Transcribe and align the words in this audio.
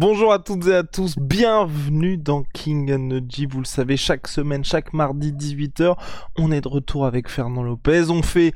Bonjour 0.00 0.32
à 0.32 0.38
toutes 0.38 0.68
et 0.68 0.76
à 0.76 0.84
tous, 0.84 1.18
bienvenue 1.18 2.18
dans 2.18 2.44
King 2.44 2.92
Energy. 2.92 3.46
Vous 3.46 3.58
le 3.58 3.64
savez, 3.64 3.96
chaque 3.96 4.28
semaine, 4.28 4.62
chaque 4.62 4.92
mardi 4.92 5.32
18h, 5.32 5.96
on 6.38 6.52
est 6.52 6.60
de 6.60 6.68
retour 6.68 7.04
avec 7.04 7.28
Fernand 7.28 7.64
Lopez. 7.64 8.08
On 8.08 8.22
fait, 8.22 8.52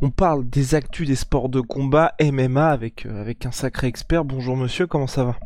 on 0.00 0.10
parle 0.10 0.48
des 0.48 0.76
actus 0.76 1.08
des 1.08 1.16
sports 1.16 1.48
de 1.48 1.60
combat, 1.60 2.12
MMA 2.22 2.68
avec 2.68 3.04
euh, 3.04 3.20
avec 3.20 3.46
un 3.46 3.50
sacré 3.50 3.88
expert. 3.88 4.24
Bonjour 4.24 4.56
monsieur, 4.56 4.86
comment 4.86 5.08
ça 5.08 5.24
va? 5.24 5.36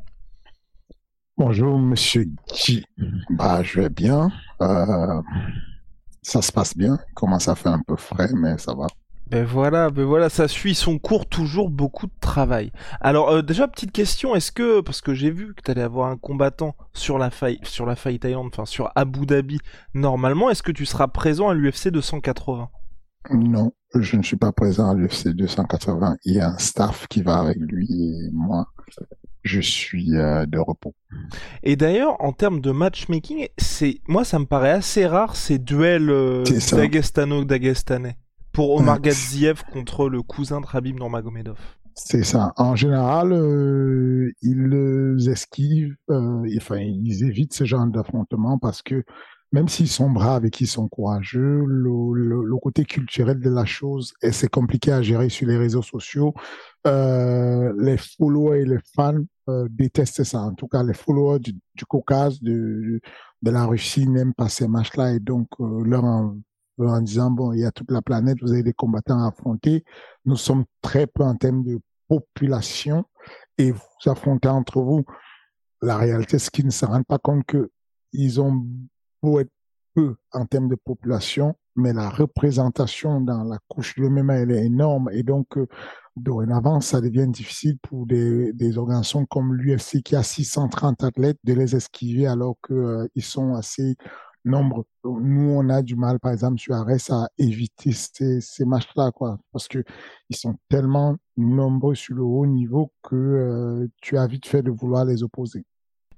Bonjour 1.39 1.79
monsieur 1.79 2.27
G. 2.55 2.85
Bah 3.31 3.63
je 3.63 3.81
vais 3.81 3.89
bien. 3.89 4.31
Euh, 4.61 5.23
ça 6.21 6.43
se 6.43 6.53
passe 6.53 6.77
bien. 6.77 6.99
Il 7.09 7.15
commence 7.15 7.49
à 7.49 7.55
faire 7.55 7.73
un 7.73 7.83
peu 7.87 7.97
frais, 7.97 8.29
mais 8.35 8.59
ça 8.59 8.75
va. 8.75 8.89
Ben 9.31 9.45
voilà, 9.45 9.91
ben 9.91 10.05
voilà, 10.05 10.29
ça 10.29 10.49
suit 10.49 10.75
son 10.75 10.99
cours, 10.99 11.25
toujours 11.25 11.71
beaucoup 11.71 12.07
de 12.07 12.13
travail. 12.21 12.73
Alors 13.01 13.31
euh, 13.31 13.43
déjà 13.43 13.69
petite 13.69 13.93
question, 13.93 14.35
est-ce 14.35 14.51
que 14.51 14.81
parce 14.81 15.01
que 15.01 15.15
j'ai 15.15 15.31
vu 15.31 15.55
que 15.55 15.63
tu 15.63 15.71
allais 15.71 15.83
avoir 15.83 16.11
un 16.11 16.17
combattant 16.17 16.75
sur 16.95 17.17
la 17.17 17.31
faille 17.31 17.61
sur 17.63 17.87
la 17.87 17.95
faille 17.95 18.19
Thaïlande, 18.19 18.49
enfin 18.53 18.67
sur 18.67 18.91
Abu 18.97 19.27
Dhabi 19.27 19.61
normalement, 19.95 20.51
est-ce 20.51 20.65
que 20.65 20.73
tu 20.73 20.85
seras 20.85 21.07
présent 21.07 21.49
à 21.49 21.55
l'UFC 21.55 21.91
280 21.91 22.71
Non, 23.31 23.73
je 23.95 24.17
ne 24.17 24.23
suis 24.25 24.37
pas 24.37 24.51
présent 24.51 24.91
à 24.91 24.95
l'UFC 24.95 25.29
280. 25.29 26.17
Il 26.25 26.35
y 26.35 26.41
a 26.41 26.49
un 26.49 26.59
staff 26.59 27.07
qui 27.07 27.23
va 27.23 27.39
avec 27.39 27.59
lui 27.59 27.87
et 27.89 28.31
moi. 28.33 28.67
Je 29.43 29.61
suis 29.61 30.17
euh, 30.17 30.45
de 30.45 30.59
repos. 30.59 30.97
Et 31.63 31.77
d'ailleurs, 31.77 32.17
en 32.19 32.33
termes 32.33 32.61
de 32.61 32.73
matchmaking, 32.73 33.47
c'est 33.59 34.01
moi 34.09 34.25
ça 34.25 34.41
me 34.41 34.45
paraît 34.45 34.73
assez 34.73 35.07
rare 35.07 35.37
ces 35.37 35.61
duels 35.61 36.11
euh, 36.11 36.43
d'Agestano-Dagestanais 36.73 38.17
pour 38.53 38.71
Omar 38.73 39.01
Gadziev 39.01 39.63
contre 39.73 40.09
le 40.09 40.23
cousin 40.23 40.61
de 40.61 40.67
Rabib 40.67 40.97
Nurmagomedov. 40.97 41.59
C'est 41.95 42.25
ça. 42.25 42.53
En 42.57 42.77
général, 42.77 43.33
euh, 43.33 44.33
ils 44.43 45.29
esquivent, 45.29 45.97
euh, 46.11 46.47
enfin, 46.57 46.79
ils 46.79 47.25
évitent 47.25 47.55
ce 47.55 47.65
genre 47.65 47.87
d'affrontement 47.87 48.59
parce 48.59 48.81
que 48.83 49.05
même 49.53 49.69
s'ils 49.69 49.89
sont 49.89 50.11
braves 50.11 50.47
et 50.47 50.51
qu'ils 50.51 50.69
sont 50.69 50.89
courageux, 50.89 51.65
le, 51.67 52.57
côté 52.63 52.85
culturel 52.85 53.41
de 53.41 53.51
la 53.51 53.65
chose, 53.65 54.13
et 54.23 54.33
c'est 54.33 54.49
compliqué 54.49 54.93
à 54.93 55.03
gérer 55.03 55.29
sur 55.29 55.49
les 55.49 55.57
réseaux 55.57 55.83
sociaux. 55.83 56.35
Euh, 56.87 57.73
les 57.79 57.97
followers 57.97 58.61
et 58.61 58.65
les 58.67 58.79
fans 58.95 59.25
euh, 59.49 59.67
détestent 59.71 60.25
ça. 60.25 60.43
En 60.43 60.55
tout 60.55 60.69
cas, 60.69 60.83
les 60.83 60.95
followers 60.95 61.41
du, 61.41 61.55
du 61.75 61.85
Caucase, 61.87 62.41
de, 62.43 63.01
de 63.43 63.51
la 63.51 63.65
Russie 63.65 64.07
n'aiment 64.07 64.35
pas 64.35 64.49
ces 64.49 64.69
matchs-là 64.69 65.15
et 65.15 65.21
donc 65.21 65.49
euh, 65.61 65.83
leur 65.85 66.05
en 66.89 67.01
disant, 67.01 67.31
bon, 67.31 67.53
il 67.53 67.61
y 67.61 67.65
a 67.65 67.71
toute 67.71 67.91
la 67.91 68.03
planète, 68.03 68.39
vous 68.43 68.53
avez 68.53 68.63
des 68.63 68.73
combattants 68.73 69.23
à 69.23 69.29
affronter. 69.29 69.85
Nous 70.25 70.37
sommes 70.37 70.65
très 70.83 71.07
peu 71.07 71.23
en 71.23 71.35
termes 71.37 71.63
de 71.63 71.81
population 72.09 73.05
et 73.59 73.71
vous 73.71 73.83
affrontez 74.07 74.49
entre 74.49 74.81
vous. 74.81 75.05
La 75.83 75.97
réalité, 75.97 76.39
c'est 76.39 76.51
qu'ils 76.51 76.67
ne 76.67 76.71
se 76.71 76.85
rendent 76.85 77.07
pas 77.07 77.19
compte 77.19 77.45
que 77.47 77.71
ils 78.13 78.41
ont 78.41 78.67
beau 79.23 79.41
être 79.41 79.51
peu 79.95 80.17
en 80.33 80.47
termes 80.47 80.69
de 80.69 80.77
population, 80.77 81.55
mais 81.77 81.93
la 81.93 82.09
représentation 82.09 83.21
dans 83.21 83.45
la 83.45 83.59
couche 83.69 83.97
de 83.97 84.09
MMA, 84.09 84.39
elle 84.39 84.51
est 84.53 84.65
énorme. 84.65 85.11
Et 85.13 85.23
donc, 85.23 85.57
euh, 85.57 85.67
dorénavant, 86.17 86.81
ça 86.81 87.01
devient 87.01 87.29
difficile 87.29 87.79
pour 87.83 88.07
des, 88.07 88.79
organisations 88.79 89.27
comme 89.27 89.55
l'UFC 89.55 90.03
qui 90.03 90.17
a 90.17 90.23
630 90.23 91.05
athlètes 91.05 91.39
de 91.45 91.55
les 91.55 91.77
esquiver 91.77 92.27
alors 92.27 92.57
qu'ils 92.67 92.77
euh, 92.77 93.09
sont 93.21 93.55
assez 93.55 93.97
nombre. 94.45 94.85
Nous, 95.05 95.51
on 95.51 95.69
a 95.69 95.83
du 95.83 95.97
mal, 95.97 96.19
par 96.19 96.33
exemple, 96.33 96.59
sur 96.59 96.75
Arès 96.75 97.11
à 97.11 97.29
éviter 97.39 97.93
ces, 97.93 98.41
ces 98.41 98.65
matchs-là, 98.65 99.11
quoi, 99.13 99.39
parce 99.53 99.69
que 99.69 99.85
ils 100.29 100.37
sont 100.37 100.57
tellement 100.69 101.17
nombreux 101.37 101.95
sur 101.95 102.15
le 102.15 102.23
haut 102.23 102.47
niveau 102.47 102.93
que 103.03 103.17
euh, 103.17 103.89
tu 104.01 104.17
as 104.17 104.27
vite 104.27 104.47
fait 104.47 104.63
de 104.63 104.71
vouloir 104.71 105.05
les 105.05 105.23
opposer. 105.23 105.65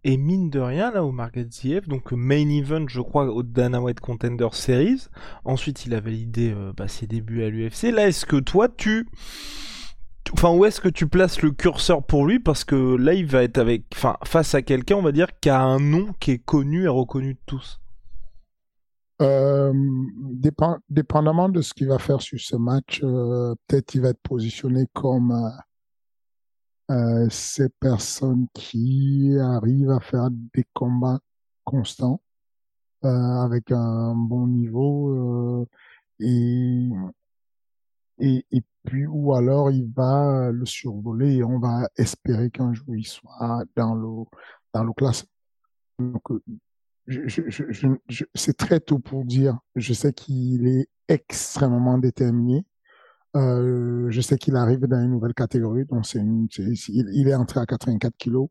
Et 0.04 0.16
mine 0.16 0.50
de 0.50 0.58
rien, 0.58 0.90
là, 0.90 1.04
au 1.04 1.12
Margatziev, 1.12 1.86
donc 1.86 2.10
main 2.10 2.48
event, 2.48 2.88
je 2.88 3.00
crois, 3.00 3.32
au 3.32 3.44
Dana 3.44 3.80
White 3.80 4.00
Contender 4.00 4.48
Series. 4.50 5.06
Ensuite, 5.44 5.86
il 5.86 5.94
a 5.94 6.00
validé 6.00 6.52
euh, 6.52 6.72
bah, 6.76 6.88
ses 6.88 7.06
débuts 7.06 7.44
à 7.44 7.50
l'UFC. 7.50 7.92
Là, 7.92 8.08
est-ce 8.08 8.26
que 8.26 8.36
toi, 8.36 8.68
tu... 8.68 9.08
Enfin, 10.32 10.50
où 10.50 10.64
est-ce 10.64 10.80
que 10.80 10.88
tu 10.88 11.06
places 11.06 11.42
le 11.42 11.52
curseur 11.52 12.02
pour 12.02 12.26
lui? 12.26 12.40
Parce 12.40 12.64
que 12.64 12.96
là, 12.96 13.14
il 13.14 13.26
va 13.26 13.44
être 13.44 13.58
avec, 13.58 13.84
enfin, 13.94 14.16
face 14.24 14.54
à 14.56 14.62
quelqu'un, 14.62 14.96
on 14.96 15.02
va 15.02 15.12
dire, 15.12 15.28
qui 15.40 15.50
a 15.50 15.60
un 15.60 15.78
nom 15.78 16.12
qui 16.18 16.32
est 16.32 16.38
connu 16.38 16.84
et 16.84 16.88
reconnu 16.88 17.34
de 17.34 17.40
tous. 17.46 17.81
Euh, 19.22 19.72
dépend, 20.32 20.78
dépendamment 20.88 21.48
de 21.48 21.62
ce 21.62 21.74
qu'il 21.74 21.86
va 21.86 21.98
faire 21.98 22.20
sur 22.20 22.40
ce 22.40 22.56
match, 22.56 23.00
euh, 23.04 23.54
peut-être 23.66 23.94
il 23.94 24.00
va 24.00 24.08
être 24.08 24.22
positionné 24.22 24.88
comme 24.92 25.32
euh, 26.90 27.28
ces 27.30 27.68
personnes 27.68 28.48
qui 28.52 29.36
arrivent 29.40 29.90
à 29.90 30.00
faire 30.00 30.28
des 30.30 30.66
combats 30.74 31.20
constants 31.64 32.20
avec 33.02 33.72
un 33.72 34.14
bon 34.14 34.46
niveau 34.46 35.66
et, 36.20 36.88
puis 38.84 39.06
ou 39.06 39.34
alors 39.34 39.70
il 39.72 39.90
va 39.92 40.50
le 40.52 40.64
survoler 40.66 41.36
et 41.36 41.44
on 41.44 41.58
va 41.58 41.88
espérer 41.96 42.50
qu'un 42.50 42.72
jour 42.72 42.94
il 42.94 43.06
soit 43.06 43.64
dans 43.76 43.94
le 43.94 44.24
dans 44.72 44.84
le 44.84 44.92
classement. 44.92 45.28
Je, 47.06 47.20
je, 47.26 47.64
je, 48.08 48.24
c'est 48.34 48.56
très 48.56 48.80
tôt 48.80 48.98
pour 48.98 49.24
dire. 49.24 49.58
Je 49.76 49.92
sais 49.92 50.12
qu'il 50.12 50.66
est 50.68 50.88
extrêmement 51.08 51.98
déterminé. 51.98 52.64
Euh, 53.36 54.10
je 54.10 54.20
sais 54.20 54.36
qu'il 54.38 54.56
arrive 54.56 54.86
dans 54.86 55.00
une 55.00 55.10
nouvelle 55.10 55.34
catégorie. 55.34 55.84
Donc, 55.86 56.06
c'est 56.06 56.18
une, 56.18 56.48
il, 56.88 57.28
est 57.28 57.34
entré 57.34 57.60
à 57.60 57.66
84 57.66 58.16
kilos. 58.16 58.48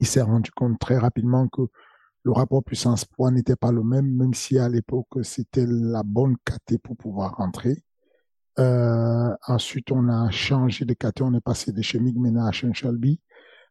Il 0.00 0.06
s'est 0.06 0.22
rendu 0.22 0.50
compte 0.52 0.78
très 0.78 0.98
rapidement 0.98 1.48
que 1.48 1.62
le 2.24 2.32
rapport 2.32 2.62
puissance-poids 2.62 3.30
n'était 3.32 3.56
pas 3.56 3.72
le 3.72 3.82
même, 3.82 4.08
même 4.16 4.34
si 4.34 4.58
à 4.58 4.68
l'époque 4.68 5.08
c'était 5.22 5.66
la 5.66 6.02
bonne 6.04 6.36
caté 6.44 6.78
pour 6.78 6.96
pouvoir 6.96 7.36
rentrer. 7.36 7.82
Euh, 8.58 9.34
ensuite, 9.48 9.90
on 9.90 10.08
a 10.08 10.30
changé 10.30 10.84
de 10.84 10.94
caté. 10.94 11.22
On 11.22 11.34
est 11.34 11.40
passé 11.40 11.72
de 11.72 11.82
chez 11.82 11.98
Migmena 11.98 12.46
à 12.46 12.52
Shelby, 12.52 13.20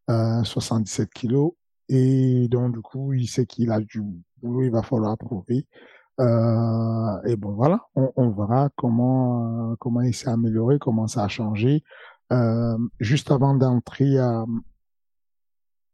euh, 0.10 0.44
77 0.44 1.10
kilos. 1.14 1.54
Et 1.92 2.48
donc, 2.48 2.74
du 2.74 2.82
coup, 2.82 3.12
il 3.14 3.28
sait 3.28 3.46
qu'il 3.46 3.70
a 3.70 3.82
du 3.82 4.02
boulot, 4.42 4.64
il 4.64 4.72
va 4.72 4.82
falloir 4.82 5.18
prouver. 5.18 5.68
Euh, 6.22 7.22
et 7.26 7.36
bon, 7.36 7.52
voilà, 7.52 7.82
on, 7.96 8.30
verra 8.32 8.70
comment, 8.78 9.72
euh, 9.72 9.76
comment 9.78 10.02
il 10.02 10.16
s'est 10.16 10.30
amélioré, 10.30 10.80
comment 10.80 11.08
ça 11.08 11.26
a 11.26 11.28
changé. 11.28 11.84
Euh, 12.32 12.78
juste 13.02 13.30
avant 13.30 13.56
d'entrer 13.56 14.18
à, 14.20 14.46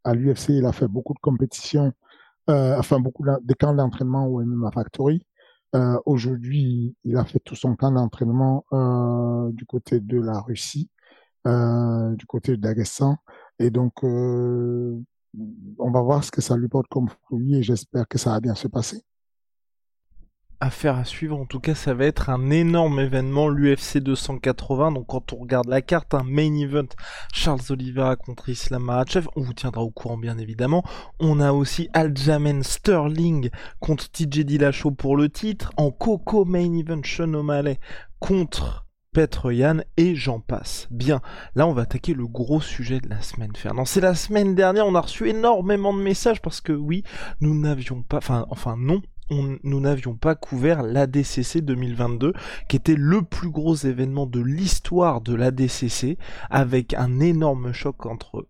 à 0.04 0.14
l'UFC, 0.14 0.50
il 0.50 0.66
a 0.66 0.72
fait 0.72 0.88
beaucoup 0.88 1.16
de 1.16 1.20
compétitions, 1.20 1.92
enfin 2.48 3.00
beaucoup 3.00 3.24
de 3.26 3.54
camps 3.56 3.74
d'entraînement 3.74 4.28
au 4.28 4.44
MMA 4.44 4.72
Factory. 4.72 5.26
Aujourd'hui, 6.06 6.96
il 7.06 7.18
a 7.18 7.26
fait 7.26 7.40
tout 7.40 7.56
son 7.56 7.76
camp 7.76 7.92
d'entraînement 7.92 8.66
du 9.52 9.66
côté 9.66 10.00
de 10.00 10.20
la 10.20 10.42
Russie, 10.42 10.90
du 11.46 12.26
côté 12.28 12.52
de 12.52 12.58
Dagestan. 12.58 13.18
Et 13.60 13.72
donc, 13.72 14.04
on 15.80 15.92
va 15.92 16.02
voir 16.02 16.24
ce 16.24 16.32
que 16.32 16.42
ça 16.42 16.58
lui 16.58 16.68
porte 16.68 16.88
comme 16.88 17.10
fruit 17.26 17.56
et 17.56 17.64
j'espère 17.64 18.08
que 18.08 18.18
ça 18.18 18.32
va 18.32 18.40
bien 18.40 18.56
se 18.56 18.68
passer. 18.68 19.04
Affaire 20.60 20.98
à 20.98 21.06
suivre, 21.06 21.38
en 21.38 21.46
tout 21.46 21.60
cas 21.60 21.76
ça 21.76 21.94
va 21.94 22.06
être 22.06 22.32
un 22.32 22.50
énorme 22.50 23.00
événement, 23.00 23.48
l'UFC 23.48 24.00
280, 24.00 24.94
donc 24.94 25.06
quand 25.06 25.32
on 25.32 25.38
regarde 25.38 25.68
la 25.68 25.84
carte, 25.84 26.16
un 26.16 26.24
main 26.24 26.56
event, 26.56 26.88
Charles 27.32 27.62
Oliveira 27.70 28.16
contre 28.16 28.50
Islam 28.50 28.86
Makhachev, 28.86 29.28
on 29.36 29.42
vous 29.42 29.54
tiendra 29.54 29.84
au 29.84 29.92
courant 29.92 30.18
bien 30.18 30.40
évidemment, 30.40 30.84
on 31.20 31.40
a 31.40 31.52
aussi 31.52 31.90
Aljamain 31.94 32.64
Sterling 32.64 33.52
contre 33.80 34.10
TJ 34.10 34.46
Dillashaw 34.46 34.90
pour 34.90 35.16
le 35.16 35.30
titre, 35.30 35.72
en 35.78 35.92
Coco 35.92 36.44
main 36.44 36.74
event, 36.74 37.04
Sean 37.04 37.36
O'Malley 37.36 37.80
contre 38.20 38.87
Petroyan 39.18 39.80
et 39.98 40.14
j'en 40.14 40.40
passe. 40.40 40.88
Bien, 40.92 41.22
là 41.56 41.66
on 41.66 41.74
va 41.74 41.82
attaquer 41.82 42.14
le 42.14 42.28
gros 42.28 42.62
sujet 42.62 43.00
de 43.00 43.10
la 43.10 43.20
semaine, 43.24 43.56
Fernand. 43.56 43.84
C'est 43.84 44.00
la 44.00 44.14
semaine 44.14 44.54
dernière, 44.54 44.86
on 44.86 44.94
a 44.94 45.02
reçu 45.02 45.28
énormément 45.28 45.92
de 45.92 46.04
messages 46.04 46.40
parce 46.40 46.62
que 46.62 46.72
oui, 46.72 47.04
nous 47.42 47.60
n'avions 47.60 48.04
pas, 48.04 48.18
enfin, 48.18 48.46
enfin 48.52 48.76
non, 48.78 49.02
nous 49.32 49.80
n'avions 49.80 50.14
pas 50.14 50.36
couvert 50.36 50.84
l'ADCC 50.84 51.62
2022, 51.62 52.34
qui 52.70 52.76
était 52.76 52.94
le 52.96 53.24
plus 53.24 53.50
gros 53.50 53.74
événement 53.74 54.28
de 54.28 54.40
l'histoire 54.40 55.22
de 55.22 55.34
l'ADCC, 55.34 56.20
avec 56.52 56.94
un 56.94 57.20
énorme 57.20 57.72
choc 57.72 58.06
entre 58.06 58.48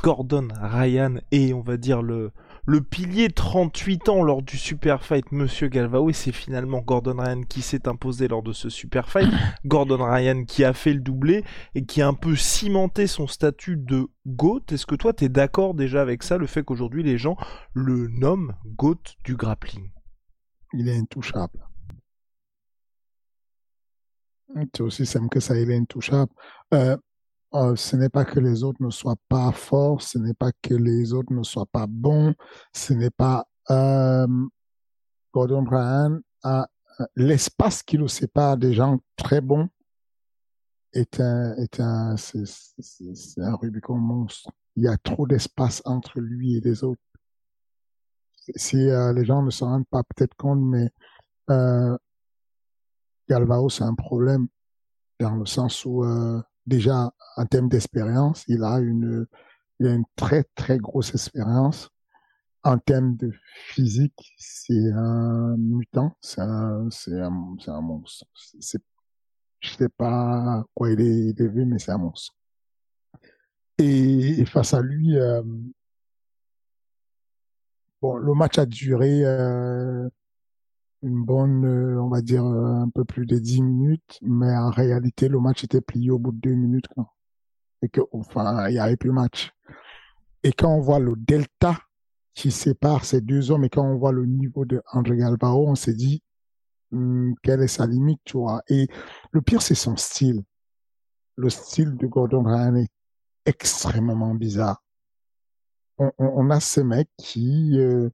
Gordon 0.00 0.46
Ryan 0.62 1.16
et 1.32 1.52
on 1.54 1.60
va 1.60 1.76
dire 1.76 2.02
le, 2.02 2.30
le 2.66 2.80
pilier 2.80 3.30
38 3.30 4.08
ans 4.08 4.22
lors 4.22 4.42
du 4.42 4.56
super 4.56 5.04
fight 5.04 5.30
Monsieur 5.32 5.68
Galvao 5.68 6.10
et 6.10 6.12
c'est 6.12 6.32
finalement 6.32 6.80
Gordon 6.80 7.16
Ryan 7.18 7.42
qui 7.42 7.62
s'est 7.62 7.88
imposé 7.88 8.28
lors 8.28 8.42
de 8.42 8.52
ce 8.52 8.68
super 8.68 9.08
fight. 9.08 9.28
Gordon 9.66 10.02
Ryan 10.02 10.44
qui 10.44 10.64
a 10.64 10.72
fait 10.72 10.92
le 10.92 11.00
doublé 11.00 11.44
et 11.74 11.84
qui 11.84 12.00
a 12.00 12.08
un 12.08 12.14
peu 12.14 12.36
cimenté 12.36 13.06
son 13.06 13.26
statut 13.26 13.76
de 13.76 14.06
GOAT. 14.26 14.62
Est-ce 14.70 14.86
que 14.86 14.94
toi 14.94 15.12
t'es 15.12 15.28
d'accord 15.28 15.74
déjà 15.74 16.00
avec 16.00 16.22
ça, 16.22 16.38
le 16.38 16.46
fait 16.46 16.64
qu'aujourd'hui 16.64 17.02
les 17.02 17.18
gens 17.18 17.36
le 17.74 18.08
nomment 18.08 18.54
GOAT 18.64 19.02
du 19.24 19.36
grappling? 19.36 19.90
Il 20.72 20.88
est 20.88 20.96
intouchable. 20.96 21.60
C'est 24.72 24.82
aussi 24.82 25.04
simple 25.04 25.28
que 25.28 25.40
ça, 25.40 25.58
il 25.58 25.70
est 25.70 25.76
intouchable. 25.76 26.30
Euh, 26.72 26.96
euh, 27.54 27.76
ce 27.76 27.96
n'est 27.96 28.08
pas 28.08 28.24
que 28.24 28.40
les 28.40 28.64
autres 28.64 28.82
ne 28.82 28.90
soient 28.90 29.18
pas 29.28 29.52
forts, 29.52 30.02
ce 30.02 30.18
n'est 30.18 30.34
pas 30.34 30.52
que 30.62 30.74
les 30.74 31.12
autres 31.12 31.32
ne 31.32 31.42
soient 31.42 31.66
pas 31.66 31.86
bons, 31.86 32.34
ce 32.72 32.92
n'est 32.92 33.10
pas 33.10 33.46
euh, 33.70 34.26
Gordon 35.32 35.62
Bryan 35.62 36.20
a 36.42 36.68
l'espace 37.16 37.82
qui 37.82 37.96
le 37.96 38.08
sépare 38.08 38.56
des 38.56 38.72
gens 38.72 38.98
très 39.16 39.40
bons 39.40 39.68
est 40.92 41.20
un 41.20 41.54
est 41.56 41.80
un 41.80 42.16
c'est 42.16 43.40
un 43.40 43.56
Rubicon 43.56 43.96
monstre. 43.96 44.50
Il 44.76 44.84
y 44.84 44.88
a 44.88 44.96
trop 44.96 45.26
d'espace 45.26 45.82
entre 45.84 46.20
lui 46.20 46.56
et 46.56 46.60
les 46.60 46.84
autres. 46.84 47.02
Si 48.56 48.76
euh, 48.90 49.12
les 49.12 49.24
gens 49.24 49.42
ne 49.42 49.50
se 49.50 49.64
rendent 49.64 49.88
pas 49.88 50.02
peut-être 50.02 50.34
compte, 50.36 50.60
mais 50.60 50.90
euh, 51.50 51.96
Galvao 53.28 53.68
c'est 53.70 53.84
un 53.84 53.94
problème 53.94 54.48
dans 55.20 55.34
le 55.36 55.46
sens 55.46 55.84
où 55.84 56.04
euh, 56.04 56.40
déjà 56.66 57.12
en 57.36 57.46
termes 57.46 57.68
d'expérience, 57.68 58.44
il 58.48 58.62
a 58.62 58.78
une, 58.78 59.26
il 59.80 59.86
a 59.86 59.94
une 59.94 60.04
très 60.16 60.44
très 60.54 60.78
grosse 60.78 61.14
expérience. 61.14 61.90
En 62.62 62.78
termes 62.78 63.16
de 63.16 63.30
physique, 63.66 64.34
c'est 64.38 64.90
un 64.94 65.54
mutant, 65.58 66.16
c'est 66.22 66.40
un, 66.40 66.88
c'est 66.90 67.20
un, 67.20 67.56
c'est 67.60 67.70
un 67.70 67.82
monstre. 67.82 68.24
C'est, 68.58 68.82
je 69.60 69.70
sais 69.74 69.88
pas 69.90 70.64
quoi 70.74 70.90
il 70.90 71.00
est, 71.00 71.30
il 71.30 71.42
est 71.42 71.48
vu, 71.48 71.66
mais 71.66 71.78
c'est 71.78 71.92
un 71.92 71.98
monstre. 71.98 72.34
Et, 73.78 74.44
face 74.46 74.72
à 74.72 74.80
lui, 74.80 75.18
euh, 75.18 75.42
bon, 78.00 78.16
le 78.16 78.34
match 78.34 78.58
a 78.58 78.66
duré 78.66 79.24
euh, 79.24 80.08
une 81.04 81.22
bonne, 81.22 81.64
euh, 81.66 82.00
on 82.02 82.08
va 82.08 82.22
dire, 82.22 82.44
euh, 82.44 82.82
un 82.82 82.88
peu 82.88 83.04
plus 83.04 83.26
de 83.26 83.38
10 83.38 83.62
minutes, 83.62 84.18
mais 84.22 84.50
en 84.56 84.70
réalité, 84.70 85.28
le 85.28 85.38
match 85.38 85.64
était 85.64 85.80
plié 85.82 86.10
au 86.10 86.18
bout 86.18 86.32
de 86.32 86.38
deux 86.38 86.54
minutes. 86.54 86.86
Et 87.82 87.88
que, 87.88 88.00
enfin, 88.12 88.68
il 88.68 88.72
n'y 88.72 88.78
avait 88.78 88.96
plus 88.96 89.12
match. 89.12 89.52
Et 90.42 90.52
quand 90.52 90.70
on 90.74 90.80
voit 90.80 90.98
le 90.98 91.14
delta 91.16 91.78
qui 92.34 92.50
sépare 92.50 93.04
ces 93.04 93.20
deux 93.20 93.50
hommes 93.50 93.64
et 93.64 93.68
quand 93.68 93.84
on 93.84 93.96
voit 93.96 94.12
le 94.12 94.26
niveau 94.26 94.64
de 94.64 94.82
André 94.92 95.18
Galbao, 95.18 95.66
on 95.68 95.74
s'est 95.74 95.94
dit, 95.94 96.22
hum, 96.92 97.34
quelle 97.42 97.62
est 97.62 97.68
sa 97.68 97.86
limite, 97.86 98.20
tu 98.24 98.38
vois. 98.38 98.62
Et 98.68 98.88
le 99.30 99.42
pire, 99.42 99.62
c'est 99.62 99.74
son 99.74 99.96
style. 99.96 100.42
Le 101.36 101.50
style 101.50 101.96
de 101.96 102.06
Gordon 102.06 102.44
Ryan 102.44 102.76
est 102.76 102.90
extrêmement 103.44 104.34
bizarre. 104.34 104.82
On, 105.98 106.10
on, 106.18 106.50
a 106.50 106.60
ces 106.60 106.82
mecs 106.82 107.10
qui, 107.18 107.78
euh, 107.78 108.10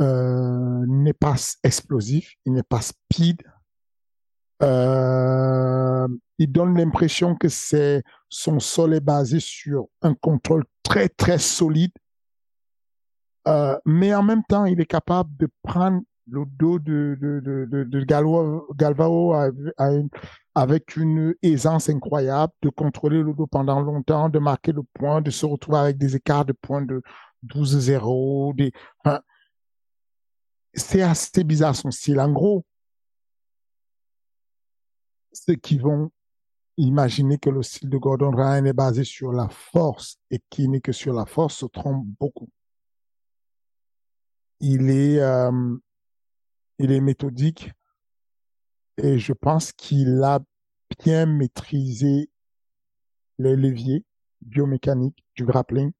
euh, 0.00 0.84
n'est 0.86 1.12
pas 1.12 1.34
explosif, 1.64 2.34
il 2.46 2.52
n'est 2.52 2.62
pas 2.62 2.80
speed. 2.80 3.42
Euh, 4.62 6.08
il 6.38 6.52
donne 6.52 6.76
l'impression 6.76 7.34
que 7.34 7.48
c'est 7.48 8.02
son 8.28 8.60
sol 8.60 8.94
est 8.94 9.00
basé 9.00 9.40
sur 9.40 9.86
un 10.02 10.14
contrôle 10.14 10.64
très 10.82 11.08
très 11.08 11.38
solide, 11.38 11.92
euh, 13.46 13.76
mais 13.86 14.14
en 14.14 14.22
même 14.22 14.42
temps 14.48 14.64
il 14.64 14.80
est 14.80 14.86
capable 14.86 15.30
de 15.36 15.48
prendre 15.62 16.02
le 16.30 16.44
dos 16.44 16.78
de, 16.78 17.16
de, 17.20 17.40
de, 17.40 17.84
de, 17.84 18.04
Galvao 18.04 19.34
avec 20.54 20.96
une 20.96 21.34
aisance 21.42 21.88
incroyable, 21.88 22.52
de 22.62 22.68
contrôler 22.68 23.22
le 23.22 23.32
dos 23.32 23.46
pendant 23.46 23.80
longtemps, 23.80 24.28
de 24.28 24.38
marquer 24.38 24.72
le 24.72 24.82
point, 24.94 25.22
de 25.22 25.30
se 25.30 25.46
retrouver 25.46 25.78
avec 25.78 25.98
des 25.98 26.16
écarts 26.16 26.44
de 26.44 26.52
points 26.52 26.82
de 26.82 27.02
12-0, 27.46 28.54
des, 28.56 28.72
c'est 30.74 31.02
assez 31.02 31.44
bizarre 31.44 31.76
son 31.76 31.90
style. 31.90 32.20
En 32.20 32.30
gros, 32.30 32.64
ceux 35.32 35.54
qui 35.54 35.78
vont 35.78 36.10
imaginer 36.76 37.38
que 37.38 37.50
le 37.50 37.62
style 37.62 37.90
de 37.90 37.98
Gordon 37.98 38.30
Ryan 38.30 38.64
est 38.64 38.72
basé 38.72 39.04
sur 39.04 39.32
la 39.32 39.48
force 39.48 40.18
et 40.30 40.40
qui 40.50 40.68
n'est 40.68 40.80
que 40.80 40.92
sur 40.92 41.12
la 41.12 41.26
force 41.26 41.56
se 41.56 41.66
trompent 41.66 42.06
beaucoup. 42.20 42.48
Il 44.60 44.90
est, 44.90 45.18
euh, 45.20 45.76
il 46.78 46.92
est 46.92 47.00
méthodique 47.00 47.72
et 48.96 49.18
je 49.18 49.32
pense 49.32 49.72
qu'il 49.72 50.22
a 50.22 50.40
bien 50.98 51.26
maîtrisé 51.26 52.30
les 53.38 53.54
leviers 53.54 54.04
biomécaniques 54.40 55.24
du 55.36 55.44
grappling 55.44 55.92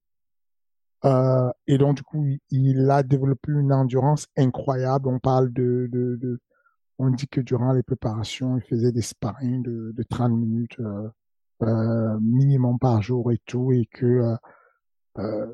euh, 1.05 1.51
et 1.67 1.79
donc, 1.79 1.97
du 1.97 2.03
coup, 2.03 2.27
il 2.51 2.91
a 2.91 3.03
développé 3.03 3.53
une 3.53 3.73
endurance 3.73 4.27
incroyable. 4.37 5.09
On 5.09 5.19
parle 5.19 5.53
de, 5.53 6.41
on 6.99 7.11
dit 7.11 7.29
que 7.29 7.41
durant 7.41 7.73
les 7.73 7.83
préparations, 7.83 8.57
il 8.57 8.63
faisait 8.63 8.93
des 8.93 9.03
sparring 9.03 9.63
de, 9.63 9.93
de 9.93 10.03
30 10.03 10.33
minutes 10.33 10.79
euh, 10.81 11.09
euh, 11.63 12.19
minimum 12.21 12.79
par 12.79 13.01
jour 13.03 13.31
et 13.33 13.39
tout, 13.47 13.73
et 13.73 13.87
que 13.87 14.37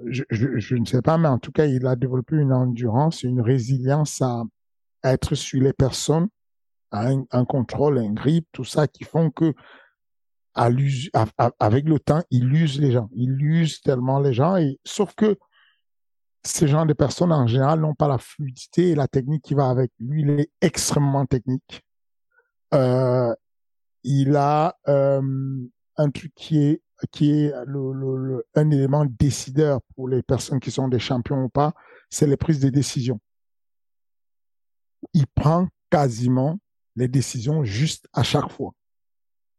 je, 0.06 0.74
ne 0.76 0.84
sais 0.84 1.02
pas, 1.02 1.18
mais 1.18 1.28
en 1.28 1.38
tout 1.38 1.52
cas, 1.52 1.66
il 1.66 1.86
a 1.86 1.96
développé 1.96 2.36
une 2.36 2.52
endurance, 2.52 3.22
une 3.22 3.40
résilience 3.40 4.20
à, 4.22 4.44
être 5.02 5.34
sur 5.34 5.62
les 5.62 5.74
personnes, 5.74 6.28
un, 6.90 7.24
un, 7.30 7.44
contrôle, 7.44 7.98
un 7.98 8.12
grip, 8.12 8.46
tout 8.52 8.64
ça, 8.64 8.88
qui 8.88 9.04
font 9.04 9.30
que 9.30 9.52
avec 10.54 11.88
le 11.88 11.98
temps, 11.98 12.22
il 12.30 12.52
use 12.52 12.80
les 12.80 12.92
gens. 12.92 13.08
Il 13.14 13.40
use 13.42 13.80
tellement 13.80 14.20
les 14.20 14.32
gens. 14.32 14.56
Et, 14.56 14.78
sauf 14.84 15.14
que 15.14 15.36
ces 16.44 16.68
gens 16.68 16.86
de 16.86 16.92
personnes, 16.92 17.32
en 17.32 17.46
général, 17.46 17.80
n'ont 17.80 17.94
pas 17.94 18.08
la 18.08 18.18
fluidité 18.18 18.90
et 18.90 18.94
la 18.94 19.08
technique 19.08 19.42
qui 19.42 19.54
va 19.54 19.68
avec. 19.68 19.90
Lui, 19.98 20.22
il 20.22 20.30
est 20.30 20.50
extrêmement 20.60 21.26
technique. 21.26 21.82
Euh, 22.74 23.34
il 24.02 24.36
a 24.36 24.76
euh, 24.88 25.22
un 25.96 26.10
truc 26.10 26.32
qui 26.34 26.58
est 26.58 26.82
qui 27.10 27.32
est 27.32 27.52
le, 27.66 27.92
le, 27.92 28.46
un 28.54 28.70
élément 28.70 29.04
décideur 29.04 29.80
pour 29.94 30.08
les 30.08 30.22
personnes 30.22 30.60
qui 30.60 30.70
sont 30.70 30.88
des 30.88 30.98
champions 30.98 31.42
ou 31.44 31.48
pas, 31.48 31.74
c'est 32.08 32.26
les 32.26 32.36
prises 32.36 32.60
de 32.60 32.68
décision. 32.68 33.20
Il 35.12 35.26
prend 35.26 35.68
quasiment 35.90 36.58
les 36.96 37.08
décisions 37.08 37.64
juste 37.64 38.08
à 38.12 38.22
chaque 38.22 38.50
fois. 38.50 38.72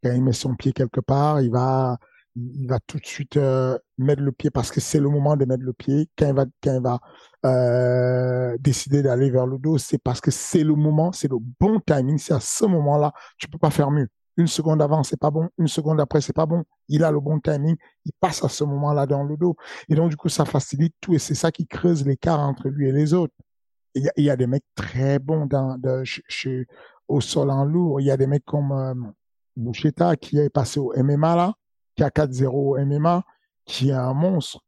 Quand 0.06 0.14
il 0.14 0.24
met 0.24 0.34
son 0.34 0.54
pied 0.54 0.72
quelque 0.72 1.00
part, 1.00 1.42
il 1.42 1.50
va, 1.50 1.98
il 2.36 2.68
va 2.68 2.80
tout 2.86 3.00
de 3.00 3.06
suite 3.08 3.38
euh, 3.38 3.76
mettre 3.98 4.22
le 4.22 4.32
pied 4.32 4.52
parce 4.52 4.70
que 4.70 4.80
c'est 4.80 5.00
le 5.00 5.10
moment 5.10 5.36
de 5.36 5.46
mettre 5.46 5.64
le 5.64 5.74
pied. 5.74 6.08
Quand 6.16 6.28
il 6.28 6.36
va, 6.36 6.46
quand 6.62 6.76
il 6.76 6.82
va 6.84 7.00
euh, 7.44 8.56
décider 8.60 9.02
d'aller 9.02 9.32
vers 9.32 9.48
le 9.48 9.58
dos, 9.58 9.80
c'est 9.80 9.98
parce 9.98 10.22
que 10.22 10.30
c'est 10.30 10.64
le 10.64 10.76
moment, 10.76 11.12
c'est 11.12 11.28
le 11.28 11.38
bon 11.60 11.80
timing. 11.80 12.20
C'est 12.20 12.36
à 12.36 12.40
ce 12.40 12.66
moment-là, 12.66 13.14
tu 13.40 13.48
peux 13.48 13.58
pas 13.58 13.72
faire 13.72 13.90
mieux. 13.90 14.08
Une 14.38 14.46
seconde 14.46 14.80
avant, 14.80 15.02
c'est 15.02 15.20
pas 15.20 15.32
bon. 15.32 15.50
Une 15.58 15.68
seconde 15.68 16.00
après, 16.00 16.22
c'est 16.22 16.34
pas 16.34 16.46
bon. 16.46 16.64
Il 16.88 17.04
a 17.04 17.10
le 17.10 17.20
bon 17.20 17.40
timing. 17.40 17.76
Il 18.06 18.12
passe 18.20 18.44
à 18.44 18.50
ce 18.50 18.64
moment-là 18.64 19.08
dans 19.08 19.24
le 19.24 19.36
dos. 19.38 19.56
Et 19.90 19.96
donc, 19.96 20.12
du 20.12 20.18
coup, 20.18 20.30
ça 20.30 20.46
facilite 20.46 20.94
tout. 21.02 21.16
Et 21.16 21.20
c'est 21.20 21.34
ça 21.34 21.52
qui 21.52 21.66
creuse 21.66 22.06
l'écart 22.06 22.42
entre 22.42 22.70
lui 22.70 22.90
et 22.90 22.92
les 22.92 23.16
autres. 23.16 23.34
Il 23.96 24.12
y 24.18 24.30
a, 24.30 24.36
des 24.36 24.46
mecs 24.46 24.66
très 24.76 25.18
bons 25.18 25.50
au 27.08 27.22
sol 27.22 27.50
en 27.50 27.66
lourd. 27.66 28.02
Il 28.02 28.06
y 28.06 28.12
a 28.12 28.18
des 28.18 28.28
mecs 28.28 28.46
comme, 28.46 28.72
euh, 28.72 28.94
Boucheta 29.56 30.16
qui 30.16 30.38
est 30.38 30.50
passé 30.50 30.80
au 30.80 30.94
MMA 30.96 31.36
là, 31.36 31.54
qui 31.96 32.04
a 32.04 32.10
4-0 32.10 32.48
au 32.48 32.78
MMA, 32.86 33.24
qui 33.66 33.90
est 33.90 33.94
un 33.94 34.14
monstre. 34.14 34.60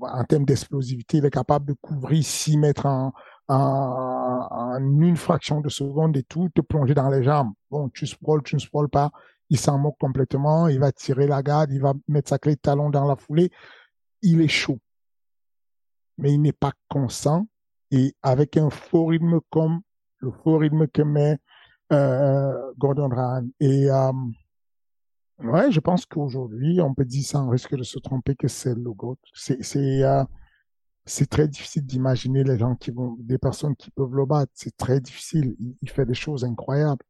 En 0.00 0.24
termes 0.24 0.44
d'explosivité, 0.44 1.18
il 1.18 1.26
est 1.26 1.30
capable 1.30 1.66
de 1.66 1.74
couvrir 1.74 2.24
6 2.24 2.56
mètres 2.56 2.86
en, 2.86 3.12
en, 3.48 4.48
en, 4.50 4.78
une 4.78 5.16
fraction 5.16 5.60
de 5.60 5.68
seconde 5.68 6.16
et 6.16 6.22
tout, 6.22 6.48
te 6.54 6.62
plonger 6.62 6.94
dans 6.94 7.10
les 7.10 7.22
jambes. 7.22 7.52
Bon, 7.70 7.90
tu 7.90 8.06
sprawls, 8.06 8.42
tu 8.42 8.54
ne 8.54 8.60
sprawls 8.60 8.88
pas, 8.88 9.10
il 9.50 9.58
s'en 9.58 9.78
moque 9.78 9.98
complètement, 9.98 10.68
il 10.68 10.78
va 10.78 10.90
tirer 10.92 11.26
la 11.26 11.42
garde, 11.42 11.70
il 11.70 11.80
va 11.80 11.92
mettre 12.08 12.30
sa 12.30 12.38
clé 12.38 12.54
de 12.54 12.60
talon 12.60 12.88
dans 12.88 13.06
la 13.06 13.16
foulée. 13.16 13.50
Il 14.22 14.40
est 14.40 14.48
chaud. 14.48 14.78
Mais 16.18 16.32
il 16.32 16.40
n'est 16.40 16.52
pas 16.52 16.72
constant 16.88 17.46
et 17.90 18.14
avec 18.22 18.56
un 18.56 18.70
faux 18.70 19.06
rythme 19.06 19.40
comme 19.50 19.80
le 20.18 20.30
faux 20.30 20.58
rythme 20.58 20.86
que 20.88 21.02
met 21.02 21.38
Gordon 21.90 23.08
Ryan. 23.08 23.48
Et 23.60 23.90
euh, 23.90 24.12
Ouais, 25.38 25.70
je 25.70 25.80
pense 25.80 26.06
qu'aujourd'hui, 26.06 26.80
on 26.80 26.94
peut 26.94 27.04
dire 27.04 27.24
sans 27.24 27.48
risque 27.50 27.76
de 27.76 27.82
se 27.82 27.98
tromper 27.98 28.34
que 28.34 28.48
c'est 28.48 28.74
le 28.74 28.92
GOAT. 28.92 29.18
C'est, 29.34 29.62
c'est, 29.62 30.02
euh, 30.02 30.24
c'est 31.04 31.28
très 31.28 31.46
difficile 31.46 31.84
d'imaginer 31.84 32.42
les 32.42 32.58
gens 32.58 32.74
qui 32.74 32.90
vont, 32.90 33.16
des 33.20 33.36
personnes 33.36 33.76
qui 33.76 33.90
peuvent 33.90 34.14
le 34.14 34.24
battre. 34.24 34.50
C'est 34.54 34.76
très 34.76 34.98
difficile. 35.00 35.54
Il, 35.82 35.90
fait 35.90 36.06
des 36.06 36.14
choses 36.14 36.44
incroyables. 36.44 37.04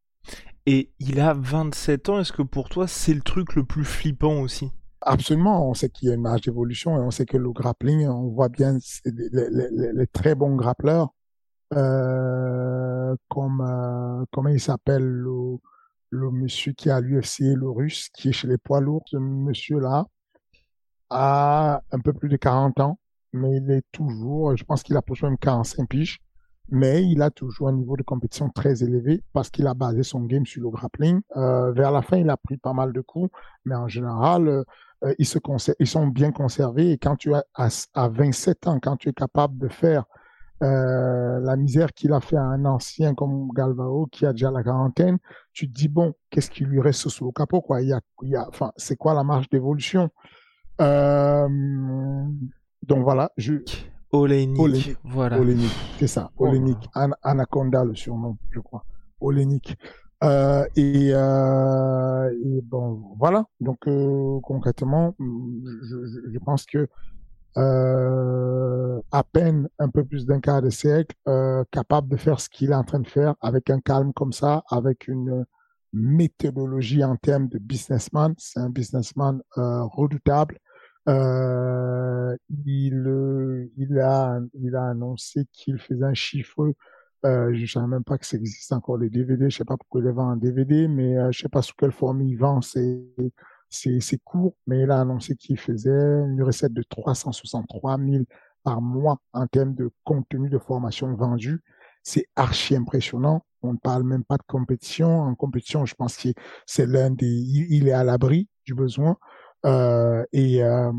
Et 0.66 0.90
il 0.99 1.21
a 1.21 1.35
27 1.35 2.09
ans. 2.09 2.18
Est-ce 2.18 2.33
que 2.33 2.42
pour 2.42 2.68
toi, 2.68 2.88
c'est 2.88 3.14
le 3.14 3.23
truc 3.23 3.54
le 3.54 3.64
plus 3.64 3.85
flippant 3.85 4.40
aussi? 4.40 4.73
Absolument. 5.02 5.71
On 5.71 5.75
sait 5.75 5.88
qu'il 5.88 6.09
y 6.09 6.11
a 6.11 6.14
une 6.14 6.23
marge 6.23 6.40
d'évolution 6.40 6.97
et 6.97 7.00
on 7.00 7.12
sait 7.12 7.26
que 7.26 7.37
le 7.37 7.52
grappling, 7.52 8.09
on 8.09 8.28
voit 8.30 8.49
bien 8.49 8.76
les, 9.04 9.28
les, 9.30 9.92
les 9.92 10.06
très 10.09 10.35
bons 10.35 10.56
grappleurs, 10.56 11.14
euh, 11.75 13.16
comme, 13.28 13.61
euh, 13.61 14.25
comment 14.32 14.49
il 14.49 14.61
s'appelle, 14.61 15.02
le, 15.02 15.58
monsieur 16.30 16.73
qui 16.73 16.90
a 16.90 17.00
l'UFC, 17.00 17.54
le 17.54 17.68
russe, 17.68 18.08
qui 18.14 18.28
est 18.28 18.32
chez 18.32 18.49
les 18.49 18.58
poids 18.58 18.80
lourds, 18.80 19.04
ce 19.06 19.16
monsieur-là 19.16 20.06
a 21.11 21.82
un 21.92 22.00
peu 22.00 22.12
plus 22.12 22.28
de 22.28 22.37
40 22.37 22.80
ans, 22.80 22.99
mais 23.32 23.56
il 23.56 23.70
est 23.70 23.85
toujours, 23.92 24.56
je 24.56 24.64
pense 24.64 24.82
qu'il 24.82 24.96
a 24.96 25.02
pour 25.02 25.16
même 25.23 25.38
45 25.38 25.88
piges, 25.88 26.20
mais 26.68 27.04
il 27.04 27.23
a 27.23 27.30
toujours 27.30 27.68
un 27.68 27.73
niveau 27.73 27.96
de 27.96 28.02
compétition 28.02 28.49
très 28.49 28.82
élevé 28.82 29.23
parce 29.32 29.50
qu'il 29.50 29.66
a 29.66 29.75
basé 29.75 30.02
son 30.02 30.23
game 30.23 30.46
sur 30.46 30.62
le 30.62 30.70
grappling. 30.70 31.20
Euh, 31.37 31.70
vers 31.73 31.92
la 31.92 32.02
fin, 32.02 32.16
il 32.16 32.30
a 32.30 32.37
pris 32.37 32.56
pas 32.56 32.73
mal 32.73 32.92
de 32.92 33.00
coups, 33.00 33.30
mais 33.64 33.75
en 33.76 33.87
général, 33.87 34.64
ils, 35.18 35.26
se 35.26 35.38
ils 35.78 35.87
sont 35.87 36.08
bien 36.08 36.32
conservés. 36.32 36.90
Et 36.92 36.99
quand 36.99 37.14
tu 37.16 37.35
as 37.35 37.44
à 37.54 38.08
27 38.08 38.66
ans, 38.66 38.80
quand 38.80 38.96
tu 38.96 39.11
es 39.11 39.12
capable 39.12 39.58
de 39.58 39.68
faire 39.68 40.06
euh, 40.62 41.40
la 41.40 41.56
misère 41.56 41.92
qu'il 41.92 42.12
a 42.12 42.20
fait 42.20 42.36
à 42.36 42.42
un 42.42 42.64
ancien 42.64 43.14
comme 43.14 43.48
Galvao 43.54 44.06
qui 44.06 44.25
a 44.25 44.32
déjà 44.32 44.50
la 44.50 44.62
quarantaine, 44.62 45.18
tu 45.52 45.68
te 45.68 45.75
dis 45.75 45.88
bon, 45.88 46.14
qu'est-ce 46.30 46.50
qui 46.50 46.64
lui 46.64 46.80
reste 46.80 47.08
sous 47.08 47.26
le 47.26 47.32
capot 47.32 47.60
quoi? 47.60 47.82
Il 47.82 47.88
y 47.88 47.92
a, 47.92 48.00
il 48.22 48.30
y 48.30 48.36
a, 48.36 48.48
enfin, 48.48 48.72
c'est 48.76 48.96
quoi 48.96 49.12
la 49.12 49.22
marge 49.22 49.50
d'évolution? 49.50 50.08
Euh, 50.80 51.48
Donc 52.82 53.02
voilà, 53.02 53.30
je. 53.36 53.54
Olénique, 54.12 54.96
voilà. 55.04 55.38
Olénique, 55.38 55.76
c'est 55.98 56.06
ça. 56.06 56.30
Oh 56.38 56.46
Olénique, 56.46 56.88
Anaconda 57.22 57.84
le 57.84 57.94
surnom, 57.94 58.38
je 58.50 58.60
crois. 58.60 58.84
Olénique. 59.20 59.76
Euh, 60.25 60.64
et, 60.75 61.08
et, 61.08 62.60
bon, 62.62 63.02
voilà. 63.18 63.44
Donc 63.60 63.80
concrètement, 64.42 65.14
je, 65.18 66.06
je, 66.06 66.32
je, 66.32 66.38
pense 66.38 66.64
que 66.64 66.88
euh, 67.56 69.00
à 69.12 69.22
peine 69.25 69.68
un 69.78 69.88
peu 69.88 70.04
plus 70.04 70.26
d'un 70.26 70.40
quart 70.40 70.62
de 70.62 70.70
siècle, 70.70 71.16
euh, 71.28 71.64
capable 71.70 72.08
de 72.08 72.16
faire 72.16 72.40
ce 72.40 72.48
qu'il 72.48 72.70
est 72.70 72.75
en 72.75 72.84
train 72.84 73.00
de 73.00 73.08
faire 73.08 73.34
avec 73.40 73.70
un 73.70 73.80
calme 73.80 74.12
comme 74.12 74.32
ça, 74.32 74.62
avec 74.70 75.08
une 75.08 75.46
méthodologie 75.92 77.04
en 77.04 77.16
termes 77.16 77.48
de 77.48 77.58
businessman. 77.58 78.34
C'est 78.38 78.60
un 78.60 78.70
businessman 78.70 79.40
euh, 79.58 79.82
redoutable. 79.84 80.58
Euh, 81.08 82.36
il, 82.66 83.70
il, 83.76 83.98
a, 84.00 84.40
il 84.54 84.75
a 84.75 84.88
annoncé 84.88 85.46
qu'il 85.52 85.78
faisait 85.78 86.04
un 86.04 86.14
chiffre. 86.14 86.72
Euh, 87.25 87.52
je 87.54 87.62
ne 87.62 87.66
savais 87.66 87.86
même 87.86 88.04
pas 88.04 88.18
que 88.18 88.26
ça 88.26 88.36
existe 88.36 88.72
encore 88.72 88.98
les 88.98 89.08
DVD. 89.08 89.48
Je 89.48 89.58
sais 89.58 89.64
pas 89.64 89.76
pourquoi 89.76 90.00
il 90.00 90.04
les 90.04 90.12
vend 90.12 90.32
en 90.32 90.36
DVD, 90.36 90.88
mais 90.88 91.16
euh, 91.16 91.32
je 91.32 91.40
sais 91.40 91.48
pas 91.48 91.62
sous 91.62 91.75
quelle 91.76 91.92
forme 91.92 92.22
il 92.22 92.36
vend 92.36 92.60
c'est 94.00 94.18
court, 94.25 94.54
mais 94.66 94.83
il 94.83 94.90
a 94.90 95.00
annoncé 95.00 95.37
qu'il 95.37 95.59
faisait 95.59 95.90
une 95.90 96.42
recette 96.42 96.73
de 96.73 96.83
363 96.83 97.99
000 97.99 98.25
par 98.62 98.83
mois 98.83 99.18
en 99.33 99.47
termes 99.47 99.75
de 99.75 99.90
contenu 100.04 100.49
de 100.49 100.59
formation 100.59 101.14
vendu. 101.14 101.62
C'est 102.02 102.26
archi 102.37 102.76
impressionnant. 102.76 103.45
On 103.62 103.73
ne 103.73 103.78
parle 103.78 104.04
même 104.04 104.25
pas 104.25 104.37
de 104.37 104.42
compétition. 104.47 105.23
En 105.23 105.35
compétition, 105.35 105.87
je 105.87 105.95
pense 105.95 106.16
que 106.16 106.28
c'est 106.66 106.87
l'un 106.87 107.11
des, 107.11 107.26
il 107.26 107.88
est 107.88 107.92
à 107.92 108.04
l'abri 108.04 108.49
du 108.64 108.75
besoin. 108.75 109.16
Euh, 109.64 110.25
et, 110.33 110.62
euh, 110.62 110.92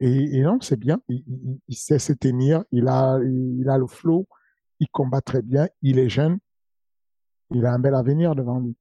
et, 0.00 0.42
non, 0.42 0.58
c'est 0.60 0.78
bien. 0.78 1.00
Il, 1.08 1.76
sait 1.76 1.98
se 1.98 2.12
tenir. 2.12 2.64
Il 2.72 2.88
a, 2.88 3.18
il 3.22 3.68
a 3.68 3.78
le 3.78 3.86
flow. 3.86 4.26
Il 4.80 4.88
combat 4.88 5.20
très 5.20 5.42
bien. 5.42 5.68
Il 5.82 5.98
est 5.98 6.08
jeune. 6.08 6.38
Il 7.50 7.64
a 7.66 7.72
un 7.72 7.78
bel 7.78 7.94
avenir 7.94 8.34
devant 8.34 8.60
lui. 8.60 8.76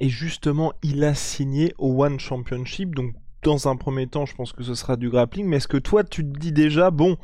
Et 0.00 0.08
justement, 0.08 0.72
il 0.82 1.04
a 1.04 1.14
signé 1.14 1.74
au 1.78 2.04
One 2.04 2.18
Championship. 2.18 2.94
Donc, 2.94 3.14
dans 3.42 3.68
un 3.68 3.76
premier 3.76 4.06
temps, 4.06 4.26
je 4.26 4.34
pense 4.34 4.52
que 4.52 4.62
ce 4.62 4.74
sera 4.74 4.96
du 4.96 5.10
grappling. 5.10 5.46
Mais 5.46 5.56
est-ce 5.56 5.68
que 5.68 5.76
toi, 5.76 6.04
tu 6.04 6.24
te 6.24 6.38
dis 6.38 6.52
déjà, 6.52 6.90
bon, 6.90 7.16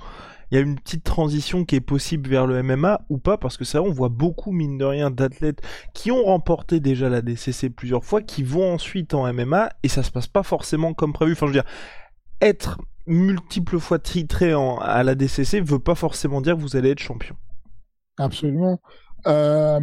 il 0.51 0.55
y 0.55 0.59
a 0.59 0.61
une 0.61 0.77
petite 0.77 1.05
transition 1.05 1.65
qui 1.65 1.77
est 1.77 1.81
possible 1.81 2.29
vers 2.29 2.47
le 2.47 2.63
MMA 2.63 3.03
ou 3.09 3.19
pas? 3.19 3.37
Parce 3.37 3.57
que 3.57 3.65
ça, 3.65 3.83
on 3.83 3.91
voit 3.91 4.09
beaucoup, 4.09 4.53
mine 4.53 4.79
de 4.79 4.85
rien, 4.85 5.11
d'athlètes 5.11 5.63
qui 5.95 6.11
ont 6.11 6.25
remporté 6.25 6.81
déjà 6.81 7.09
la 7.09 7.23
DCC 7.23 7.71
plusieurs 7.71 8.05
fois, 8.05 8.23
qui 8.23 8.43
vont 8.43 8.73
ensuite 8.73 9.15
en 9.15 9.33
MMA 9.33 9.71
et 9.83 9.89
ça 9.89 10.03
se 10.03 10.11
passe 10.11 10.27
pas 10.27 10.43
forcément 10.43 10.95
comme 10.95 11.13
prévu. 11.13 11.33
Enfin, 11.33 11.47
je 11.47 11.53
veux 11.53 11.61
dire, 11.61 11.71
être 12.41 12.79
multiples 13.07 13.79
fois 13.79 13.99
titré 13.99 14.53
à 14.81 15.03
la 15.03 15.15
DCC 15.15 15.61
veut 15.61 15.79
pas 15.79 15.95
forcément 15.95 16.41
dire 16.41 16.57
que 16.57 16.61
vous 16.61 16.77
allez 16.77 16.91
être 16.91 16.99
champion. 16.99 17.37
Absolument. 18.19 18.81
Euh, 19.29 19.81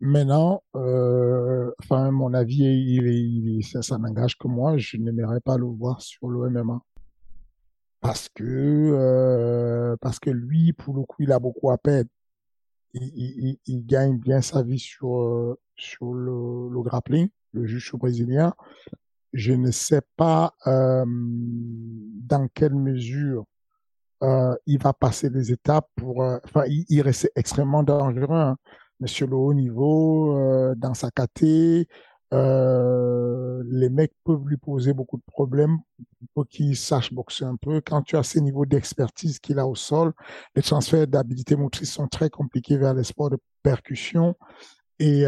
maintenant, 0.00 0.62
euh, 0.76 1.72
enfin, 1.82 2.10
mon 2.12 2.32
avis, 2.34 2.62
il, 2.62 3.06
il, 3.06 3.64
ça, 3.64 3.82
ça 3.82 3.98
n'engage 3.98 4.38
que 4.38 4.48
moi. 4.48 4.76
Je 4.78 4.96
n'aimerais 4.96 5.40
pas 5.40 5.56
le 5.58 5.66
voir 5.66 6.00
sur 6.00 6.28
le 6.28 6.48
MMA 6.50 6.80
parce 8.00 8.28
que 8.28 8.44
euh, 8.44 9.96
parce 10.00 10.20
que 10.20 10.30
lui, 10.30 10.72
pour 10.72 10.94
le 10.94 11.02
coup, 11.02 11.22
il 11.22 11.32
a 11.32 11.38
beaucoup 11.40 11.70
à 11.70 11.78
perdre. 11.78 12.10
Il, 12.94 13.58
il 13.66 13.86
gagne 13.86 14.18
bien 14.18 14.40
sa 14.40 14.62
vie 14.62 14.78
sur 14.78 15.20
euh, 15.20 15.58
sur 15.76 16.14
le, 16.14 16.68
le 16.72 16.82
grappling, 16.82 17.28
le 17.52 17.66
juge 17.66 17.92
brésilien. 17.94 18.54
Je 19.32 19.52
ne 19.52 19.70
sais 19.70 20.02
pas 20.16 20.54
euh, 20.66 21.04
dans 21.06 22.48
quelle 22.54 22.74
mesure 22.74 23.44
euh, 24.22 24.54
il 24.66 24.82
va 24.82 24.92
passer 24.92 25.30
des 25.30 25.52
étapes 25.52 25.88
pour. 25.96 26.22
Euh, 26.22 26.38
enfin, 26.44 26.64
il, 26.68 26.84
il, 26.88 27.02
reste 27.02 27.30
extrêmement 27.36 27.82
dangereux. 27.82 28.26
Hein. 28.30 28.56
Mais 29.00 29.08
sur 29.08 29.26
le 29.28 29.36
haut 29.36 29.54
niveau, 29.54 30.38
euh, 30.38 30.74
dans 30.76 30.94
sa 30.94 31.10
caté, 31.10 31.86
euh, 32.32 33.62
les 33.66 33.90
mecs 33.90 34.14
peuvent 34.24 34.46
lui 34.46 34.56
poser 34.56 34.94
beaucoup 34.94 35.18
de 35.18 35.22
problèmes 35.26 35.78
pour 36.34 36.48
qu'il 36.48 36.76
sache 36.76 37.12
boxer 37.12 37.44
un 37.44 37.56
peu. 37.56 37.80
Quand 37.80 38.02
tu 38.02 38.16
as 38.16 38.22
ces 38.22 38.40
niveaux 38.40 38.66
d'expertise 38.66 39.38
qu'il 39.38 39.58
a 39.58 39.66
au 39.66 39.74
sol, 39.74 40.12
les 40.54 40.62
transferts 40.62 41.06
d'habilité 41.06 41.56
motrice 41.56 41.92
sont 41.92 42.08
très 42.08 42.30
compliqués 42.30 42.78
vers 42.78 42.94
les 42.94 43.04
sports 43.04 43.30
de 43.30 43.38
percussion. 43.62 44.34
Et, 44.98 45.24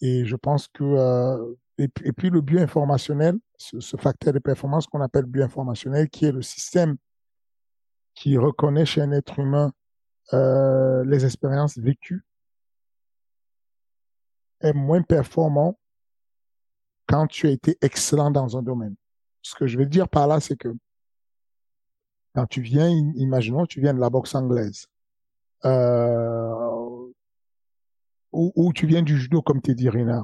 et 0.00 0.24
je 0.24 0.36
pense 0.36 0.68
que 0.68 1.56
et, 1.78 1.88
puis, 1.88 2.30
le 2.30 2.40
bioinformationnel, 2.40 3.36
ce, 3.58 3.80
ce 3.80 3.96
facteur 3.98 4.32
de 4.32 4.38
performance 4.38 4.86
qu'on 4.86 5.02
appelle 5.02 5.26
bioinformationnel, 5.26 6.08
qui 6.08 6.24
est 6.24 6.32
le 6.32 6.40
système 6.40 6.96
qui 8.16 8.36
reconnaît 8.36 8.86
chez 8.86 9.02
un 9.02 9.12
être 9.12 9.38
humain 9.38 9.72
euh, 10.32 11.04
les 11.04 11.24
expériences 11.24 11.78
vécues, 11.78 12.24
est 14.60 14.72
moins 14.72 15.02
performant 15.02 15.78
quand 17.06 17.28
tu 17.28 17.46
as 17.46 17.50
été 17.50 17.78
excellent 17.80 18.32
dans 18.32 18.56
un 18.56 18.62
domaine. 18.62 18.96
Ce 19.42 19.54
que 19.54 19.68
je 19.68 19.78
veux 19.78 19.86
dire 19.86 20.08
par 20.08 20.26
là, 20.26 20.40
c'est 20.40 20.56
que 20.56 20.74
quand 22.34 22.46
tu 22.46 22.60
viens, 22.60 22.88
imaginons, 23.14 23.66
tu 23.66 23.80
viens 23.80 23.94
de 23.94 24.00
la 24.00 24.10
boxe 24.10 24.34
anglaise, 24.34 24.88
euh, 25.64 27.12
ou, 28.32 28.72
tu 28.74 28.86
viens 28.86 29.02
du 29.02 29.16
judo 29.18 29.40
comme 29.40 29.62
Teddy 29.62 29.88
Riner 29.88 30.20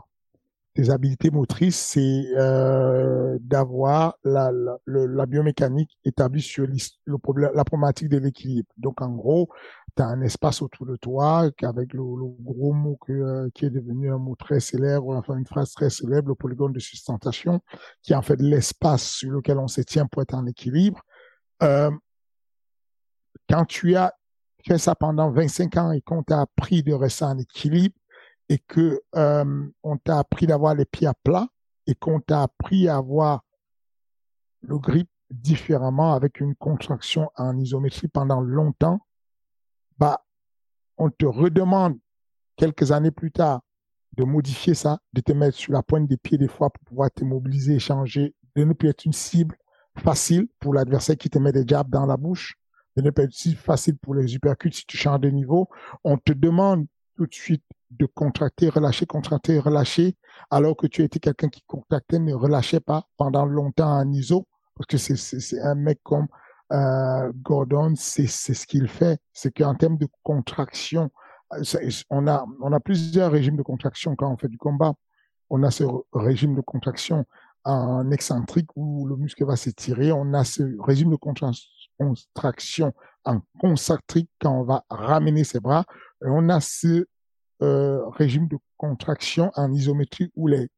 tes 0.74 0.90
habiletés 0.90 1.30
motrices, 1.30 1.78
c'est 1.78 2.24
euh, 2.36 3.36
d'avoir 3.40 4.16
la, 4.24 4.50
la, 4.52 4.78
la, 4.86 5.26
biomécanique 5.26 5.98
établie 6.04 6.40
sur 6.40 6.66
le 7.04 7.18
problème, 7.18 7.50
la 7.54 7.64
problématique 7.64 8.08
de 8.08 8.16
l'équilibre. 8.16 8.68
Donc, 8.78 9.02
en 9.02 9.10
gros, 9.10 9.50
tu 9.96 10.02
as 10.02 10.06
un 10.06 10.22
espace 10.22 10.62
autour 10.62 10.86
de 10.86 10.96
toi 10.96 11.50
avec 11.62 11.92
le, 11.92 12.00
le 12.00 12.26
gros 12.40 12.72
mot 12.72 12.96
que, 12.96 13.12
euh, 13.12 13.50
qui 13.54 13.66
est 13.66 13.70
devenu 13.70 14.10
un 14.10 14.18
mot 14.18 14.34
très 14.34 14.60
célèbre, 14.60 15.14
enfin 15.14 15.36
une 15.36 15.46
phrase 15.46 15.72
très 15.72 15.90
célèbre, 15.90 16.28
le 16.28 16.34
polygone 16.34 16.72
de 16.72 16.80
sustentation, 16.80 17.60
qui 18.02 18.14
est 18.14 18.16
en 18.16 18.22
fait 18.22 18.40
l'espace 18.40 19.02
sur 19.02 19.30
lequel 19.30 19.58
on 19.58 19.68
se 19.68 19.82
tient 19.82 20.06
pour 20.06 20.22
être 20.22 20.34
en 20.34 20.46
équilibre. 20.46 21.02
Euh, 21.62 21.90
quand 23.48 23.66
tu 23.66 23.94
as 23.96 24.14
fait 24.66 24.78
ça 24.78 24.94
pendant 24.94 25.30
25 25.30 25.76
ans 25.76 25.92
et 25.92 26.00
qu'on 26.00 26.22
t'a 26.22 26.40
appris 26.40 26.82
de 26.82 26.94
rester 26.94 27.24
en 27.24 27.36
équilibre, 27.36 27.96
et 28.48 28.58
que 28.58 29.02
euh, 29.14 29.66
on 29.82 29.96
t'a 29.96 30.18
appris 30.18 30.46
d'avoir 30.46 30.74
les 30.74 30.84
pieds 30.84 31.06
à 31.06 31.14
plat 31.14 31.48
et 31.86 31.94
qu'on 31.94 32.20
t'a 32.20 32.42
appris 32.42 32.88
à 32.88 32.96
avoir 32.96 33.44
le 34.60 34.78
grip 34.78 35.08
différemment 35.30 36.12
avec 36.12 36.40
une 36.40 36.54
contraction 36.54 37.30
en 37.36 37.58
isométrie 37.58 38.08
pendant 38.08 38.40
longtemps, 38.40 39.00
bah, 39.98 40.24
on 40.98 41.10
te 41.10 41.24
redemande 41.24 41.98
quelques 42.56 42.92
années 42.92 43.10
plus 43.10 43.32
tard 43.32 43.62
de 44.16 44.24
modifier 44.24 44.74
ça, 44.74 45.00
de 45.14 45.20
te 45.20 45.32
mettre 45.32 45.56
sur 45.56 45.72
la 45.72 45.82
pointe 45.82 46.06
des 46.06 46.18
pieds 46.18 46.38
des 46.38 46.48
fois 46.48 46.70
pour 46.70 46.84
pouvoir 46.84 47.10
te 47.10 47.24
mobiliser, 47.24 47.78
changer, 47.78 48.34
de 48.56 48.64
ne 48.64 48.72
plus 48.74 48.88
être 48.88 49.04
une 49.04 49.12
cible 49.12 49.56
facile 49.96 50.48
pour 50.60 50.74
l'adversaire 50.74 51.16
qui 51.16 51.30
te 51.30 51.38
met 51.38 51.52
des 51.52 51.64
jabs 51.66 51.88
dans 51.88 52.06
la 52.06 52.16
bouche, 52.16 52.56
de 52.96 53.02
ne 53.02 53.10
plus 53.10 53.24
être 53.24 53.58
facile 53.58 53.96
pour 53.96 54.14
les 54.14 54.34
uppercuts 54.34 54.72
si 54.72 54.86
tu 54.86 54.96
changes 54.96 55.20
de 55.20 55.30
niveau. 55.30 55.68
On 56.04 56.18
te 56.18 56.32
demande 56.32 56.86
tout 57.16 57.26
de 57.26 57.34
suite 57.34 57.64
de 57.98 58.06
contracter, 58.06 58.68
relâcher, 58.68 59.06
contracter, 59.06 59.58
relâcher, 59.58 60.16
alors 60.50 60.76
que 60.76 60.86
tu 60.86 61.02
étais 61.02 61.18
quelqu'un 61.18 61.48
qui 61.48 61.62
contractait, 61.66 62.18
ne 62.18 62.34
relâchait 62.34 62.80
pas 62.80 63.04
pendant 63.16 63.44
longtemps 63.44 63.98
en 63.98 64.10
ISO, 64.10 64.46
parce 64.76 64.86
que 64.86 64.96
c'est 64.96 65.60
un 65.60 65.74
mec 65.74 66.00
comme 66.02 66.26
euh, 66.72 67.30
Gordon, 67.42 67.94
c'est 67.96 68.26
ce 68.26 68.66
qu'il 68.66 68.88
fait. 68.88 69.18
C'est 69.32 69.52
qu'en 69.52 69.74
termes 69.74 69.98
de 69.98 70.08
contraction, 70.22 71.10
on 72.10 72.26
a, 72.26 72.46
on 72.60 72.72
a 72.72 72.80
plusieurs 72.80 73.30
régimes 73.30 73.56
de 73.56 73.62
contraction 73.62 74.16
quand 74.16 74.32
on 74.32 74.36
fait 74.36 74.48
du 74.48 74.58
combat. 74.58 74.94
On 75.50 75.62
a 75.62 75.70
ce 75.70 75.84
régime 76.12 76.54
de 76.54 76.62
contraction 76.62 77.26
en 77.64 78.10
excentrique 78.10 78.70
où 78.74 79.06
le 79.06 79.16
muscle 79.16 79.44
va 79.44 79.56
s'étirer. 79.56 80.12
On 80.12 80.32
a 80.32 80.44
ce 80.44 80.62
régime 80.80 81.10
de 81.10 81.16
contraction 81.16 82.94
en 83.24 83.40
concentrique 83.60 84.30
quand 84.40 84.60
on 84.60 84.64
va 84.64 84.84
ramener 84.88 85.44
ses 85.44 85.60
bras. 85.60 85.84
Et 86.24 86.28
on 86.28 86.48
a 86.48 86.60
ce 86.60 87.06
euh, 87.62 88.08
régime 88.08 88.48
de 88.48 88.58
contraction 88.76 89.52
en 89.54 89.72
isométrie 89.72 90.30
où 90.34 90.48
les, 90.48 90.68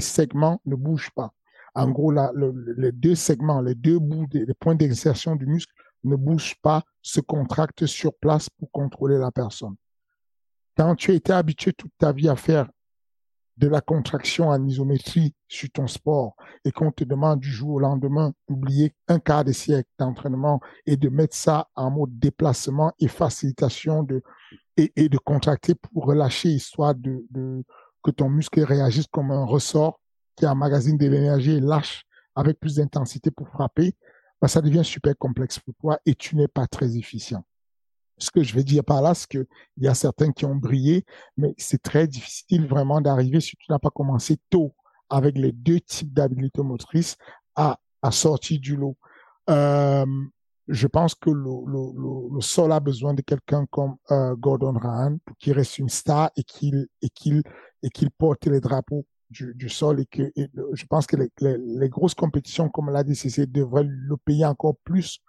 segments 0.00 0.60
ne 0.64 0.74
bougent 0.74 1.10
pas. 1.14 1.32
En 1.74 1.90
gros, 1.90 2.12
les 2.12 2.92
deux 2.92 3.14
segments, 3.14 3.60
les 3.60 3.74
deux 3.74 3.98
bouts, 3.98 4.26
les 4.32 4.54
points 4.54 4.74
d'exertion 4.74 5.36
du 5.36 5.46
muscle 5.46 5.72
ne 6.04 6.16
bougent 6.16 6.56
pas, 6.62 6.82
se 7.02 7.20
contractent 7.20 7.86
sur 7.86 8.14
place 8.14 8.48
pour 8.48 8.70
contrôler 8.70 9.18
la 9.18 9.30
personne. 9.30 9.74
Quand 10.76 10.94
tu 10.96 11.10
as 11.10 11.14
été 11.14 11.32
habitué 11.32 11.72
toute 11.74 11.92
ta 11.98 12.12
vie 12.12 12.28
à 12.28 12.36
faire 12.36 12.68
de 13.62 13.68
la 13.68 13.80
contraction 13.80 14.48
en 14.48 14.66
isométrie 14.66 15.34
sur 15.46 15.70
ton 15.70 15.86
sport 15.86 16.34
et 16.64 16.72
qu'on 16.72 16.90
te 16.90 17.04
demande 17.04 17.38
du 17.38 17.48
jour 17.48 17.74
au 17.74 17.78
lendemain 17.78 18.32
d'oublier 18.48 18.92
un 19.06 19.20
quart 19.20 19.44
de 19.44 19.52
siècle 19.52 19.88
d'entraînement 20.00 20.60
et 20.84 20.96
de 20.96 21.08
mettre 21.08 21.36
ça 21.36 21.68
en 21.76 21.92
mode 21.92 22.18
déplacement 22.18 22.92
et 22.98 23.06
facilitation 23.06 24.02
de, 24.02 24.20
et, 24.76 25.08
de 25.08 25.16
contracter 25.16 25.76
pour 25.76 26.06
relâcher 26.06 26.48
histoire 26.48 26.96
de, 26.96 27.24
de, 27.30 27.62
que 28.02 28.10
ton 28.10 28.28
muscle 28.28 28.60
réagisse 28.64 29.06
comme 29.06 29.30
un 29.30 29.44
ressort 29.44 30.00
qui 30.34 30.44
emmagasine 30.44 30.98
de 30.98 31.06
l'énergie 31.06 31.52
et 31.52 31.60
lâche 31.60 32.02
avec 32.34 32.58
plus 32.58 32.76
d'intensité 32.76 33.30
pour 33.30 33.46
frapper, 33.48 33.94
bah, 34.40 34.48
ça 34.48 34.60
devient 34.60 34.84
super 34.84 35.16
complexe 35.16 35.60
pour 35.60 35.74
toi 35.74 36.00
et 36.04 36.16
tu 36.16 36.34
n'es 36.34 36.48
pas 36.48 36.66
très 36.66 36.96
efficient. 36.96 37.44
Ce 38.22 38.30
que 38.30 38.42
je 38.42 38.54
vais 38.54 38.62
dire 38.62 38.84
par 38.84 39.02
là, 39.02 39.14
c'est 39.14 39.26
qu'il 39.26 39.46
y 39.78 39.88
a 39.88 39.94
certains 39.94 40.30
qui 40.30 40.44
ont 40.44 40.54
brillé, 40.54 41.04
mais 41.36 41.54
c'est 41.58 41.82
très 41.82 42.06
difficile 42.06 42.66
vraiment 42.66 43.00
d'arriver, 43.00 43.40
si 43.40 43.56
tu 43.56 43.70
n'as 43.70 43.80
pas 43.80 43.90
commencé 43.90 44.38
tôt 44.48 44.74
avec 45.10 45.36
les 45.36 45.52
deux 45.52 45.80
types 45.80 46.12
d'habilités 46.12 46.62
motrices, 46.62 47.16
à, 47.56 47.78
à 48.00 48.10
sortir 48.12 48.60
du 48.60 48.76
lot. 48.76 48.96
Euh, 49.50 50.06
je 50.68 50.86
pense 50.86 51.16
que 51.16 51.30
le, 51.30 52.30
le, 52.32 52.40
sol 52.40 52.70
a 52.70 52.78
besoin 52.78 53.12
de 53.12 53.22
quelqu'un 53.22 53.66
comme 53.66 53.96
euh, 54.12 54.36
Gordon 54.36 54.78
Ryan 54.78 55.18
pour 55.24 55.36
qu'il 55.36 55.52
reste 55.54 55.78
une 55.78 55.88
star 55.88 56.30
et 56.36 56.44
qu'il 56.44 56.86
et 57.02 57.10
qu'il 57.10 57.42
et 57.82 57.90
qu'il 57.90 58.10
porte 58.12 58.46
les 58.46 58.60
drapeaux 58.60 59.04
du, 59.30 59.68
sol 59.68 60.00
et 60.00 60.06
que 60.06 60.30
je 60.72 60.84
pense 60.86 61.06
que 61.06 61.16
les, 61.16 61.30
les, 61.40 61.88
grosses 61.88 62.14
compétitions 62.14 62.68
comme 62.68 62.90
la 62.90 63.02
DCC 63.02 63.46
devraient 63.46 63.86
le 63.86 64.16
payer 64.18 64.44
encore 64.44 64.76
plus 64.84 65.20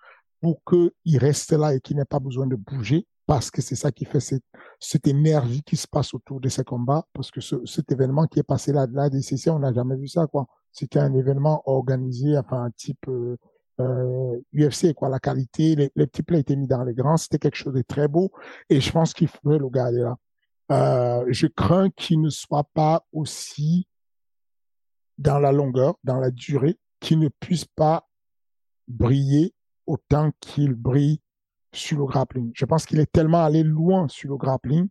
pour 0.43 0.61
qu'il 0.65 1.17
reste 1.17 1.53
là 1.53 1.73
et 1.73 1.79
qu'il 1.79 1.95
n'ait 1.95 2.03
pas 2.03 2.19
besoin 2.19 2.45
de 2.45 2.57
bouger 2.57 3.07
parce 3.25 3.49
que 3.49 3.61
c'est 3.61 3.75
ça 3.75 3.93
qui 3.93 4.03
fait 4.03 4.19
cette, 4.19 5.07
énergie 5.07 5.63
qui 5.63 5.77
se 5.77 5.87
passe 5.87 6.13
autour 6.13 6.41
de 6.41 6.49
ces 6.49 6.65
combats 6.65 7.05
parce 7.13 7.31
que 7.31 7.39
ce, 7.39 7.65
cet 7.65 7.93
événement 7.93 8.27
qui 8.27 8.39
est 8.39 8.43
passé 8.43 8.73
là 8.73 8.85
de 8.85 8.93
la 8.93 9.09
DCC 9.09 9.49
on 9.49 9.59
n'a 9.59 9.71
jamais 9.71 9.95
vu 9.95 10.09
ça 10.09 10.27
quoi 10.27 10.45
c'était 10.73 10.99
un 10.99 11.13
événement 11.13 11.63
organisé 11.65 12.37
enfin 12.37 12.65
un 12.65 12.71
type 12.71 13.07
euh, 13.07 13.37
euh, 13.79 14.39
UFC, 14.53 14.93
quoi, 14.93 15.09
la 15.09 15.19
qualité, 15.19 15.75
les, 15.75 15.91
les, 15.95 16.05
petits 16.05 16.21
plats 16.21 16.37
étaient 16.37 16.55
mis 16.55 16.67
dans 16.67 16.83
les 16.83 16.93
grands, 16.93 17.17
c'était 17.17 17.39
quelque 17.39 17.55
chose 17.55 17.73
de 17.73 17.81
très 17.81 18.07
beau, 18.07 18.31
et 18.69 18.79
je 18.79 18.91
pense 18.91 19.15
qu'il 19.15 19.27
faudrait 19.27 19.57
le 19.57 19.67
garder 19.67 20.01
là. 20.01 20.15
Euh, 20.71 21.25
je 21.29 21.47
crains 21.47 21.89
qu'il 21.89 22.21
ne 22.21 22.29
soit 22.29 22.67
pas 22.75 23.03
aussi 23.11 23.87
dans 25.17 25.39
la 25.39 25.51
longueur, 25.51 25.95
dans 26.03 26.19
la 26.19 26.29
durée, 26.29 26.77
qu'il 26.99 27.17
ne 27.17 27.29
puisse 27.29 27.65
pas 27.65 28.07
briller 28.87 29.55
autant 29.85 30.31
qu'il 30.39 30.73
brille 30.73 31.19
sur 31.73 31.97
le 31.99 32.05
grappling. 32.05 32.51
Je 32.53 32.65
pense 32.65 32.85
qu'il 32.85 32.99
est 32.99 33.11
tellement 33.11 33.43
allé 33.43 33.63
loin 33.63 34.07
sur 34.07 34.31
le 34.31 34.37
grappling 34.37 34.87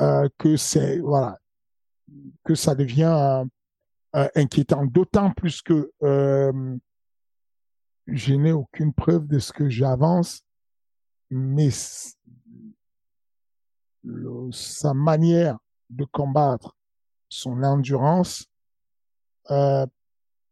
euh, 0.00 0.28
que 0.38 0.56
c'est 0.56 0.98
voilà 1.00 1.38
que 2.44 2.54
ça 2.54 2.74
devient 2.74 3.14
euh, 3.16 3.44
euh 4.16 4.28
inquiétant. 4.34 4.84
D'autant 4.86 5.30
plus 5.32 5.62
que 5.62 5.92
je 8.06 8.34
n'ai 8.34 8.52
aucune 8.52 8.92
preuve 8.92 9.26
de 9.28 9.38
ce 9.38 9.52
que 9.52 9.68
j'avance, 9.68 10.42
mais 11.30 11.70
sa 14.52 14.94
manière 14.94 15.58
de 15.90 16.04
combattre, 16.04 16.76
son 17.28 17.62
endurance, 17.62 18.46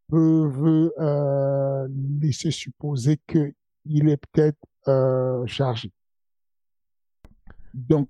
peuvent 0.09 0.93
euh, 0.99 1.89
laisser 2.21 2.51
supposer 2.51 3.19
qu'il 3.27 4.09
est 4.09 4.17
peut-être 4.33 4.59
euh, 4.89 5.47
chargé. 5.47 5.93
Donc 7.75 8.09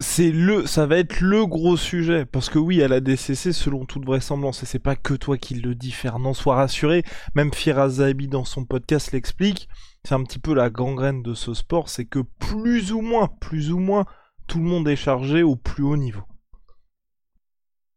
c'est 0.00 0.30
le, 0.30 0.64
ça 0.66 0.86
va 0.86 0.98
être 0.98 1.20
le 1.20 1.44
gros 1.46 1.76
sujet 1.76 2.24
parce 2.24 2.48
que 2.50 2.58
oui, 2.58 2.82
à 2.82 2.88
la 2.88 3.00
DCC, 3.00 3.52
selon 3.52 3.84
toute 3.84 4.04
vraisemblance, 4.04 4.62
et 4.62 4.66
c'est 4.66 4.78
pas 4.78 4.94
que 4.94 5.14
toi 5.14 5.36
qui 5.36 5.54
le 5.54 5.74
dis, 5.74 5.90
Fernand, 5.90 6.34
sois 6.34 6.54
rassuré. 6.54 7.02
Même 7.34 7.52
Firaz 7.52 7.88
Zahabi 7.88 8.28
dans 8.28 8.44
son 8.44 8.64
podcast 8.64 9.12
l'explique. 9.12 9.68
C'est 10.04 10.14
un 10.14 10.22
petit 10.22 10.38
peu 10.38 10.54
la 10.54 10.70
gangrène 10.70 11.22
de 11.22 11.34
ce 11.34 11.52
sport, 11.52 11.88
c'est 11.88 12.04
que 12.04 12.20
plus 12.38 12.92
ou 12.92 13.00
moins, 13.00 13.28
plus 13.40 13.72
ou 13.72 13.78
moins, 13.78 14.06
tout 14.46 14.58
le 14.58 14.64
monde 14.64 14.88
est 14.88 14.96
chargé 14.96 15.42
au 15.42 15.56
plus 15.56 15.82
haut 15.82 15.96
niveau. 15.96 16.22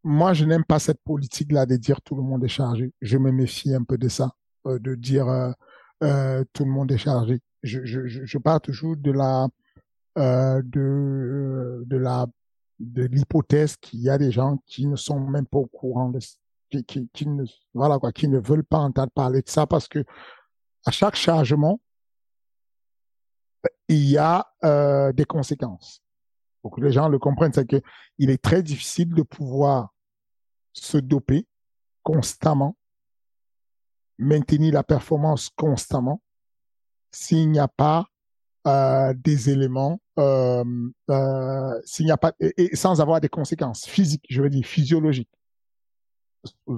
Moi, 0.04 0.34
je 0.34 0.46
n'aime 0.46 0.64
pas 0.66 0.80
cette 0.80 1.02
politique-là 1.04 1.66
de 1.66 1.76
dire 1.76 2.02
tout 2.02 2.16
le 2.16 2.24
monde 2.24 2.44
est 2.44 2.48
chargé. 2.48 2.92
Je 3.02 3.18
me 3.18 3.32
méfie 3.32 3.74
un 3.74 3.84
peu 3.84 3.98
de 3.98 4.10
ça, 4.10 4.32
euh, 4.66 4.80
de 4.80 4.96
dire 4.96 5.28
euh, 5.28 5.52
euh, 6.04 6.44
tout 6.54 6.66
le 6.66 6.72
monde 6.72 6.92
est 6.92 6.98
chargé. 6.98 7.40
Je, 7.64 7.86
je, 7.86 8.08
je 8.08 8.38
pars 8.40 8.60
toujours 8.62 8.98
de 8.98 9.12
la 9.12 9.48
euh, 10.18 10.62
de, 10.66 11.84
de 11.86 11.98
la 11.98 12.28
de 12.80 13.04
l'hypothèse 13.04 13.78
qu'il 13.78 14.02
y 14.02 14.10
a 14.10 14.18
des 14.18 14.32
gens 14.32 14.58
qui 14.66 14.88
ne 14.88 14.96
sont 14.96 15.20
même 15.20 15.46
pas 15.46 15.60
au 15.60 15.68
courant 15.68 16.10
de 16.10 16.20
qui, 16.70 16.84
qui, 16.84 17.10
qui 17.14 17.28
ne 17.28 17.46
voilà 17.74 17.98
quoi 18.00 18.12
qui 18.12 18.28
ne 18.28 18.40
veulent 18.40 18.66
pas 18.66 18.80
entendre 18.80 19.12
parler 19.12 19.42
de 19.42 19.50
ça 19.50 19.68
parce 19.68 19.88
que 19.88 20.04
à 20.86 20.92
chaque 20.92 21.16
chargement 21.16 21.80
il 23.88 24.04
y 24.10 24.18
a 24.18 24.46
euh, 24.66 25.14
des 25.14 25.26
conséquences 25.26 26.01
pour 26.62 26.80
les 26.80 26.92
gens 26.92 27.10
le 27.10 27.20
comprennent 27.20 27.54
c'est 27.54 27.68
que 27.68 27.82
il 28.18 28.30
est 28.30 28.42
très 28.42 28.64
difficile 28.64 29.14
de 29.14 29.24
pouvoir 29.24 29.94
se 30.74 30.98
doper 30.98 31.48
constamment 32.04 32.78
maintenir 34.18 34.74
la 34.74 34.84
performance 34.84 35.50
constamment 35.56 36.22
s'il 37.12 37.50
n'y 37.50 37.60
a 37.60 37.68
pas 37.68 38.08
euh, 38.68 39.14
des 39.18 39.50
éléments 39.50 40.00
euh, 40.20 40.64
euh, 41.10 41.82
s'il 41.84 42.06
n'y 42.06 42.12
a 42.12 42.18
pas 42.18 42.34
et, 42.40 42.76
sans 42.76 43.02
avoir 43.02 43.20
des 43.20 43.30
conséquences 43.30 43.86
physiques, 43.86 44.26
je 44.30 44.42
veux 44.42 44.50
dire 44.50 44.66
physiologiques 44.66 45.32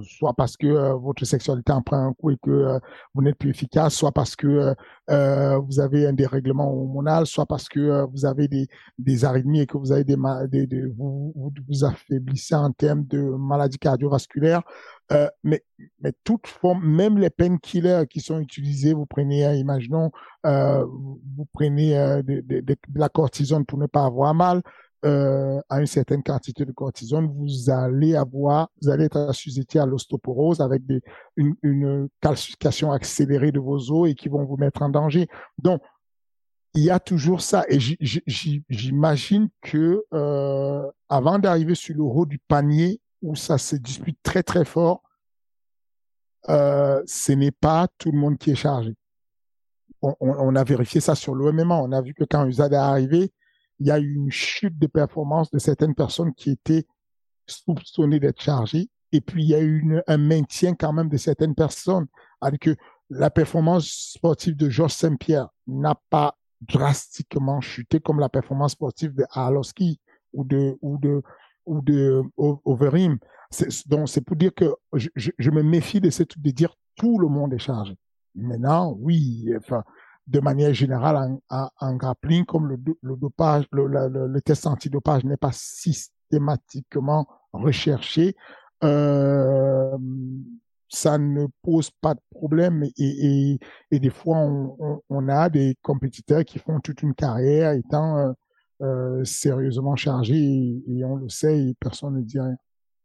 soit 0.02 0.34
parce 0.34 0.56
que 0.56 0.66
euh, 0.66 0.94
votre 0.94 1.24
sexualité 1.24 1.72
en 1.72 1.82
prend 1.82 2.08
un 2.08 2.12
coup 2.12 2.30
et 2.30 2.36
que 2.36 2.50
euh, 2.50 2.78
vous 3.14 3.22
n'êtes 3.22 3.36
plus 3.36 3.50
efficace, 3.50 3.94
soit 3.94 4.12
parce 4.12 4.36
que 4.36 4.74
euh, 5.10 5.58
vous 5.58 5.80
avez 5.80 6.06
un 6.06 6.12
dérèglement 6.12 6.68
hormonal, 6.70 7.26
soit 7.26 7.46
parce 7.46 7.68
que 7.68 8.04
vous 8.12 8.24
avez 8.24 8.48
des, 8.48 8.66
des 8.98 9.24
arythmies 9.24 9.60
et 9.60 9.66
que 9.66 9.78
vous 9.78 9.92
avez 9.92 10.04
des, 10.04 10.16
des, 10.66 10.86
vous, 10.96 11.32
vous 11.68 11.84
affaiblissez 11.84 12.54
en 12.54 12.72
termes 12.72 13.04
de 13.04 13.20
maladies 13.20 13.78
cardiovasculaires. 13.78 14.62
mais, 15.42 15.62
mais 16.00 16.12
toute 16.24 16.46
forme, 16.46 16.84
même 16.84 17.18
les 17.18 17.30
painkillers 17.30 18.04
qui 18.08 18.20
sont 18.20 18.40
utilisés, 18.40 18.94
vous 18.94 19.06
prenez, 19.06 19.58
imaginons, 19.58 20.10
vous 20.44 21.46
prenez 21.52 22.22
de, 22.22 22.76
la 22.94 23.08
cortisone 23.08 23.64
pour 23.64 23.78
ne 23.78 23.86
pas 23.86 24.04
avoir 24.04 24.34
mal, 24.34 24.62
euh, 25.04 25.60
à 25.68 25.80
une 25.80 25.86
certaine 25.86 26.22
quantité 26.22 26.64
de 26.64 26.72
cortisone, 26.72 27.26
vous 27.26 27.68
allez 27.70 28.16
avoir, 28.16 28.70
vous 28.80 28.88
allez 28.88 29.04
être 29.04 29.18
assujetti 29.18 29.78
à 29.78 29.84
l'ostéoporose 29.84 30.62
avec 30.62 30.82
une, 31.36 32.08
calcification 32.22 32.90
accélérée 32.90 33.52
de 33.52 33.60
vos 33.60 33.90
os 33.90 34.08
et 34.08 34.14
qui 34.14 34.30
vont 34.30 34.44
vous 34.44 34.56
mettre 34.56 34.80
en 34.80 34.88
danger. 34.88 35.28
Donc, 35.58 35.82
il 36.72 36.84
y 36.84 36.90
a 36.90 36.98
toujours 37.00 37.42
ça. 37.42 37.64
Et 37.68 37.78
j'imagine 37.78 39.48
que 39.60 40.02
euh, 40.14 40.90
avant 41.10 41.38
d'arriver 41.38 41.74
sur 41.74 41.94
le 41.94 42.02
haut 42.02 42.26
du 42.26 42.38
panier 42.38 43.00
où 43.20 43.36
ça 43.36 43.58
se 43.58 43.76
dispute 43.76 44.18
très 44.22 44.42
très 44.42 44.64
fort, 44.64 45.02
euh, 46.48 47.02
ce 47.06 47.32
n'est 47.32 47.52
pas 47.52 47.88
tout 47.98 48.10
le 48.10 48.18
monde 48.18 48.38
qui 48.38 48.52
est 48.52 48.56
chargé. 48.56 48.94
On 50.00 50.54
a 50.54 50.64
vérifié 50.64 51.00
ça 51.00 51.14
sur 51.14 51.34
l'OMMA. 51.34 51.76
On 51.76 51.92
a 51.92 52.02
vu 52.02 52.12
que 52.12 52.24
quand 52.24 52.46
Usad 52.46 52.74
est 52.74 52.76
arrivé, 52.76 53.32
il 53.80 53.86
y 53.86 53.90
a 53.90 53.98
eu 53.98 54.14
une 54.14 54.30
chute 54.30 54.78
de 54.78 54.86
performance 54.86 55.50
de 55.50 55.58
certaines 55.58 55.94
personnes 55.94 56.34
qui 56.34 56.50
étaient 56.50 56.86
soupçonnées 57.46 58.20
d'être 58.20 58.40
chargées. 58.40 58.88
Et 59.12 59.20
puis, 59.20 59.44
il 59.44 59.50
y 59.50 59.54
a 59.54 59.62
eu 59.62 60.00
un 60.06 60.18
maintien 60.18 60.74
quand 60.74 60.92
même 60.92 61.08
de 61.08 61.16
certaines 61.16 61.54
personnes. 61.54 62.06
Alors 62.40 62.58
que 62.58 62.76
la 63.10 63.30
performance 63.30 64.12
sportive 64.14 64.56
de 64.56 64.68
Georges 64.68 64.92
Saint-Pierre 64.92 65.48
n'a 65.66 65.94
pas 66.10 66.36
drastiquement 66.60 67.60
chuté 67.60 68.00
comme 68.00 68.20
la 68.20 68.28
performance 68.28 68.72
sportive 68.72 69.14
de 69.14 69.24
Arlovski 69.30 70.00
ou 70.32 70.44
de 70.44 70.76
ou 70.80 70.98
de 70.98 71.22
ou 71.66 71.80
de 71.82 72.22
Overeem. 72.36 73.18
Donc 73.86 74.08
c'est 74.08 74.20
pour 74.20 74.36
dire 74.36 74.52
que 74.54 74.74
je, 74.84 75.50
me 75.50 75.62
méfie 75.62 76.00
de 76.00 76.10
ce 76.10 76.22
de 76.22 76.50
dire 76.50 76.74
tout 76.96 77.18
le 77.18 77.28
monde 77.28 77.52
est 77.52 77.58
chargé. 77.58 77.96
Maintenant, 78.34 78.96
oui, 78.98 79.52
enfin, 79.56 79.84
de 80.26 80.40
manière 80.40 80.72
générale, 80.72 81.38
en, 81.50 81.96
grappling, 81.96 82.44
comme 82.44 82.68
le, 82.68 83.16
dopage, 83.16 83.66
le, 83.72 84.40
test 84.40 84.66
antidopage 84.66 85.24
n'est 85.24 85.36
pas 85.36 85.52
systématiquement 85.52 87.26
recherché, 87.52 88.34
euh, 88.82 89.96
ça 90.88 91.18
ne 91.18 91.46
pose 91.62 91.90
pas 92.00 92.14
de 92.14 92.20
problème 92.30 92.84
et, 92.96 93.58
des 93.90 94.10
fois 94.10 94.38
on, 94.38 95.02
on, 95.08 95.28
a 95.28 95.48
des 95.48 95.76
compétiteurs 95.82 96.44
qui 96.44 96.58
font 96.58 96.80
toute 96.80 97.02
une 97.02 97.14
carrière 97.14 97.72
étant 97.72 98.18
euh, 98.18 98.32
euh, 98.82 99.24
sérieusement 99.24 99.96
chargés 99.96 100.82
et, 100.86 101.04
on 101.04 101.16
le 101.16 101.28
sait 101.28 101.58
et 101.58 101.74
personne 101.80 102.16
ne 102.16 102.22
dit 102.22 102.40
rien. 102.40 102.56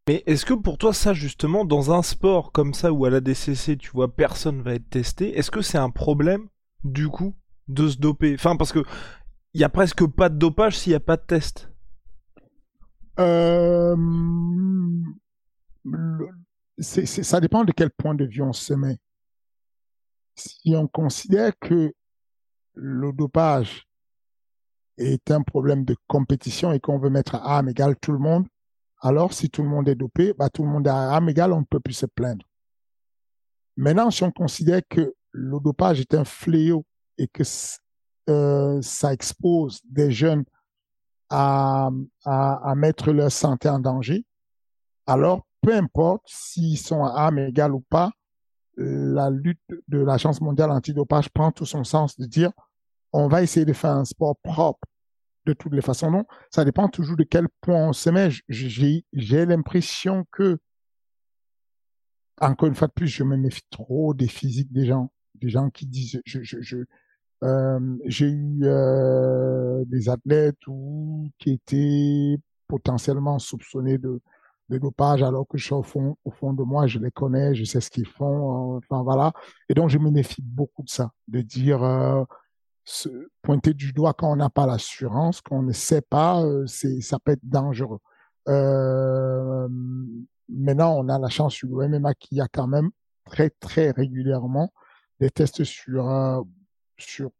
Mais 0.07 0.23
est-ce 0.25 0.45
que 0.45 0.53
pour 0.53 0.77
toi 0.77 0.93
ça 0.93 1.13
justement 1.13 1.65
dans 1.65 1.91
un 1.91 2.01
sport 2.01 2.51
comme 2.51 2.73
ça 2.73 2.91
où 2.91 3.05
à 3.05 3.09
la 3.09 3.21
DCC 3.21 3.77
tu 3.77 3.91
vois 3.91 4.13
personne 4.13 4.61
va 4.61 4.75
être 4.75 4.89
testé, 4.89 5.37
est-ce 5.37 5.51
que 5.51 5.61
c'est 5.61 5.77
un 5.77 5.91
problème 5.91 6.47
du 6.83 7.07
coup 7.07 7.35
de 7.67 7.87
se 7.87 7.97
doper 7.97 8.33
Enfin 8.35 8.55
parce 8.55 8.71
que 8.71 8.83
il 9.53 9.61
y 9.61 9.63
a 9.63 9.69
presque 9.69 10.05
pas 10.07 10.29
de 10.29 10.37
dopage 10.37 10.77
s'il 10.77 10.91
n'y 10.91 10.95
a 10.95 10.99
pas 10.99 11.17
de 11.17 11.23
test. 11.23 11.71
Euh, 13.19 13.95
ça 16.79 17.41
dépend 17.41 17.63
de 17.65 17.71
quel 17.71 17.89
point 17.89 18.15
de 18.15 18.25
vue 18.25 18.41
on 18.41 18.53
se 18.53 18.73
met. 18.73 18.99
Si 20.35 20.75
on 20.75 20.87
considère 20.87 21.57
que 21.59 21.93
le 22.73 23.11
dopage 23.11 23.87
est 24.97 25.31
un 25.31 25.41
problème 25.41 25.83
de 25.83 25.95
compétition 26.07 26.71
et 26.71 26.79
qu'on 26.79 26.99
veut 26.99 27.09
mettre 27.09 27.35
à 27.35 27.57
armes 27.57 27.69
égales 27.69 27.97
tout 27.97 28.11
le 28.11 28.19
monde, 28.19 28.47
alors 29.01 29.33
si 29.33 29.49
tout 29.49 29.63
le 29.63 29.69
monde 29.69 29.89
est 29.89 29.95
dopé, 29.95 30.33
bah, 30.37 30.49
tout 30.49 30.63
le 30.63 30.69
monde 30.69 30.87
est 30.87 30.91
à 30.91 31.11
armes 31.11 31.29
égales, 31.29 31.53
on 31.53 31.61
ne 31.61 31.65
peut 31.65 31.79
plus 31.79 31.93
se 31.93 32.05
plaindre. 32.05 32.45
Maintenant, 33.75 34.11
si 34.11 34.23
on 34.23 34.31
considère 34.31 34.81
que 34.89 35.13
le 35.31 35.59
dopage 35.59 35.99
est 35.99 36.13
un 36.13 36.25
fléau 36.25 36.85
et 37.17 37.27
que 37.27 37.43
euh, 38.29 38.81
ça 38.81 39.13
expose 39.13 39.81
des 39.85 40.11
jeunes 40.11 40.45
à, 41.29 41.89
à, 42.25 42.73
mettre 42.75 43.11
leur 43.11 43.31
santé 43.31 43.69
en 43.69 43.79
danger, 43.79 44.25
alors 45.05 45.45
peu 45.61 45.75
importe 45.75 46.23
s'ils 46.25 46.77
sont 46.77 47.03
à 47.03 47.09
armes 47.09 47.39
égales 47.39 47.73
ou 47.73 47.81
pas, 47.81 48.11
la 48.77 49.29
lutte 49.29 49.59
de 49.87 49.99
l'Agence 49.99 50.41
mondiale 50.41 50.71
antidopage 50.71 51.29
prend 51.29 51.51
tout 51.51 51.65
son 51.65 51.83
sens 51.83 52.17
de 52.17 52.25
dire 52.25 52.51
on 53.11 53.27
va 53.27 53.41
essayer 53.41 53.65
de 53.65 53.73
faire 53.73 53.91
un 53.91 54.05
sport 54.05 54.37
propre 54.37 54.87
de 55.45 55.53
toutes 55.53 55.73
les 55.73 55.81
façons. 55.81 56.11
Non, 56.11 56.25
ça 56.51 56.63
dépend 56.63 56.87
toujours 56.87 57.17
de 57.17 57.23
quel 57.23 57.47
point 57.61 57.89
on 57.89 57.93
se 57.93 58.09
met. 58.09 58.29
J'ai 58.47 59.45
l'impression 59.45 60.25
que, 60.31 60.59
encore 62.39 62.67
une 62.67 62.75
fois 62.75 62.87
de 62.87 62.93
plus, 62.93 63.07
je 63.07 63.23
me 63.23 63.35
méfie 63.35 63.63
trop 63.69 64.13
des 64.13 64.27
physiques 64.27 64.71
des 64.71 64.85
gens, 64.85 65.11
des 65.39 65.49
gens 65.49 65.69
qui 65.69 65.85
disent, 65.85 66.21
je, 66.25 66.39
euh, 67.43 67.97
j'ai 68.05 68.29
eu 68.29 68.59
euh, 68.63 69.83
des 69.85 70.09
athlètes 70.09 70.57
qui 71.37 71.51
étaient 71.51 72.37
potentiellement 72.67 73.39
soupçonnés 73.39 73.97
de 73.97 74.21
de 74.69 74.77
dopage 74.77 75.23
alors 75.23 75.47
que 75.47 75.57
je 75.57 75.65
suis 75.65 75.73
au 75.73 75.81
fond, 75.81 76.15
au 76.23 76.29
fond 76.29 76.53
de 76.53 76.61
moi, 76.61 76.85
je 76.85 76.99
les 76.99 77.09
connais, 77.09 77.55
je 77.55 77.63
sais 77.63 77.81
ce 77.81 77.89
qu'ils 77.89 78.05
font, 78.05 78.79
voilà. 78.89 79.33
Et 79.67 79.73
donc 79.73 79.89
je 79.89 79.97
me 79.97 80.11
méfie 80.11 80.43
beaucoup 80.43 80.83
de 80.83 80.89
ça, 80.89 81.11
de 81.27 81.41
dire 81.41 81.83
euh, 81.83 82.23
pointer 83.41 83.73
du 83.73 83.93
doigt 83.93 84.13
quand 84.13 84.31
on 84.31 84.35
n'a 84.35 84.51
pas 84.51 84.67
l'assurance, 84.67 85.41
qu'on 85.41 85.63
ne 85.63 85.73
sait 85.73 86.01
pas, 86.01 86.43
c'est 86.67 87.01
ça 87.01 87.17
peut 87.17 87.31
être 87.31 87.43
dangereux. 87.43 87.97
Maintenant, 90.49 90.97
on 90.97 91.09
a 91.09 91.17
la 91.17 91.29
chance 91.29 91.53
sur 91.55 91.69
le 91.69 91.87
MMA 91.87 92.13
qu'il 92.13 92.37
y 92.37 92.41
a 92.41 92.47
quand 92.47 92.67
même 92.67 92.91
très 93.25 93.49
très 93.49 93.91
régulièrement 93.91 94.71
des 95.19 95.29
tests 95.29 95.63
sur 95.63 96.43
sur 96.97 97.31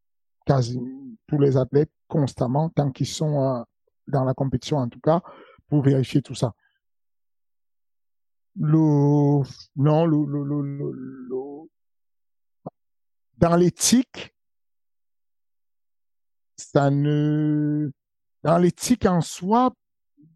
quasi 0.46 0.80
tous 1.28 1.40
les 1.40 1.58
athlètes 1.58 1.92
constamment 2.08 2.70
tant 2.70 2.92
qu'ils 2.92 3.08
sont 3.08 3.66
dans 4.08 4.24
la 4.24 4.34
compétition 4.34 4.78
en 4.78 4.90
tout 4.90 5.00
cas 5.00 5.22
pour 5.68 5.82
vérifier 5.84 6.22
tout 6.22 6.36
ça. 6.36 6.54
Le, 8.56 9.44
non, 9.76 10.06
le, 10.06 10.26
le, 10.26 10.44
le, 10.44 10.92
le 10.92 11.70
dans 13.38 13.56
l'éthique, 13.56 14.36
ça 16.58 16.90
ne, 16.90 17.90
dans 18.44 18.58
l'éthique 18.58 19.06
en 19.06 19.22
soi, 19.22 19.72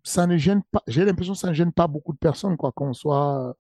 ça 0.04 0.26
ne 0.26 0.38
gêne 0.38 0.64
pas, 0.72 0.82
j'ai 0.88 1.04
l'impression 1.04 1.34
que 1.34 1.40
ça 1.40 1.50
ne 1.50 1.54
gêne 1.54 1.74
pas 1.74 1.88
beaucoup 1.88 2.14
de 2.14 2.18
personnes, 2.18 2.56
quoi, 2.56 2.72
qu'on 2.72 2.94
soit, 2.94 3.56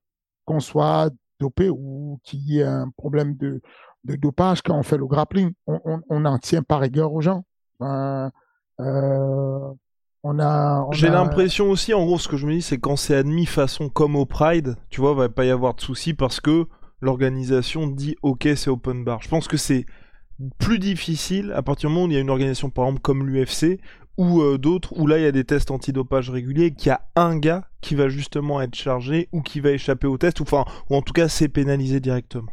qu'on 0.45 0.61
soit 0.61 1.11
dopé 1.39 1.69
ou 1.69 2.19
qu'il 2.23 2.39
y 2.41 2.59
ait 2.59 2.63
un 2.63 2.89
problème 2.97 3.35
de, 3.35 3.61
de 4.03 4.15
dopage 4.15 4.61
quand 4.61 4.77
on 4.77 4.83
fait 4.83 4.97
le 4.97 5.05
grappling. 5.05 5.51
On, 5.67 5.79
on, 5.85 6.01
on 6.09 6.25
en 6.25 6.37
tient 6.39 6.63
par 6.63 6.81
rigueur 6.81 7.13
aux 7.13 7.21
gens. 7.21 7.43
euh, 7.81 8.29
on 10.23 10.39
a. 10.39 10.87
J'ai 10.91 11.09
l'impression 11.09 11.69
aussi, 11.69 11.93
en 11.93 12.05
gros, 12.05 12.17
ce 12.17 12.27
que 12.27 12.37
je 12.37 12.45
me 12.47 12.53
dis, 12.53 12.61
c'est 12.61 12.77
quand 12.77 12.95
c'est 12.95 13.15
admis 13.15 13.45
façon 13.45 13.89
comme 13.89 14.15
au 14.15 14.25
Pride, 14.25 14.75
tu 14.89 15.01
vois, 15.01 15.13
va 15.13 15.29
pas 15.29 15.45
y 15.45 15.49
avoir 15.49 15.73
de 15.75 15.81
soucis 15.81 16.13
parce 16.13 16.39
que 16.39 16.65
l'organisation 17.01 17.87
dit 17.87 18.15
OK, 18.21 18.47
c'est 18.55 18.69
open 18.69 19.03
bar. 19.03 19.21
Je 19.21 19.27
pense 19.29 19.47
que 19.47 19.57
c'est 19.57 19.85
plus 20.57 20.79
difficile 20.79 21.51
à 21.55 21.61
partir 21.61 21.89
du 21.89 21.95
moment 21.95 22.07
où 22.07 22.09
il 22.09 22.13
y 22.13 22.17
a 22.17 22.21
une 22.21 22.29
organisation, 22.29 22.69
par 22.69 22.85
exemple, 22.85 23.01
comme 23.01 23.27
l'UFC 23.27 23.79
ou 24.17 24.41
euh, 24.41 24.57
d'autres, 24.57 24.93
où 24.97 25.07
là 25.07 25.17
il 25.17 25.23
y 25.23 25.27
a 25.27 25.31
des 25.31 25.43
tests 25.43 25.71
antidopage 25.71 26.29
réguliers, 26.29 26.73
qu'il 26.73 26.87
y 26.87 26.91
a 26.91 27.05
un 27.15 27.37
gars 27.37 27.67
qui 27.81 27.95
va 27.95 28.09
justement 28.09 28.61
être 28.61 28.75
chargé 28.75 29.29
ou 29.31 29.41
qui 29.41 29.59
va 29.59 29.71
échapper 29.71 30.07
au 30.07 30.17
test, 30.17 30.39
ou, 30.39 30.43
enfin, 30.43 30.65
ou 30.89 30.95
en 30.95 31.01
tout 31.01 31.13
cas 31.13 31.27
c'est 31.27 31.49
pénalisé 31.49 31.99
directement. 31.99 32.51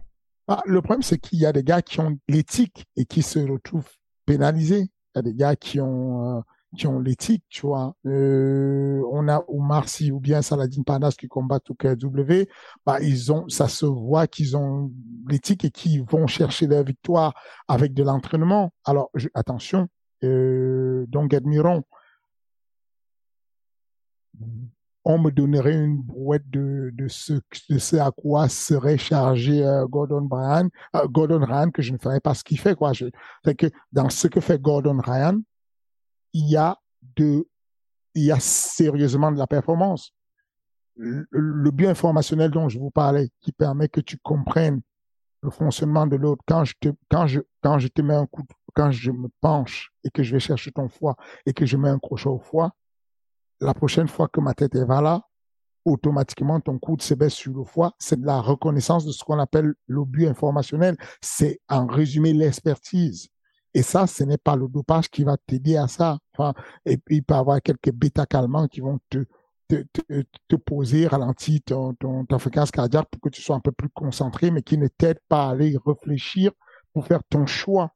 Ah, 0.49 0.63
le 0.67 0.83
problème, 0.83 1.03
c'est 1.03 1.19
qu'il 1.19 1.39
y 1.39 1.47
a 1.47 1.53
des 1.53 1.63
gars 1.63 1.81
qui 1.81 2.01
ont 2.01 2.19
l'éthique 2.29 2.87
et 2.97 3.05
qui 3.05 3.23
se 3.23 3.39
retrouvent 3.39 3.89
pénalisés. 4.27 4.89
Il 5.15 5.17
y 5.17 5.19
a 5.19 5.23
des 5.23 5.35
gars 5.35 5.55
qui 5.55 5.81
ont. 5.81 6.39
Euh, 6.39 6.41
qui 6.77 6.87
ont 6.87 7.01
l'éthique, 7.01 7.45
tu 7.49 7.67
vois. 7.67 7.95
Euh, 8.07 9.03
on 9.11 9.29
a 9.29 9.43
Omar 9.49 9.89
Sy 9.89 10.13
ou 10.13 10.21
bien 10.21 10.43
Saladin 10.43 10.83
Panas 10.83 11.17
qui 11.19 11.27
combattent 11.27 11.71
au 11.71 11.75
KW, 11.75 12.45
bah, 12.87 13.01
ils 13.01 13.33
ont, 13.33 13.49
ça 13.49 13.69
se 13.69 13.87
voit 13.87 14.27
qu'ils 14.27 14.57
ont 14.57 14.93
l'éthique 15.29 15.65
et 15.65 15.71
qu'ils 15.71 16.03
vont 16.05 16.27
chercher 16.27 16.67
la 16.67 16.83
victoire 16.83 17.35
avec 17.69 17.93
de 17.95 18.03
l'entraînement. 18.03 18.73
Alors, 18.85 19.11
attention, 19.35 19.89
donc 20.23 21.35
Admiron, 21.35 21.85
on 25.05 25.19
me 25.19 25.31
donnerait 25.31 25.75
une 25.75 26.03
brouette 26.03 26.49
de, 26.51 26.91
de, 26.93 27.09
ce, 27.09 27.33
de 27.33 27.99
à 27.99 28.11
quoi 28.11 28.49
serait 28.49 28.99
chargé 28.99 29.65
euh, 29.65 29.87
Gordon 29.87 30.29
Ryan, 30.31 30.69
euh, 30.95 31.07
Gordon 31.09 31.45
Ryan, 31.45 31.71
que 31.71 31.83
je 31.83 31.93
ne 31.93 31.99
ferais 31.99 32.21
pas 32.21 32.35
ce 32.35 32.45
qu'il 32.45 32.59
fait, 32.59 32.75
quoi. 32.75 32.93
C'est 33.45 33.55
que 33.55 33.67
dans 33.93 34.11
ce 34.11 34.29
que 34.29 34.41
fait 34.41 34.61
Gordon 34.61 35.01
Ryan, 35.03 35.41
il 36.33 36.49
y 36.49 36.57
a 36.57 36.77
de, 37.17 37.49
il 38.15 38.25
y 38.25 38.33
a 38.33 38.39
sérieusement 38.41 39.33
de 39.33 39.39
la 39.39 39.47
performance. 39.47 40.15
Le, 40.97 41.27
le 41.31 41.71
bioinformationnel 41.71 42.51
dont 42.51 42.69
je 42.69 42.79
vous 42.79 42.91
parlais, 42.91 43.31
qui 43.41 43.53
permet 43.53 43.89
que 43.89 44.01
tu 44.01 44.19
comprennes 44.19 44.83
le 45.43 45.51
fonctionnement 45.51 46.07
de 46.07 46.17
l'autre, 46.17 46.43
quand 46.47 46.65
je 46.65 46.75
te, 46.79 46.89
quand 47.11 47.27
je, 47.27 47.41
quand 47.63 47.79
je 47.79 47.89
te 47.89 48.03
mets 48.03 48.15
un 48.15 48.27
coup, 48.27 48.43
quand 48.75 48.91
je 48.91 49.11
me 49.11 49.29
penche 49.41 49.93
et 50.05 50.11
que 50.11 50.23
je 50.23 50.33
vais 50.33 50.41
chercher 50.41 50.73
ton 50.73 50.89
foie 50.89 51.17
et 51.47 51.53
que 51.53 51.67
je 51.67 51.77
mets 51.77 51.89
un 51.89 51.99
crochet 51.99 52.29
au 52.29 52.39
foie, 52.39 52.73
la 53.61 53.75
prochaine 53.75 54.09
fois 54.09 54.29
que 54.29 54.41
ma 54.41 54.55
tête 54.55 54.75
est 54.75 54.87
là, 54.87 55.23
automatiquement 55.85 56.61
ton 56.61 56.79
coude 56.79 57.03
se 57.03 57.15
baisse 57.15 57.35
sur 57.35 57.53
le 57.53 57.65
foie. 57.65 57.95
C'est 57.99 58.21
de 58.21 58.27
la 58.27 58.41
reconnaissance 58.41 59.05
de 59.05 59.13
ce 59.13 59.25
qu'on 59.25 59.39
appelle 59.39 59.75
le 59.87 60.05
bioinformationnel. 60.05 60.97
C'est 61.21 61.61
en 61.69 61.87
résumé 61.87 62.33
l'expertise. 62.33 63.29
Et 63.73 63.83
ça, 63.83 64.07
ce 64.07 64.25
n'est 64.25 64.39
pas 64.39 64.57
le 64.57 64.67
dopage 64.69 65.09
qui 65.09 65.23
va 65.25 65.37
t'aider 65.37 65.77
à 65.77 65.87
ça. 65.87 66.19
Enfin, 66.35 66.55
et 66.85 66.97
puis, 66.97 67.17
il 67.17 67.23
peut 67.23 67.35
y 67.35 67.37
avoir 67.37 67.63
quelques 67.63 67.93
bêta-calmants 67.93 68.67
qui 68.67 68.81
vont 68.81 68.99
te, 69.09 69.25
te, 69.69 69.85
te, 69.93 70.25
te, 70.49 70.57
poser, 70.57 71.07
ralentir 71.07 71.61
ton, 71.65 71.95
ton, 71.95 72.25
ta 72.25 72.39
fréquence 72.39 72.73
cardiaque 72.73 73.09
pour 73.11 73.21
que 73.21 73.29
tu 73.29 73.41
sois 73.41 73.55
un 73.55 73.61
peu 73.61 73.71
plus 73.71 73.89
concentré, 73.91 74.51
mais 74.51 74.63
qui 74.63 74.77
ne 74.77 74.89
t'aident 74.89 75.23
pas 75.29 75.47
à 75.47 75.51
aller 75.51 75.79
réfléchir 75.87 76.51
pour 76.93 77.07
faire 77.07 77.23
ton 77.29 77.47
choix. 77.47 77.93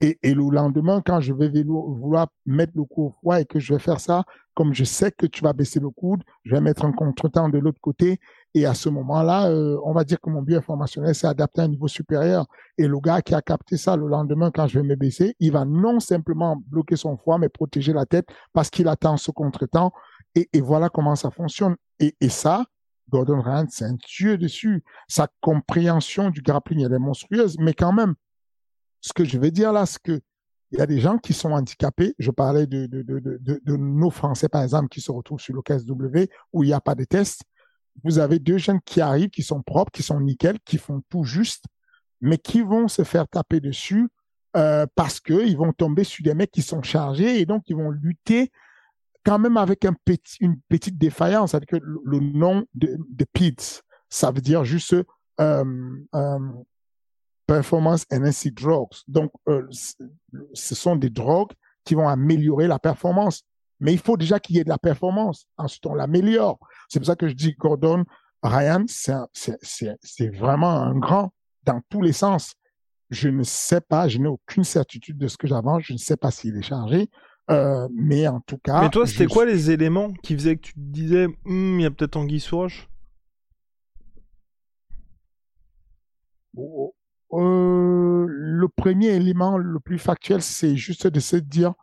Et, 0.00 0.18
et 0.22 0.34
le 0.34 0.48
lendemain, 0.50 1.02
quand 1.04 1.20
je 1.20 1.32
vais 1.32 1.50
vouloir 1.62 2.28
mettre 2.46 2.72
le 2.76 2.84
coup 2.84 3.06
au 3.06 3.10
foie 3.10 3.40
et 3.40 3.44
que 3.44 3.58
je 3.58 3.74
vais 3.74 3.80
faire 3.80 4.00
ça, 4.00 4.24
comme 4.54 4.72
je 4.74 4.84
sais 4.84 5.10
que 5.10 5.26
tu 5.26 5.42
vas 5.42 5.52
baisser 5.52 5.80
le 5.80 5.90
coude, 5.90 6.22
je 6.44 6.54
vais 6.54 6.60
mettre 6.60 6.84
un 6.84 6.92
contretemps 6.92 7.48
de 7.48 7.58
l'autre 7.58 7.80
côté 7.80 8.20
et 8.54 8.66
à 8.66 8.74
ce 8.74 8.88
moment-là, 8.88 9.50
euh, 9.50 9.78
on 9.84 9.92
va 9.92 10.04
dire 10.04 10.20
que 10.20 10.30
mon 10.30 10.42
bioinformationnel 10.42 11.14
s'est 11.14 11.26
adapté 11.26 11.60
à 11.60 11.64
un 11.64 11.68
niveau 11.68 11.86
supérieur. 11.86 12.46
Et 12.76 12.86
le 12.86 12.98
gars 12.98 13.22
qui 13.22 13.34
a 13.34 13.42
capté 13.42 13.76
ça 13.76 13.96
le 13.96 14.08
lendemain, 14.08 14.50
quand 14.50 14.66
je 14.66 14.80
vais 14.80 14.86
me 14.86 14.96
baisser, 14.96 15.36
il 15.38 15.52
va 15.52 15.64
non 15.64 16.00
simplement 16.00 16.60
bloquer 16.66 16.96
son 16.96 17.16
foie, 17.16 17.38
mais 17.38 17.48
protéger 17.48 17.92
la 17.92 18.06
tête 18.06 18.28
parce 18.52 18.70
qu'il 18.70 18.88
attend 18.88 19.16
ce 19.16 19.30
contretemps. 19.30 19.92
Et, 20.34 20.48
et 20.52 20.60
voilà 20.60 20.88
comment 20.88 21.14
ça 21.14 21.30
fonctionne. 21.30 21.76
Et, 22.00 22.16
et 22.20 22.28
ça, 22.28 22.64
Gordon 23.10 23.40
Rand, 23.42 23.66
c'est 23.68 23.84
un 23.84 23.96
dieu 24.06 24.38
dessus. 24.38 24.82
Sa 25.08 25.28
compréhension 25.40 26.30
du 26.30 26.42
grappling, 26.42 26.84
elle 26.84 26.94
est 26.94 26.98
monstrueuse. 26.98 27.56
Mais 27.58 27.74
quand 27.74 27.92
même, 27.92 28.14
ce 29.00 29.12
que 29.12 29.24
je 29.24 29.38
veux 29.38 29.50
dire 29.50 29.72
là, 29.72 29.86
c'est 29.86 30.02
que 30.02 30.20
Il 30.70 30.78
y 30.78 30.82
a 30.82 30.86
des 30.86 31.00
gens 31.00 31.18
qui 31.18 31.32
sont 31.32 31.52
handicapés. 31.52 32.14
Je 32.18 32.30
parlais 32.30 32.66
de, 32.66 32.88
nos 33.76 34.10
Français, 34.10 34.48
par 34.48 34.62
exemple, 34.62 34.88
qui 34.88 35.00
se 35.00 35.10
retrouvent 35.10 35.40
sur 35.40 35.54
le 35.54 35.62
KSW 35.62 36.30
où 36.52 36.62
il 36.62 36.66
n'y 36.66 36.72
a 36.74 36.80
pas 36.80 36.94
de 36.94 37.04
test. 37.04 37.42
Vous 38.04 38.18
avez 38.18 38.38
deux 38.38 38.58
jeunes 38.58 38.80
qui 38.84 39.00
arrivent, 39.00 39.30
qui 39.30 39.42
sont 39.42 39.62
propres, 39.62 39.90
qui 39.90 40.02
sont 40.02 40.20
nickel, 40.20 40.58
qui 40.64 40.78
font 40.78 41.02
tout 41.08 41.24
juste, 41.24 41.64
mais 42.20 42.38
qui 42.38 42.60
vont 42.62 42.86
se 42.86 43.02
faire 43.02 43.26
taper 43.28 43.60
dessus 43.60 44.08
euh, 44.56 44.86
parce 44.94 45.20
qu'ils 45.20 45.56
vont 45.56 45.72
tomber 45.72 46.04
sur 46.04 46.22
des 46.22 46.34
mecs 46.34 46.50
qui 46.50 46.62
sont 46.62 46.82
chargés 46.82 47.40
et 47.40 47.46
donc 47.46 47.64
ils 47.68 47.76
vont 47.76 47.90
lutter 47.90 48.50
quand 49.24 49.38
même 49.38 49.56
avec 49.56 49.84
une 49.84 50.56
petite 50.68 50.98
défaillance. 50.98 51.54
avec 51.54 51.72
le, 51.72 51.80
le 52.04 52.20
nom 52.20 52.64
de, 52.74 52.96
de 53.10 53.26
PIDS, 53.32 53.82
ça 54.08 54.30
veut 54.30 54.40
dire 54.40 54.64
juste 54.64 54.94
euh, 54.94 55.04
euh, 56.14 56.38
Performance 57.48 58.04
Enhancing 58.12 58.52
Drugs. 58.52 59.02
Donc, 59.08 59.32
euh, 59.48 59.66
ce 60.52 60.74
sont 60.74 60.96
des 60.96 61.08
drogues 61.08 61.52
qui 61.82 61.94
vont 61.94 62.06
améliorer 62.06 62.68
la 62.68 62.78
performance. 62.78 63.42
Mais 63.80 63.94
il 63.94 63.98
faut 63.98 64.18
déjà 64.18 64.38
qu'il 64.38 64.56
y 64.56 64.58
ait 64.58 64.64
de 64.64 64.68
la 64.68 64.78
performance. 64.78 65.46
Ensuite, 65.56 65.86
on 65.86 65.94
l'améliore. 65.94 66.58
C'est 66.88 66.98
pour 66.98 67.06
ça 67.06 67.16
que 67.16 67.26
je 67.26 67.32
dis 67.32 67.54
Gordon 67.54 68.04
Ryan, 68.42 68.84
c'est 68.86 70.36
vraiment 70.36 70.70
un 70.70 70.96
grand 70.96 71.32
dans 71.64 71.80
tous 71.88 72.02
les 72.02 72.12
sens. 72.12 72.54
Je 73.10 73.30
ne 73.30 73.42
sais 73.42 73.80
pas, 73.80 74.08
je 74.08 74.18
n'ai 74.18 74.28
aucune 74.28 74.64
certitude 74.64 75.16
de 75.16 75.26
ce 75.26 75.38
que 75.38 75.46
j'avance. 75.46 75.84
Je 75.84 75.94
ne 75.94 75.98
sais 75.98 76.18
pas 76.18 76.30
s'il 76.30 76.56
est 76.56 76.62
chargé. 76.62 77.08
Euh, 77.50 77.88
mais 77.94 78.28
en 78.28 78.40
tout 78.40 78.58
cas. 78.58 78.82
Mais 78.82 78.90
toi, 78.90 79.06
c'était 79.06 79.26
quoi 79.26 79.46
les 79.46 79.70
éléments 79.70 80.12
qui 80.22 80.34
faisaient 80.34 80.56
que 80.56 80.66
tu 80.66 80.74
te 80.74 80.80
disais, 80.80 81.24
hum, 81.46 81.80
il 81.80 81.82
y 81.82 81.86
a 81.86 81.90
peut-être 81.90 82.16
Anguille 82.16 82.40
sous 82.40 82.58
roche? 82.58 82.88
Oh, 86.54 86.74
oh, 86.76 86.97
euh, 87.32 88.26
Le 88.28 88.68
premier 88.68 89.08
élément 89.08 89.58
le 89.58 89.80
plus 89.80 89.98
factuel, 89.98 90.42
c'est 90.42 90.76
juste 90.76 91.06
de 91.06 91.20
se 91.20 91.36
dire, 91.36 91.74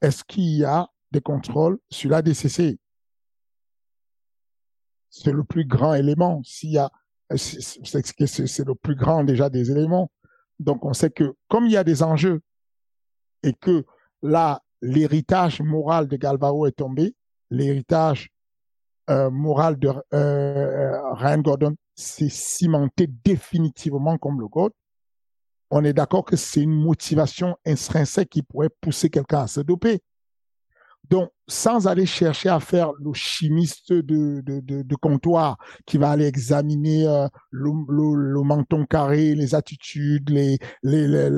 est-ce 0.00 0.24
qu'il 0.24 0.44
y 0.44 0.64
a 0.64 0.88
des 1.12 1.20
contrôles 1.20 1.78
sur 1.90 2.10
la 2.10 2.22
DCC 2.22 2.78
C'est 5.10 5.32
le 5.32 5.44
plus 5.44 5.64
grand 5.64 5.94
élément. 5.94 6.42
S'il 6.44 6.72
y 6.72 6.78
a, 6.78 6.90
c'est 7.36 8.66
le 8.66 8.74
plus 8.74 8.96
grand 8.96 9.24
déjà 9.24 9.48
des 9.48 9.70
éléments. 9.70 10.10
Donc 10.58 10.84
on 10.84 10.92
sait 10.92 11.10
que 11.10 11.34
comme 11.48 11.66
il 11.66 11.72
y 11.72 11.76
a 11.76 11.84
des 11.84 12.02
enjeux 12.02 12.42
et 13.42 13.52
que 13.54 13.84
là, 14.22 14.62
l'héritage 14.82 15.60
moral 15.60 16.08
de 16.08 16.16
Galvao 16.16 16.66
est 16.66 16.72
tombé, 16.72 17.14
l'héritage 17.50 18.30
euh, 19.10 19.30
moral 19.30 19.78
de 19.78 19.92
euh, 20.14 21.12
Ryan 21.12 21.38
Gordon 21.38 21.74
s'est 21.94 22.28
cimenté 22.30 23.06
définitivement 23.24 24.18
comme 24.18 24.40
le 24.40 24.48
GOAT. 24.48 24.70
On 25.70 25.84
est 25.84 25.92
d'accord 25.92 26.24
que 26.24 26.36
c'est 26.36 26.62
une 26.62 26.74
motivation 26.74 27.56
intrinsèque 27.66 28.30
qui 28.30 28.42
pourrait 28.42 28.70
pousser 28.80 29.10
quelqu'un 29.10 29.40
à 29.40 29.46
se 29.46 29.60
doper. 29.60 30.00
Donc, 31.10 31.30
sans 31.46 31.86
aller 31.86 32.06
chercher 32.06 32.48
à 32.48 32.60
faire 32.60 32.92
le 32.98 33.12
chimiste 33.12 33.92
de, 33.92 34.40
de, 34.40 34.60
de, 34.60 34.82
de 34.82 34.96
comptoir 34.96 35.58
qui 35.84 35.98
va 35.98 36.10
aller 36.10 36.26
examiner 36.26 37.06
euh, 37.06 37.28
le, 37.50 37.70
le, 37.90 38.42
menton 38.42 38.86
carré, 38.86 39.34
les 39.34 39.54
attitudes, 39.54 40.30
les, 40.30 40.58
les, 40.82 41.06
les, 41.06 41.28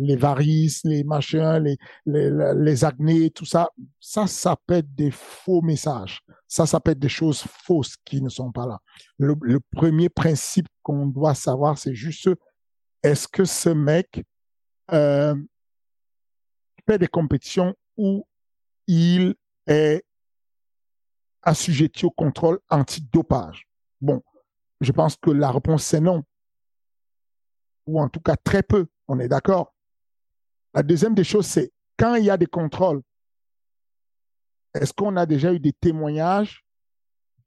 les 0.00 0.16
varices, 0.16 0.82
les 0.84 1.02
machins, 1.02 1.58
les, 1.58 1.76
les, 2.06 2.30
les 2.54 2.84
acnés, 2.84 3.30
tout 3.30 3.44
ça, 3.44 3.68
ça, 3.98 4.28
ça 4.28 4.56
peut 4.66 4.74
être 4.74 4.94
des 4.94 5.10
faux 5.10 5.60
messages. 5.60 6.20
Ça, 6.48 6.64
ça 6.64 6.80
peut 6.80 6.92
être 6.92 6.98
des 6.98 7.10
choses 7.10 7.42
fausses 7.42 7.96
qui 8.04 8.22
ne 8.22 8.30
sont 8.30 8.50
pas 8.50 8.66
là. 8.66 8.80
Le, 9.18 9.60
premier 9.76 10.08
principe 10.08 10.66
qu'on 10.82 11.06
doit 11.06 11.34
savoir, 11.34 11.76
c'est 11.76 11.94
juste, 11.94 12.30
est-ce 13.02 13.28
que 13.28 13.44
ce 13.44 13.68
mec 13.68 14.24
euh, 14.90 15.36
fait 16.86 16.98
des 16.98 17.06
compétitions 17.06 17.76
où 17.98 18.26
il 18.86 19.34
est 19.66 20.02
assujetti 21.42 22.06
au 22.06 22.10
contrôle 22.10 22.58
antidopage? 22.70 23.68
Bon, 24.00 24.22
je 24.80 24.92
pense 24.92 25.16
que 25.16 25.30
la 25.30 25.50
réponse 25.50 25.84
c'est 25.84 26.00
non. 26.00 26.24
Ou 27.86 28.00
en 28.00 28.08
tout 28.08 28.20
cas 28.20 28.36
très 28.36 28.62
peu, 28.62 28.86
on 29.06 29.20
est 29.20 29.28
d'accord? 29.28 29.74
La 30.72 30.82
deuxième 30.82 31.14
des 31.14 31.24
choses, 31.24 31.46
c'est 31.46 31.72
quand 31.98 32.14
il 32.14 32.24
y 32.24 32.30
a 32.30 32.38
des 32.38 32.46
contrôles, 32.46 33.02
est-ce 34.74 34.92
qu'on 34.92 35.16
a 35.16 35.26
déjà 35.26 35.52
eu 35.52 35.60
des 35.60 35.72
témoignages 35.72 36.64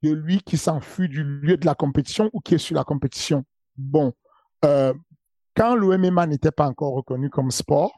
de 0.02 0.10
lui 0.10 0.40
qui 0.42 0.56
s'enfuit 0.56 1.08
du 1.08 1.22
lieu 1.22 1.56
de 1.56 1.66
la 1.66 1.74
compétition 1.74 2.30
ou 2.32 2.40
qui 2.40 2.54
est 2.54 2.58
sur 2.58 2.74
la 2.74 2.84
compétition? 2.84 3.44
Bon, 3.76 4.12
euh, 4.64 4.92
quand 5.54 5.74
le 5.74 5.96
MMA 5.96 6.26
n'était 6.26 6.50
pas 6.50 6.66
encore 6.66 6.94
reconnu 6.94 7.30
comme 7.30 7.50
sport, 7.50 7.92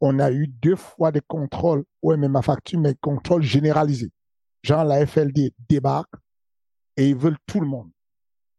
on 0.00 0.18
a 0.18 0.30
eu 0.30 0.46
deux 0.46 0.76
fois 0.76 1.10
des 1.12 1.22
contrôles 1.22 1.84
au 2.02 2.14
MMA 2.16 2.42
Facture, 2.42 2.80
mais 2.80 2.94
contrôles 2.94 3.42
généralisés. 3.42 4.12
Genre, 4.62 4.84
la 4.84 5.06
FLD 5.06 5.54
débarque 5.68 6.14
et 6.96 7.08
ils 7.08 7.16
veulent 7.16 7.38
tout 7.46 7.60
le 7.60 7.66
monde. 7.66 7.90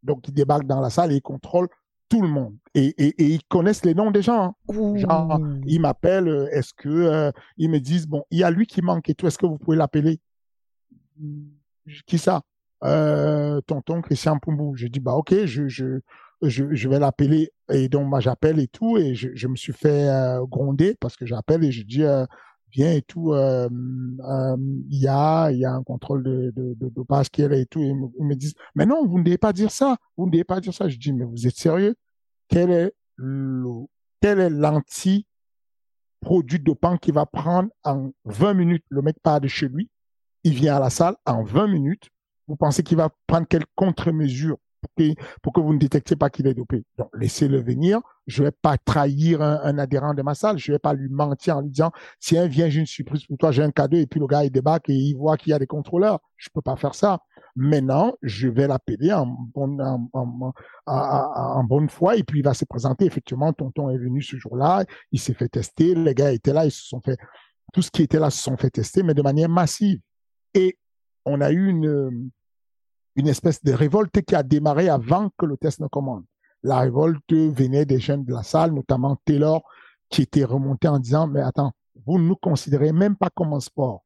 Donc, 0.03 0.27
ils 0.27 0.33
débarquent 0.33 0.67
dans 0.67 0.79
la 0.79 0.89
salle 0.89 1.11
et 1.11 1.17
ils 1.17 1.21
contrôlent 1.21 1.69
tout 2.09 2.21
le 2.21 2.27
monde. 2.27 2.55
Et, 2.73 2.87
et, 2.97 3.23
ils 3.23 3.43
connaissent 3.43 3.85
les 3.85 3.93
noms 3.93 4.11
des 4.11 4.21
gens. 4.21 4.55
Hein. 4.69 4.95
Genre, 4.95 5.39
ils 5.65 5.79
m'appellent, 5.79 6.27
euh, 6.27 6.47
est-ce 6.51 6.73
que, 6.73 6.89
euh, 6.89 7.31
ils 7.57 7.69
me 7.69 7.79
disent, 7.79 8.07
bon, 8.07 8.23
il 8.31 8.39
y 8.39 8.43
a 8.43 8.51
lui 8.51 8.65
qui 8.65 8.81
manque 8.81 9.09
et 9.09 9.13
tout, 9.13 9.27
est-ce 9.27 9.37
que 9.37 9.45
vous 9.45 9.57
pouvez 9.57 9.77
l'appeler? 9.77 10.19
Qui 12.05 12.17
ça? 12.17 12.41
Euh, 12.83 13.61
tonton 13.61 14.01
Christian 14.01 14.37
Pumbou. 14.37 14.75
Je 14.75 14.87
dis, 14.87 14.99
bah, 14.99 15.13
ok, 15.13 15.45
je, 15.45 15.67
je, 15.67 15.99
je, 16.41 16.65
je 16.73 16.89
vais 16.89 16.99
l'appeler 16.99 17.51
et 17.69 17.89
donc 17.89 18.07
moi 18.07 18.19
j'appelle 18.19 18.59
et 18.59 18.67
tout 18.67 18.97
et 18.97 19.15
je, 19.15 19.29
je 19.33 19.47
me 19.47 19.55
suis 19.55 19.73
fait 19.73 20.07
euh, 20.07 20.45
gronder 20.45 20.95
parce 20.99 21.17
que 21.17 21.25
j'appelle 21.25 21.63
et 21.63 21.71
je 21.71 21.83
dis 21.83 22.03
viens 22.71 22.93
et 22.93 23.01
tout 23.01 23.33
euh, 23.33 23.69
euh, 23.69 24.57
il 24.89 24.99
y 24.99 25.07
a 25.07 25.51
il 25.51 25.59
y 25.59 25.65
a 25.65 25.71
un 25.71 25.83
contrôle 25.83 26.23
de 26.23 26.51
de, 26.55 26.73
de 26.73 26.89
dopage 26.89 27.29
qui 27.29 27.41
est 27.41 27.47
là 27.47 27.57
et 27.57 27.65
tout 27.65 27.79
et 27.81 27.87
ils 27.87 27.95
me, 27.95 28.35
disent 28.35 28.55
mais 28.75 28.85
non 28.85 29.05
vous 29.05 29.19
ne 29.19 29.23
devez 29.23 29.37
pas 29.37 29.53
dire 29.53 29.71
ça 29.71 29.97
vous 30.17 30.25
ne 30.25 30.31
devez 30.31 30.43
pas 30.43 30.59
dire 30.59 30.73
ça 30.73 30.87
je 30.87 30.97
dis 30.97 31.13
mais 31.13 31.25
vous 31.25 31.47
êtes 31.47 31.55
sérieux? 31.55 31.95
Quel 32.47 32.71
est 32.71 32.93
le 33.15 33.65
quel 34.21 34.39
est 34.39 34.49
l'anti 34.49 35.25
produit 36.21 36.59
dopant 36.59 36.97
qui 36.97 37.11
va 37.11 37.25
prendre 37.25 37.69
en 37.83 38.11
20 38.25 38.53
minutes 38.53 38.85
le 38.89 39.01
mec 39.01 39.17
part 39.21 39.41
de 39.41 39.47
chez 39.47 39.67
lui 39.67 39.89
il 40.43 40.53
vient 40.53 40.75
à 40.75 40.79
la 40.79 40.89
salle 40.89 41.15
en 41.25 41.43
20 41.43 41.67
minutes 41.67 42.09
vous 42.47 42.55
pensez 42.55 42.83
qu'il 42.83 42.97
va 42.97 43.09
prendre 43.27 43.47
quelle 43.47 43.65
contre-mesure 43.75 44.57
pour 45.41 45.53
que, 45.53 45.59
vous 45.59 45.73
ne 45.73 45.79
détectiez 45.79 46.15
pas 46.15 46.29
qu'il 46.29 46.47
est 46.47 46.53
dopé. 46.53 46.83
Donc, 46.97 47.09
laissez-le 47.13 47.61
venir. 47.61 47.99
Je 48.25 48.43
vais 48.43 48.51
pas 48.51 48.77
trahir 48.77 49.41
un, 49.41 49.77
adhérent 49.77 50.13
de 50.13 50.21
ma 50.21 50.35
salle. 50.35 50.57
Je 50.57 50.71
vais 50.71 50.79
pas 50.79 50.93
lui 50.93 51.09
mentir 51.09 51.57
en 51.57 51.61
lui 51.61 51.69
disant, 51.69 51.91
tiens, 52.19 52.47
viens, 52.47 52.69
j'ai 52.69 52.79
une 52.79 52.85
surprise 52.85 53.25
pour 53.25 53.37
toi, 53.37 53.51
j'ai 53.51 53.63
un 53.63 53.71
cadeau. 53.71 53.97
Et 53.97 54.05
puis, 54.05 54.19
le 54.19 54.27
gars, 54.27 54.43
il 54.43 54.51
débarque 54.51 54.89
et 54.89 54.93
il 54.93 55.15
voit 55.15 55.37
qu'il 55.37 55.51
y 55.51 55.53
a 55.53 55.59
des 55.59 55.67
contrôleurs. 55.67 56.19
Je 56.35 56.49
peux 56.53 56.61
pas 56.61 56.75
faire 56.75 56.95
ça. 56.95 57.19
Maintenant, 57.55 58.13
je 58.21 58.47
vais 58.47 58.67
l'appeler 58.67 59.11
en, 59.13 59.25
bonne, 59.25 59.81
en, 60.13 61.63
bonne 61.63 61.89
foi 61.89 62.15
et 62.15 62.23
puis 62.23 62.39
il 62.39 62.43
va 62.43 62.53
se 62.53 62.65
présenter. 62.65 63.05
Effectivement, 63.05 63.51
tonton 63.53 63.89
est 63.89 63.97
venu 63.97 64.21
ce 64.21 64.37
jour-là. 64.37 64.85
Il 65.11 65.19
s'est 65.19 65.33
fait 65.33 65.49
tester. 65.49 65.95
Les 65.95 66.13
gars 66.13 66.31
étaient 66.31 66.53
là. 66.53 66.65
Ils 66.65 66.71
se 66.71 66.85
sont 66.85 67.01
fait, 67.01 67.17
tout 67.73 67.81
ce 67.81 67.91
qui 67.91 68.03
était 68.03 68.19
là 68.19 68.29
se 68.29 68.41
sont 68.41 68.57
fait 68.57 68.69
tester, 68.69 69.03
mais 69.03 69.13
de 69.13 69.21
manière 69.21 69.49
massive. 69.49 69.99
Et 70.53 70.77
on 71.25 71.41
a 71.41 71.51
eu 71.51 71.67
une, 71.67 72.29
une 73.17 73.27
espèce 73.27 73.63
de 73.63 73.73
révolte 73.73 74.21
qui 74.21 74.35
a 74.35 74.43
démarré 74.43 74.89
avant 74.89 75.29
que 75.37 75.45
le 75.45 75.57
test 75.57 75.79
ne 75.79 75.87
commande. 75.87 76.23
La 76.63 76.79
révolte 76.79 77.33
venait 77.33 77.85
des 77.85 77.99
jeunes 77.99 78.23
de 78.23 78.33
la 78.33 78.43
salle, 78.43 78.71
notamment 78.71 79.17
Taylor, 79.25 79.63
qui 80.09 80.21
était 80.21 80.43
remonté 80.43 80.87
en 80.87 80.99
disant, 80.99 81.27
mais 81.27 81.41
attends, 81.41 81.71
vous 82.05 82.19
ne 82.19 82.27
nous 82.27 82.35
considérez 82.35 82.93
même 82.93 83.15
pas 83.15 83.31
comme 83.33 83.53
un 83.53 83.59
sport. 83.59 84.03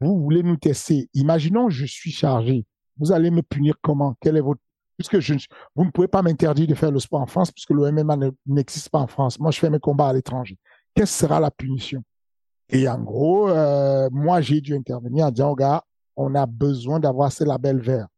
Vous 0.00 0.20
voulez 0.20 0.42
nous 0.42 0.58
tester. 0.58 1.08
Imaginons, 1.14 1.70
je 1.70 1.86
suis 1.86 2.10
chargé. 2.10 2.66
Vous 2.98 3.10
allez 3.10 3.30
me 3.30 3.40
punir 3.40 3.74
comment? 3.80 4.14
Quel 4.20 4.36
est 4.36 4.40
votre, 4.40 4.60
puisque 4.98 5.20
je, 5.20 5.34
vous 5.74 5.84
ne 5.84 5.90
pouvez 5.90 6.08
pas 6.08 6.20
m'interdire 6.20 6.66
de 6.66 6.74
faire 6.74 6.90
le 6.90 7.00
sport 7.00 7.22
en 7.22 7.26
France 7.26 7.50
puisque 7.50 7.70
le 7.70 7.90
MMA 7.90 8.16
n'existe 8.46 8.90
pas 8.90 8.98
en 8.98 9.06
France. 9.06 9.40
Moi, 9.40 9.50
je 9.50 9.58
fais 9.58 9.70
mes 9.70 9.80
combats 9.80 10.08
à 10.08 10.12
l'étranger. 10.12 10.58
Quelle 10.94 11.06
sera 11.06 11.40
la 11.40 11.50
punition? 11.50 12.04
Et 12.68 12.86
en 12.86 13.00
gros, 13.00 13.48
euh, 13.48 14.10
moi, 14.12 14.42
j'ai 14.42 14.60
dû 14.60 14.74
intervenir 14.74 15.26
en 15.26 15.30
disant, 15.30 15.56
oh 15.58 15.78
on 16.16 16.34
a 16.34 16.44
besoin 16.44 17.00
d'avoir 17.00 17.32
ce 17.32 17.44
label 17.44 17.80
vert 17.80 18.08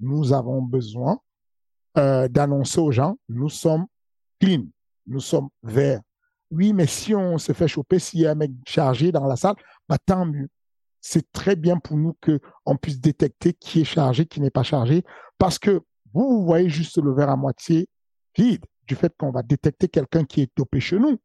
nous 0.00 0.32
avons 0.32 0.62
besoin 0.62 1.20
euh, 1.98 2.28
d'annoncer 2.28 2.80
aux 2.80 2.92
gens, 2.92 3.18
nous 3.28 3.48
sommes 3.48 3.86
clean, 4.40 4.64
nous 5.06 5.20
sommes 5.20 5.48
verts. 5.62 6.00
Oui, 6.50 6.72
mais 6.72 6.86
si 6.86 7.14
on 7.14 7.38
se 7.38 7.52
fait 7.52 7.68
choper, 7.68 7.98
s'il 7.98 8.20
y 8.20 8.26
a 8.26 8.32
un 8.32 8.34
mec 8.34 8.50
chargé 8.66 9.12
dans 9.12 9.26
la 9.26 9.36
salle, 9.36 9.56
bah, 9.88 9.98
tant 10.04 10.26
mieux. 10.26 10.48
C'est 11.00 11.30
très 11.32 11.56
bien 11.56 11.78
pour 11.78 11.96
nous 11.96 12.16
qu'on 12.22 12.76
puisse 12.76 13.00
détecter 13.00 13.54
qui 13.54 13.80
est 13.80 13.84
chargé, 13.84 14.26
qui 14.26 14.40
n'est 14.40 14.50
pas 14.50 14.62
chargé, 14.62 15.04
parce 15.38 15.58
que 15.58 15.80
vous, 16.12 16.44
voyez 16.44 16.68
juste 16.68 16.98
le 16.98 17.12
verre 17.12 17.30
à 17.30 17.36
moitié 17.36 17.88
vide 18.36 18.64
du 18.86 18.94
fait 18.96 19.14
qu'on 19.16 19.30
va 19.30 19.42
détecter 19.42 19.88
quelqu'un 19.88 20.24
qui 20.24 20.42
est 20.42 20.50
dopé 20.56 20.80
chez 20.80 20.98
nous. 20.98 21.18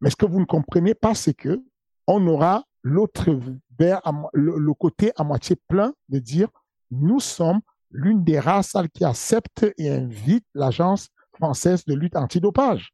Mais 0.00 0.10
ce 0.10 0.16
que 0.16 0.26
vous 0.26 0.40
ne 0.40 0.44
comprenez 0.44 0.94
pas, 0.94 1.14
c'est 1.14 1.34
que 1.34 1.62
on 2.06 2.26
aura 2.26 2.64
l'autre 2.82 3.38
verre, 3.78 4.00
le 4.32 4.72
côté 4.74 5.10
à 5.16 5.24
moitié 5.24 5.56
plein 5.68 5.92
de 6.08 6.18
dire, 6.18 6.48
nous 6.90 7.18
sommes 7.18 7.60
l'une 7.90 8.24
des 8.24 8.38
rares 8.38 8.64
salles 8.64 8.90
qui 8.90 9.04
accepte 9.04 9.66
et 9.78 9.90
invite 9.90 10.44
l'Agence 10.54 11.08
française 11.32 11.84
de 11.84 11.94
lutte 11.94 12.16
antidopage. 12.16 12.92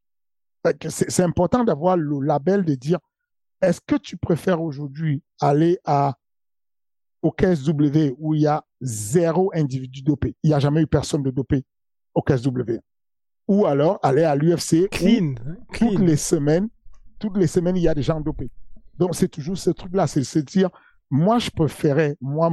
C'est 0.88 1.22
important 1.22 1.64
d'avoir 1.64 1.96
le 1.96 2.20
label 2.20 2.64
de 2.64 2.74
dire 2.74 2.98
est-ce 3.60 3.80
que 3.80 3.96
tu 3.96 4.16
préfères 4.16 4.60
aujourd'hui 4.62 5.22
aller 5.40 5.78
à 5.84 6.16
au 7.22 7.30
KSW 7.30 8.14
où 8.18 8.34
il 8.34 8.42
y 8.42 8.46
a 8.46 8.64
zéro 8.80 9.52
individu 9.54 10.02
dopé, 10.02 10.34
il 10.42 10.48
n'y 10.48 10.54
a 10.54 10.58
jamais 10.58 10.82
eu 10.82 10.88
personne 10.88 11.22
de 11.22 11.30
dopé 11.30 11.64
au 12.14 12.20
KSW, 12.20 12.80
ou 13.46 13.64
alors 13.64 14.00
aller 14.02 14.24
à 14.24 14.34
l'UFC 14.34 14.88
clean, 14.90 15.34
toutes 15.72 16.00
les 16.00 16.16
semaines, 16.16 16.68
toutes 17.20 17.36
les 17.36 17.46
semaines 17.46 17.76
il 17.76 17.84
y 17.84 17.88
a 17.88 17.94
des 17.94 18.02
gens 18.02 18.20
dopés. 18.20 18.50
Donc 18.98 19.14
c'est 19.14 19.28
toujours 19.28 19.56
ce 19.56 19.70
truc-là, 19.70 20.08
c'est 20.08 20.24
se 20.24 20.40
dire 20.40 20.68
moi 21.12 21.38
je 21.38 21.50
préférais, 21.50 22.16
moi 22.22 22.50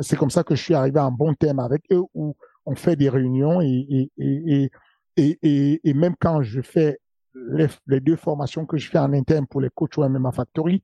c'est 0.00 0.16
comme 0.16 0.28
ça 0.28 0.42
que 0.42 0.56
je 0.56 0.62
suis 0.62 0.74
arrivé 0.74 0.98
à 0.98 1.04
un 1.04 1.12
bon 1.12 1.34
thème 1.34 1.60
avec 1.60 1.84
eux 1.92 2.02
où 2.14 2.34
on 2.66 2.74
fait 2.74 2.96
des 2.96 3.08
réunions 3.08 3.60
et 3.60 4.10
et, 4.18 4.70
et, 5.16 5.38
et, 5.42 5.80
et 5.88 5.94
même 5.94 6.16
quand 6.18 6.42
je 6.42 6.62
fais 6.62 6.98
les, 7.34 7.68
les, 7.86 8.00
deux 8.00 8.16
formations 8.16 8.66
que 8.66 8.76
je 8.76 8.90
fais 8.90 8.98
en 8.98 9.12
interne 9.12 9.46
pour 9.46 9.60
les 9.60 9.70
coachs 9.70 9.96
au 9.98 10.08
MMA 10.08 10.32
Factory, 10.32 10.82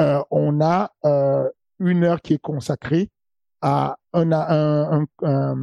euh, 0.00 0.22
on 0.30 0.60
a 0.60 0.92
euh, 1.04 1.48
une 1.80 2.04
heure 2.04 2.22
qui 2.22 2.34
est 2.34 2.38
consacrée 2.38 3.10
à 3.60 3.96
un, 4.12 4.30
un, 4.30 5.06
un, 5.22 5.56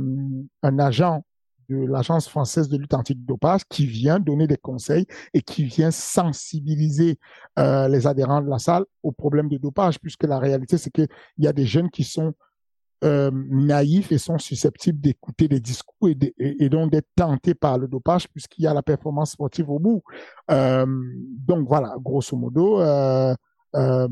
un 0.62 0.80
agent 0.80 1.24
de 1.70 1.86
l'Agence 1.86 2.28
française 2.28 2.70
de 2.70 2.78
lutte 2.78 2.94
anti-dopage 2.94 3.62
qui 3.70 3.86
vient 3.86 4.20
donner 4.20 4.48
des 4.48 4.58
conseils 4.58 5.06
et 5.34 5.42
qui 5.42 5.66
vient 5.66 5.92
sensibiliser 5.92 7.20
euh, 7.60 7.88
les 7.88 8.08
adhérents 8.08 8.42
de 8.42 8.50
la 8.50 8.60
salle 8.60 8.86
aux 9.04 9.12
problèmes 9.12 9.50
de 9.50 9.58
dopage, 9.58 10.00
puisque 10.00 10.24
la 10.24 10.40
réalité, 10.40 10.78
c'est 10.78 10.92
qu'il 10.92 11.08
y 11.38 11.48
a 11.48 11.54
des 11.54 11.66
jeunes 11.66 11.90
qui 11.90 12.04
sont 12.04 12.34
euh, 13.04 13.30
naïfs 13.32 14.12
et 14.12 14.18
sont 14.18 14.40
susceptibles 14.40 15.00
d'écouter 15.00 15.48
des 15.48 15.60
discours 15.60 16.10
et, 16.10 16.18
et, 16.40 16.68
donc 16.68 16.92
d'être 16.92 17.08
tentés 17.16 17.54
par 17.54 17.78
le 17.78 17.88
dopage 17.88 18.28
puisqu'il 18.28 18.64
y 18.64 18.68
a 18.68 18.74
la 18.74 18.82
performance 18.82 19.34
sportive 19.34 19.70
au 19.70 19.78
bout. 19.78 20.02
Euh, 20.50 20.86
donc 20.88 21.68
voilà, 21.68 21.96
grosso 22.00 22.36
modo, 22.36 22.82
euh, 22.82 23.36
euh 23.76 24.08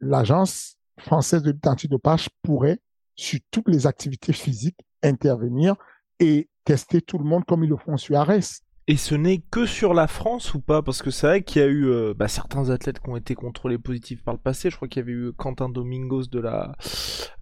l'agence 0.00 0.76
française 0.98 1.42
de 1.42 1.50
lutte 1.50 1.66
antidopage 1.66 2.30
pourrait, 2.42 2.80
sur 3.18 3.40
toutes 3.50 3.68
les 3.68 3.86
activités 3.86 4.32
physiques, 4.32 4.78
intervenir 5.02 5.74
et 6.20 6.48
tester 6.64 7.02
tout 7.02 7.18
le 7.18 7.24
monde 7.24 7.44
comme 7.44 7.64
ils 7.64 7.70
le 7.70 7.76
font 7.76 7.96
sur 7.96 8.16
Ares. 8.16 8.62
Et 8.90 8.96
ce 8.96 9.14
n'est 9.14 9.42
que 9.50 9.66
sur 9.66 9.92
la 9.92 10.06
France 10.06 10.54
ou 10.54 10.60
pas? 10.60 10.80
Parce 10.80 11.02
que 11.02 11.10
c'est 11.10 11.26
vrai 11.26 11.42
qu'il 11.42 11.60
y 11.60 11.64
a 11.64 11.68
eu 11.68 11.84
euh, 11.90 12.14
bah, 12.16 12.26
certains 12.26 12.70
athlètes 12.70 13.00
qui 13.00 13.10
ont 13.10 13.18
été 13.18 13.34
contrôlés 13.34 13.76
positifs 13.76 14.24
par 14.24 14.32
le 14.32 14.40
passé. 14.40 14.70
Je 14.70 14.76
crois 14.76 14.88
qu'il 14.88 15.00
y 15.00 15.02
avait 15.02 15.12
eu 15.12 15.32
Quentin 15.36 15.68
Domingos 15.68 16.28
de 16.32 16.40
la, 16.40 16.72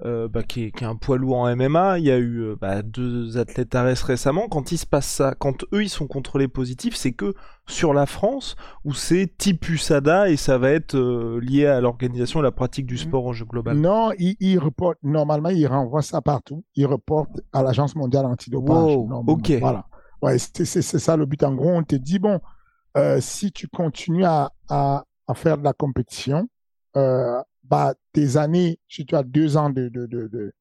euh, 0.05 0.27
bah, 0.27 0.43
qui, 0.43 0.65
est, 0.65 0.71
qui, 0.73 0.83
est, 0.83 0.89
un 0.89 0.97
poids 0.97 1.19
lourd 1.19 1.37
en 1.37 1.55
MMA. 1.55 2.01
Il 2.01 2.05
y 2.05 2.11
a 2.11 2.19
eu 2.19 2.41
euh, 2.41 2.57
bah, 2.61 2.83
deux 2.83 3.39
athlètes 3.39 3.77
Ares 3.77 3.97
récemment. 4.05 4.49
Quand 4.49 4.73
il 4.73 4.77
se 4.77 4.87
passe 4.87 5.07
ça, 5.07 5.37
quand 5.39 5.63
eux 5.73 5.85
ils 5.85 5.89
sont 5.89 6.09
contrôlés 6.09 6.49
positifs, 6.49 6.97
c'est 6.97 7.13
que 7.13 7.33
sur 7.69 7.95
la 7.95 8.07
France 8.07 8.57
où 8.85 8.93
c'est 8.93 9.31
type 9.39 9.69
USADA 9.69 10.31
et 10.31 10.37
ça 10.37 10.59
va 10.59 10.71
être 10.71 10.97
lié 11.41 11.67
à 11.67 11.81
l'organisation 11.81 12.41
et 12.41 12.43
la 12.43 12.51
pratique 12.51 12.87
du 12.87 12.99
sport 12.99 13.25
en 13.25 13.33
jeu 13.33 13.45
global. 13.45 13.77
Non, 13.77 14.11
il, 14.19 14.35
il 14.41 14.59
reporte 14.59 14.99
normalement, 15.05 15.51
il 15.51 15.67
renvoie 15.69 16.03
ça 16.03 16.21
partout. 16.23 16.65
Il 16.75 16.87
reporte 16.87 17.41
à 17.53 17.63
l'Agence 17.63 17.95
mondiale 17.95 18.27
antidopage. 18.27 18.97
Wow, 18.97 19.25
ok. 19.29 19.53
Voilà. 19.61 19.87
Ouais, 20.23 20.39
c'est 20.39 20.83
ça 20.83 21.17
le 21.17 21.27
but. 21.27 21.43
En 21.43 21.55
gros, 21.55 21.71
on 21.71 21.83
te 21.83 21.97
dit, 21.97 22.19
bon, 22.19 22.41
euh, 22.97 23.21
si 23.21 23.53
tu 23.53 23.69
continues 23.69 24.25
à, 24.25 24.53
à, 24.69 25.05
à, 25.27 25.35
faire 25.35 25.59
de 25.59 25.65
la 25.65 25.73
compétition, 25.73 26.49
euh, 26.97 27.43
bah, 27.65 27.95
tes 28.13 28.37
années, 28.37 28.81
si 28.89 29.05
tu 29.05 29.15
as 29.15 29.23
deux 29.23 29.57
ans 29.57 29.71
de, 29.71 29.89
de, 29.89 30.07
de, 30.07 30.29
de 30.29 30.53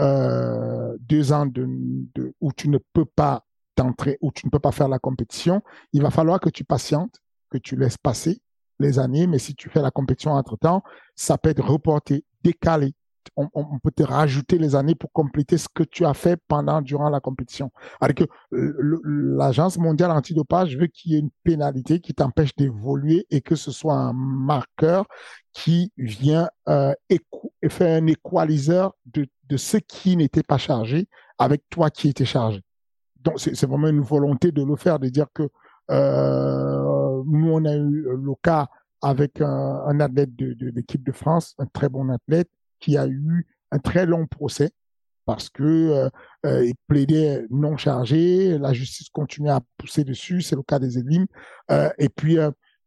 euh, 0.00 0.96
deux 1.00 1.32
ans 1.32 1.46
de, 1.46 1.66
de, 2.14 2.34
où 2.40 2.52
tu 2.52 2.68
ne 2.68 2.78
peux 2.92 3.04
pas 3.04 3.44
t'entrer, 3.74 4.18
où 4.20 4.30
tu 4.32 4.46
ne 4.46 4.50
peux 4.50 4.58
pas 4.58 4.72
faire 4.72 4.88
la 4.88 4.98
compétition, 4.98 5.62
il 5.92 6.02
va 6.02 6.10
falloir 6.10 6.40
que 6.40 6.48
tu 6.48 6.64
patientes, 6.64 7.20
que 7.50 7.58
tu 7.58 7.76
laisses 7.76 7.98
passer 7.98 8.40
les 8.78 8.98
années, 8.98 9.26
mais 9.26 9.38
si 9.38 9.54
tu 9.54 9.68
fais 9.68 9.82
la 9.82 9.90
compétition 9.90 10.32
entre 10.32 10.56
temps, 10.56 10.82
ça 11.16 11.36
peut 11.36 11.50
être 11.50 11.62
reporté, 11.64 12.24
décalé 12.42 12.94
on, 13.36 13.78
peut 13.82 13.90
te 13.90 14.02
rajouter 14.02 14.58
les 14.58 14.74
années 14.74 14.94
pour 14.94 15.12
compléter 15.12 15.58
ce 15.58 15.68
que 15.72 15.82
tu 15.82 16.04
as 16.04 16.14
fait 16.14 16.40
pendant, 16.48 16.82
durant 16.82 17.08
la 17.08 17.20
compétition. 17.20 17.70
Alors 18.00 18.14
que 18.14 18.24
l'Agence 18.52 19.78
mondiale 19.78 20.10
antidopage 20.10 20.76
veut 20.76 20.86
qu'il 20.86 21.12
y 21.12 21.16
ait 21.16 21.20
une 21.20 21.30
pénalité 21.44 22.00
qui 22.00 22.14
t'empêche 22.14 22.54
d'évoluer 22.56 23.26
et 23.30 23.40
que 23.40 23.54
ce 23.54 23.70
soit 23.70 23.94
un 23.94 24.12
marqueur 24.12 25.06
qui 25.52 25.92
vient 25.96 26.48
euh, 26.68 26.92
faire 27.68 28.02
un 28.02 28.06
équaliseur 28.06 28.94
de, 29.06 29.26
ce 29.56 29.76
qui 29.78 30.16
n'était 30.16 30.42
pas 30.42 30.58
chargé 30.58 31.08
avec 31.38 31.62
toi 31.70 31.90
qui 31.90 32.08
étais 32.08 32.24
chargé. 32.24 32.62
Donc 33.22 33.38
c'est 33.38 33.66
vraiment 33.66 33.88
une 33.88 34.00
volonté 34.00 34.52
de 34.52 34.62
le 34.62 34.76
faire, 34.76 34.98
de 34.98 35.08
dire 35.08 35.26
que 35.34 35.48
euh, 35.90 37.22
nous 37.26 37.50
on 37.50 37.64
a 37.64 37.74
eu 37.74 38.06
le 38.16 38.34
cas 38.42 38.68
avec 39.02 39.40
un, 39.40 39.98
athlète 40.00 40.36
de 40.36 40.70
l'équipe 40.70 41.02
de 41.02 41.12
France, 41.12 41.54
un 41.58 41.66
très 41.66 41.88
bon 41.88 42.08
athlète, 42.10 42.48
qui 42.80 42.96
a 42.96 43.06
eu 43.06 43.46
un 43.70 43.78
très 43.78 44.06
long 44.06 44.26
procès 44.26 44.70
parce 45.30 45.48
que 45.48 45.62
euh, 45.62 46.08
euh, 46.44 46.66
il 46.66 46.74
plaidait 46.88 47.46
non 47.50 47.76
chargé, 47.76 48.58
la 48.58 48.72
justice 48.72 49.10
continuait 49.10 49.50
à 49.50 49.60
pousser 49.76 50.02
dessus, 50.02 50.42
c'est 50.42 50.56
le 50.56 50.62
cas 50.64 50.80
des 50.80 50.98
élimes, 50.98 51.26
euh, 51.70 51.88
et 51.98 52.08
puis 52.08 52.36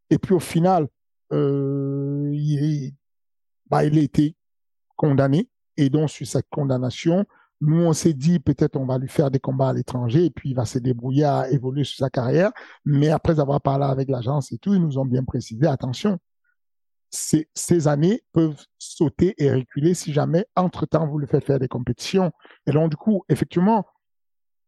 et 0.10 0.18
puis 0.18 0.34
au 0.34 0.42
final, 0.42 0.88
il, 1.32 2.92
bah, 3.70 3.86
il 3.86 3.98
a 3.98 4.02
été 4.02 4.36
condamné 4.98 5.50
et 5.78 5.90
donc 5.90 6.10
sur 6.10 6.28
cette 6.28 6.48
condamnation, 6.50 7.26
nous 7.62 7.82
on 7.82 7.94
s'est 7.94 8.14
dit 8.14 8.40
peut-être 8.40 8.76
on 8.76 8.86
va 8.86 8.98
lui 8.98 9.08
faire 9.08 9.32
des 9.32 9.40
combats 9.40 9.70
à 9.70 9.74
l'étranger 9.74 10.26
et 10.26 10.30
puis 10.30 10.50
il 10.50 10.56
va 10.56 10.66
se 10.66 10.80
débrouiller 10.80 11.24
à 11.24 11.50
évoluer 11.50 11.86
sur 11.86 11.98
sa 11.98 12.10
carrière, 12.10 12.52
mais 12.84 13.08
après 13.08 13.40
avoir 13.40 13.62
parlé 13.62 13.86
avec 13.86 14.10
l'agence 14.10 14.52
et 14.52 14.58
tout, 14.58 14.74
ils 14.74 14.82
nous 14.82 14.98
ont 14.98 15.06
bien 15.06 15.24
précisé 15.24 15.66
attention, 15.66 16.20
ces, 17.14 17.48
ces, 17.54 17.88
années 17.88 18.24
peuvent 18.32 18.66
sauter 18.80 19.36
et 19.38 19.52
reculer 19.52 19.94
si 19.94 20.12
jamais, 20.12 20.48
entre-temps, 20.56 21.08
vous 21.08 21.20
le 21.20 21.28
faites 21.28 21.46
faire 21.46 21.60
des 21.60 21.68
compétitions. 21.68 22.32
Et 22.66 22.72
donc, 22.72 22.90
du 22.90 22.98
coup, 22.98 23.24
effectivement, 23.30 23.86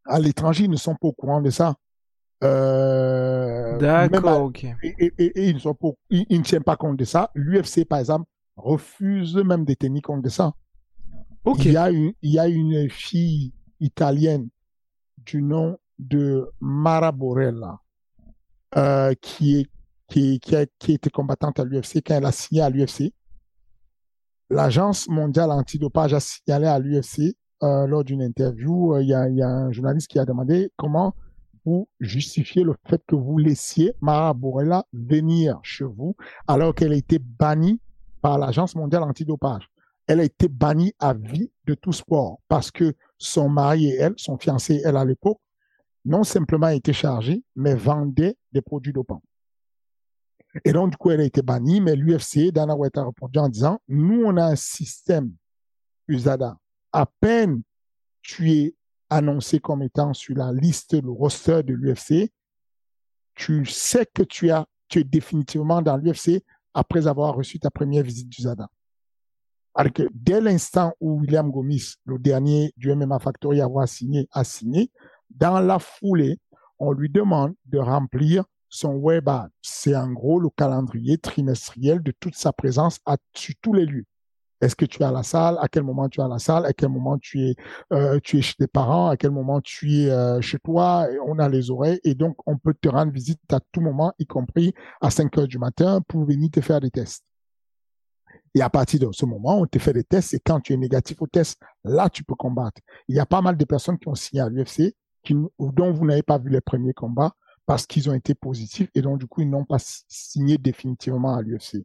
à 0.06 0.20
l'étranger, 0.20 0.66
ils 0.66 0.70
ne 0.70 0.76
sont 0.76 0.96
pas 0.96 1.08
au 1.08 1.12
courant 1.12 1.42
de 1.42 1.50
ça. 1.50 1.76
Euh, 2.44 3.78
D'accord, 3.80 4.44
ok. 4.44 4.64
Et, 4.84 4.96
et, 5.00 5.14
et, 5.18 5.50
ils, 5.50 5.56
ne 5.56 5.60
sont 5.60 5.74
pas, 5.74 5.88
ils, 6.12 6.26
ils, 6.30 6.38
ne 6.38 6.44
tiennent 6.44 6.64
pas 6.64 6.76
compte 6.76 6.98
de 6.98 7.06
ça. 7.06 7.32
L'UFC, 7.34 7.84
par 7.84 7.98
exemple, 7.98 8.30
refuse 8.56 9.36
même 9.38 9.66
de 9.66 9.74
tenir 9.74 10.04
compte 10.04 10.22
de 10.22 10.30
ça. 10.30 10.54
Okay. 11.46 11.70
Il, 11.70 11.74
y 11.74 11.78
a 11.78 11.90
une, 11.90 12.14
il 12.22 12.32
y 12.32 12.40
a 12.40 12.48
une 12.48 12.90
fille 12.90 13.54
italienne 13.80 14.50
du 15.18 15.42
nom 15.42 15.80
de 15.98 16.48
Mara 16.60 17.12
Borella 17.12 17.80
euh, 18.76 19.14
qui 19.20 19.60
est 19.60 19.70
qui, 20.08 20.40
qui, 20.40 20.56
a, 20.56 20.66
qui 20.80 20.94
était 20.94 21.10
combattante 21.10 21.60
à 21.60 21.64
l'UFC, 21.64 22.02
quand 22.06 22.16
elle 22.16 22.26
a 22.26 22.32
signé 22.32 22.62
à 22.62 22.70
l'UFC, 22.70 23.14
l'Agence 24.50 25.08
mondiale 25.08 25.52
antidopage 25.52 26.14
a 26.14 26.20
signalé 26.20 26.68
à 26.68 26.80
l'UFC 26.80 27.36
euh, 27.64 27.88
lors 27.88 28.04
d'une 28.04 28.22
interview, 28.22 28.96
euh, 28.96 29.02
il 29.02 29.10
y, 29.10 29.14
a, 29.14 29.30
y, 29.30 29.42
a, 29.42 29.48
un 29.48 29.72
journaliste 29.72 30.10
qui 30.10 30.20
a 30.20 30.26
demandé 30.26 30.72
comment 30.76 31.14
vous 31.66 31.88
justifiez 32.00 32.64
le 32.64 32.76
fait 32.88 33.02
que 33.08 33.16
vous 33.16 33.38
laissiez 33.38 33.94
Mara 34.02 34.34
Borella 34.34 34.86
venir 34.94 35.60
chez 35.64 35.86
vous 35.86 36.16
alors 36.48 36.76
qu'elle 36.76 36.92
a 36.94 36.96
été 36.96 37.18
bannie 37.18 37.80
par 38.22 38.38
l'Agence 38.38 38.76
mondiale 38.76 39.04
antidopage. 39.04 39.70
Elle 40.08 40.20
a 40.20 40.24
été 40.24 40.48
bannie 40.48 40.94
à 41.00 41.14
vie 41.14 41.52
de 41.66 41.74
tout 41.74 41.94
sport 41.94 42.40
parce 42.48 42.70
que 42.70 42.94
son 43.18 43.50
mari 43.50 43.88
et 43.88 43.96
elle, 43.96 44.14
son 44.18 44.38
fiancé 44.38 44.76
et 44.76 44.82
elle 44.86 44.98
à 44.98 45.06
l'époque, 45.06 45.40
non 46.04 46.24
simplement 46.24 46.68
étaient 46.68 46.94
chargés, 46.94 47.44
mais 47.56 47.74
vendaient 47.74 48.38
des 48.52 48.62
produits 48.62 48.94
dopants. 48.94 49.24
Et 50.64 50.72
donc, 50.72 50.92
du 50.92 50.98
coup, 50.98 51.12
elle 51.12 51.22
a 51.22 51.26
été 51.26 51.42
bannie, 51.42 51.82
mais 51.82 51.96
l'UFC, 51.96 52.52
Dana 52.52 52.76
White 52.76 52.98
a 52.98 53.06
répondu 53.06 53.40
en 53.40 53.50
disant, 53.50 53.80
nous, 53.88 54.24
on 54.26 54.38
a 54.38 54.46
un 54.46 54.56
système 54.56 55.34
USADA. 56.08 56.58
À 56.94 57.06
peine 57.06 57.62
tu 58.26 58.52
es 58.52 58.76
annoncé 59.10 59.60
comme 59.60 59.84
étant 59.84 60.14
sur 60.14 60.36
la 60.36 60.52
liste, 60.52 60.94
le 60.94 61.12
roster 61.12 61.62
de 61.62 61.74
l'UFC, 61.74 62.32
tu 63.36 63.66
sais 63.66 64.06
que 64.12 64.24
tu, 64.24 64.50
as, 64.50 64.66
es 64.96 65.04
définitivement 65.04 65.82
dans 65.82 65.98
l'UFC 65.98 66.44
après 66.74 67.06
avoir 67.06 67.36
reçu 67.36 67.60
ta 67.60 67.70
première 67.70 68.04
visite 68.04 68.30
d'USADA. 68.30 68.68
Alors 69.76 69.94
que 69.94 70.04
dès 70.14 70.42
l'instant 70.42 70.94
où 71.00 71.20
William 71.20 71.52
Gomis, 71.52 71.96
le 72.06 72.18
dernier 72.18 72.74
du 72.78 72.94
MMA 72.96 73.20
Factory 73.20 73.62
à 73.62 73.66
avoir 73.66 73.88
signé, 73.88 74.28
a 74.32 74.44
signé, 74.44 74.90
dans 75.30 75.60
la 75.60 75.80
foulée, 75.80 76.40
on 76.80 76.92
lui 76.92 77.10
demande 77.10 77.54
de 77.66 77.78
remplir 77.78 78.46
son 78.76 78.96
web 78.96 79.30
c'est 79.62 79.96
en 79.96 80.12
gros 80.12 80.40
le 80.40 80.50
calendrier 80.50 81.18
trimestriel 81.18 82.04
de 82.04 82.12
toute 82.12 82.36
sa 82.36 82.52
présence 82.52 83.00
sur 83.34 83.56
tous 83.62 83.74
les 83.74 83.86
lieux. 83.86 84.06
Est-ce 84.62 84.76
que 84.76 84.86
tu 84.86 85.02
es 85.02 85.06
à 85.06 85.12
la 85.12 85.24
salle? 85.24 85.58
À 85.62 85.68
quel 85.68 85.84
moment 85.84 86.10
tu 86.10 86.20
es 86.20 86.24
à 86.24 86.28
la 86.28 86.40
salle? 86.40 86.66
À 86.66 86.74
quel 86.74 86.90
moment 86.90 87.18
tu 87.18 87.42
es, 87.42 87.56
euh, 87.94 88.20
tu 88.24 88.38
es 88.38 88.42
chez 88.42 88.56
tes 88.56 88.68
parents? 88.68 89.10
À 89.10 89.18
quel 89.18 89.32
moment 89.32 89.62
tu 89.62 89.94
es 89.94 90.10
euh, 90.10 90.42
chez 90.42 90.60
toi? 90.60 91.08
On 91.26 91.40
a 91.40 91.50
les 91.50 91.72
oreilles 91.72 92.00
et 92.04 92.16
donc 92.16 92.38
on 92.46 92.58
peut 92.58 92.74
te 92.74 92.88
rendre 92.88 93.12
visite 93.12 93.40
à 93.52 93.60
tout 93.72 93.82
moment, 93.82 94.14
y 94.18 94.26
compris 94.26 94.74
à 95.02 95.10
5 95.10 95.38
heures 95.38 95.48
du 95.48 95.58
matin 95.58 96.02
pour 96.08 96.26
venir 96.26 96.50
te 96.52 96.62
faire 96.62 96.80
des 96.80 96.92
tests. 96.92 97.24
Et 98.54 98.62
à 98.62 98.70
partir 98.70 99.00
de 99.02 99.12
ce 99.12 99.26
moment, 99.26 99.60
on 99.60 99.66
te 99.66 99.80
fait 99.80 99.94
des 99.94 100.04
tests 100.04 100.34
et 100.34 100.40
quand 100.40 100.62
tu 100.62 100.74
es 100.74 100.78
négatif 100.78 101.22
au 101.22 101.28
test, 101.28 101.60
là, 101.84 102.10
tu 102.10 102.24
peux 102.24 102.36
combattre. 102.36 102.82
Il 103.08 103.16
y 103.16 103.20
a 103.20 103.26
pas 103.26 103.42
mal 103.42 103.58
de 103.58 103.66
personnes 103.66 103.98
qui 104.00 104.08
ont 104.08 104.16
signé 104.16 104.42
à 104.42 104.50
l'UFC 104.50 104.96
dont 105.60 105.92
vous 105.92 106.06
n'avez 106.06 106.24
pas 106.24 106.38
vu 106.38 106.50
les 106.50 106.62
premiers 106.62 106.94
combats 106.94 107.34
parce 107.66 107.86
qu'ils 107.86 108.10
ont 108.10 108.14
été 108.14 108.36
positifs 108.36 108.90
et 108.96 109.02
donc 109.02 109.20
du 109.20 109.28
coup 109.28 109.42
ils 109.42 109.50
n'ont 109.50 109.66
pas 109.66 109.80
signé 109.80 110.58
définitivement 110.58 111.36
à 111.36 111.42
l'UFC. 111.42 111.84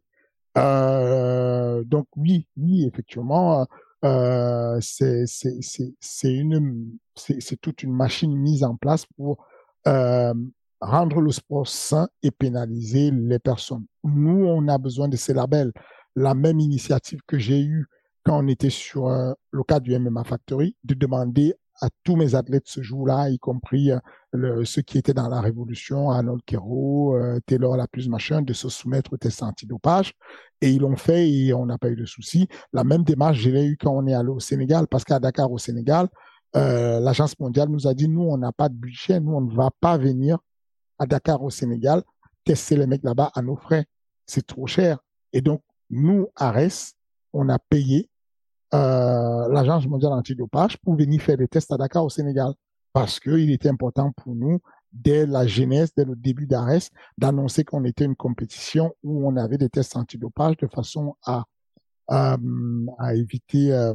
Euh, 0.57 1.83
donc 1.83 2.07
oui, 2.15 2.47
oui, 2.57 2.85
effectivement, 2.85 3.65
euh, 4.03 4.77
c'est 4.81 5.25
c'est 5.27 5.59
c'est 5.99 6.33
une 6.33 6.97
c'est 7.15 7.61
toute 7.61 7.83
une 7.83 7.93
machine 7.93 8.35
mise 8.35 8.63
en 8.63 8.75
place 8.75 9.05
pour 9.17 9.45
euh, 9.87 10.33
rendre 10.81 11.21
le 11.21 11.31
sport 11.31 11.67
sain 11.67 12.09
et 12.23 12.31
pénaliser 12.31 13.11
les 13.11 13.39
personnes. 13.39 13.85
Nous, 14.03 14.45
on 14.45 14.67
a 14.67 14.77
besoin 14.77 15.07
de 15.07 15.15
ces 15.15 15.33
labels. 15.33 15.71
La 16.15 16.33
même 16.33 16.59
initiative 16.59 17.21
que 17.25 17.37
j'ai 17.39 17.61
eue 17.61 17.85
quand 18.23 18.43
on 18.43 18.47
était 18.47 18.69
sur 18.69 19.09
le 19.09 19.63
cas 19.63 19.79
du 19.79 19.97
MMA 19.97 20.23
Factory, 20.25 20.75
de 20.83 20.93
demander 20.93 21.55
à 21.81 21.89
tous 22.03 22.15
mes 22.15 22.35
athlètes 22.35 22.67
ce 22.67 22.81
jour-là, 22.81 23.29
y 23.29 23.39
compris 23.39 23.91
euh, 24.35 24.63
ceux 24.63 24.83
qui 24.83 24.99
étaient 24.99 25.13
dans 25.13 25.27
la 25.27 25.41
révolution, 25.41 26.11
Arnold 26.11 26.41
Kero, 26.45 27.15
euh, 27.15 27.39
Taylor 27.45 27.75
la 27.75 27.87
plus 27.87 28.07
machin, 28.07 28.41
de 28.43 28.53
se 28.53 28.69
soumettre 28.69 29.13
au 29.13 29.17
test 29.17 29.41
antidopage. 29.41 30.13
Et 30.61 30.69
ils 30.69 30.79
l'ont 30.79 30.95
fait 30.95 31.29
et 31.29 31.53
on 31.53 31.65
n'a 31.65 31.79
pas 31.79 31.89
eu 31.89 31.95
de 31.95 32.05
soucis. 32.05 32.47
La 32.71 32.83
même 32.83 33.03
démarche, 33.03 33.39
je 33.39 33.49
l'ai 33.49 33.65
eu 33.65 33.77
quand 33.77 33.91
on 33.91 34.05
est 34.05 34.13
allé 34.13 34.29
au 34.29 34.39
Sénégal, 34.39 34.87
parce 34.87 35.03
qu'à 35.03 35.19
Dakar, 35.19 35.51
au 35.51 35.57
Sénégal, 35.57 36.07
euh, 36.55 36.99
l'agence 36.99 37.39
mondiale 37.39 37.69
nous 37.69 37.87
a 37.87 37.93
dit, 37.95 38.07
nous, 38.07 38.23
on 38.23 38.37
n'a 38.37 38.51
pas 38.51 38.69
de 38.69 38.75
budget, 38.75 39.19
nous, 39.19 39.33
on 39.33 39.41
ne 39.41 39.53
va 39.53 39.71
pas 39.79 39.97
venir 39.97 40.37
à 40.99 41.07
Dakar, 41.07 41.41
au 41.41 41.49
Sénégal, 41.49 42.03
tester 42.45 42.75
les 42.75 42.85
mecs 42.85 43.03
là-bas 43.03 43.31
à 43.33 43.41
nos 43.41 43.55
frais. 43.55 43.85
C'est 44.27 44.45
trop 44.45 44.67
cher. 44.67 44.99
Et 45.33 45.41
donc, 45.41 45.63
nous, 45.89 46.27
Ares, 46.35 46.93
on 47.33 47.49
a 47.49 47.57
payé 47.57 48.10
l'Agence 48.71 49.87
mondiale 49.87 50.13
antidopage 50.13 50.77
pour 50.77 50.95
venir 50.95 51.21
faire 51.21 51.37
des 51.37 51.47
tests 51.47 51.71
à 51.71 51.77
Dakar 51.77 52.05
au 52.05 52.09
Sénégal 52.09 52.53
parce 52.93 53.19
qu'il 53.19 53.51
était 53.51 53.69
important 53.69 54.11
pour 54.11 54.35
nous, 54.35 54.59
dès 54.91 55.25
la 55.25 55.47
genèse, 55.47 55.93
dès 55.95 56.05
le 56.05 56.15
début 56.15 56.45
d'ARES, 56.45 56.89
d'annoncer 57.17 57.63
qu'on 57.63 57.83
était 57.85 58.05
une 58.05 58.15
compétition 58.15 58.93
où 59.03 59.27
on 59.27 59.37
avait 59.37 59.57
des 59.57 59.69
tests 59.69 59.95
antidopage 59.95 60.57
de 60.57 60.67
façon 60.67 61.15
à, 61.25 61.45
à, 62.07 62.37
à 62.99 63.15
éviter 63.15 63.71
euh, 63.71 63.93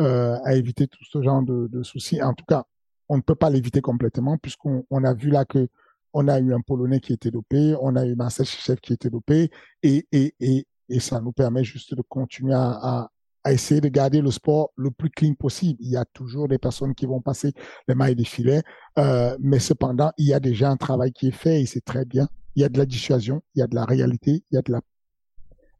euh, 0.00 0.36
à 0.44 0.54
éviter 0.54 0.86
tout 0.88 1.04
ce 1.10 1.22
genre 1.22 1.42
de, 1.42 1.82
soucis. 1.82 2.22
En 2.22 2.34
tout 2.34 2.44
cas, 2.44 2.64
on 3.08 3.16
ne 3.16 3.22
peut 3.22 3.34
pas 3.34 3.48
l'éviter 3.50 3.80
complètement 3.80 4.36
puisqu'on 4.36 4.84
on 4.90 5.04
a 5.04 5.14
vu 5.14 5.30
là 5.30 5.44
que 5.44 5.68
on 6.12 6.28
a 6.28 6.38
eu 6.40 6.52
un 6.54 6.60
Polonais 6.60 7.00
qui 7.00 7.12
était 7.12 7.30
dopé, 7.30 7.76
on 7.80 7.94
a 7.94 8.04
eu 8.06 8.14
Marcel 8.16 8.46
Chef 8.46 8.80
qui 8.80 8.92
était 8.94 9.10
dopé 9.10 9.50
et, 9.82 10.06
et, 10.12 10.34
et, 10.40 10.66
et 10.88 11.00
ça 11.00 11.20
nous 11.20 11.32
permet 11.32 11.62
juste 11.62 11.94
de 11.94 12.02
continuer 12.02 12.54
à, 12.54 12.70
à, 12.70 13.10
à 13.46 13.52
essayer 13.52 13.80
de 13.80 13.88
garder 13.88 14.22
le 14.22 14.32
sport 14.32 14.72
le 14.74 14.90
plus 14.90 15.08
clean 15.08 15.34
possible. 15.34 15.78
Il 15.80 15.88
y 15.88 15.96
a 15.96 16.04
toujours 16.04 16.48
des 16.48 16.58
personnes 16.58 16.96
qui 16.96 17.06
vont 17.06 17.20
passer 17.20 17.52
les 17.86 17.94
mailles 17.94 18.16
des 18.16 18.24
filets, 18.24 18.64
euh, 18.98 19.36
mais 19.38 19.60
cependant, 19.60 20.10
il 20.18 20.26
y 20.26 20.34
a 20.34 20.40
déjà 20.40 20.68
un 20.68 20.76
travail 20.76 21.12
qui 21.12 21.28
est 21.28 21.38
fait 21.44 21.62
et 21.62 21.66
c'est 21.66 21.84
très 21.84 22.04
bien. 22.04 22.28
Il 22.56 22.62
y 22.62 22.64
a 22.64 22.68
de 22.68 22.76
la 22.76 22.86
dissuasion, 22.86 23.42
il 23.54 23.60
y 23.60 23.62
a 23.62 23.68
de 23.68 23.76
la 23.76 23.84
réalité, 23.84 24.42
il 24.50 24.56
y 24.56 24.58
a 24.58 24.62
de 24.62 24.72
la, 24.72 24.80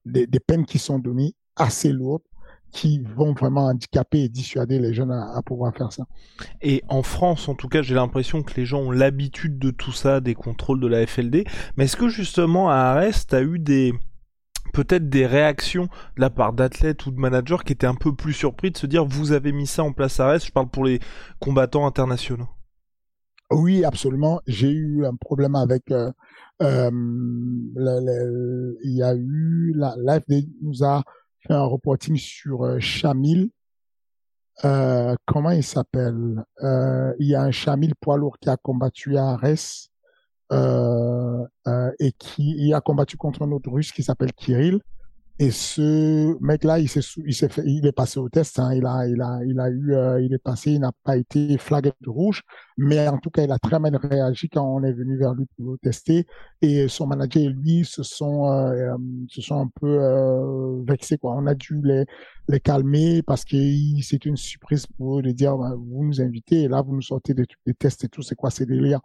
des, 0.04 0.38
peines 0.38 0.64
qui 0.64 0.78
sont 0.78 1.00
données 1.00 1.34
assez 1.56 1.90
lourdes 1.90 2.22
qui 2.70 3.00
vont 3.00 3.32
vraiment 3.32 3.66
handicaper 3.66 4.20
et 4.20 4.28
dissuader 4.28 4.78
les 4.78 4.94
jeunes 4.94 5.10
à, 5.10 5.36
à, 5.36 5.42
pouvoir 5.42 5.74
faire 5.74 5.92
ça. 5.92 6.04
Et 6.62 6.84
en 6.88 7.02
France, 7.02 7.48
en 7.48 7.56
tout 7.56 7.68
cas, 7.68 7.82
j'ai 7.82 7.96
l'impression 7.96 8.44
que 8.44 8.54
les 8.54 8.64
gens 8.64 8.78
ont 8.78 8.90
l'habitude 8.92 9.58
de 9.58 9.72
tout 9.72 9.92
ça, 9.92 10.20
des 10.20 10.34
contrôles 10.34 10.78
de 10.78 10.86
la 10.86 11.04
FLD. 11.04 11.46
Mais 11.76 11.86
est-ce 11.86 11.96
que 11.96 12.08
justement, 12.08 12.70
à 12.70 12.76
Arès, 12.76 13.26
tu 13.26 13.34
as 13.34 13.42
eu 13.42 13.58
des, 13.58 13.92
peut-être 14.76 15.08
des 15.08 15.24
réactions 15.24 15.84
de 16.16 16.20
la 16.20 16.28
part 16.28 16.52
d'athlètes 16.52 17.06
ou 17.06 17.10
de 17.10 17.18
managers 17.18 17.56
qui 17.64 17.72
étaient 17.72 17.86
un 17.86 17.94
peu 17.94 18.14
plus 18.14 18.34
surpris 18.34 18.70
de 18.70 18.76
se 18.76 18.86
dire 18.86 19.06
vous 19.06 19.32
avez 19.32 19.50
mis 19.50 19.66
ça 19.66 19.82
en 19.82 19.92
place 19.92 20.20
à 20.20 20.28
reste. 20.28 20.46
Je 20.46 20.52
parle 20.52 20.68
pour 20.68 20.84
les 20.84 21.00
combattants 21.40 21.86
internationaux. 21.86 22.48
Oui, 23.50 23.84
absolument. 23.84 24.42
J'ai 24.46 24.70
eu 24.70 25.06
un 25.06 25.16
problème 25.16 25.54
avec. 25.54 25.90
Euh, 25.90 26.12
euh, 26.62 26.90
il 28.84 28.92
y 28.92 29.02
a 29.02 29.14
eu 29.14 29.72
la 29.74 29.94
l'AFD 29.96 30.46
nous 30.60 30.84
a 30.84 31.02
fait 31.46 31.54
un 31.54 31.64
reporting 31.64 32.16
sur 32.16 32.64
euh, 32.64 32.78
Chamil. 32.78 33.50
Comment 34.62 35.50
il 35.52 35.64
s'appelle? 35.64 36.44
Il 36.60 37.26
y 37.26 37.34
a 37.34 37.42
un 37.42 37.50
Chamil 37.50 37.94
poids 37.94 38.18
lourd 38.18 38.36
qui 38.38 38.50
a 38.50 38.58
combattu 38.58 39.16
à 39.16 39.30
Arès 39.30 39.90
et 40.50 42.12
qui 42.18 42.72
a 42.72 42.80
combattu 42.80 43.16
contre 43.16 43.42
un 43.42 43.52
autre 43.52 43.70
russe 43.70 43.92
qui 43.92 44.02
s'appelle 44.02 44.32
Kirill. 44.32 44.80
Et 45.38 45.50
ce 45.50 46.34
mec-là, 46.42 46.78
il 46.78 46.88
s'est, 46.88 47.02
il 47.26 47.34
s'est 47.34 47.50
fait, 47.50 47.62
il 47.66 47.86
est 47.86 47.92
passé 47.92 48.18
au 48.18 48.28
test. 48.30 48.58
Hein, 48.58 48.72
il 48.74 48.86
a, 48.86 49.06
il 49.06 49.20
a, 49.20 49.40
il 49.44 49.60
a 49.60 49.68
eu, 49.68 49.92
euh, 49.92 50.22
il 50.22 50.32
est 50.32 50.38
passé. 50.38 50.72
Il 50.72 50.80
n'a 50.80 50.92
pas 51.04 51.18
été 51.18 51.58
flagué 51.58 51.92
de 52.00 52.08
rouge, 52.08 52.42
mais 52.78 53.06
en 53.06 53.18
tout 53.18 53.28
cas, 53.28 53.42
il 53.44 53.52
a 53.52 53.58
très 53.58 53.78
mal 53.78 53.94
réagi 53.96 54.48
quand 54.48 54.64
on 54.64 54.82
est 54.82 54.94
venu 54.94 55.18
vers 55.18 55.34
lui 55.34 55.44
pour 55.56 55.72
le 55.72 55.78
tester. 55.78 56.26
Et 56.62 56.88
son 56.88 57.06
manager 57.06 57.42
et 57.42 57.48
lui 57.50 57.84
se 57.84 58.02
sont, 58.02 58.46
euh, 58.50 58.94
euh 58.94 58.96
se 59.28 59.42
sont 59.42 59.60
un 59.60 59.70
peu 59.78 59.98
euh, 60.00 60.82
vexés. 60.88 61.18
Quoi. 61.18 61.34
On 61.36 61.46
a 61.46 61.54
dû 61.54 61.82
les, 61.84 62.06
les 62.48 62.60
calmer 62.60 63.22
parce 63.22 63.44
que 63.44 63.58
c'est 64.02 64.24
une 64.24 64.38
surprise 64.38 64.86
pour 64.86 65.18
eux 65.18 65.22
de 65.22 65.32
dire, 65.32 65.58
bah, 65.58 65.74
vous 65.76 66.02
nous 66.02 66.20
invitez 66.22 66.62
et 66.62 66.68
là 66.68 66.80
vous 66.80 66.94
nous 66.94 67.02
sortez 67.02 67.34
des, 67.34 67.44
des 67.66 67.74
tests 67.74 68.04
et 68.04 68.08
tout. 68.08 68.22
C'est 68.22 68.36
quoi 68.36 68.50
ces 68.50 68.64
délires? 68.64 69.02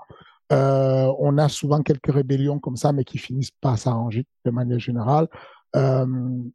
Euh, 0.51 1.13
on 1.19 1.37
a 1.37 1.47
souvent 1.49 1.81
quelques 1.81 2.11
rébellions 2.11 2.59
comme 2.59 2.75
ça, 2.75 2.91
mais 2.91 3.03
qui 3.03 3.17
finissent 3.17 3.51
pas 3.51 3.73
à 3.73 3.77
s'arranger 3.77 4.25
de 4.45 4.51
manière 4.51 4.79
générale. 4.79 5.27
Euh, 5.75 6.05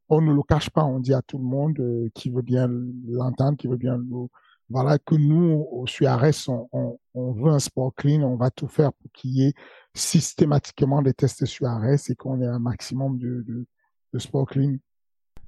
on 0.09 0.21
ne 0.21 0.33
le 0.33 0.43
cache 0.43 0.69
pas, 0.71 0.85
on 0.85 1.01
dit 1.01 1.15
à 1.15 1.23
tout 1.23 1.39
le 1.39 1.45
monde 1.45 1.79
euh, 1.81 2.11
qui 2.15 2.29
veut 2.31 2.43
bien 2.43 2.69
l'entendre, 3.09 3.57
qui 3.57 3.67
veut 3.67 3.77
bien 3.77 3.97
le... 3.97 4.29
Voilà, 4.69 4.99
que 4.99 5.15
nous, 5.15 5.65
au 5.71 5.87
Suarez, 5.87 6.33
on, 6.49 6.69
on, 6.73 6.99
on, 7.15 7.33
veut 7.33 7.53
un 7.53 7.61
sport 7.61 7.95
clean, 7.95 8.23
on 8.23 8.35
va 8.35 8.51
tout 8.51 8.67
faire 8.67 8.93
pour 8.93 9.13
qu'il 9.13 9.31
y 9.31 9.45
ait 9.45 9.55
systématiquement 9.95 11.03
des 11.03 11.15
tests 11.15 11.47
Suarez 11.47 11.97
et 12.09 12.15
qu'on 12.17 12.43
ait 12.43 12.47
un 12.49 12.59
maximum 12.59 13.17
de, 13.17 13.45
de, 13.47 13.65
de 14.13 14.19
sport 14.19 14.45
clean. 14.45 14.77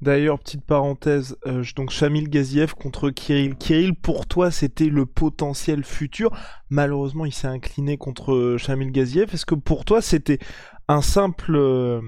D'ailleurs, 0.00 0.38
petite 0.38 0.64
parenthèse, 0.64 1.36
euh, 1.46 1.64
donc 1.74 1.90
Shamil 1.90 2.28
Gaziev 2.28 2.74
contre 2.74 3.10
Kirill. 3.10 3.56
Kirill, 3.56 3.96
pour 3.96 4.26
toi, 4.26 4.52
c'était 4.52 4.86
le 4.86 5.06
potentiel 5.06 5.82
futur. 5.82 6.30
Malheureusement, 6.70 7.24
il 7.24 7.32
s'est 7.32 7.48
incliné 7.48 7.96
contre 7.96 8.54
Shamil 8.58 8.92
Gaziev. 8.92 9.34
Est-ce 9.34 9.44
que 9.44 9.56
pour 9.56 9.84
toi, 9.84 10.00
c'était 10.00 10.38
un 10.86 11.02
simple, 11.02 11.56
euh, 11.56 12.00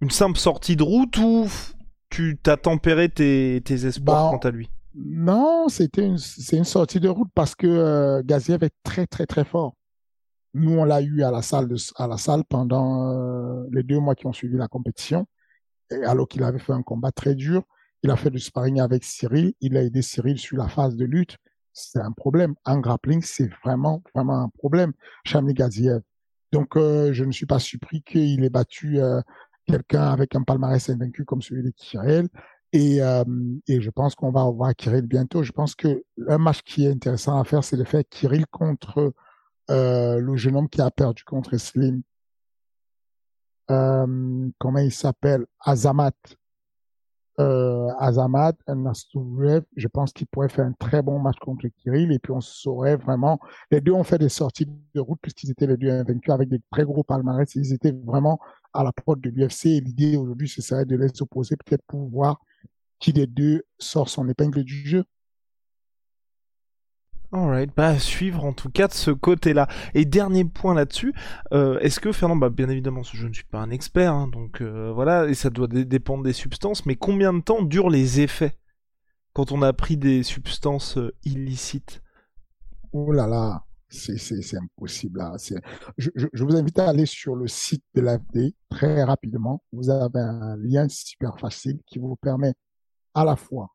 une 0.00 0.10
simple 0.10 0.38
sortie 0.38 0.76
de 0.76 0.84
route 0.84 1.18
ou 1.18 1.48
tu 2.08 2.38
t'as 2.40 2.56
tempéré 2.56 3.08
tes, 3.08 3.60
tes 3.64 3.84
espoirs 3.84 4.30
bah, 4.30 4.38
quant 4.38 4.48
à 4.48 4.52
lui? 4.52 4.70
Non, 4.94 5.66
c'était 5.68 6.06
une, 6.06 6.18
c'est 6.18 6.56
une 6.56 6.64
sortie 6.64 7.00
de 7.00 7.08
route 7.08 7.30
parce 7.34 7.56
que 7.56 7.66
euh, 7.66 8.22
Gaziev 8.24 8.62
est 8.62 8.74
très 8.84 9.08
très 9.08 9.26
très 9.26 9.44
fort. 9.44 9.74
Nous, 10.56 10.70
on 10.70 10.84
l'a 10.84 11.02
eu 11.02 11.24
à 11.24 11.32
la 11.32 11.42
salle 11.42 11.66
de, 11.66 11.74
à 11.96 12.06
la 12.06 12.16
salle 12.16 12.44
pendant 12.48 13.12
les 13.72 13.82
deux 13.82 13.98
mois 13.98 14.14
qui 14.14 14.28
ont 14.28 14.32
suivi 14.32 14.56
la 14.56 14.68
compétition 14.68 15.26
alors 16.02 16.28
qu'il 16.28 16.42
avait 16.42 16.58
fait 16.58 16.72
un 16.72 16.82
combat 16.82 17.12
très 17.12 17.34
dur. 17.34 17.62
Il 18.02 18.10
a 18.10 18.16
fait 18.16 18.30
du 18.30 18.38
sparring 18.38 18.80
avec 18.80 19.04
Cyril. 19.04 19.54
Il 19.60 19.76
a 19.76 19.82
aidé 19.82 20.02
Cyril 20.02 20.38
sur 20.38 20.56
la 20.56 20.68
phase 20.68 20.96
de 20.96 21.04
lutte. 21.04 21.38
C'est 21.72 22.00
un 22.00 22.12
problème. 22.12 22.54
En 22.64 22.78
grappling, 22.78 23.22
c'est 23.22 23.50
vraiment, 23.64 24.02
vraiment 24.14 24.40
un 24.40 24.48
problème. 24.48 24.92
Chamli 25.24 25.54
Gaziev. 25.54 26.00
Donc, 26.52 26.76
euh, 26.76 27.12
je 27.12 27.24
ne 27.24 27.32
suis 27.32 27.46
pas 27.46 27.58
surpris 27.58 28.02
qu'il 28.02 28.44
ait 28.44 28.50
battu 28.50 29.00
euh, 29.00 29.20
quelqu'un 29.66 30.04
avec 30.12 30.36
un 30.36 30.42
palmarès 30.42 30.88
invaincu 30.90 31.24
comme 31.24 31.42
celui 31.42 31.62
de 31.62 31.70
Kirill. 31.70 32.28
Et, 32.72 33.02
euh, 33.02 33.24
je 33.66 33.90
pense 33.90 34.14
qu'on 34.14 34.30
va 34.30 34.44
voir 34.50 34.74
Kirill 34.76 35.06
bientôt. 35.06 35.42
Je 35.42 35.52
pense 35.52 35.74
que 35.74 36.04
un 36.28 36.38
match 36.38 36.62
qui 36.62 36.84
est 36.84 36.90
intéressant 36.90 37.40
à 37.40 37.44
faire, 37.44 37.64
c'est 37.64 37.76
de 37.76 37.84
faire 37.84 38.02
Kirill 38.08 38.46
contre 38.46 39.14
le 39.68 40.36
jeune 40.36 40.56
homme 40.56 40.68
qui 40.68 40.80
a 40.80 40.90
perdu 40.90 41.24
contre 41.24 41.56
Slim 41.56 42.02
euh, 43.70 44.48
comment 44.58 44.78
il 44.78 44.92
s'appelle, 44.92 45.46
Azamat. 45.60 46.12
Euh, 47.40 47.88
Azamat, 47.98 48.52
je 49.76 49.88
pense 49.88 50.12
qu'il 50.12 50.26
pourrait 50.28 50.48
faire 50.48 50.66
un 50.66 50.72
très 50.72 51.02
bon 51.02 51.18
match 51.18 51.36
contre 51.40 51.66
Kirill 51.66 52.12
et 52.12 52.18
puis 52.20 52.32
on 52.32 52.40
saurait 52.40 52.96
vraiment. 52.96 53.40
Les 53.70 53.80
deux 53.80 53.92
ont 53.92 54.04
fait 54.04 54.18
des 54.18 54.28
sorties 54.28 54.66
de 54.94 55.00
route 55.00 55.18
puisqu'ils 55.20 55.50
étaient 55.50 55.66
les 55.66 55.76
deux 55.76 55.90
invaincus 55.90 56.32
avec 56.32 56.48
des 56.48 56.60
très 56.70 56.84
gros 56.84 57.02
palmarès. 57.02 57.52
Ils 57.56 57.72
étaient 57.72 57.94
vraiment 58.04 58.38
à 58.72 58.84
la 58.84 58.92
porte 58.92 59.20
de 59.20 59.30
l'UFC 59.30 59.66
et 59.66 59.80
l'idée 59.80 60.16
aujourd'hui 60.16 60.48
ce 60.48 60.62
serait 60.62 60.84
de 60.84 60.96
les 60.96 61.22
opposer 61.22 61.56
peut-être 61.56 61.82
pour 61.86 62.08
voir 62.08 62.40
qui 63.00 63.12
des 63.12 63.26
deux 63.26 63.64
sort 63.78 64.08
son 64.08 64.28
épingle 64.28 64.62
du 64.62 64.86
jeu. 64.86 65.04
Alright, 67.34 67.74
bah 67.74 67.98
suivre 67.98 68.44
en 68.44 68.52
tout 68.52 68.70
cas 68.70 68.86
de 68.86 68.92
ce 68.92 69.10
côté-là. 69.10 69.66
Et 69.92 70.04
dernier 70.04 70.44
point 70.44 70.72
là-dessus, 70.72 71.12
euh, 71.52 71.80
est-ce 71.80 71.98
que 71.98 72.12
Fernand, 72.12 72.36
bah 72.36 72.48
bien 72.48 72.68
évidemment, 72.68 73.02
je 73.02 73.26
ne 73.26 73.32
suis 73.32 73.42
pas 73.42 73.58
un 73.58 73.70
expert, 73.70 74.12
hein, 74.12 74.28
donc 74.28 74.60
euh, 74.60 74.92
voilà, 74.94 75.26
et 75.26 75.34
ça 75.34 75.50
doit 75.50 75.66
dépendre 75.66 76.22
des 76.22 76.32
substances, 76.32 76.86
mais 76.86 76.94
combien 76.94 77.32
de 77.32 77.40
temps 77.40 77.62
durent 77.62 77.90
les 77.90 78.20
effets 78.20 78.56
quand 79.32 79.50
on 79.50 79.62
a 79.62 79.72
pris 79.72 79.96
des 79.96 80.22
substances 80.22 80.96
euh, 80.96 81.12
illicites? 81.24 82.02
Oh 82.92 83.10
là 83.10 83.26
là, 83.26 83.64
c'est 83.88 84.14
impossible. 84.56 85.20
Je, 85.98 86.10
je, 86.14 86.44
vous 86.44 86.54
invite 86.54 86.78
à 86.78 86.88
aller 86.88 87.04
sur 87.04 87.34
le 87.34 87.48
site 87.48 87.82
de 87.96 88.00
l'AFD 88.00 88.54
très 88.68 89.02
rapidement. 89.02 89.60
Vous 89.72 89.90
avez 89.90 90.20
un 90.20 90.56
lien 90.56 90.88
super 90.88 91.36
facile 91.40 91.80
qui 91.84 91.98
vous 91.98 92.14
permet 92.14 92.54
à 93.12 93.24
la 93.24 93.34
fois 93.34 93.74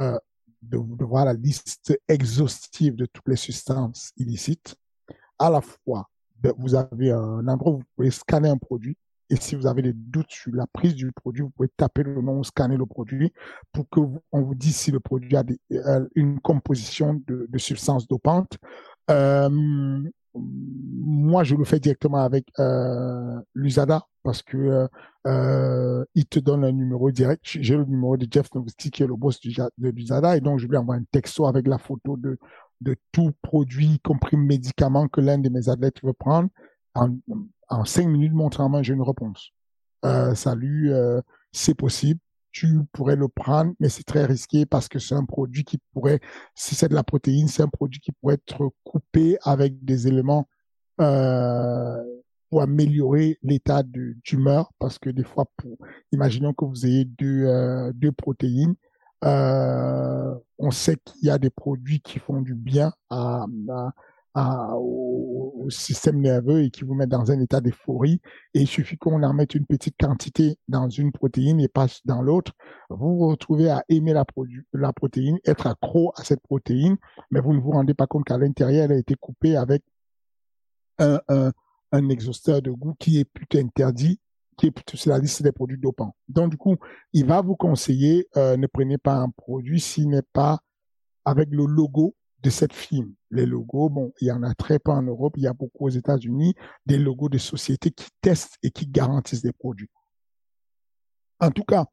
Euh, 0.00 0.18
de, 0.62 1.04
voir 1.04 1.24
la 1.24 1.34
liste 1.34 1.98
exhaustive 2.08 2.94
de 2.94 3.06
toutes 3.06 3.26
les 3.26 3.36
substances 3.36 4.12
illicites. 4.16 4.76
À 5.38 5.50
la 5.50 5.60
fois, 5.60 6.08
de, 6.40 6.54
vous 6.56 6.74
avez 6.74 7.10
un 7.10 7.46
endroit 7.48 7.72
où 7.72 7.76
vous 7.78 7.84
pouvez 7.96 8.10
scanner 8.10 8.48
un 8.48 8.58
produit 8.58 8.96
Et 9.28 9.36
si 9.36 9.56
vous 9.56 9.66
avez 9.66 9.82
des 9.82 9.92
doutes 9.92 10.30
sur 10.30 10.52
la 10.54 10.66
prise 10.68 10.94
du 10.94 11.10
produit, 11.10 11.42
vous 11.42 11.50
pouvez 11.50 11.68
taper 11.76 12.04
le 12.04 12.20
nom, 12.22 12.42
scanner 12.44 12.76
le 12.76 12.86
produit 12.86 13.32
pour 13.72 13.88
que 13.90 14.00
vous, 14.00 14.20
on 14.30 14.42
vous 14.42 14.54
dise 14.54 14.76
si 14.76 14.90
le 14.92 15.00
produit 15.00 15.36
a 15.36 15.42
euh, 15.72 16.08
une 16.14 16.40
composition 16.40 17.14
de, 17.26 17.46
de 17.48 17.58
substances 17.58 18.06
dopantes. 18.06 18.56
Euh, 19.10 20.08
moi, 20.34 21.44
je 21.44 21.54
le 21.54 21.64
fais 21.64 21.80
directement 21.80 22.18
avec 22.18 22.46
euh, 22.58 23.40
l'USADA 23.54 24.06
parce 24.22 24.42
que 24.42 24.88
euh, 25.26 26.04
il 26.14 26.26
te 26.26 26.38
donne 26.38 26.64
un 26.64 26.72
numéro 26.72 27.10
direct. 27.10 27.42
J'ai 27.44 27.76
le 27.76 27.84
numéro 27.84 28.16
de 28.16 28.26
Jeff 28.30 28.52
Novosti 28.54 28.90
qui 28.90 29.02
est 29.02 29.06
le 29.06 29.16
boss 29.16 29.40
de 29.40 29.88
l'USADA 29.90 30.36
et 30.36 30.40
donc 30.40 30.58
je 30.58 30.66
lui 30.66 30.76
envoie 30.76 30.94
un 30.94 31.04
texto 31.10 31.46
avec 31.46 31.66
la 31.66 31.78
photo 31.78 32.16
de, 32.16 32.38
de 32.80 32.96
tout 33.12 33.32
produit, 33.42 33.94
y 33.94 34.00
compris 34.00 34.36
médicament 34.36 35.08
que 35.08 35.20
l'un 35.20 35.38
de 35.38 35.48
mes 35.48 35.68
athlètes 35.68 36.02
veut 36.02 36.12
prendre. 36.12 36.48
En, 36.94 37.10
en 37.68 37.84
cinq 37.84 38.06
minutes, 38.06 38.32
mon 38.32 38.50
travail, 38.50 38.84
j'ai 38.84 38.94
une 38.94 39.02
réponse. 39.02 39.50
Euh, 40.04 40.34
salut, 40.34 40.92
euh, 40.92 41.20
c'est 41.52 41.74
possible, 41.74 42.20
tu 42.52 42.80
pourrais 42.92 43.16
le 43.16 43.28
prendre, 43.28 43.72
mais 43.80 43.88
c'est 43.88 44.04
très 44.04 44.24
risqué 44.24 44.66
parce 44.66 44.88
que 44.88 44.98
c'est 44.98 45.14
un 45.14 45.24
produit 45.24 45.64
qui 45.64 45.78
pourrait, 45.92 46.20
si 46.54 46.74
c'est 46.74 46.88
de 46.88 46.94
la 46.94 47.02
protéine, 47.02 47.48
c'est 47.48 47.62
un 47.62 47.68
produit 47.68 48.00
qui 48.00 48.12
pourrait 48.12 48.34
être 48.34 48.70
coupé 48.84 49.38
avec 49.42 49.84
des 49.84 50.06
éléments 50.06 50.48
euh, 51.00 52.02
pour 52.50 52.62
améliorer 52.62 53.38
l'état 53.42 53.82
de 53.82 54.14
tumeur, 54.22 54.72
parce 54.78 54.98
que 54.98 55.08
des 55.08 55.24
fois, 55.24 55.46
pour, 55.56 55.78
imaginons 56.12 56.52
que 56.52 56.66
vous 56.66 56.86
ayez 56.86 57.06
deux, 57.06 57.44
euh, 57.46 57.90
deux 57.94 58.12
protéines, 58.12 58.74
euh, 59.24 60.34
on 60.58 60.70
sait 60.70 60.96
qu'il 60.96 61.28
y 61.28 61.30
a 61.30 61.38
des 61.38 61.50
produits 61.50 62.00
qui 62.00 62.18
font 62.18 62.42
du 62.42 62.54
bien 62.54 62.92
à, 63.08 63.46
à 63.70 63.92
au, 64.34 65.68
système 65.68 66.20
nerveux 66.20 66.64
et 66.64 66.70
qui 66.70 66.84
vous 66.84 66.94
met 66.94 67.06
dans 67.06 67.30
un 67.30 67.40
état 67.40 67.60
d'euphorie. 67.60 68.20
Et 68.52 68.62
il 68.62 68.66
suffit 68.66 68.96
qu'on 68.96 69.22
en 69.22 69.32
mette 69.32 69.54
une 69.54 69.64
petite 69.64 69.96
quantité 69.98 70.58
dans 70.68 70.88
une 70.88 71.12
protéine 71.12 71.60
et 71.60 71.68
passe 71.68 72.00
dans 72.04 72.20
l'autre. 72.20 72.52
Vous 72.90 73.16
vous 73.16 73.28
retrouvez 73.28 73.70
à 73.70 73.84
aimer 73.88 74.12
la, 74.12 74.24
la 74.72 74.92
protéine, 74.92 75.38
être 75.44 75.66
accro 75.66 76.12
à 76.16 76.24
cette 76.24 76.42
protéine, 76.42 76.96
mais 77.30 77.40
vous 77.40 77.54
ne 77.54 77.60
vous 77.60 77.70
rendez 77.70 77.94
pas 77.94 78.06
compte 78.06 78.24
qu'à 78.24 78.38
l'intérieur, 78.38 78.84
elle 78.84 78.92
a 78.92 78.98
été 78.98 79.14
coupée 79.14 79.56
avec 79.56 79.82
un, 80.98 81.20
un, 81.28 81.52
un 81.92 82.08
exhausteur 82.08 82.60
de 82.60 82.70
goût 82.70 82.94
qui 82.98 83.18
est 83.18 83.24
plutôt 83.24 83.58
interdit 83.58 84.18
qui 84.56 84.66
est 84.66 84.96
sur 84.96 85.10
la 85.10 85.18
liste 85.18 85.42
des 85.42 85.52
produits 85.52 85.78
dopants. 85.78 86.14
Donc, 86.28 86.50
du 86.50 86.56
coup, 86.56 86.76
il 87.12 87.26
va 87.26 87.40
vous 87.40 87.56
conseiller, 87.56 88.28
euh, 88.36 88.56
ne 88.56 88.66
prenez 88.66 88.98
pas 88.98 89.14
un 89.14 89.30
produit 89.30 89.80
s'il 89.80 90.08
n'est 90.08 90.22
pas 90.22 90.60
avec 91.24 91.48
le 91.50 91.64
logo 91.64 92.14
de 92.42 92.50
cette 92.50 92.72
film. 92.72 93.14
Les 93.30 93.46
logos, 93.46 93.88
bon, 93.88 94.12
il 94.20 94.28
y 94.28 94.32
en 94.32 94.42
a 94.42 94.54
très 94.54 94.78
peu 94.78 94.90
en 94.90 95.02
Europe, 95.02 95.34
il 95.36 95.44
y 95.44 95.46
a 95.46 95.52
beaucoup 95.52 95.86
aux 95.86 95.90
États-Unis, 95.90 96.54
des 96.86 96.98
logos 96.98 97.28
de 97.28 97.38
sociétés 97.38 97.90
qui 97.90 98.08
testent 98.20 98.58
et 98.62 98.70
qui 98.70 98.86
garantissent 98.86 99.42
des 99.42 99.52
produits. 99.52 99.90
En 101.40 101.50
tout 101.50 101.64
cas, 101.64 101.86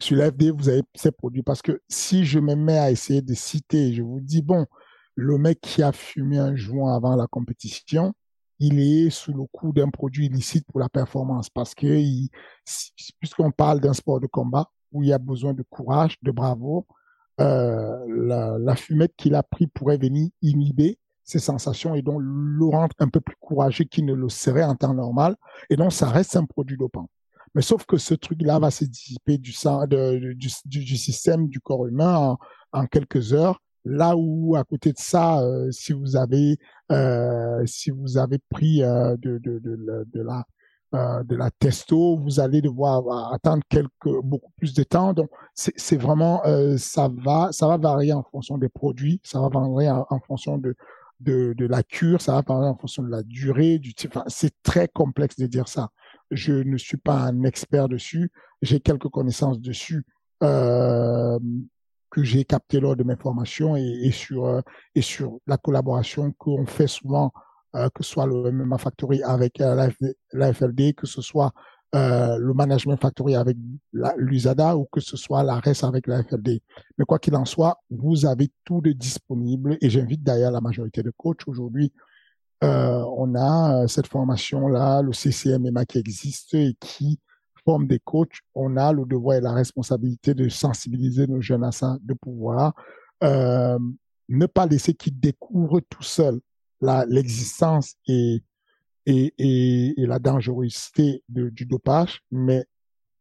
sur 0.00 0.16
l'FD, 0.16 0.50
vous 0.50 0.68
avez 0.68 0.82
ces 0.94 1.10
produits 1.10 1.42
parce 1.42 1.62
que 1.62 1.80
si 1.88 2.24
je 2.24 2.38
me 2.38 2.54
mets 2.54 2.78
à 2.78 2.90
essayer 2.90 3.22
de 3.22 3.34
citer, 3.34 3.92
je 3.92 4.02
vous 4.02 4.20
dis, 4.20 4.42
bon, 4.42 4.66
le 5.14 5.38
mec 5.38 5.60
qui 5.60 5.82
a 5.82 5.92
fumé 5.92 6.38
un 6.38 6.54
joint 6.54 6.94
avant 6.94 7.16
la 7.16 7.26
compétition, 7.26 8.14
il 8.60 8.80
est 8.80 9.10
sous 9.10 9.32
le 9.32 9.44
coup 9.52 9.72
d'un 9.72 9.88
produit 9.88 10.26
illicite 10.26 10.66
pour 10.66 10.80
la 10.80 10.88
performance 10.88 11.48
parce 11.48 11.74
que 11.74 12.00
puisqu'on 13.20 13.50
parle 13.50 13.80
d'un 13.80 13.92
sport 13.92 14.20
de 14.20 14.26
combat 14.26 14.70
où 14.92 15.02
il 15.02 15.08
y 15.08 15.12
a 15.12 15.18
besoin 15.18 15.54
de 15.54 15.62
courage, 15.62 16.16
de 16.22 16.30
bravoure, 16.30 16.86
la, 17.38 18.58
la, 18.58 18.76
fumette 18.76 19.14
qu'il 19.16 19.34
a 19.34 19.42
pris 19.42 19.66
pourrait 19.66 19.98
venir 19.98 20.28
inhiber 20.42 20.98
ses 21.24 21.38
sensations 21.38 21.94
et 21.94 22.02
donc 22.02 22.20
le 22.20 22.64
rendre 22.64 22.94
un 22.98 23.08
peu 23.08 23.20
plus 23.20 23.36
courageux 23.38 23.84
qu'il 23.84 24.06
ne 24.06 24.14
le 24.14 24.28
serait 24.28 24.64
en 24.64 24.74
temps 24.74 24.94
normal. 24.94 25.36
Et 25.70 25.76
donc, 25.76 25.92
ça 25.92 26.08
reste 26.08 26.36
un 26.36 26.44
produit 26.44 26.76
dopant. 26.76 27.08
Mais 27.54 27.62
sauf 27.62 27.84
que 27.86 27.96
ce 27.96 28.14
truc-là 28.14 28.58
va 28.58 28.70
se 28.70 28.84
dissiper 28.84 29.38
du, 29.38 29.52
sang, 29.52 29.86
du, 29.86 30.34
du, 30.34 30.48
du, 30.64 30.96
système 30.96 31.48
du 31.48 31.60
corps 31.60 31.86
humain 31.86 32.16
en, 32.16 32.38
en, 32.72 32.86
quelques 32.86 33.32
heures. 33.32 33.60
Là 33.84 34.14
où, 34.16 34.56
à 34.56 34.64
côté 34.64 34.92
de 34.92 34.98
ça, 34.98 35.40
euh, 35.42 35.70
si 35.70 35.92
vous 35.92 36.16
avez, 36.16 36.58
euh, 36.92 37.64
si 37.66 37.90
vous 37.90 38.18
avez 38.18 38.38
pris 38.50 38.82
euh, 38.82 39.16
de, 39.18 39.38
de, 39.38 39.58
de, 39.58 40.06
de, 40.12 40.22
la 40.22 40.44
euh, 40.94 41.22
de 41.24 41.36
la 41.36 41.50
testo, 41.50 42.16
vous 42.16 42.40
allez 42.40 42.62
devoir 42.62 43.32
attendre 43.32 43.62
quelques 43.68 44.22
beaucoup 44.22 44.50
plus 44.56 44.72
de 44.72 44.82
temps. 44.82 45.12
Donc 45.12 45.28
c'est 45.54 45.96
vraiment 45.96 46.42
euh, 46.46 46.78
ça 46.78 47.10
va 47.12 47.50
ça 47.52 47.66
va 47.66 47.76
varier 47.76 48.12
en 48.12 48.22
fonction 48.22 48.56
des 48.56 48.70
produits, 48.70 49.20
ça 49.22 49.40
va 49.40 49.48
varier 49.48 49.90
en, 49.90 50.20
fonction 50.26 50.56
de, 50.56 50.74
de, 51.20 51.52
de 51.52 51.66
la 51.66 51.82
cure, 51.82 52.22
ça 52.22 52.32
va 52.32 52.42
varier 52.42 52.70
en 52.70 52.76
fonction 52.76 53.02
de 53.02 53.10
la 53.10 53.22
durée 53.22 53.78
du. 53.78 53.92
Enfin, 54.06 54.24
c'est 54.28 54.54
très 54.62 54.88
complexe 54.88 55.36
de 55.36 55.46
dire 55.46 55.68
ça. 55.68 55.90
Je 56.30 56.52
ne 56.54 56.76
suis 56.78 56.96
pas 56.98 57.18
un 57.18 57.44
expert 57.44 57.88
dessus, 57.88 58.32
j'ai 58.62 58.80
quelques 58.80 59.08
connaissances 59.08 59.60
dessus. 59.60 60.06
Euh, 60.42 61.38
que 62.10 62.22
j'ai 62.22 62.44
capté 62.44 62.80
lors 62.80 62.96
de 62.96 63.04
mes 63.04 63.16
formations 63.16 63.76
et, 63.76 63.82
et 63.82 64.10
sur 64.12 64.46
euh, 64.46 64.60
et 64.94 65.02
sur 65.02 65.38
la 65.46 65.58
collaboration 65.58 66.32
qu'on 66.38 66.64
fait 66.64 66.86
souvent 66.86 67.26
euh, 67.26 67.40
que 67.72 68.02
ce 68.02 68.10
soit 68.10 68.26
le 68.26 68.50
MMA 68.50 68.78
Factory 68.78 69.22
avec 69.22 69.60
euh, 69.60 69.88
l'AFLD, 70.32 70.94
que 70.94 71.06
ce 71.06 71.20
soit 71.20 71.52
euh, 71.94 72.36
le 72.38 72.52
Management 72.52 73.00
Factory 73.00 73.34
avec 73.34 73.56
l'USADA 73.92 74.76
ou 74.76 74.86
que 74.90 75.00
ce 75.00 75.16
soit 75.16 75.42
la 75.42 75.58
RES 75.58 75.84
avec 75.84 76.06
l'AFLD. 76.06 76.60
Mais 76.98 77.04
quoi 77.04 77.18
qu'il 77.18 77.34
en 77.34 77.44
soit, 77.44 77.80
vous 77.90 78.26
avez 78.26 78.50
tout 78.64 78.80
de 78.80 78.92
disponible 78.92 79.78
et 79.80 79.88
j'invite 79.88 80.22
d'ailleurs 80.22 80.50
la 80.50 80.60
majorité 80.60 81.02
de 81.02 81.12
coachs 81.16 81.46
aujourd'hui. 81.46 81.92
Euh, 82.64 83.04
on 83.16 83.34
a 83.36 83.86
cette 83.86 84.08
formation-là, 84.08 85.00
le 85.02 85.12
CCMMA 85.12 85.84
qui 85.86 85.98
existe 85.98 86.54
et 86.54 86.76
qui 86.80 87.20
forme 87.64 87.86
des 87.86 88.00
coachs. 88.00 88.40
On 88.54 88.76
a 88.76 88.92
le 88.92 89.04
devoir 89.04 89.36
et 89.36 89.40
la 89.40 89.52
responsabilité 89.52 90.34
de 90.34 90.48
sensibiliser 90.48 91.26
nos 91.26 91.40
jeunes 91.40 91.64
à 91.64 91.72
ça, 91.72 91.98
de 92.02 92.14
pouvoir 92.14 92.72
euh, 93.22 93.78
ne 94.28 94.46
pas 94.46 94.66
laisser 94.66 94.94
qu'ils 94.94 95.18
découvrent 95.18 95.80
tout 95.80 96.02
seuls 96.02 96.40
l'existence 96.80 97.94
et, 98.06 98.42
et, 99.06 99.34
et, 99.38 100.00
et, 100.00 100.06
la 100.06 100.18
dangerosité 100.18 101.22
du 101.28 101.66
dopage, 101.66 102.20
mais 102.30 102.66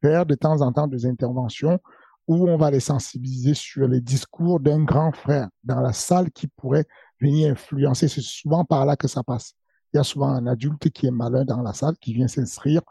faire 0.01 0.25
de 0.25 0.35
temps 0.35 0.61
en 0.61 0.71
temps 0.71 0.87
des 0.87 1.05
interventions 1.05 1.79
où 2.27 2.47
on 2.47 2.57
va 2.57 2.71
les 2.71 2.81
sensibiliser 2.81 3.53
sur 3.53 3.87
les 3.87 4.01
discours 4.01 4.59
d'un 4.59 4.83
grand 4.83 5.13
frère 5.13 5.49
dans 5.63 5.79
la 5.79 5.93
salle 5.93 6.29
qui 6.31 6.47
pourrait 6.47 6.85
venir 7.21 7.51
influencer. 7.51 8.07
C'est 8.09 8.21
souvent 8.21 8.65
par 8.65 8.85
là 8.85 8.95
que 8.95 9.07
ça 9.07 9.23
passe. 9.23 9.53
Il 9.93 9.97
y 9.97 9.99
a 9.99 10.03
souvent 10.03 10.29
un 10.29 10.45
adulte 10.45 10.89
qui 10.89 11.07
est 11.07 11.11
malin 11.11 11.45
dans 11.45 11.61
la 11.61 11.73
salle, 11.73 11.95
qui 11.97 12.13
vient 12.13 12.27
s'inscrire 12.27 12.81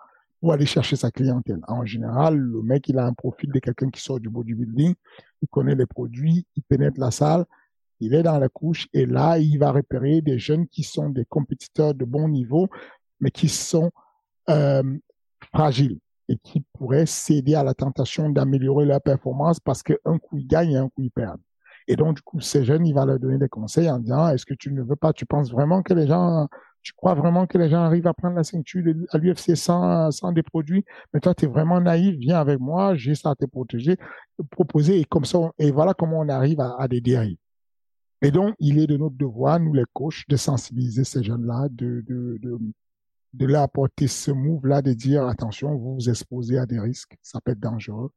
pour 0.40 0.52
aller 0.52 0.64
chercher 0.64 0.96
sa 0.96 1.10
clientèle. 1.10 1.60
En 1.68 1.84
général, 1.84 2.36
le 2.36 2.62
mec, 2.62 2.88
il 2.88 2.98
a 2.98 3.04
un 3.04 3.12
profil 3.12 3.52
de 3.52 3.58
quelqu'un 3.58 3.90
qui 3.90 4.00
sort 4.00 4.20
du 4.20 4.30
bodybuilding, 4.30 4.94
il 5.42 5.48
connaît 5.48 5.74
les 5.74 5.86
produits, 5.86 6.46
il 6.56 6.62
pénètre 6.62 6.98
la 6.98 7.10
salle, 7.10 7.44
il 8.00 8.14
est 8.14 8.22
dans 8.22 8.38
la 8.38 8.48
couche 8.48 8.88
et 8.92 9.06
là, 9.06 9.38
il 9.38 9.58
va 9.58 9.72
repérer 9.72 10.20
des 10.20 10.38
jeunes 10.38 10.66
qui 10.68 10.82
sont 10.82 11.08
des 11.08 11.24
compétiteurs 11.24 11.94
de 11.94 12.04
bon 12.04 12.28
niveau, 12.28 12.68
mais 13.20 13.30
qui 13.30 13.48
sont 13.48 13.90
euh, 14.50 14.82
fragiles 15.54 15.98
et 16.28 16.36
qui 16.38 16.64
pourraient 16.72 17.06
céder 17.06 17.54
à 17.54 17.64
la 17.64 17.74
tentation 17.74 18.28
d'améliorer 18.30 18.84
leur 18.84 19.00
performance 19.00 19.60
parce 19.60 19.82
qu'un 19.82 20.18
coup 20.18 20.38
ils 20.38 20.46
gagnent 20.46 20.72
et 20.72 20.76
un 20.76 20.88
coup 20.88 21.02
ils 21.02 21.10
perdent. 21.10 21.40
Et 21.88 21.94
donc, 21.94 22.16
du 22.16 22.22
coup, 22.22 22.40
ces 22.40 22.64
jeunes, 22.64 22.84
il 22.84 22.94
va 22.94 23.04
leur 23.06 23.20
donner 23.20 23.38
des 23.38 23.48
conseils 23.48 23.88
en 23.88 24.00
disant, 24.00 24.28
est-ce 24.28 24.44
que 24.44 24.54
tu 24.54 24.72
ne 24.72 24.82
veux 24.82 24.96
pas, 24.96 25.12
tu 25.12 25.24
penses 25.24 25.52
vraiment 25.52 25.82
que 25.82 25.94
les 25.94 26.08
gens, 26.08 26.48
tu 26.82 26.92
crois 26.94 27.14
vraiment 27.14 27.46
que 27.46 27.58
les 27.58 27.68
gens 27.70 27.80
arrivent 27.80 28.08
à 28.08 28.14
prendre 28.14 28.34
la 28.34 28.42
ceinture 28.42 28.82
à 29.10 29.18
l'UFC 29.18 29.54
sans, 29.56 30.10
des 30.32 30.42
produits, 30.42 30.84
mais 31.14 31.20
toi, 31.20 31.32
tu 31.32 31.44
es 31.44 31.48
vraiment 31.48 31.80
naïf, 31.80 32.16
viens 32.18 32.40
avec 32.40 32.58
moi, 32.58 32.96
j'ai 32.96 33.14
ça 33.14 33.30
à 33.30 33.34
te 33.36 33.44
protéger, 33.44 33.96
proposer, 34.50 34.98
et 34.98 35.04
comme 35.04 35.24
ça, 35.24 35.38
et 35.58 35.70
voilà 35.70 35.94
comment 35.94 36.18
on 36.18 36.28
arrive 36.28 36.60
à 36.60 36.88
des 36.88 37.00
dérives. 37.00 37.38
Et 38.22 38.30
donc, 38.30 38.54
il 38.58 38.78
est 38.78 38.86
de 38.86 38.96
notre 38.96 39.16
devoir, 39.16 39.60
nous 39.60 39.74
les 39.74 39.84
coachs, 39.92 40.24
de 40.28 40.36
sensibiliser 40.36 41.04
ces 41.04 41.22
jeunes-là, 41.22 41.68
de, 41.70 42.02
de, 42.06 42.38
de, 42.42 42.58
de 43.34 43.46
leur 43.46 43.62
apporter 43.62 44.08
ce 44.08 44.30
move-là, 44.30 44.82
de 44.82 44.92
dire, 44.94 45.26
attention, 45.26 45.74
vous 45.76 45.94
vous 45.96 46.08
exposez 46.10 46.58
à 46.58 46.66
des 46.66 46.80
risques, 46.80 47.16
ça 47.22 47.40
peut 47.40 47.52
être 47.52 47.60
dangereux. 47.60 48.10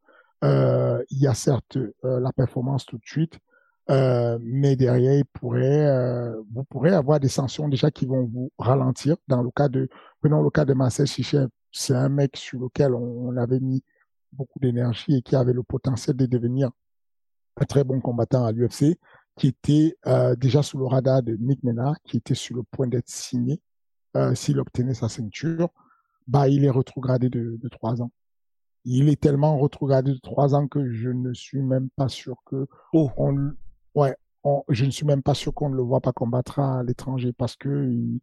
euh, 0.44 1.04
il 1.10 1.20
y 1.20 1.28
a 1.28 1.34
certes 1.34 1.78
euh, 1.78 2.20
la 2.22 2.32
performance 2.32 2.86
tout 2.86 2.98
de 2.98 3.06
suite, 3.06 3.40
euh, 3.90 4.38
mais 4.42 4.76
derrière, 4.76 5.16
il 5.16 5.26
pourrait, 5.26 5.88
euh, 5.88 6.36
vous 6.54 6.64
pourrez 6.64 6.92
avoir 6.94 7.20
des 7.20 7.28
sanctions 7.28 7.68
déjà 7.68 7.92
qui 7.92 8.06
vont 8.06 8.24
vous 8.26 8.52
ralentir. 8.60 9.18
Dans 9.28 9.42
le 9.42 9.50
cas 9.52 9.68
de, 9.68 9.90
prenons 10.22 10.44
le 10.44 10.50
cas 10.52 10.64
de 10.66 10.74
Marcel 10.74 11.08
Chichet, 11.08 11.46
c'est 11.72 11.96
un 11.96 12.10
mec 12.10 12.38
sur 12.38 12.60
lequel 12.60 12.94
on, 12.94 13.30
on 13.30 13.38
avait 13.38 13.60
mis 13.60 13.84
beaucoup 14.32 14.60
d'énergie 14.60 15.16
et 15.16 15.22
qui 15.24 15.36
avait 15.36 15.54
le 15.54 15.64
potentiel 15.64 16.16
de 16.16 16.26
devenir 16.28 16.70
un 17.58 17.66
très 17.66 17.84
bon 17.84 18.00
combattant 18.00 18.46
à 18.46 18.52
l'UFC, 18.52 18.98
qui 19.40 19.48
était 19.48 19.96
euh, 20.06 20.36
déjà 20.36 20.62
sous 20.62 20.78
le 20.78 20.86
radar 20.86 21.24
de 21.24 21.36
Nick 21.40 21.64
Mena, 21.64 21.94
qui 22.04 22.18
était 22.18 22.36
sur 22.36 22.56
le 22.58 22.64
point 22.64 22.88
d'être 22.88 23.08
signé 23.10 23.62
euh, 24.18 24.36
s'il 24.36 24.60
obtenait 24.60 24.94
sa 24.94 25.08
ceinture. 25.08 25.70
Bah, 26.28 26.48
il 26.50 26.66
est 26.66 26.70
rétrogradé 26.70 27.30
de, 27.30 27.58
de 27.62 27.70
trois 27.70 28.02
ans. 28.02 28.12
Il 28.86 29.08
est 29.10 29.20
tellement 29.20 29.60
rétrogradé 29.60 30.12
de 30.12 30.20
trois 30.20 30.56
ans 30.56 30.68
que 30.68 30.92
je 30.92 31.10
ne 31.10 31.34
suis 31.34 31.62
même 31.62 31.90
pas 31.96 32.10
sûr 32.10 32.36
que 32.46 32.68
Oh. 32.94 33.10
on, 33.18 33.52
ouais, 33.96 34.16
on- 34.44 34.64
je 34.70 34.86
ne 34.86 34.92
suis 34.92 35.06
même 35.06 35.24
pas 35.24 35.34
sûr 35.34 35.54
qu'on 35.54 35.70
ne 35.70 35.76
le 35.76 35.84
voit 35.84 36.02
pas 36.02 36.12
combattre 36.12 36.60
à 36.60 36.84
l'étranger 36.84 37.32
parce 37.34 37.56
que 37.56 37.90
il, 37.90 38.20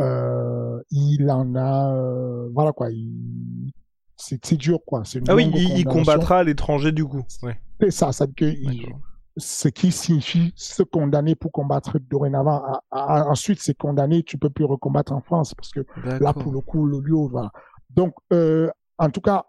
euh, 0.00 0.80
il 0.90 1.30
en 1.30 1.54
a, 1.56 2.48
voilà 2.52 2.72
quoi, 2.72 2.90
il, 2.90 3.72
c'est 4.16 4.54
dur 4.56 4.80
quoi. 4.86 5.02
Une 5.14 5.24
Ah 5.28 5.34
oui, 5.34 5.50
il, 5.54 5.84
combattra 5.84 6.38
à 6.40 6.44
l'étranger 6.44 6.92
du 6.92 7.04
coup. 7.04 7.22
Ouais, 7.42 7.58
C'est 7.80 7.90
ça, 7.90 8.12
ça 8.12 8.26
veut 8.26 8.32
dire. 8.52 8.96
Ce 9.38 9.68
qui 9.68 9.90
signifie 9.92 10.52
se 10.56 10.82
condamner 10.82 11.34
pour 11.34 11.50
combattre 11.52 11.98
dorénavant. 11.98 12.62
À- 12.64 12.82
à- 12.90 13.28
ensuite, 13.28 13.60
c'est 13.60 13.76
condamné, 13.76 14.22
tu 14.22 14.36
peux 14.38 14.50
plus 14.50 14.64
recombattre 14.64 15.12
en 15.12 15.20
France 15.20 15.54
parce 15.54 15.70
que 15.70 15.80
là, 16.20 16.32
pour 16.34 16.52
le 16.52 16.60
coup, 16.60 16.86
le 16.86 17.00
lieu, 17.00 17.14
voilà. 17.30 17.50
Donc, 17.90 18.14
euh, 18.32 18.68
en 18.98 19.10
tout 19.10 19.20
cas, 19.20 19.44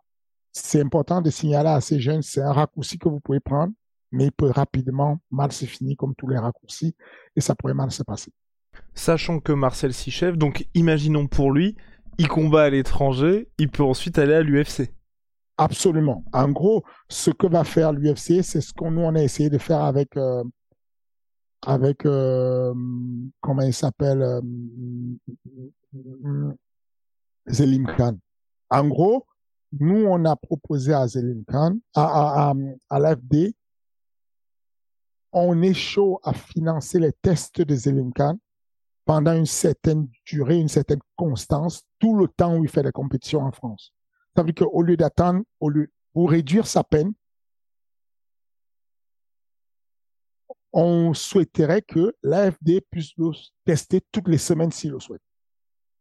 c'est 0.52 0.82
important 0.82 1.22
de 1.22 1.30
signaler 1.30 1.70
à 1.70 1.82
ces 1.82 2.00
jeunes, 2.00 2.22
c'est 2.22 2.42
un 2.42 2.52
raccourci 2.54 2.98
que 2.98 3.10
vous 3.10 3.20
pouvez 3.20 3.40
prendre, 3.40 3.74
mais 4.12 4.26
il 4.26 4.32
peut 4.32 4.50
rapidement 4.50 5.20
mal 5.32 5.52
se 5.52 5.66
finir 5.66 5.96
comme 5.98 6.16
tous 6.16 6.28
les 6.28 6.38
raccourcis 6.38 6.96
et 7.36 7.42
ça 7.42 7.56
pourrait 7.56 7.74
mal 7.74 7.92
se 7.92 8.04
passer. 8.04 8.32
Sachant 8.96 9.40
que 9.40 9.52
Marcel 9.52 9.94
Sichev, 9.94 10.38
donc 10.38 10.68
imaginons 10.74 11.28
pour 11.28 11.52
lui, 11.52 11.76
il 12.18 12.28
combat 12.28 12.64
à 12.64 12.70
l'étranger, 12.70 13.50
il 13.58 13.70
peut 13.70 13.84
ensuite 13.84 14.18
aller 14.20 14.34
à 14.34 14.42
l'UFC. 14.42 14.92
Absolument. 15.60 16.24
En 16.32 16.49
gros, 16.51 16.86
ce 17.10 17.32
que 17.32 17.45
va 17.45 17.66
faire 17.66 17.91
l'UFC, 17.91 18.41
c'est 18.43 18.62
ce 18.62 18.74
qu'on 18.74 18.91
nous 18.91 19.01
on 19.01 19.14
a 19.16 19.22
essayé 19.22 19.49
de 19.49 19.57
faire 19.57 19.82
avec 19.82 20.16
euh, 20.16 20.41
euh, 21.68 22.74
comment 23.41 23.62
il 23.64 23.74
s'appelle 23.74 24.22
euh, 24.22 24.41
Zelim 27.45 27.88
Khan. 27.97 28.18
En 28.70 28.88
gros, 28.88 29.26
nous 29.78 30.05
on 30.05 30.24
a 30.24 30.38
proposé 30.38 30.93
à 30.93 31.05
Zelim 31.10 31.43
Khan, 31.43 31.78
à, 31.93 32.53
à, 32.89 32.99
l'AFD, 32.99 33.53
on 35.34 35.62
est 35.62 35.76
à 36.24 36.34
financer 36.34 36.99
les 36.99 37.12
tests 37.22 37.62
de 37.62 37.76
Zelim 37.76 38.14
Khan 38.14 38.38
pendant 39.03 39.34
une 39.34 39.45
certaine 39.45 40.07
durée, 40.26 40.57
une 40.57 40.70
certaine 40.70 41.01
constance, 41.18 41.84
tout 41.99 42.16
le 42.16 42.30
temps 42.30 42.55
où 42.55 42.64
il 42.64 42.70
fait 42.70 42.84
des 42.84 42.93
compétitions 42.93 43.41
en 43.41 43.51
France. 43.51 43.91
Ça 44.36 44.44
veut 44.44 44.52
dire 44.52 44.68
qu'au 44.68 44.82
lieu 44.82 44.98
d'attendre, 44.98 45.44
au 45.60 45.70
lieu, 45.70 45.92
pour 46.14 46.32
réduire 46.32 46.68
sa 46.68 46.84
peine, 46.84 47.14
on 50.72 51.14
souhaiterait 51.14 51.82
que 51.82 52.16
l'AFD 52.22 52.82
puisse 52.90 53.12
le 53.18 53.32
tester 53.66 54.02
toutes 54.12 54.28
les 54.28 54.38
semaines 54.38 54.72
s'il 54.72 54.92
le 54.92 55.00
souhaite. 55.00 55.22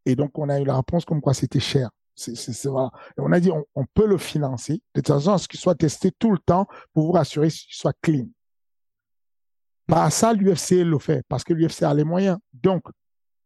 Et 0.05 0.14
donc, 0.14 0.39
on 0.39 0.49
a 0.49 0.61
eu 0.61 0.64
la 0.64 0.76
réponse 0.76 1.05
comme 1.05 1.20
quoi 1.20 1.35
c'était 1.35 1.61
cher. 1.61 1.91
Voilà. 2.64 2.91
On 3.16 3.33
a 3.33 3.41
dit, 3.41 3.51
on, 3.51 3.85
peut 3.95 4.07
le 4.07 4.18
financer 4.18 4.74
de 4.95 5.01
toute 5.01 5.09
façon 5.09 5.35
à 5.35 5.39
ce 5.39 5.47
qu'il 5.47 5.61
soit 5.61 5.74
testé 5.74 6.11
tout 6.11 6.33
le 6.33 6.39
temps 6.39 6.66
pour 6.93 7.07
vous 7.07 7.12
rassurer 7.12 7.49
qu'il 7.49 7.74
soit 7.74 7.97
clean. 8.03 8.26
Bah, 9.87 10.11
ça, 10.11 10.33
l'UFC 10.33 10.85
le 10.85 10.99
fait 10.99 11.24
parce 11.29 11.45
que 11.45 11.53
l'UFC 11.53 11.83
a 11.83 11.95
les 11.95 12.05
moyens. 12.05 12.39
Donc, 12.53 12.85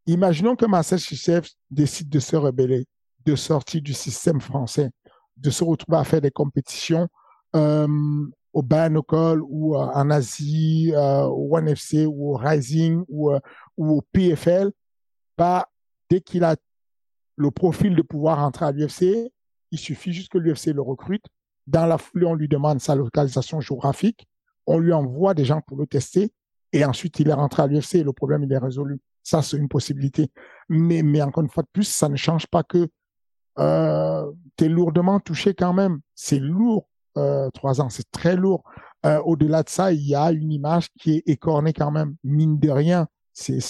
imaginons 0.06 0.56
que 0.56 0.66
Marcel 0.66 0.98
Chichev 0.98 1.48
décide 1.70 2.08
de 2.08 2.18
se 2.18 2.34
rebeller, 2.34 2.86
de 3.24 3.36
sortir 3.36 3.82
du 3.82 3.94
système 3.94 4.40
français, 4.40 4.90
de 5.36 5.50
se 5.50 5.64
retrouver 5.64 5.98
à 5.98 6.04
faire 6.04 6.20
des 6.20 6.30
compétitions 6.30 7.08
euh, 7.54 7.88
au 8.52 8.62
Bayern-Knuckle 8.62 9.40
ou 9.42 9.76
euh, 9.76 9.78
en 9.78 10.10
Asie, 10.10 10.92
euh, 10.94 11.24
au 11.24 11.56
One 11.56 11.68
FC 11.68 12.06
ou 12.06 12.32
au 12.32 12.36
Rising 12.36 13.04
ou, 13.08 13.30
euh, 13.30 13.40
ou 13.76 13.98
au 13.98 14.02
PFL. 14.12 14.70
Bah, 15.36 15.68
dès 16.10 16.20
qu'il 16.20 16.44
a 16.44 16.56
le 17.36 17.50
profil 17.50 17.96
de 17.96 18.02
pouvoir 18.02 18.38
rentrer 18.38 18.66
à 18.66 18.72
l'UFC, 18.72 19.32
il 19.70 19.78
suffit 19.78 20.12
juste 20.12 20.30
que 20.30 20.38
l'UFC 20.38 20.66
le 20.74 20.82
recrute. 20.82 21.24
Dans 21.66 21.86
la 21.86 21.96
foulée, 21.96 22.26
on 22.26 22.34
lui 22.34 22.48
demande 22.48 22.80
sa 22.80 22.94
localisation 22.94 23.60
géographique. 23.60 24.26
On 24.66 24.78
lui 24.78 24.92
envoie 24.92 25.34
des 25.34 25.44
gens 25.44 25.60
pour 25.62 25.78
le 25.78 25.86
tester. 25.86 26.32
Et 26.72 26.84
ensuite, 26.84 27.18
il 27.20 27.28
est 27.28 27.34
rentré 27.34 27.62
à 27.62 27.66
l'UFC 27.66 27.96
et 27.96 28.02
le 28.02 28.12
problème, 28.12 28.42
il 28.42 28.52
est 28.52 28.58
résolu. 28.58 29.00
Ça, 29.22 29.40
c'est 29.40 29.56
une 29.56 29.68
possibilité. 29.68 30.30
Mais, 30.68 31.02
mais 31.02 31.22
encore 31.22 31.42
une 31.42 31.50
fois 31.50 31.62
de 31.62 31.68
plus, 31.72 31.84
ça 31.84 32.08
ne 32.08 32.16
change 32.16 32.46
pas 32.46 32.62
que 32.62 32.88
euh, 33.58 34.30
tu 34.56 34.64
es 34.64 34.68
lourdement 34.68 35.20
touché 35.20 35.54
quand 35.54 35.72
même. 35.72 36.00
C'est 36.14 36.38
lourd, 36.38 36.88
euh, 37.16 37.50
trois 37.50 37.80
ans, 37.80 37.88
c'est 37.90 38.10
très 38.10 38.36
lourd. 38.36 38.64
Euh, 39.04 39.20
Au-delà 39.20 39.62
de 39.62 39.68
ça, 39.68 39.92
il 39.92 40.06
y 40.06 40.14
a 40.14 40.32
une 40.32 40.52
image 40.52 40.88
qui 40.98 41.16
est 41.16 41.22
écornée 41.26 41.72
quand 41.72 41.90
même, 41.90 42.16
mine 42.24 42.58
de 42.58 42.70
rien. 42.70 43.08
C'est 43.32 43.60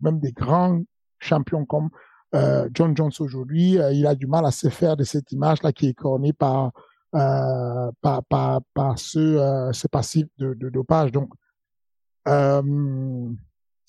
même 0.00 0.20
des 0.20 0.32
grands 0.32 0.80
champions 1.18 1.64
comme 1.64 1.90
euh, 2.34 2.68
John 2.72 2.96
Jones 2.96 3.10
aujourd'hui, 3.18 3.78
il 3.92 4.06
a 4.06 4.14
du 4.14 4.26
mal 4.26 4.46
à 4.46 4.50
se 4.50 4.68
faire 4.68 4.96
de 4.96 5.04
cette 5.04 5.32
image-là 5.32 5.72
qui 5.72 5.86
est 5.86 5.90
écornée 5.90 6.32
par, 6.32 6.70
par, 7.10 8.22
par, 8.28 8.60
par 8.72 8.98
ce, 8.98 9.70
ce 9.72 9.88
passif 9.88 10.26
de, 10.38 10.54
de 10.54 10.68
dopage. 10.68 11.10
Donc, 11.10 11.30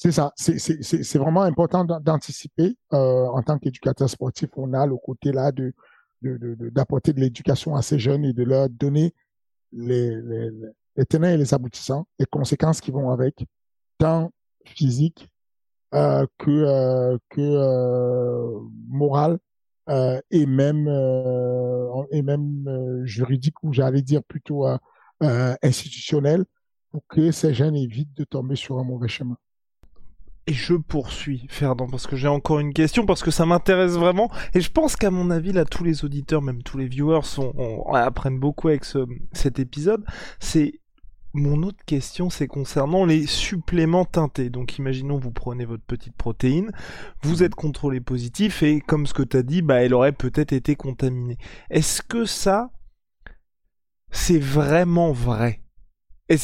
c'est 0.04 0.12
ça, 0.12 0.32
c'est 0.36 1.18
vraiment 1.20 1.44
important 1.44 1.86
d'an- 1.86 2.00
d'anticiper. 2.00 2.76
Euh, 2.92 3.26
en 3.28 3.44
tant 3.44 3.60
qu'éducateur 3.60 4.10
sportif, 4.10 4.50
on 4.58 4.74
a 4.74 4.88
le 4.88 4.98
côté 4.98 5.32
là 5.32 5.52
de 5.52 5.74
de- 6.24 6.38
de- 6.38 6.56
de- 6.56 6.70
d'apporter 6.70 7.14
de, 7.14 7.20
l'éducation 7.20 7.76
à 7.76 7.84
ces 7.84 8.00
jeunes 8.00 8.26
et 8.26 8.34
de 8.34 8.44
leur 8.44 8.68
donner 8.70 9.14
les, 9.72 10.16
les, 10.22 10.50
les 10.96 11.06
tenants 11.06 11.28
et 11.30 11.38
les 11.38 11.54
aboutissants, 11.54 12.08
les 12.20 12.26
conséquences 12.26 12.82
qui 12.82 12.90
vont 12.92 13.12
avec, 13.12 13.46
tant 14.00 14.32
physique 14.66 15.30
euh, 15.94 16.26
que 16.40 16.50
euh, 16.52 17.18
que 17.30 17.42
euh, 17.42 18.60
morale 18.88 19.38
euh, 19.90 20.20
et 20.32 20.46
même 20.48 20.88
euh, 20.88 22.04
et 22.12 22.24
même 22.24 23.04
juridique 23.06 23.62
ou 23.64 23.72
j'allais 23.74 24.02
dire 24.02 24.24
plutôt 24.24 24.68
euh, 24.68 24.78
euh, 25.24 25.56
institutionnel 25.62 26.46
pour 26.92 27.06
que 27.08 27.32
ces 27.32 27.54
jeunes 27.54 27.76
évitent 27.76 28.16
de 28.18 28.24
tomber 28.24 28.56
sur 28.56 28.80
un 28.80 28.84
mauvais 28.84 29.08
chemin. 29.08 29.38
Et 30.48 30.54
je 30.54 30.74
poursuis, 30.74 31.46
Ferdinand, 31.50 31.88
parce 31.88 32.08
que 32.08 32.16
j'ai 32.16 32.28
encore 32.28 32.60
une 32.60 32.74
question, 32.74 33.06
parce 33.06 33.22
que 33.22 33.30
ça 33.32 33.46
m'intéresse 33.46 33.94
vraiment. 33.94 34.32
Et 34.56 34.62
je 34.62 34.72
pense 34.72 34.96
qu'à 34.96 35.12
mon 35.12 35.30
avis, 35.30 35.52
là, 35.52 35.66
tous 35.66 35.84
les 35.84 36.04
auditeurs, 36.04 36.42
même 36.42 36.64
tous 36.64 36.78
les 36.80 36.88
viewers, 36.88 37.22
sont, 37.24 37.54
on- 37.58 37.94
apprennent 37.94 38.40
beaucoup 38.40 38.68
avec 38.70 38.84
ce, 38.84 39.06
cet 39.34 39.60
épisode. 39.60 40.04
C'est 40.40 40.80
mon 41.34 41.62
autre 41.64 41.84
question, 41.86 42.30
c'est 42.30 42.48
concernant 42.48 43.06
les 43.06 43.28
suppléments 43.28 44.04
teintés. 44.04 44.50
Donc, 44.50 44.78
imaginons, 44.80 45.18
vous 45.18 45.32
prenez 45.32 45.64
votre 45.64 45.84
petite 45.86 46.16
protéine, 46.16 46.72
vous 47.22 47.44
êtes 47.44 47.56
contrôlé 47.56 48.02
positif, 48.02 48.64
et 48.64 48.82
comme 48.82 49.06
ce 49.06 49.14
que 49.14 49.24
tu 49.24 49.42
dit, 49.44 49.62
bah, 49.62 49.84
elle 49.84 49.94
aurait 49.94 50.12
peut-être 50.12 50.54
été 50.54 50.76
contaminée. 50.76 51.38
Est-ce 51.70 52.02
que 52.02 52.26
ça, 52.26 52.72
c'est 54.10 54.40
vraiment 54.40 55.12
vrai? 55.12 55.62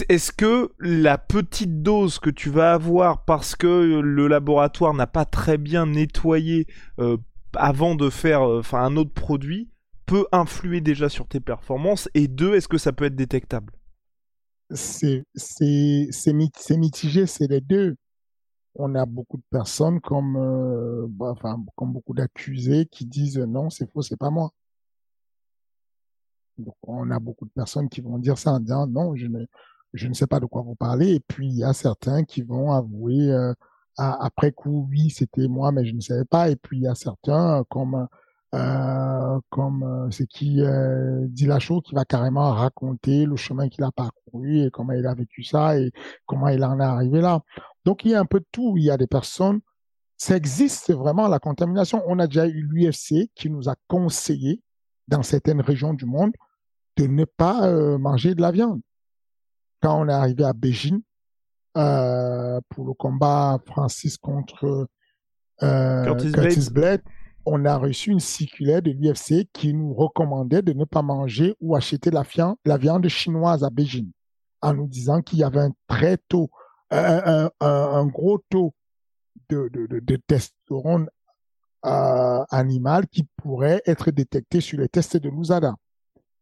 Est-ce 0.10 0.32
que 0.32 0.74
la 0.80 1.18
petite 1.18 1.82
dose 1.82 2.20
que 2.20 2.30
tu 2.30 2.50
vas 2.50 2.74
avoir 2.74 3.24
parce 3.26 3.56
que 3.56 4.02
le 4.02 4.28
laboratoire 4.28 4.94
n'a 4.94 5.08
pas 5.08 5.26
très 5.26 5.58
bien 5.58 5.86
nettoyé 5.86 6.68
euh, 7.00 7.18
avant 7.56 7.96
de 7.96 8.10
faire 8.10 8.42
euh, 8.48 8.62
un 8.74 8.98
autre 8.98 9.14
produit 9.14 9.70
peut 10.06 10.26
influer 10.32 10.82
déjà 10.82 11.10
sur 11.10 11.28
tes 11.28 11.40
performances? 11.40 12.10
Et 12.14 12.28
deux, 12.28 12.56
est-ce 12.56 12.68
que 12.68 12.78
ça 12.78 12.92
peut 12.92 13.06
être 13.06 13.16
détectable? 13.16 13.74
C'est 14.72 15.26
c'est 15.36 16.08
c'est 16.12 16.34
mit- 16.34 16.52
c'est 16.58 16.78
mitigé, 16.78 17.26
c'est 17.26 17.48
les 17.48 17.62
deux. 17.62 17.96
On 18.76 18.96
a 18.96 19.06
beaucoup 19.06 19.38
de 19.38 19.44
personnes 19.52 20.02
comme 20.02 20.38
euh, 20.38 21.08
bah, 21.10 21.36
comme 21.76 21.94
beaucoup 21.94 22.14
d'accusés 22.16 22.88
qui 22.88 23.06
disent 23.06 23.40
non, 23.40 23.70
c'est 23.70 23.92
faux, 23.92 24.02
c'est 24.04 24.18
pas 24.18 24.32
moi. 24.32 24.52
On 26.84 27.10
a 27.12 27.20
beaucoup 27.20 27.46
de 27.46 27.52
personnes 27.52 27.90
qui 27.90 28.02
vont 28.02 28.18
dire 28.20 28.38
ça 28.38 28.52
en 28.54 28.60
disant 28.60 28.88
non, 28.88 29.16
je 29.16 29.26
ne 29.28 29.46
je 29.98 30.08
ne 30.08 30.14
sais 30.14 30.28
pas 30.28 30.40
de 30.40 30.46
quoi 30.46 30.62
vous 30.62 30.76
parlez. 30.76 31.16
Et 31.16 31.20
puis 31.20 31.48
il 31.48 31.58
y 31.58 31.64
a 31.64 31.74
certains 31.74 32.24
qui 32.24 32.42
vont 32.42 32.72
avouer 32.72 33.32
euh, 33.32 33.54
après 33.98 34.52
coup 34.52 34.88
oui, 34.90 35.10
c'était 35.10 35.48
moi, 35.48 35.72
mais 35.72 35.86
je 35.86 35.94
ne 35.94 36.02
savais 36.02 36.26
pas. 36.26 36.50
Et 36.50 36.56
puis 36.56 36.78
il 36.78 36.84
y 36.84 36.88
a 36.88 36.96
certains 36.96 37.60
euh, 37.60 37.64
comme 37.70 38.08
euh, 38.56 39.40
comme 39.50 39.84
euh, 39.84 40.26
qui 40.30 40.62
dit 41.30 41.46
la 41.46 41.60
chose 41.60 41.82
qui 41.84 41.96
va 41.96 42.06
carrément 42.06 42.52
raconter 42.52 43.26
le 43.26 43.36
chemin 43.36 43.70
qu'il 43.70 43.84
a 43.84 43.92
parcouru 43.92 44.62
et 44.66 44.72
comment 44.72 44.94
il 44.94 45.06
a 45.06 45.14
vécu 45.14 45.44
ça 45.44 45.78
et 45.78 45.92
comment 46.26 46.48
il 46.50 46.64
en 46.64 46.80
est 46.80 46.84
arrivé 46.84 47.22
là. 47.22 47.42
Donc 47.86 48.06
il 48.06 48.12
y 48.12 48.16
a 48.16 48.20
un 48.20 48.26
peu 48.26 48.40
de 48.40 48.48
tout. 48.52 48.76
Il 48.78 48.84
y 48.84 48.92
a 48.92 48.98
des 48.98 49.08
personnes, 49.08 49.60
ça 50.18 50.36
existe 50.38 50.94
vraiment 50.94 51.28
la 51.28 51.40
contamination. 51.40 52.04
On 52.08 52.20
a 52.20 52.28
déjà 52.28 52.48
eu 52.48 52.62
l'UFC 52.64 53.32
qui 53.36 53.50
nous 53.50 53.70
a 53.70 53.76
conseillé 53.88 54.62
dans 55.08 55.24
certaines 55.24 55.62
régions 55.62 55.94
du 55.94 56.06
monde 56.06 56.32
de 56.98 57.08
ne 57.08 57.26
pas 57.26 57.70
manger 57.98 58.36
de 58.36 58.42
la 58.42 58.52
viande. 58.52 58.82
Quand 59.82 60.02
on 60.02 60.10
est 60.10 60.14
arrivé 60.14 60.44
à 60.44 60.54
Beijing 60.54 61.02
pour 61.74 62.86
le 62.86 62.94
combat 62.94 63.60
Francis 63.66 64.18
contre 64.18 64.88
Curtis, 65.60 66.70
Blade, 66.72 67.02
on 67.50 67.64
a 67.64 67.78
reçu 67.78 68.12
une 68.12 68.20
circulaire 68.20 68.82
de 68.82 68.92
l'UFC 68.92 69.48
qui 69.54 69.74
nous 69.74 69.94
recommandait 69.94 70.62
de 70.62 70.74
ne 70.74 70.84
pas 70.84 71.02
manger 71.02 71.56
ou 71.62 71.76
acheter 71.76 72.12
la 72.12 72.24
viande, 72.24 72.58
la 72.66 72.78
viande 72.78 73.08
chinoise 73.08 73.64
à 73.64 73.70
Beijing, 73.70 74.12
en 74.62 74.74
nous 74.74 74.88
disant 74.88 75.22
qu'il 75.22 75.40
y 75.40 75.44
avait 75.44 75.62
un 75.62 75.72
très 75.88 76.18
tôt, 76.18 76.50
un, 76.92 78.06
gros 78.08 78.44
taux 78.50 78.74
de, 79.50 79.70
de, 79.72 80.00
de, 80.00 80.16
testostérone 80.28 81.10
euh, 81.86 82.44
animal 82.50 83.08
qui 83.08 83.24
pourrait 83.38 83.82
être 83.86 84.12
détecté 84.12 84.60
sur 84.60 84.80
les 84.80 84.90
tests 84.90 85.16
de 85.16 85.30
l'USADA. 85.30 85.74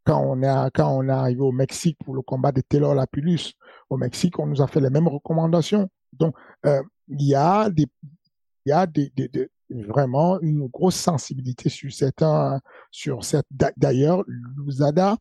Quand 0.05 0.21
on 0.23 0.41
est 0.43 0.71
quand 0.73 0.95
on 0.95 1.07
est 1.07 1.11
arrivé 1.11 1.41
au 1.41 1.51
Mexique 1.51 1.97
pour 2.03 2.15
le 2.15 2.21
combat 2.21 2.51
de 2.51 2.61
Taylor 2.61 2.93
Lapillus, 2.93 3.53
au 3.89 3.97
Mexique, 3.97 4.39
on 4.39 4.47
nous 4.47 4.61
a 4.61 4.67
fait 4.67 4.79
les 4.79 4.89
mêmes 4.89 5.07
recommandations. 5.07 5.89
Donc, 6.13 6.35
euh, 6.65 6.81
il 7.07 7.23
y 7.23 7.35
a 7.35 7.69
des, 7.69 7.87
il 8.65 8.69
y 8.69 8.71
a 8.71 8.85
des, 8.85 9.11
des, 9.15 9.27
des 9.27 9.49
vraiment 9.69 10.39
une 10.41 10.67
grosse 10.67 10.95
sensibilité 10.95 11.69
sur 11.69 11.91
certains, 11.91 12.61
sur 12.91 13.23
cette. 13.23 13.47
D'ailleurs, 13.77 14.23
l'USADA 14.27 15.17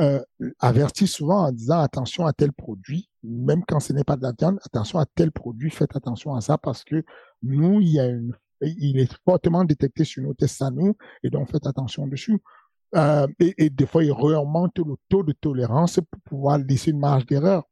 euh, 0.00 0.20
avertit 0.58 1.06
souvent 1.06 1.46
en 1.46 1.52
disant 1.52 1.78
attention 1.80 2.26
à 2.26 2.32
tel 2.32 2.52
produit, 2.52 3.08
même 3.22 3.64
quand 3.66 3.80
ce 3.80 3.92
n'est 3.92 4.04
pas 4.04 4.16
de 4.16 4.22
la 4.22 4.32
viande, 4.36 4.58
attention 4.64 4.98
à 4.98 5.06
tel 5.06 5.30
produit, 5.32 5.70
faites 5.70 5.94
attention 5.96 6.34
à 6.34 6.40
ça 6.40 6.58
parce 6.58 6.84
que 6.84 7.04
nous, 7.42 7.80
il 7.80 7.92
y 7.92 8.00
a 8.00 8.06
une, 8.06 8.34
il 8.60 8.98
est 8.98 9.12
fortement 9.24 9.64
détecté 9.64 10.04
sur 10.04 10.22
nos 10.22 10.34
tests 10.34 10.62
à 10.62 10.70
nous 10.70 10.96
et 11.22 11.30
donc 11.30 11.50
faites 11.50 11.66
attention 11.66 12.06
dessus. 12.06 12.40
Euh, 12.96 13.26
et, 13.40 13.70
des 13.70 13.86
fois, 13.86 14.04
il 14.04 14.12
remonte 14.12 14.78
le 14.78 14.94
taux 15.08 15.22
de 15.22 15.32
tolérance 15.32 16.00
pour 16.10 16.20
pouvoir 16.22 16.58
laisser 16.58 16.90
une 16.92 17.00
marge 17.00 17.26
d'erreur. 17.26 17.64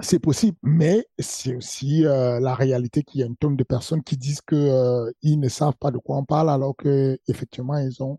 C'est 0.00 0.18
possible, 0.18 0.58
mais 0.62 1.06
c'est 1.18 1.54
aussi 1.54 2.04
euh, 2.04 2.40
la 2.40 2.54
réalité 2.54 3.04
qu'il 3.04 3.20
y 3.20 3.22
a 3.22 3.26
une 3.26 3.36
tonne 3.36 3.56
de 3.56 3.64
personnes 3.64 4.02
qui 4.02 4.16
disent 4.16 4.40
que 4.40 4.56
euh, 4.56 5.12
ils 5.22 5.38
ne 5.38 5.48
savent 5.48 5.76
pas 5.78 5.92
de 5.92 5.98
quoi 5.98 6.16
on 6.16 6.24
parle, 6.24 6.50
alors 6.50 6.74
que 6.76 7.18
effectivement 7.28 7.78
ils 7.78 8.02
ont 8.02 8.18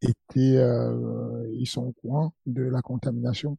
été, 0.00 0.56
euh, 0.58 1.46
ils 1.52 1.66
sont 1.66 1.82
au 1.88 1.92
courant 1.92 2.32
de 2.46 2.62
la 2.62 2.80
contamination. 2.80 3.58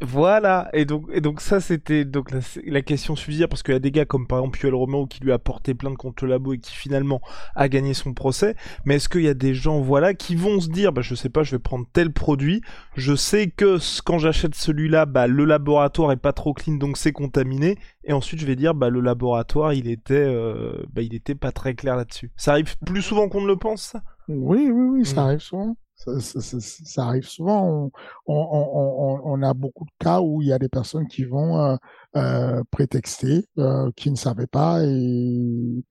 Voilà, 0.00 0.68
et 0.72 0.84
donc, 0.84 1.06
et 1.12 1.20
donc 1.20 1.40
ça 1.40 1.60
c'était 1.60 2.04
donc 2.04 2.30
la, 2.64 2.82
question 2.82 3.14
subsidiaire 3.14 3.48
parce 3.48 3.62
qu'il 3.62 3.72
y 3.72 3.76
a 3.76 3.80
des 3.80 3.92
gars 3.92 4.04
comme 4.04 4.26
par 4.26 4.38
exemple 4.38 4.58
Puel 4.58 4.74
Romeo 4.74 5.06
qui 5.06 5.22
lui 5.22 5.32
a 5.32 5.38
porté 5.38 5.74
plainte 5.74 5.96
contre 5.96 6.24
le 6.24 6.30
labo 6.30 6.54
et 6.54 6.58
qui 6.58 6.74
finalement 6.74 7.20
a 7.54 7.68
gagné 7.68 7.94
son 7.94 8.12
procès. 8.12 8.56
Mais 8.84 8.96
est-ce 8.96 9.08
qu'il 9.08 9.22
y 9.22 9.28
a 9.28 9.34
des 9.34 9.54
gens 9.54 9.80
voilà 9.80 10.14
qui 10.14 10.34
vont 10.34 10.60
se 10.60 10.68
dire 10.68 10.92
bah 10.92 11.02
je 11.02 11.14
sais 11.14 11.28
pas 11.28 11.44
je 11.44 11.52
vais 11.52 11.60
prendre 11.60 11.86
tel 11.92 12.12
produit, 12.12 12.62
je 12.96 13.14
sais 13.14 13.48
que 13.48 13.78
quand 14.04 14.18
j'achète 14.18 14.54
celui-là 14.54 15.06
bah 15.06 15.26
le 15.26 15.44
laboratoire 15.44 16.10
est 16.12 16.16
pas 16.16 16.32
trop 16.32 16.52
clean 16.52 16.74
donc 16.74 16.96
c'est 16.96 17.12
contaminé 17.12 17.78
et 18.04 18.12
ensuite 18.12 18.40
je 18.40 18.46
vais 18.46 18.56
dire 18.56 18.74
bah 18.74 18.90
le 18.90 19.00
laboratoire 19.00 19.72
il 19.72 19.88
était 19.88 20.14
euh, 20.14 20.82
bah 20.92 21.02
il 21.02 21.14
était 21.14 21.36
pas 21.36 21.52
très 21.52 21.74
clair 21.74 21.96
là-dessus. 21.96 22.32
Ça 22.36 22.52
arrive 22.52 22.76
plus 22.84 23.02
souvent 23.02 23.28
qu'on 23.28 23.42
ne 23.42 23.46
le 23.46 23.56
pense 23.56 23.82
ça? 23.82 24.02
Oui 24.28 24.68
oui 24.70 24.98
oui 24.98 25.06
ça 25.06 25.16
mmh. 25.22 25.24
arrive 25.24 25.40
souvent. 25.40 25.76
Ça, 26.00 27.04
arrive 27.04 27.26
souvent. 27.26 27.90
On, 28.26 29.42
a 29.42 29.54
beaucoup 29.54 29.84
de 29.84 29.90
cas 29.98 30.20
où 30.20 30.40
il 30.40 30.48
y 30.48 30.52
a 30.52 30.58
des 30.58 30.68
personnes 30.68 31.06
qui 31.06 31.24
vont 31.24 31.58
euh, 31.58 31.76
euh, 32.16 32.62
prétexter, 32.70 33.46
euh, 33.58 33.90
qui 33.96 34.10
ne 34.10 34.16
savaient 34.16 34.46
pas, 34.46 34.82
et, 34.84 35.84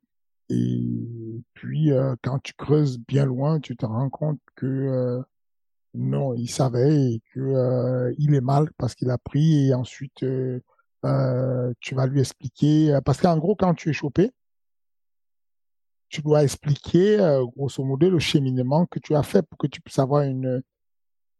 et 0.50 1.44
puis 1.54 1.92
quand 2.24 2.40
tu 2.40 2.54
creuses 2.54 2.98
bien 3.00 3.26
loin, 3.26 3.60
tu 3.60 3.76
te 3.78 3.86
rends 3.86 4.10
compte 4.10 4.40
que 4.56 5.22
non, 5.94 6.34
il 6.34 6.50
savait 6.50 7.14
et 7.14 7.22
que 7.34 8.14
il 8.18 8.34
est 8.34 8.42
mal 8.42 8.72
parce 8.78 8.96
qu'il 8.96 9.12
a 9.12 9.18
pris, 9.20 9.68
et 9.68 9.74
ensuite 9.76 10.26
tu 11.80 11.96
vas 11.96 12.08
lui 12.08 12.20
expliquer, 12.20 13.00
parce 13.06 13.22
qu'en 13.22 13.38
gros, 13.38 13.56
quand 13.56 13.76
tu 13.76 13.90
es 13.90 13.94
chopé, 13.94 14.32
tu 16.10 16.22
dois 16.22 16.44
expliquer, 16.44 17.20
euh, 17.20 17.46
grosso 17.46 17.84
modo, 17.84 18.10
le 18.10 18.20
cheminement 18.20 18.86
que 18.88 19.00
tu 19.00 19.16
as 19.16 19.24
fait 19.24 19.44
pour 19.44 19.58
que 19.58 19.68
tu 19.68 19.80
puisses 19.80 20.00
avoir 20.00 20.24
une, 20.24 20.62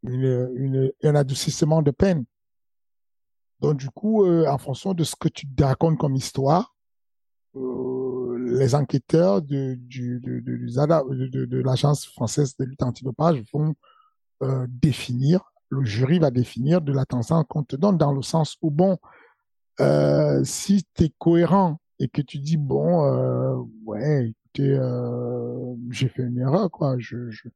un 0.04 1.14
adoucissement 1.14 1.82
de 1.82 1.90
peine. 1.90 2.24
Donc, 3.58 3.76
du 3.76 3.90
coup, 3.90 4.24
euh, 4.24 4.46
en 4.46 4.58
fonction 4.58 4.94
de 4.94 5.04
ce 5.04 5.16
que 5.16 5.28
tu 5.28 5.46
racontes 5.60 5.98
comme 5.98 6.14
histoire, 6.14 6.74
euh, 7.56 8.38
les 8.38 8.74
enquêteurs 8.74 9.42
de, 9.42 9.76
de, 9.76 11.46
de, 11.46 11.58
l'Agence 11.58 12.06
française 12.06 12.56
de 12.56 12.64
lutte 12.64 12.82
antidopage 12.82 13.42
vont 13.52 13.74
définir, 14.68 15.52
le 15.68 15.84
jury 15.84 16.18
va 16.18 16.30
définir 16.30 16.80
de 16.80 16.92
l'attention 16.92 17.44
qu'on 17.44 17.62
te 17.62 17.76
donne 17.76 17.98
dans 17.98 18.12
le 18.12 18.22
sens 18.22 18.56
où, 18.62 18.70
bon, 18.70 18.96
si 20.44 20.86
tu 20.94 21.04
es 21.04 21.12
cohérent 21.18 21.78
et 21.98 22.08
que 22.08 22.22
tu 22.22 22.38
dis, 22.38 22.56
bon, 22.56 23.66
ouais, 23.84 24.32
euh, 24.58 25.74
j'ai 25.90 26.08
fait 26.08 26.22
une 26.22 26.38
erreur, 26.38 26.70
quoi. 26.70 26.96
Je, 26.98 27.30
je, 27.30 27.48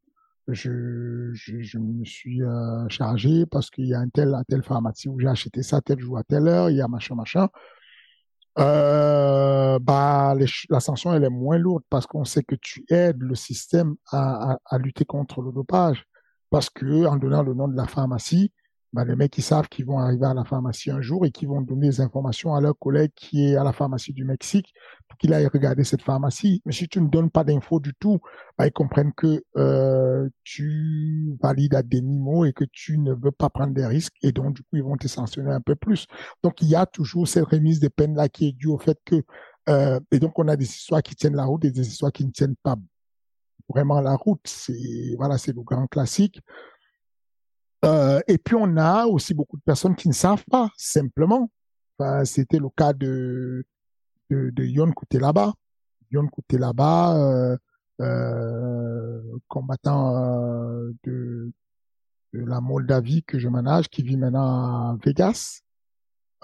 je, 0.49 1.33
je, 1.33 1.79
me 1.79 2.05
suis 2.05 2.43
euh, 2.43 2.89
chargé 2.89 3.47
parce 3.47 3.71
qu'il 3.71 3.87
y 3.87 3.95
a 3.95 3.99
un 3.99 4.09
tel, 4.09 4.35
à 4.35 4.45
telle 4.45 4.63
pharmacie 4.63 5.09
où 5.09 5.19
j'ai 5.19 5.29
acheté 5.29 5.63
ça 5.63 5.81
tel 5.81 5.99
jour 5.99 6.19
à 6.19 6.25
telle 6.25 6.49
heure, 6.49 6.71
il 6.71 6.77
y 6.77 6.81
a 6.81 6.89
machin, 6.89 7.15
machin. 7.15 7.49
Euh, 8.59 9.79
bah, 9.81 10.35
la 10.71 10.81
sanction, 10.81 11.13
elle 11.13 11.25
est 11.25 11.31
moins 11.31 11.59
lourde 11.59 11.83
parce 11.91 12.07
qu'on 12.07 12.25
sait 12.25 12.45
que 12.45 12.55
tu 12.55 12.85
aides 12.89 13.21
le 13.21 13.35
système 13.35 13.97
à, 14.11 14.53
à, 14.53 14.59
à 14.67 14.79
lutter 14.79 15.05
contre 15.05 15.43
le 15.43 15.51
dopage. 15.51 16.07
Parce 16.51 16.71
que, 16.71 17.07
en 17.07 17.17
donnant 17.17 17.43
le 17.43 17.55
nom 17.55 17.67
de 17.67 17.77
la 17.77 17.87
pharmacie, 17.87 18.53
bah, 18.95 19.05
les 19.05 19.17
mecs, 19.17 19.37
ils 19.37 19.43
savent 19.43 19.69
qu'ils 19.69 19.87
vont 19.87 19.99
arriver 19.99 20.25
à 20.25 20.35
la 20.35 20.45
pharmacie 20.45 20.89
un 20.93 21.01
jour 21.01 21.27
et 21.27 21.33
qu'ils 21.33 21.49
vont 21.49 21.61
donner 21.61 21.89
des 21.89 22.01
informations 22.01 22.55
à 22.55 22.61
leur 22.61 22.79
collègue 22.79 23.11
qui 23.17 23.45
est 23.45 23.57
à 23.57 23.65
la 23.65 23.73
pharmacie 23.73 24.13
du 24.13 24.25
Mexique 24.25 24.73
pour 25.09 25.19
qu'il 25.19 25.35
aille 25.35 25.49
regarder 25.49 25.83
cette 25.83 26.03
pharmacie. 26.03 26.63
Mais 26.65 26.71
si 26.71 26.87
tu 26.87 27.01
ne 27.01 27.09
donnes 27.09 27.29
pas 27.29 27.43
d'infos 27.43 27.81
du 27.81 27.93
tout, 27.95 28.21
bah, 28.57 28.69
ils 28.69 28.73
comprennent 28.73 29.13
que 29.13 29.43
euh, 29.57 30.29
tu 30.45 31.37
valides 31.43 31.75
à 31.75 31.83
demi-mot 31.83 32.45
et 32.45 32.53
que 32.53 32.63
tu 32.71 32.97
ne 32.99 33.13
veux 33.13 33.33
pas 33.33 33.51
prendre 33.51 33.75
des 33.75 33.85
risques 33.85 34.15
et 34.23 34.31
donc, 34.31 34.55
du 34.55 34.63
coup, 34.63 34.77
ils 34.77 34.85
vont 34.85 34.97
te 34.97 35.09
sanctionner 35.09 35.51
un 35.51 35.61
peu 35.61 35.75
plus. 35.75 36.07
Donc, 36.45 36.63
il 36.63 36.69
y 36.69 36.77
a 36.77 36.87
toujours 36.87 37.27
cette 37.27 37.47
remise 37.47 37.81
des 37.81 37.91
peines-là 37.91 38.29
qui 38.29 38.47
est 38.47 38.53
due 38.53 38.69
au 38.69 38.79
fait 38.79 38.99
que... 39.05 39.25
Euh, 39.69 39.99
et 40.13 40.21
donc, 40.21 40.39
on 40.39 40.47
a 40.47 40.55
des 40.55 40.67
histoires 40.67 41.03
qui 41.03 41.17
tiennent 41.17 41.35
la 41.35 41.47
route 41.47 41.65
et 41.65 41.73
des 41.73 41.89
histoires 41.89 42.13
qui 42.13 42.25
ne 42.25 42.31
tiennent 42.31 42.57
pas 42.63 42.77
vraiment 43.69 44.01
la 44.01 44.15
route. 44.15 44.43
C'est 44.45 45.17
voilà, 45.17 45.39
c'est 45.39 45.55
le 45.55 45.63
grand 45.63 45.87
classique. 45.89 46.41
Euh, 47.85 48.21
et 48.29 48.39
puis 48.39 48.57
on 48.59 48.77
a 48.77 49.07
aussi 49.07 49.35
beaucoup 49.35 49.57
de 49.57 49.63
personnes 49.63 49.95
qui 49.97 50.09
ne 50.09 50.15
savent 50.15 50.45
pas 50.51 50.71
simplement. 50.77 51.51
Enfin, 51.99 52.25
C'était 52.25 52.59
le 52.59 52.69
cas 52.71 52.93
de 52.93 53.65
de, 54.31 54.51
de 54.51 54.65
Yon 54.65 54.93
Koutelaba. 54.93 55.53
Yon 56.11 56.29
Koutelaba, 56.29 57.17
euh, 57.17 57.57
euh, 58.01 59.21
combattant 59.49 60.17
euh, 60.17 60.93
de, 61.05 61.53
de 62.33 62.41
la 62.41 62.61
Moldavie 62.61 63.23
que 63.23 63.39
je 63.39 63.49
manage, 63.49 63.89
qui 63.89 64.03
vit 64.03 64.17
maintenant 64.17 64.91
à 64.91 64.97
Vegas. 65.05 65.61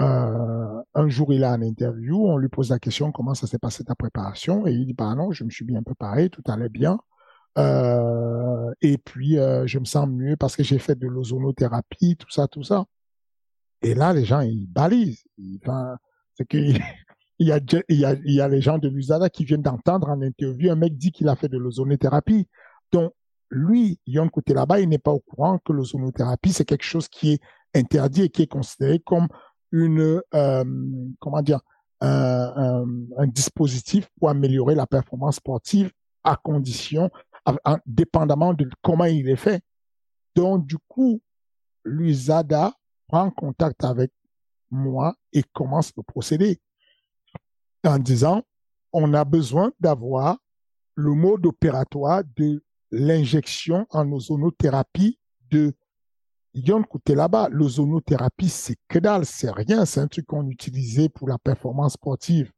Euh, 0.01 0.83
un 0.95 1.09
jour, 1.09 1.33
il 1.33 1.45
a 1.45 1.53
un 1.53 1.63
interview, 1.63 2.27
on 2.27 2.37
lui 2.37 2.49
pose 2.49 2.71
la 2.71 2.79
question 2.79 3.13
comment 3.13 3.35
ça 3.35 3.47
s'est 3.47 3.59
passé 3.59 3.85
ta 3.85 3.95
préparation, 3.95 4.67
et 4.67 4.73
il 4.73 4.87
dit 4.87 4.95
bah 4.95 5.15
non, 5.15 5.31
je 5.31 5.45
me 5.45 5.51
suis 5.51 5.65
bien 5.65 5.83
préparé, 5.83 6.31
tout 6.31 6.43
allait 6.47 6.69
bien. 6.69 6.99
Euh, 7.59 8.73
et 8.81 8.99
puis, 8.99 9.39
euh, 9.39 9.67
je 9.67 9.79
me 9.79 9.85
sens 9.85 10.09
mieux 10.09 10.37
parce 10.37 10.57
que 10.57 10.63
j'ai 10.63 10.79
fait 10.79 10.99
de 10.99 11.07
l'ozonothérapie, 11.07 12.17
tout 12.17 12.31
ça, 12.31 12.49
tout 12.49 12.63
ça. 12.63 12.85
Et 13.83 13.95
là, 13.95 14.13
les 14.13 14.25
gens, 14.25 14.41
ils 14.41 14.67
balisent. 14.67 15.25
C'est 16.35 16.47
il 16.53 17.49
y 17.49 18.41
a, 18.41 18.49
les 18.49 18.61
gens 18.61 18.79
de 18.79 18.89
l'USADA 18.89 19.31
qui 19.31 19.45
viennent 19.45 19.63
d'entendre 19.63 20.11
en 20.11 20.21
interview 20.21 20.71
un 20.71 20.77
mec 20.77 20.97
dit 20.97 21.11
qu'il 21.11 21.29
a 21.29 21.37
fait 21.37 21.49
de 21.49 21.57
l'ozonothérapie. 21.57 22.47
Donc, 22.93 23.15
lui, 23.51 23.99
Yon 24.07 24.29
côté 24.29 24.55
là-bas, 24.55 24.81
il 24.81 24.89
n'est 24.89 24.99
pas 24.99 25.11
au 25.11 25.21
courant 25.21 25.59
que 25.59 25.73
l'ozonothérapie, 25.73 26.53
c'est 26.53 26.67
quelque 26.67 26.85
chose 26.85 27.09
qui 27.09 27.33
est 27.33 27.41
interdit 27.75 28.23
et 28.23 28.29
qui 28.29 28.43
est 28.43 28.47
considéré 28.47 29.01
comme 29.01 29.29
une, 29.73 30.21
euh, 30.35 30.65
comment 31.19 31.43
dire, 31.43 31.61
un, 32.01 32.85
dispositif 33.27 34.09
pour 34.19 34.31
améliorer 34.31 34.75
la 34.75 34.87
performance 34.87 35.37
sportive 35.37 35.91
à 36.25 36.37
condition 36.37 37.11
dépendamment 37.87 38.55
de 38.55 38.69
comment 38.83 39.05
il 39.05 39.29
est 39.29 39.37
fait. 39.37 39.63
Donc, 40.35 40.67
du 40.67 40.77
coup, 40.89 41.21
l'USADA 41.85 42.73
prend 43.09 43.31
contact 43.31 43.85
avec 43.85 44.13
moi 44.71 45.15
et 45.33 45.43
commence 45.53 45.93
le 45.97 46.03
procédé 46.03 46.61
en 47.85 47.99
disant, 47.99 48.43
on 48.93 49.15
a 49.15 49.25
besoin 49.25 49.73
d'avoir 49.81 50.39
le 50.95 51.13
mode 51.15 51.47
opératoire 51.47 52.23
de 52.37 52.63
l'injection 52.91 53.87
en 53.91 54.11
ozonothérapie 54.13 55.19
de 55.51 55.75
Yon 56.53 56.85
là-bas. 57.07 57.49
L'ozonothérapie, 57.51 58.49
c'est 58.49 58.77
que 58.89 58.99
dalle, 58.99 59.25
c'est 59.25 59.51
rien, 59.51 59.85
c'est 59.87 60.01
un 60.01 60.09
truc 60.09 60.27
qu'on 60.27 60.49
utilisait 60.49 61.09
pour 61.09 61.29
la 61.29 61.39
performance 61.39 61.93
sportive 61.93 62.51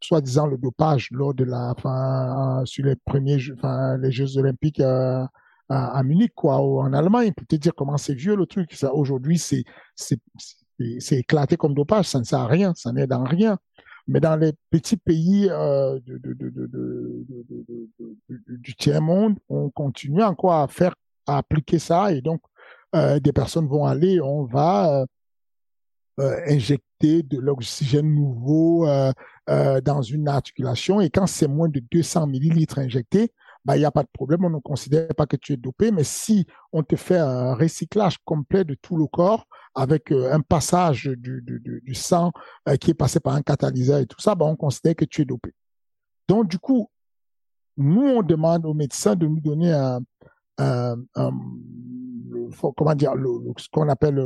soi-disant 0.00 0.46
le 0.46 0.56
dopage 0.56 1.08
lors 1.10 1.34
de 1.34 1.44
la, 1.44 1.74
fin, 1.80 2.62
sur 2.64 2.84
les 2.84 2.96
premiers, 2.96 3.38
les 4.00 4.12
Jeux 4.12 4.38
Olympiques 4.38 4.80
euh, 4.80 5.24
à, 5.68 6.02
Munich, 6.02 6.32
ou 6.42 6.50
en 6.80 6.92
Allemagne, 6.92 7.32
pour 7.32 7.46
te 7.46 7.56
dire 7.56 7.72
comment 7.74 7.98
c'est 7.98 8.14
vieux 8.14 8.36
le 8.36 8.46
truc. 8.46 8.74
Aujourd'hui, 8.92 9.38
c'est, 9.38 9.64
c'est, 9.94 11.18
éclaté 11.18 11.56
comme 11.56 11.74
dopage, 11.74 12.06
ça 12.06 12.18
ne 12.18 12.24
sert 12.24 12.40
à 12.40 12.46
rien, 12.46 12.72
ça 12.74 12.92
n'aide 12.92 13.12
en 13.12 13.24
rien. 13.24 13.58
Mais 14.06 14.20
dans 14.20 14.36
les 14.36 14.54
petits 14.70 14.96
pays 14.96 15.48
euh, 15.50 15.98
du 18.48 18.74
tiers-monde, 18.74 19.38
on 19.50 19.68
continue 19.68 20.22
encore 20.22 20.54
à 20.54 20.68
faire, 20.68 20.94
à 21.26 21.38
appliquer 21.38 21.78
ça, 21.78 22.12
et 22.12 22.22
donc 22.22 22.40
euh, 22.94 23.20
des 23.20 23.32
personnes 23.32 23.68
vont 23.68 23.84
aller, 23.84 24.18
on 24.20 24.44
va 24.44 25.02
euh, 25.02 25.06
injecter 26.18 27.22
de 27.22 27.38
l'oxygène 27.38 28.12
nouveau 28.12 28.86
dans 29.46 30.02
une 30.02 30.28
articulation, 30.28 31.00
et 31.00 31.10
quand 31.10 31.26
c'est 31.26 31.48
moins 31.48 31.68
de 31.68 31.80
200 31.90 32.26
millilitres 32.26 32.78
injectés, 32.78 33.32
bah, 33.64 33.76
il 33.76 33.80
n'y 33.80 33.84
a 33.84 33.90
pas 33.90 34.02
de 34.02 34.08
problème, 34.10 34.46
on 34.46 34.50
ne 34.50 34.60
considère 34.60 35.08
pas 35.14 35.26
que 35.26 35.36
tu 35.36 35.52
es 35.52 35.56
dopé, 35.58 35.90
mais 35.90 36.02
si 36.02 36.46
on 36.72 36.82
te 36.82 36.96
fait 36.96 37.18
un 37.18 37.54
recyclage 37.54 38.16
complet 38.24 38.64
de 38.64 38.74
tout 38.74 38.96
le 38.96 39.06
corps 39.06 39.46
avec 39.74 40.10
euh, 40.10 40.32
un 40.32 40.40
passage 40.40 41.04
du, 41.04 41.94
sang 41.94 42.32
euh, 42.66 42.76
qui 42.76 42.92
est 42.92 42.94
passé 42.94 43.20
par 43.20 43.34
un 43.34 43.42
catalyseur 43.42 43.98
et 43.98 44.06
tout 44.06 44.20
ça, 44.20 44.34
bah, 44.34 44.46
on 44.46 44.56
considère 44.56 44.96
que 44.96 45.04
tu 45.04 45.20
es 45.20 45.24
dopé. 45.26 45.52
Donc, 46.28 46.48
du 46.48 46.58
coup, 46.58 46.90
nous, 47.76 48.00
on 48.00 48.22
demande 48.22 48.64
aux 48.64 48.72
médecins 48.72 49.16
de 49.16 49.26
nous 49.26 49.40
donner 49.40 49.72
un, 49.72 50.00
comment 52.74 52.94
ce 52.98 53.68
qu'on 53.70 53.88
appelle 53.88 54.16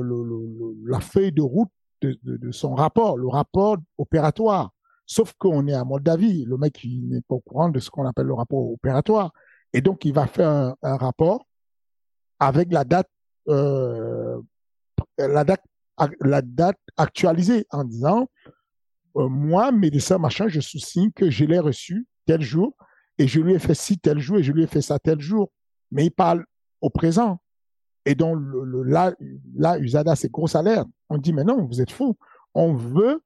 la 0.85 1.01
feuille 1.01 1.33
de 1.33 1.43
route 1.43 1.71
de, 2.07 2.51
son 2.51 2.75
rapport, 2.75 3.17
le 3.17 3.29
rapport 3.29 3.77
opératoire. 3.99 4.71
Sauf 5.07 5.33
qu'on 5.39 5.67
est 5.67 5.75
à 5.75 5.85
Moldavie, 5.85 6.45
le 6.45 6.57
mec 6.57 6.85
n'est 6.85 7.21
pas 7.23 7.35
au 7.35 7.41
courant 7.41 7.69
de 7.69 7.79
ce 7.81 7.91
qu'on 7.91 8.07
appelle 8.07 8.27
le 8.27 8.35
rapport 8.35 8.71
opératoire. 8.73 9.33
Et 9.73 9.81
donc, 9.81 10.05
il 10.05 10.13
va 10.13 10.27
faire 10.27 10.75
un, 10.83 10.97
rapport 10.97 11.47
avec 12.39 12.73
la 12.73 12.85
date, 12.85 13.09
euh, 13.49 14.41
la 15.19 15.45
date, 15.45 16.79
actualisée 16.97 17.67
en 17.71 17.85
disant, 17.85 18.29
euh, 19.17 19.29
moi, 19.29 19.73
médecin, 19.73 20.19
machin, 20.19 20.49
je 20.49 20.61
soucie 20.61 21.13
que 21.15 21.31
je 21.31 21.45
l'ai 21.45 21.59
reçu 21.59 22.07
tel 22.27 22.43
jour 22.43 22.75
et 23.19 23.27
je 23.27 23.41
lui 23.41 23.55
ai 23.55 23.59
fait 23.59 23.75
ci 23.75 23.99
tel 23.99 24.19
jour 24.19 24.39
et 24.39 24.43
je 24.43 24.53
lui 24.53 24.63
ai 24.63 24.67
fait 24.67 24.83
ça 24.83 24.99
tel 24.99 25.21
jour. 25.21 25.51
Mais 25.91 26.07
il 26.07 26.11
parle 26.11 26.45
au 26.81 26.91
présent. 26.91 27.42
Et 28.05 28.15
donc, 28.15 28.39
le, 28.41 28.83
là, 28.83 29.15
là, 29.55 29.79
Usada, 29.79 30.17
c'est 30.17 30.31
gros 30.31 30.49
salaire. 30.49 30.85
On 31.09 31.19
dit, 31.19 31.33
mais 31.33 31.45
non, 31.45 31.65
vous 31.65 31.81
êtes 31.81 31.93
fou. 31.93 32.17
On 32.55 32.75
veut 32.75 33.23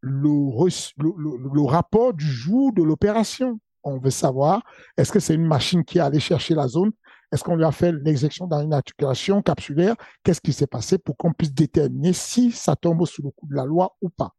le, 0.00 0.68
le, 0.98 1.62
rapport 1.62 2.14
du 2.14 2.24
jour 2.24 2.72
de 2.72 2.82
l'opération. 2.82 3.60
On 3.84 3.98
veut 3.98 4.10
savoir, 4.10 4.62
est-ce 4.96 5.12
que 5.12 5.20
c'est 5.20 5.34
une 5.34 5.46
machine 5.46 5.84
qui 5.84 5.98
est 5.98 6.00
allée 6.00 6.20
chercher 6.20 6.54
la 6.54 6.68
zone? 6.68 6.92
Est-ce 7.32 7.42
qu'on 7.42 7.56
lui 7.56 7.64
a 7.64 7.72
fait 7.72 7.92
l'exécution 7.92 8.46
dans 8.46 8.60
une 8.60 8.74
articulation 8.74 9.42
capsulaire? 9.42 9.96
Qu'est-ce 10.22 10.40
qui 10.40 10.52
s'est 10.52 10.66
passé 10.66 10.98
pour 10.98 11.16
qu'on 11.16 11.32
puisse 11.32 11.52
déterminer 11.52 12.12
si 12.12 12.52
ça 12.52 12.76
tombe 12.76 13.04
sous 13.06 13.22
le 13.22 13.30
coup 13.30 13.46
de 13.46 13.54
la 13.54 13.64
loi 13.64 13.96
ou 14.02 14.10
pas? 14.10 14.34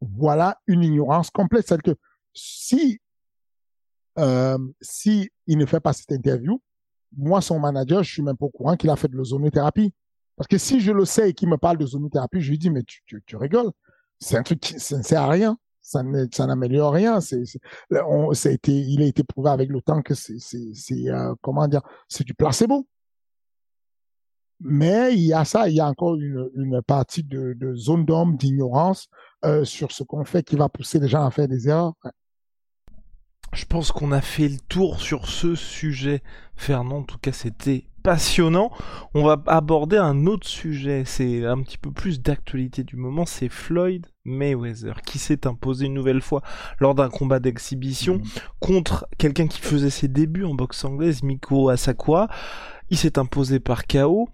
Voilà 0.00 0.58
une 0.66 0.82
ignorance 0.82 1.30
complète. 1.30 1.66
celle 1.66 1.82
que 1.82 1.96
si, 2.32 3.00
euh, 4.18 4.58
si 4.80 5.30
il 5.46 5.58
ne 5.58 5.66
fait 5.66 5.80
pas 5.80 5.92
cette 5.92 6.12
interview, 6.12 6.62
moi, 7.16 7.40
son 7.40 7.58
manager, 7.58 8.02
je 8.02 8.12
suis 8.12 8.22
même 8.22 8.36
pas 8.36 8.46
au 8.46 8.50
courant 8.50 8.76
qu'il 8.76 8.90
a 8.90 8.96
fait 8.96 9.08
de 9.08 9.16
l'ozonothérapie. 9.16 9.92
Parce 10.36 10.48
que 10.48 10.58
si 10.58 10.80
je 10.80 10.92
le 10.92 11.04
sais 11.04 11.30
et 11.30 11.32
qu'il 11.34 11.48
me 11.48 11.58
parle 11.58 11.78
de 11.78 11.86
zonothérapie, 11.86 12.40
je 12.40 12.50
lui 12.50 12.58
dis, 12.58 12.70
mais 12.70 12.82
tu, 12.82 13.02
tu, 13.04 13.22
tu 13.26 13.36
rigoles. 13.36 13.70
C'est 14.18 14.36
un 14.36 14.42
truc 14.42 14.60
qui 14.60 14.78
ça 14.78 14.96
ne 14.98 15.02
sert 15.02 15.22
à 15.22 15.28
rien. 15.28 15.58
Ça, 15.82 16.02
n'améliore 16.02 16.92
rien. 16.92 17.20
C'est, 17.20 17.44
ça 17.44 17.58
a 17.90 18.52
été, 18.52 18.72
il 18.72 19.02
a 19.02 19.06
été 19.06 19.24
prouvé 19.24 19.50
avec 19.50 19.70
le 19.70 19.80
temps 19.82 20.02
que 20.02 20.14
c'est, 20.14 20.38
c'est, 20.38 21.10
euh, 21.10 21.34
comment 21.42 21.66
dire, 21.66 21.82
c'est 22.08 22.24
du 22.24 22.34
placebo. 22.34 22.86
Mais 24.60 25.14
il 25.14 25.22
y 25.22 25.32
a 25.32 25.44
ça, 25.44 25.68
il 25.68 25.76
y 25.76 25.80
a 25.80 25.86
encore 25.86 26.16
une, 26.16 26.50
une 26.54 26.82
partie 26.82 27.24
de, 27.24 27.54
de 27.54 27.74
zone 27.74 28.04
d'homme, 28.04 28.36
d'ignorance 28.36 29.08
euh, 29.44 29.64
sur 29.64 29.90
ce 29.90 30.04
qu'on 30.04 30.24
fait 30.24 30.42
qui 30.42 30.56
va 30.56 30.68
pousser 30.68 31.00
les 31.00 31.08
gens 31.08 31.24
à 31.24 31.30
faire 31.30 31.48
des 31.48 31.66
erreurs. 31.68 31.94
Je 33.52 33.64
pense 33.64 33.90
qu'on 33.92 34.12
a 34.12 34.20
fait 34.20 34.48
le 34.48 34.58
tour 34.68 35.00
sur 35.00 35.26
ce 35.26 35.54
sujet. 35.54 36.22
Fernand, 36.56 36.98
en 36.98 37.02
tout 37.02 37.18
cas, 37.18 37.32
c'était 37.32 37.84
passionnant. 38.02 38.70
On 39.14 39.24
va 39.24 39.42
aborder 39.46 39.96
un 39.96 40.26
autre 40.26 40.46
sujet, 40.46 41.04
c'est 41.04 41.44
un 41.44 41.60
petit 41.62 41.78
peu 41.78 41.90
plus 41.90 42.20
d'actualité 42.20 42.84
du 42.84 42.96
moment, 42.96 43.26
c'est 43.26 43.48
Floyd 43.48 44.06
Mayweather 44.24 45.02
qui 45.02 45.18
s'est 45.18 45.46
imposé 45.46 45.86
une 45.86 45.94
nouvelle 45.94 46.22
fois 46.22 46.42
lors 46.78 46.94
d'un 46.94 47.08
combat 47.08 47.40
d'exhibition 47.40 48.16
mmh. 48.16 48.22
contre 48.60 49.06
quelqu'un 49.18 49.46
qui 49.46 49.60
faisait 49.60 49.90
ses 49.90 50.08
débuts 50.08 50.44
en 50.44 50.54
boxe 50.54 50.84
anglaise, 50.84 51.22
Miko 51.22 51.68
Asakura. 51.68 52.28
Il 52.90 52.96
s'est 52.96 53.18
imposé 53.18 53.60
par 53.60 53.86
KO. 53.86 54.28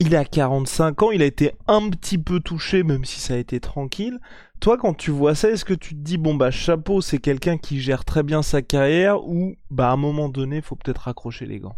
Il 0.00 0.16
a 0.16 0.24
45 0.24 1.02
ans, 1.02 1.10
il 1.12 1.22
a 1.22 1.26
été 1.26 1.52
un 1.66 1.88
petit 1.88 2.18
peu 2.18 2.40
touché, 2.40 2.82
même 2.82 3.04
si 3.04 3.20
ça 3.20 3.34
a 3.34 3.36
été 3.36 3.60
tranquille. 3.60 4.18
Toi, 4.60 4.76
quand 4.76 4.94
tu 4.94 5.10
vois 5.10 5.34
ça, 5.34 5.50
est-ce 5.50 5.64
que 5.64 5.74
tu 5.74 5.94
te 5.94 6.00
dis, 6.00 6.18
bon 6.18 6.34
bah 6.34 6.50
chapeau, 6.50 7.00
c'est 7.00 7.18
quelqu'un 7.18 7.58
qui 7.58 7.80
gère 7.80 8.04
très 8.04 8.22
bien 8.22 8.42
sa 8.42 8.62
carrière, 8.62 9.24
ou 9.26 9.54
bah 9.70 9.90
à 9.90 9.92
un 9.92 9.96
moment 9.96 10.28
donné, 10.28 10.62
faut 10.62 10.76
peut-être 10.76 11.02
raccrocher 11.02 11.46
les 11.46 11.60
gants? 11.60 11.76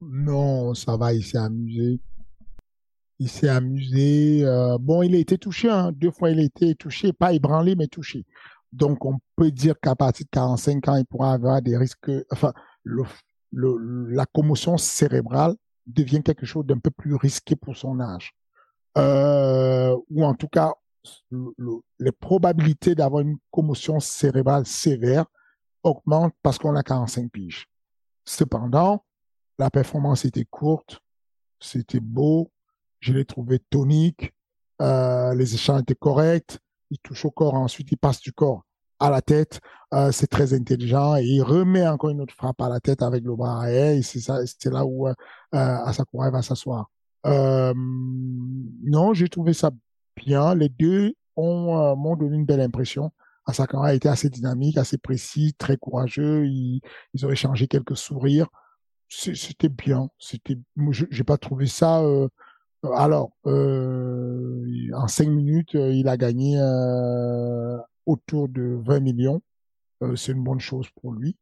Non, 0.00 0.74
ça 0.74 0.96
va, 0.96 1.12
il 1.12 1.24
s'est 1.24 1.38
amusé. 1.38 2.00
Il 3.18 3.28
s'est 3.28 3.48
amusé. 3.48 4.44
Euh, 4.44 4.78
bon, 4.78 5.02
il 5.02 5.14
a 5.14 5.18
été 5.18 5.38
touché, 5.38 5.68
hein. 5.68 5.90
deux 5.92 6.12
fois 6.12 6.30
il 6.30 6.38
a 6.38 6.44
été 6.44 6.74
touché, 6.76 7.12
pas 7.12 7.32
ébranlé, 7.32 7.74
mais 7.74 7.88
touché. 7.88 8.24
Donc, 8.72 9.04
on 9.04 9.18
peut 9.36 9.50
dire 9.50 9.74
qu'à 9.80 9.96
partir 9.96 10.24
de 10.26 10.30
45 10.30 10.88
ans, 10.88 10.96
il 10.96 11.04
pourra 11.04 11.32
avoir 11.32 11.60
des 11.62 11.76
risques, 11.76 12.10
enfin, 12.30 12.52
la 13.52 14.26
commotion 14.26 14.76
cérébrale 14.76 15.56
devient 15.88 16.22
quelque 16.22 16.46
chose 16.46 16.66
d'un 16.66 16.78
peu 16.78 16.90
plus 16.90 17.14
risqué 17.14 17.56
pour 17.56 17.76
son 17.76 18.00
âge. 18.00 18.34
Euh, 18.96 19.96
ou 20.10 20.24
en 20.24 20.34
tout 20.34 20.48
cas, 20.48 20.74
les 21.98 22.12
probabilités 22.12 22.94
d'avoir 22.94 23.22
une 23.22 23.38
commotion 23.50 24.00
cérébrale 24.00 24.66
sévère 24.66 25.26
augmentent 25.82 26.34
parce 26.42 26.58
qu'on 26.58 26.76
a 26.76 26.82
45 26.82 27.30
piges. 27.30 27.66
Cependant, 28.24 29.04
la 29.58 29.70
performance 29.70 30.24
était 30.24 30.44
courte, 30.44 31.00
c'était 31.60 32.00
beau, 32.00 32.50
je 33.00 33.12
l'ai 33.12 33.24
trouvé 33.24 33.58
tonique, 33.58 34.34
euh, 34.82 35.34
les 35.34 35.54
échanges 35.54 35.82
étaient 35.82 35.94
corrects, 35.94 36.58
il 36.90 36.98
touche 36.98 37.24
au 37.24 37.30
corps, 37.30 37.54
ensuite 37.54 37.90
il 37.90 37.96
passe 37.96 38.20
du 38.20 38.32
corps 38.32 38.64
à 39.00 39.10
la 39.10 39.22
tête, 39.22 39.60
euh, 39.94 40.12
c'est 40.12 40.26
très 40.26 40.54
intelligent 40.54 41.16
et 41.16 41.24
il 41.24 41.42
remet 41.42 41.86
encore 41.86 42.10
une 42.10 42.20
autre 42.20 42.34
frappe 42.34 42.60
à 42.60 42.68
la 42.68 42.80
tête 42.80 43.02
avec 43.02 43.24
le 43.24 43.34
bras 43.36 43.58
arrière 43.58 43.92
et 43.92 44.02
c'est 44.02 44.20
ça, 44.20 44.38
c'est 44.46 44.70
là 44.72 44.84
où 44.84 45.08
euh, 45.08 45.14
Asakura 45.50 46.30
va 46.30 46.42
s'asseoir. 46.42 46.90
Euh, 47.26 47.72
non, 47.76 49.14
j'ai 49.14 49.28
trouvé 49.28 49.52
ça 49.52 49.70
bien. 50.16 50.54
Les 50.54 50.68
deux 50.68 51.14
ont 51.36 51.78
euh, 51.78 51.94
m'ont 51.94 52.16
donné 52.16 52.36
une 52.36 52.44
belle 52.44 52.60
impression. 52.60 53.10
Asakura 53.46 53.88
a 53.88 53.94
été 53.94 54.08
assez 54.08 54.28
dynamique, 54.30 54.76
assez 54.78 54.98
précis, 54.98 55.54
très 55.58 55.76
courageux. 55.76 56.46
Ils, 56.46 56.80
ils 57.14 57.26
ont 57.26 57.30
échangé 57.30 57.66
quelques 57.66 57.96
sourires 57.96 58.48
c'était 59.08 59.68
bien. 59.68 60.10
C'était, 60.18 60.58
j'ai 61.10 61.24
pas 61.24 61.38
trouvé 61.38 61.66
ça. 61.66 62.02
Euh, 62.02 62.28
alors, 62.94 63.32
euh, 63.46 64.64
en 64.94 65.08
cinq 65.08 65.28
minutes, 65.28 65.74
il 65.74 66.08
a 66.08 66.16
gagné 66.16 66.58
autour 68.08 68.48
de 68.48 68.80
20 68.84 69.00
millions. 69.00 69.42
Euh, 70.02 70.16
c'est 70.16 70.32
une 70.32 70.42
bonne 70.42 70.60
chose 70.60 70.88
pour 71.00 71.12
lui. 71.12 71.36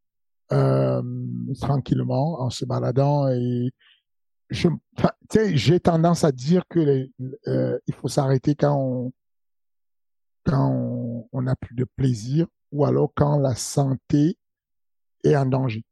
tranquillement, 1.61 2.41
en 2.41 2.51
se 2.51 2.65
baladant 2.65 3.29
et 3.29 3.71
j'ai 4.49 5.81
tendance 5.81 6.23
à 6.25 6.31
dire 6.31 6.63
que 6.69 6.79
les, 6.79 7.13
il 7.87 7.95
faut 7.95 8.09
s'arrêter 8.09 8.55
quand 8.55 8.77
on 8.77 9.13
quand 10.45 11.43
n'a 11.43 11.57
plus 11.57 11.75
de 11.75 11.85
plaisir 11.97 12.47
ou 12.73 12.85
alors 12.85 13.13
quand 13.15 13.39
la 13.39 13.55
santé 13.55 14.39
est 15.25 15.37
en 15.37 15.47
danger. 15.47 15.85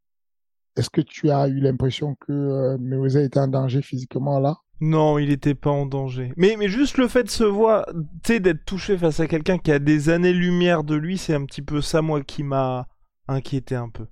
Est-ce 0.77 0.91
que 0.91 1.01
tu 1.01 1.31
as 1.31 1.49
eu 1.49 1.61
l'impression 1.61 2.17
que 2.17 2.33
euh, 2.33 3.25
était 3.25 3.41
en 3.41 3.49
danger 3.49 3.83
physiquement 3.83 4.41
là? 4.41 4.57
Non, 4.81 5.19
il 5.19 5.29
n'était 5.29 5.55
pas 5.55 5.71
en 5.71 5.87
danger. 5.87 6.33
Mais, 6.37 6.57
mais 6.59 6.69
juste 6.69 6.99
le 6.99 7.09
fait 7.09 7.25
de 7.25 7.31
se 7.31 7.45
voir, 7.45 7.87
tu 8.23 8.35
sais, 8.35 8.41
d'être 8.41 8.65
touché 8.65 8.99
face 8.99 9.21
à 9.21 9.27
quelqu'un 9.27 9.59
qui 9.59 9.73
a 9.73 9.79
des 9.79 10.11
années-lumière 10.11 10.85
de 10.85 10.95
lui, 10.95 11.17
c'est 11.17 11.35
un 11.35 11.45
petit 11.45 11.63
peu 11.63 11.81
ça, 11.81 12.03
moi, 12.03 12.23
qui 12.23 12.43
m'a 12.43 12.87
inquiété 13.29 13.77
un 13.77 13.89
peu. 13.89 14.07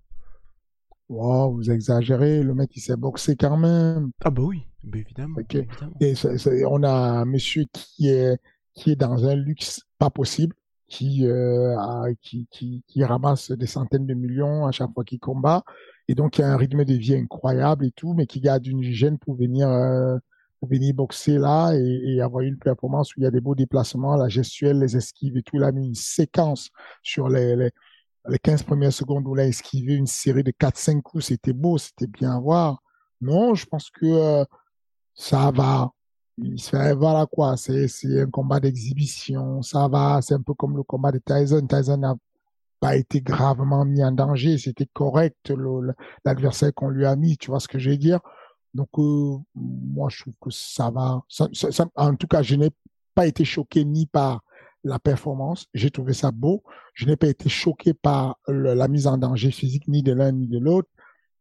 Wow, 1.09 1.55
vous 1.55 1.71
exagérez, 1.71 2.43
le 2.43 2.55
mec 2.55 2.71
il 2.75 2.81
s'est 2.81 2.97
boxé 2.97 3.37
quand 3.37 3.59
même. 3.59 4.13
Ah 4.25 4.31
bah 4.31 4.43
oui, 4.43 4.63
bah 4.85 4.99
évidemment. 4.99 5.41
Et 6.01 6.65
on 6.65 6.83
a 6.83 6.91
un 6.91 7.25
monsieur 7.27 7.65
qui 7.73 8.09
est, 8.09 8.39
qui 8.75 8.93
est 8.93 8.97
dans 8.97 9.27
un 9.27 9.35
luxe 9.35 9.83
pas 9.99 10.09
possible, 10.09 10.55
qui, 10.89 11.27
euh, 11.27 11.77
qui, 12.23 12.47
qui, 12.51 12.83
qui 12.87 13.05
ramasse 13.05 13.51
des 13.51 13.67
centaines 13.67 14.07
de 14.07 14.15
millions 14.15 14.67
à 14.67 14.73
chaque 14.73 14.93
fois 14.95 15.05
qu'il 15.05 15.19
combat 15.19 15.65
et 16.09 16.15
donc 16.15 16.39
il 16.39 16.43
y 16.43 16.45
a 16.45 16.53
un 16.53 16.57
rythme 16.57 16.85
de 16.85 16.95
vie 16.95 17.15
incroyable 17.15 17.87
et 17.87 17.91
tout, 17.93 18.15
mais 18.15 18.27
qui 18.27 18.41
garde 18.41 18.67
une 18.67 18.81
hygiène 18.81 19.19
pour 19.19 19.35
venir 19.37 19.69
euh, 19.69 20.19
venir 20.63 20.95
boxer 20.95 21.39
là 21.39 21.73
et, 21.75 22.21
avoir 22.21 22.43
une 22.43 22.59
performance 22.59 23.15
où 23.17 23.21
il 23.21 23.25
y 23.25 23.27
a 23.27 23.31
des 23.31 23.41
beaux 23.41 23.55
déplacements, 23.55 24.17
la 24.17 24.29
gestuelle, 24.29 24.79
les 24.79 24.97
esquives 24.97 25.37
et 25.37 25.43
tout. 25.43 25.57
Il 25.57 25.65
a 25.65 25.73
mis 25.73 25.87
une 25.87 25.95
séquence 25.95 26.71
sur 27.03 27.29
les, 27.29 27.57
les 27.57 27.71
les 28.29 28.39
15 28.39 28.63
premières 28.63 28.93
secondes 28.93 29.27
où 29.27 29.37
il 29.37 29.41
a 29.41 29.47
esquivé 29.47 29.95
une 29.95 30.07
série 30.07 30.45
de 30.45 30.53
4-5 30.53 31.03
coups, 31.03 31.27
c'était 31.27 31.53
beau, 31.53 31.79
c'était 31.79 32.07
bien 32.07 32.37
à 32.37 32.41
voir. 32.41 32.83
Non, 33.21 33.55
je 33.55 33.67
pense 33.67 33.91
que 33.91 34.07
euh, 34.07 34.45
ça 35.15 35.51
va. 35.51 35.91
Voilà 36.97 37.27
quoi, 37.27 37.57
c'est 37.57 37.87
un 38.21 38.31
combat 38.31 38.59
d'exhibition, 38.59 39.61
ça 39.63 39.87
va, 39.89 40.21
c'est 40.23 40.35
un 40.35 40.41
peu 40.41 40.55
comme 40.55 40.77
le 40.77 40.83
combat 40.83 41.13
de 41.13 41.19
Tyson. 41.19 41.67
Tyson 41.67 41.99
n'a 41.99 42.15
pas 42.81 42.97
été 42.97 43.21
gravement 43.21 43.85
mis 43.85 44.03
en 44.03 44.13
danger, 44.13 44.59
c'était 44.59 44.89
correct 44.93 45.53
l'adversaire 46.25 46.73
qu'on 46.75 46.89
lui 46.89 47.07
a 47.07 47.15
mis, 47.17 47.37
tu 47.37 47.51
vois 47.51 47.61
ce 47.61 47.69
que 47.69 47.79
je 47.79 47.91
veux 47.91 47.99
dire? 47.99 48.21
Donc 48.75 48.89
euh, 48.99 49.37
moi 49.55 50.09
je 50.11 50.23
trouve 50.23 50.35
que 50.41 50.51
ça 50.51 50.91
va. 50.91 51.23
en 51.97 52.17
tout 52.17 52.27
cas, 52.27 52.43
je 52.43 52.55
n'ai 52.55 52.71
pas 53.15 53.27
été 53.27 53.45
choqué 53.45 53.85
ni 53.85 54.07
par 54.07 54.43
la 54.85 54.99
performance. 54.99 55.67
J'ai 55.75 55.91
trouvé 55.91 56.13
ça 56.13 56.31
beau. 56.31 56.63
Je 56.95 57.07
n'ai 57.07 57.17
pas 57.17 57.29
été 57.29 57.49
choqué 57.49 57.95
par 57.95 58.39
la 58.49 58.89
mise 58.89 59.07
en 59.07 59.19
danger 59.19 59.51
physique 59.51 59.87
ni 59.89 60.03
de 60.03 60.13
l'un 60.13 60.33
ni 60.33 60.49
de 60.49 60.59
l'autre. 60.59 60.89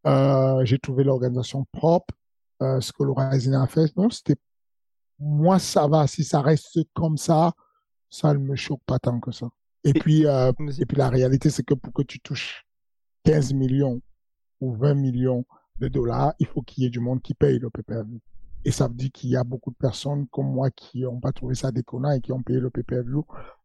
Euh, 0.08 0.66
j'ai 0.66 0.80
trouvé 0.80 1.04
l'organisation 1.04 1.66
propre, 1.72 2.14
euh, 2.62 2.82
ce 2.82 2.92
que 2.92 3.04
Rising 3.04 3.54
a 3.54 3.68
fait. 3.68 3.96
Non, 3.96 4.10
c'était 4.10 4.38
moi 5.20 5.60
ça 5.60 5.88
va. 5.88 6.08
Si 6.08 6.24
ça 6.24 6.42
reste 6.42 6.80
comme 6.94 7.18
ça, 7.18 7.54
ça 8.10 8.34
ne 8.34 8.40
me 8.40 8.56
choque 8.56 8.82
pas 8.86 9.00
tant 9.00 9.20
que 9.20 9.32
ça. 9.32 9.48
Et, 9.84 9.94
puis 9.94 10.26
et 10.26 10.86
puis 10.86 10.98
la 10.98 11.10
réalité 11.10 11.50
c'est 11.50 11.64
que 11.64 11.74
pour 11.74 11.92
que 11.94 12.04
tu 12.04 12.20
touches 12.20 12.68
15 13.24 13.54
millions 13.54 14.00
ou 14.60 14.76
20 14.76 14.94
millions 14.94 15.44
de 15.82 15.88
dollars, 15.88 16.34
il 16.40 16.48
faut 16.48 16.62
qu'il 16.62 16.84
y 16.84 16.88
ait 16.88 16.90
du 16.90 17.00
monde 17.00 17.22
qui 17.22 17.34
paye 17.34 17.60
le 17.60 17.70
PPV. 17.70 18.22
Et 18.64 18.72
ça 18.72 18.88
veut 18.88 18.94
dire 18.94 19.12
qu'il 19.12 19.32
y 19.32 19.36
a 19.36 19.44
beaucoup 19.44 19.72
de 19.72 19.76
personnes 19.76 20.28
comme 20.28 20.52
moi 20.52 20.70
qui 20.70 21.02
n'ont 21.02 21.20
pas 21.20 21.32
trouvé 21.32 21.56
ça 21.56 21.72
déconnant 21.72 22.12
et 22.12 22.22
qui 22.22 22.32
ont 22.32 22.44
payé 22.44 22.60
le 22.60 22.70
PPV 22.70 23.12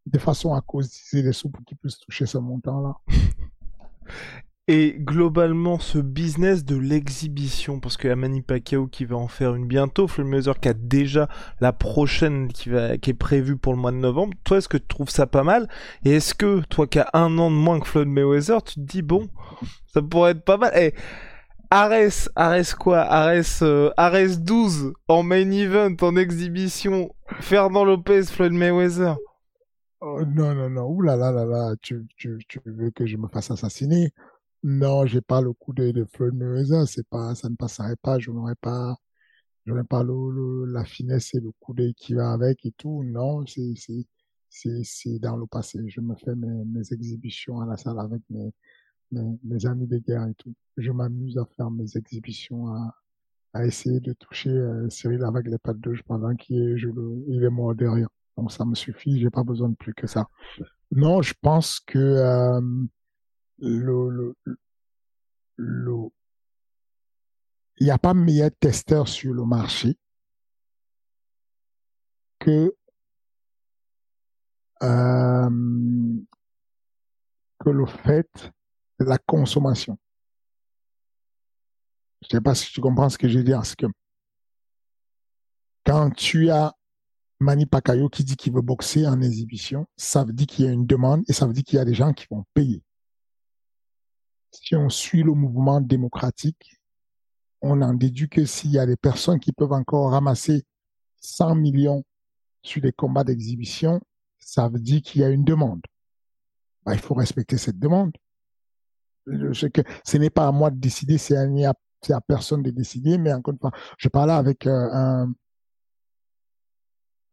de 0.07 0.19
façon 0.19 0.55
à 0.55 0.62
causer 0.62 1.23
des 1.23 1.33
sous 1.33 1.51
pour 1.51 1.62
qu'ils 1.64 1.77
puissent 1.77 1.99
toucher 1.99 2.27
ce 2.27 2.39
montant-là. 2.39 2.97
Et 4.69 4.97
globalement, 4.99 5.79
ce 5.79 5.99
business 5.99 6.64
de 6.64 6.77
l'exhibition, 6.77 7.79
parce 7.79 7.97
qu'il 7.97 8.09
y 8.09 8.12
a 8.12 8.17
Manny 8.17 8.43
Pacquiao 8.43 8.89
qui 8.89 9.05
va 9.05 9.14
en 9.14 9.29
faire 9.29 9.55
une 9.55 9.67
bientôt, 9.67 10.09
Mayweather 10.19 10.59
qui 10.59 10.69
a 10.69 10.75
déjà 10.75 11.29
la 11.61 11.73
prochaine 11.73 12.49
qui 12.49 12.71
est 12.71 13.14
prévue 13.14 13.57
pour 13.57 13.75
le 13.75 13.79
mois 13.79 13.93
de 13.93 13.99
novembre, 13.99 14.35
toi, 14.43 14.59
est-ce 14.59 14.69
que 14.69 14.77
tu 14.77 14.89
trouves 14.89 15.09
ça 15.09 15.29
pas 15.29 15.45
mal? 15.45 15.69
Et 16.05 16.14
est-ce 16.14 16.35
que, 16.35 16.62
toi 16.69 16.89
qui 16.89 16.99
as 16.99 17.09
un 17.12 17.39
an 17.39 17.53
de 17.53 17.57
moins 17.57 17.79
que 17.79 17.87
Floyd 17.87 18.09
Mayweather, 18.09 18.61
tu 18.64 18.75
te 18.75 18.81
dis, 18.81 19.03
bon, 19.03 19.29
ça 19.87 20.03
pourrait 20.03 20.33
être 20.33 20.45
pas 20.45 20.57
mal? 20.57 20.77
Et 20.77 20.95
Ares, 21.71 22.29
Ares 22.37 22.77
quoi? 22.79 23.01
Ares, 23.01 23.62
euh, 23.62 23.91
Ares 23.97 24.39
12 24.39 24.93
en 25.09 25.23
main 25.23 25.51
event, 25.51 25.97
en 26.01 26.17
exhibition. 26.17 27.14
Fernand 27.41 27.85
Lopez, 27.85 28.25
Floyd 28.25 28.53
Mayweather. 28.53 29.17
Oh, 30.01 30.23
non, 30.25 30.55
non, 30.55 30.71
non. 30.71 30.87
Ouh 30.89 31.03
là 31.03 31.17
là 31.17 31.33
là 31.33 31.45
là. 31.45 31.75
Tu, 31.83 32.07
tu, 32.17 32.39
tu 32.49 32.61
veux 32.64 32.91
que 32.91 33.07
je 33.07 33.17
me 33.17 33.29
fasse 33.29 33.51
assassiner? 33.51 34.12
Non, 34.62 35.07
j'ai 35.07 35.21
pas 35.21 35.41
le 35.41 35.53
coup 35.53 35.73
de, 35.73 35.91
de 35.91 36.05
Floyd 36.05 36.35
Mayweather. 36.35 36.85
Pas, 37.11 37.35
ça 37.35 37.49
ne 37.49 37.57
passerait 37.57 37.97
pas. 37.97 38.19
Je 38.19 38.31
n'aurais 38.31 38.55
pas, 38.57 38.97
je 39.67 39.73
pas 39.83 40.05
la 40.05 40.85
finesse 40.85 41.35
et 41.35 41.41
le 41.41 41.51
coup 41.61 41.75
d'œil 41.75 41.95
qui 41.95 42.14
va 42.14 42.33
avec 42.33 42.64
et 42.67 42.73
tout. 42.73 43.03
Non, 43.05 43.45
c'est, 43.47 43.75
c'est, 44.49 44.85
c'est 44.85 45.19
dans 45.19 45.37
le 45.37 45.47
passé. 45.47 45.81
Je 45.89 46.01
me 46.01 46.14
fais 46.17 46.35
mes, 46.35 46.64
mes 46.64 46.93
exhibitions 46.93 47.61
à 47.61 47.67
la 47.67 47.77
salle 47.77 47.99
avec 47.99 48.23
mes, 48.31 48.53
mes, 49.12 49.66
amis 49.66 49.86
de 49.86 49.98
guerre 49.98 50.26
et 50.26 50.34
tout. 50.34 50.54
Je 50.76 50.90
m'amuse 50.90 51.38
à 51.38 51.46
faire 51.57 51.70
mes 51.70 51.96
exhibitions, 51.96 52.68
à, 53.54 53.64
essayer 53.64 54.00
de 54.00 54.12
toucher 54.12 54.50
euh, 54.50 54.90
Cyril 54.90 55.24
avec 55.24 55.46
les 55.46 55.57
pattes 55.57 55.80
de 55.80 55.94
jeu 55.94 56.02
pendant 56.07 56.34
qu'il 56.36 56.61
est, 56.61 56.76
je 56.76 56.88
il 57.28 57.42
est 57.42 57.50
mort 57.50 57.74
derrière. 57.74 58.09
Donc 58.36 58.52
ça 58.52 58.66
me 58.66 58.74
suffit, 58.74 59.18
j'ai 59.18 59.30
pas 59.30 59.44
besoin 59.44 59.70
de 59.70 59.76
plus 59.76 59.94
que 59.94 60.07
ça. 60.07 60.26
Non, 60.90 61.22
je 61.22 61.32
pense 61.40 61.80
que 61.80 61.98
euh, 61.98 62.61
le, 63.59 64.34
le, 65.57 66.09
il 67.78 67.84
n'y 67.84 67.90
a 67.90 67.98
pas 67.98 68.14
meilleur 68.14 68.50
testeur 68.61 69.09
sur 69.09 69.32
le 69.32 69.44
marché 69.44 69.96
que 72.38 72.74
euh, 74.82 75.50
que 77.59 77.70
le 77.70 77.86
fait 77.86 78.52
la 78.99 79.18
consommation. 79.18 79.99
Je 82.22 82.28
ne 82.28 82.38
sais 82.38 82.42
pas 82.42 82.55
si 82.55 82.72
tu 82.72 82.80
comprends 82.80 83.09
ce 83.09 83.18
que 83.18 83.28
je 83.28 83.38
veux 83.38 83.44
dire. 83.44 83.62
que 83.76 83.86
quand 85.84 86.11
tu 86.11 86.51
as 86.51 86.74
Mani 87.38 87.66
Pacquiao 87.66 88.09
qui 88.09 88.24
dit 88.24 88.36
qu'il 88.36 88.53
veut 88.53 88.62
boxer 88.62 89.07
en 89.07 89.20
exhibition, 89.20 89.86
ça 89.97 90.24
veut 90.24 90.32
dire 90.32 90.47
qu'il 90.47 90.64
y 90.64 90.68
a 90.68 90.72
une 90.72 90.86
demande 90.86 91.22
et 91.28 91.32
ça 91.32 91.47
veut 91.47 91.53
dire 91.53 91.64
qu'il 91.64 91.76
y 91.76 91.80
a 91.80 91.84
des 91.84 91.94
gens 91.94 92.12
qui 92.12 92.26
vont 92.30 92.44
payer. 92.55 92.82
Si 94.51 94.74
on 94.74 94.88
suit 94.88 95.22
le 95.22 95.32
mouvement 95.32 95.80
démocratique, 95.80 96.80
on 97.61 97.82
en 97.82 97.94
déduit 97.94 98.28
que 98.28 98.44
s'il 98.44 98.70
y 98.70 98.78
a 98.78 98.86
des 98.86 98.97
personnes 98.97 99.38
qui 99.38 99.53
peuvent 99.53 99.72
encore 99.72 100.12
ramasser 100.12 100.64
100 101.20 101.55
millions 101.57 102.05
sur 102.62 102.80
des 102.80 102.92
combats 102.92 103.24
d'exhibition, 103.24 104.01
ça 104.38 104.68
veut 104.68 104.80
dire 104.80 105.03
qu'il 105.03 105.20
y 105.20 105.24
a 105.24 105.28
une 105.28 105.44
demande. 105.44 105.82
Bah, 106.84 106.94
il 106.94 107.01
faut 107.01 107.14
respecter 107.14 107.59
cette 107.59 107.78
demande 107.78 108.12
que 109.27 109.83
ce 110.05 110.16
n'est 110.16 110.31
pas 110.31 110.47
à 110.47 110.53
moi 110.53 110.70
de 110.70 110.79
décider, 110.79 111.18
c'est 111.18 111.37
à, 111.37 111.72
à, 112.11 112.20
personne 112.20 112.62
de 112.62 112.70
décider, 112.70 113.18
mais 113.18 113.33
encore 113.33 113.53
une 113.55 113.61
fois, 113.61 113.72
je 113.99 114.09
parlais 114.09 114.33
avec 114.33 114.66
euh, 114.66 115.27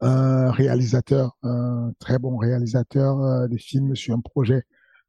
un, 0.02 0.52
réalisateur, 0.52 1.38
un 1.44 1.94
très 2.00 2.20
bon 2.20 2.38
réalisateur 2.38 3.22
euh, 3.22 3.48
de 3.48 3.58
films 3.58 3.96
sur 3.96 4.16
un 4.16 4.20
projet, 4.20 4.64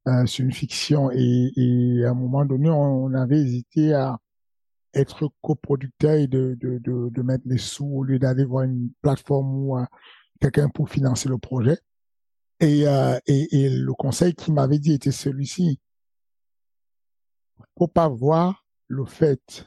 euh, 0.08 0.26
sur 0.26 0.44
une 0.44 0.52
fiction, 0.52 1.10
et, 1.12 2.04
à 2.04 2.10
un 2.10 2.14
moment 2.14 2.44
donné, 2.44 2.70
on, 2.70 3.12
avait 3.14 3.40
hésité 3.40 3.94
à 3.94 4.18
être 4.92 5.30
coproducteur 5.42 6.14
et 6.14 6.28
de, 6.28 6.56
de, 6.60 6.78
de, 6.78 7.08
de, 7.08 7.22
mettre 7.22 7.44
les 7.46 7.58
sous 7.58 7.86
au 7.86 8.04
lieu 8.04 8.18
d'aller 8.18 8.44
voir 8.44 8.64
une 8.64 8.90
plateforme 9.02 9.52
ou 9.54 9.76
quelqu'un 10.40 10.68
pour 10.68 10.88
financer 10.88 11.28
le 11.28 11.38
projet. 11.38 11.78
Et, 12.60 12.84
et, 13.26 13.56
et 13.56 13.70
le 13.70 13.92
conseil 13.94 14.34
qu'il 14.34 14.54
m'avait 14.54 14.78
dit 14.78 14.92
était 14.92 15.10
celui-ci 15.10 15.80
faut 17.78 17.88
pas 17.88 18.08
voir 18.08 18.64
le 18.88 19.04
fait 19.04 19.66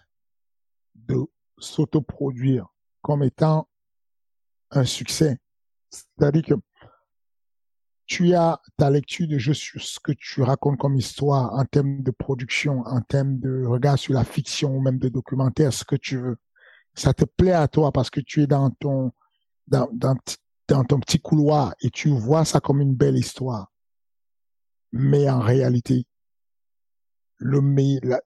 de 0.96 1.18
s'autoproduire 1.58 2.68
comme 3.02 3.24
étant 3.24 3.68
un 4.72 4.84
succès. 4.84 5.40
C'est-à-dire 5.90 6.44
que 6.44 6.54
tu 8.06 8.34
as 8.34 8.62
ta 8.78 8.90
lecture 8.90 9.28
de 9.28 9.38
ce 9.38 10.00
que 10.00 10.14
tu 10.14 10.42
racontes 10.42 10.78
comme 10.78 10.96
histoire 10.96 11.54
en 11.54 11.66
termes 11.66 12.02
de 12.02 12.12
production, 12.12 12.80
en 12.86 13.02
termes 13.02 13.38
de 13.40 13.66
regard 13.66 14.00
sur 14.00 14.14
la 14.14 14.24
fiction 14.24 14.76
ou 14.76 14.82
même 14.82 14.98
de 14.98 15.10
documentaire, 15.10 15.74
ce 15.74 15.84
que 15.84 15.98
tu 15.98 16.18
veux. 16.18 16.38
Ça 16.94 17.14
te 17.14 17.26
plaît 17.26 17.52
à 17.52 17.68
toi 17.68 17.92
parce 17.92 18.10
que 18.10 18.22
tu 18.22 18.42
es 18.42 18.48
dans 18.48 18.72
ton, 18.72 19.12
dans 19.68 19.88
ton 20.88 21.00
petit 21.00 21.20
couloir 21.20 21.76
et 21.82 21.90
tu 21.90 22.10
vois 22.10 22.46
ça 22.46 22.60
comme 22.60 22.82
une 22.82 22.96
belle 22.96 23.18
histoire. 23.18 23.72
Mais 24.94 25.30
en 25.30 25.40
réalité, 25.40 26.07
le 27.38 27.62
la, 28.04 28.22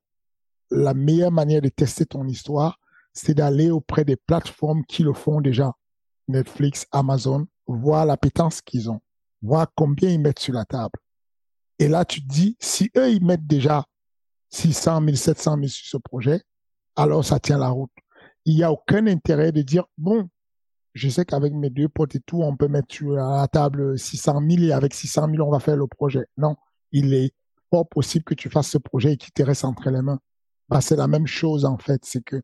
la 0.70 0.93
meilleure 0.93 1.32
manière 1.32 1.62
de 1.62 1.70
tester 1.70 2.05
ton 2.05 2.28
histoire, 2.28 2.80
c'est 3.14 3.34
d'aller 3.34 3.70
auprès 3.70 4.05
des 4.05 4.16
plateformes 4.16 4.84
qui 4.86 5.03
le 5.03 5.14
font 5.14 5.41
déjà. 5.41 5.74
Netflix, 6.28 6.88
Amazon, 6.91 7.47
voir 7.68 8.05
l'appétence 8.05 8.62
qu'ils 8.62 8.89
ont, 8.89 9.01
voir 9.41 9.68
combien 9.76 10.09
ils 10.09 10.20
mettent 10.20 10.39
sur 10.39 10.53
la 10.53 10.66
table. 10.66 10.97
Et 11.80 11.88
là, 11.88 12.05
tu 12.05 12.22
te 12.22 12.28
dis, 12.28 12.55
si 12.59 12.89
eux, 12.95 13.12
ils 13.12 13.26
mettent 13.26 13.47
déjà 13.47 13.86
600 14.49 15.01
000, 15.03 15.16
700 15.16 15.55
000 15.55 15.68
sur 15.68 15.88
ce 15.88 15.97
projet, 15.97 16.41
alors 16.95 17.26
ça 17.26 17.39
tient 17.39 17.57
la 17.57 17.70
route. 17.70 17.91
Il 18.45 18.55
n'y 18.55 18.64
a 18.64 18.72
aucun 18.72 19.07
intérêt 19.07 19.51
de 19.51 19.62
dire, 19.62 19.86
bon, 19.97 20.30
je 20.93 21.09
sais 21.09 21.26
qu'avec 21.26 21.53
mes 21.53 21.70
deux 21.70 21.89
potes 21.89 22.16
et 22.16 22.20
tout, 22.20 22.41
on 22.41 22.55
peut 22.55 22.68
mettre 22.68 22.93
sur 22.93 23.12
la 23.12 23.47
table 23.47 23.97
600 23.97 24.41
000 24.49 24.64
et 24.64 24.74
avec 24.74 24.93
600 24.93 25.30
000, 25.32 25.47
on 25.47 25.51
va 25.51 25.59
faire 25.59 25.78
le 25.78 25.88
projet. 25.88 26.26
Non, 26.38 26.55
il 26.91 27.14
est 27.14 27.34
possible 27.89 28.24
que 28.24 28.34
tu 28.34 28.49
fasses 28.49 28.69
ce 28.69 28.78
projet 28.78 29.13
et 29.13 29.17
qu'il 29.17 29.34
te 29.34 29.43
reste 29.43 29.65
entre 29.65 29.89
les 29.89 30.01
mains. 30.01 30.19
Bah, 30.69 30.82
c'est 30.82 30.95
la 30.95 31.07
même 31.07 31.28
chose, 31.28 31.65
en 31.65 31.78
fait. 31.78 32.03
C'est 32.05 32.24
que 32.24 32.41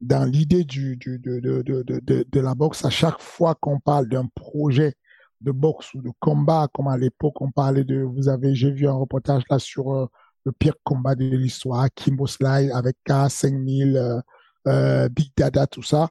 dans 0.00 0.24
l'idée 0.24 0.64
du, 0.64 0.96
de, 0.96 1.16
de, 1.16 1.62
de, 1.62 2.26
de, 2.28 2.40
la 2.40 2.54
boxe, 2.54 2.84
à 2.84 2.90
chaque 2.90 3.20
fois 3.20 3.54
qu'on 3.54 3.78
parle 3.78 4.08
d'un 4.08 4.26
projet 4.26 4.94
de 5.40 5.52
boxe 5.52 5.94
ou 5.94 6.02
de 6.02 6.10
combat, 6.18 6.68
comme 6.72 6.88
à 6.88 6.96
l'époque 6.96 7.40
on 7.40 7.50
parlait 7.50 7.84
de, 7.84 8.02
vous 8.02 8.28
avez, 8.28 8.54
j'ai 8.54 8.70
vu 8.70 8.88
un 8.88 8.94
reportage 8.94 9.42
là 9.48 9.58
sur 9.58 9.92
euh, 9.92 10.06
le 10.44 10.52
pire 10.52 10.74
combat 10.82 11.14
de 11.14 11.24
l'histoire, 11.24 11.88
Kimbo 11.94 12.26
Sly 12.26 12.70
avec 12.72 12.96
K5000, 13.06 13.96
euh, 13.96 14.20
euh, 14.68 15.08
Big 15.08 15.32
Dada, 15.36 15.66
tout 15.66 15.82
ça. 15.82 16.08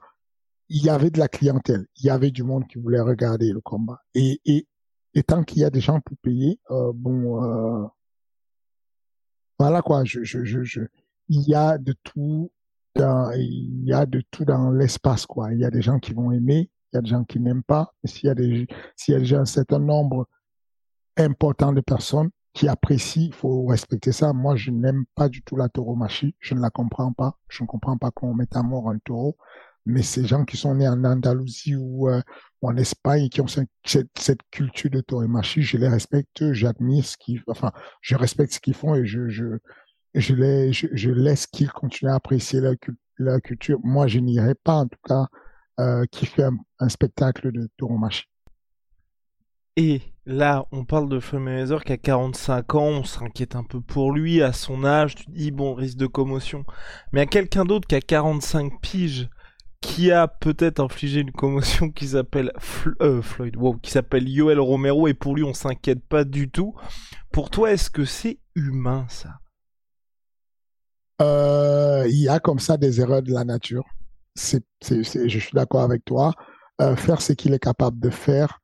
Il 0.70 0.84
y 0.84 0.90
avait 0.90 1.10
de 1.10 1.20
la 1.20 1.28
clientèle, 1.28 1.86
il 1.98 2.06
y 2.06 2.10
avait 2.10 2.32
du 2.32 2.44
monde 2.44 2.66
qui 2.68 2.80
voulait 2.80 3.02
regarder 3.02 3.52
le 3.52 3.60
combat. 3.60 4.00
Et, 4.16 4.40
et, 4.46 5.24
tant 5.24 5.44
qu'il 5.44 5.60
y 5.60 5.66
a 5.66 5.70
des 5.70 5.82
gens 5.82 6.00
pour 6.00 6.16
payer, 6.22 6.62
bon, 6.70 7.90
voilà 9.62 9.84
quoi, 9.84 10.02
il 10.04 11.42
y 11.48 11.54
a 11.54 11.78
de 11.78 11.94
tout 12.04 12.52
dans, 12.96 14.72
l'espace 14.72 15.28
quoi. 15.28 15.54
Il 15.54 15.60
y 15.60 15.66
a 15.66 15.70
des 15.70 15.84
gens 15.84 16.00
qui 16.00 16.14
vont 16.14 16.32
aimer, 16.32 16.72
il 16.92 16.96
y 16.96 16.98
a 16.98 17.02
des 17.02 17.10
gens 17.10 17.24
qui 17.24 17.40
n'aiment 17.40 17.62
pas. 17.62 17.94
S'il 18.04 18.28
y 18.28 18.32
a 18.32 18.36
s'il 18.96 19.14
y 19.14 19.16
a 19.16 19.20
déjà 19.20 19.40
un 19.40 19.46
certain 19.46 19.78
nombre 19.78 20.28
important 21.16 21.74
de 21.74 21.82
personnes, 21.82 22.32
qui 22.54 22.68
apprécient, 22.68 23.28
il 23.28 23.34
faut 23.34 23.66
respecter 23.66 24.12
ça. 24.12 24.34
Moi, 24.34 24.56
je 24.56 24.72
n'aime 24.72 25.06
pas 25.14 25.30
du 25.30 25.44
tout 25.44 25.56
la 25.56 25.70
tauromachie. 25.70 26.36
Je 26.40 26.56
ne 26.56 26.60
la 26.60 26.72
comprends 26.72 27.14
pas. 27.14 27.38
Je 27.48 27.64
ne 27.64 27.68
comprends 27.68 27.98
pas 27.98 28.10
qu'on 28.10 28.34
mette 28.34 28.56
à 28.56 28.64
mort 28.64 28.90
un 28.90 28.98
taureau. 28.98 29.38
Mais 29.86 30.04
ces 30.04 30.26
gens 30.26 30.46
qui 30.46 30.58
sont 30.58 30.76
nés 30.76 30.88
en 30.88 31.04
Andalousie 31.04 31.76
ou, 31.76 32.10
euh, 32.10 32.22
en 32.62 32.78
Espagne, 32.78 33.30
qui 33.30 33.42
ont 33.42 33.48
cette, 33.48 34.42
culture 34.52 34.92
de 34.92 35.02
tauromachie, 35.02 35.64
je 35.64 35.78
les 35.78 35.88
respecte, 35.88 36.52
j'admire 36.54 37.06
ce 37.06 37.18
qu'ils, 37.18 37.42
enfin, 37.48 37.72
je 38.02 38.16
respecte 38.16 38.54
ce 38.54 38.60
qu'ils 38.60 38.76
font 38.76 38.94
et 38.94 39.06
je, 39.06 39.58
laisse 40.14 41.48
qu'ils 41.48 41.72
continuent 41.72 42.12
à 42.12 42.16
apprécier 42.16 42.62
leur, 43.18 43.42
culture. 43.42 43.80
Moi, 43.84 44.08
je 44.08 44.20
n'irai 44.20 44.56
pas, 44.56 44.76
en 44.76 44.88
tout 44.88 45.00
cas, 45.08 45.28
euh, 45.80 46.06
qui 46.12 46.28
fait 46.28 46.46
un, 46.80 46.90
spectacle 46.90 47.52
de 47.52 47.68
tauromachie. 47.78 48.26
Et 49.78 50.02
là, 50.26 50.66
on 50.72 50.84
parle 50.86 51.10
de 51.10 51.20
Floyd 51.20 51.80
qui 51.86 51.94
a 51.94 51.98
45 51.98 52.76
ans, 52.76 52.88
on 52.88 53.04
s'inquiète 53.04 53.56
un 53.56 53.64
peu 53.64 53.80
pour 53.82 54.12
lui, 54.12 54.44
à 54.44 54.54
son 54.54 54.84
âge, 54.84 55.16
tu 55.16 55.24
dis 55.30 55.50
bon, 55.50 55.74
risque 55.74 55.98
de 55.98 56.08
commotion. 56.08 56.66
Mais 57.14 57.22
à 57.22 57.26
quelqu'un 57.26 57.66
d'autre 57.66 57.88
qui 57.88 57.96
a 57.96 58.02
45 58.02 58.82
piges, 58.82 59.30
qui 59.82 60.12
a 60.12 60.28
peut-être 60.28 60.80
infligé 60.80 61.22
une 61.22 61.32
commotion 61.32 61.90
qui 61.92 62.10
s'appelle 62.10 62.52
euh, 63.02 63.22
Floyd, 63.22 63.56
wow, 63.58 63.74
qui 63.78 63.92
s'appelle 63.92 64.30
Yoel 64.30 64.60
Romero, 64.60 65.08
et 65.08 65.14
pour 65.14 65.36
lui 65.36 65.44
on 65.44 65.54
s'inquiète 65.54 66.04
pas 66.06 66.24
du 66.24 66.50
tout. 66.50 66.76
Pour 67.32 67.50
toi, 67.50 67.72
est-ce 67.72 67.90
que 67.90 68.06
c'est 68.06 68.40
humain 68.56 69.06
ça? 69.10 69.40
Euh, 71.22 72.06
Il 72.08 72.20
y 72.20 72.30
a 72.30 72.40
comme 72.40 72.60
ça 72.60 72.78
des 72.78 73.02
erreurs 73.02 73.24
de 73.24 73.34
la 73.34 73.44
nature. 73.44 73.86
Je 74.36 75.40
suis 75.40 75.52
d'accord 75.54 75.82
avec 75.82 76.06
toi. 76.06 76.34
Euh, 76.80 76.96
faire 76.96 77.22
ce 77.22 77.34
qu'il 77.34 77.54
est 77.54 77.60
capable 77.60 78.00
de 78.00 78.10
faire, 78.10 78.60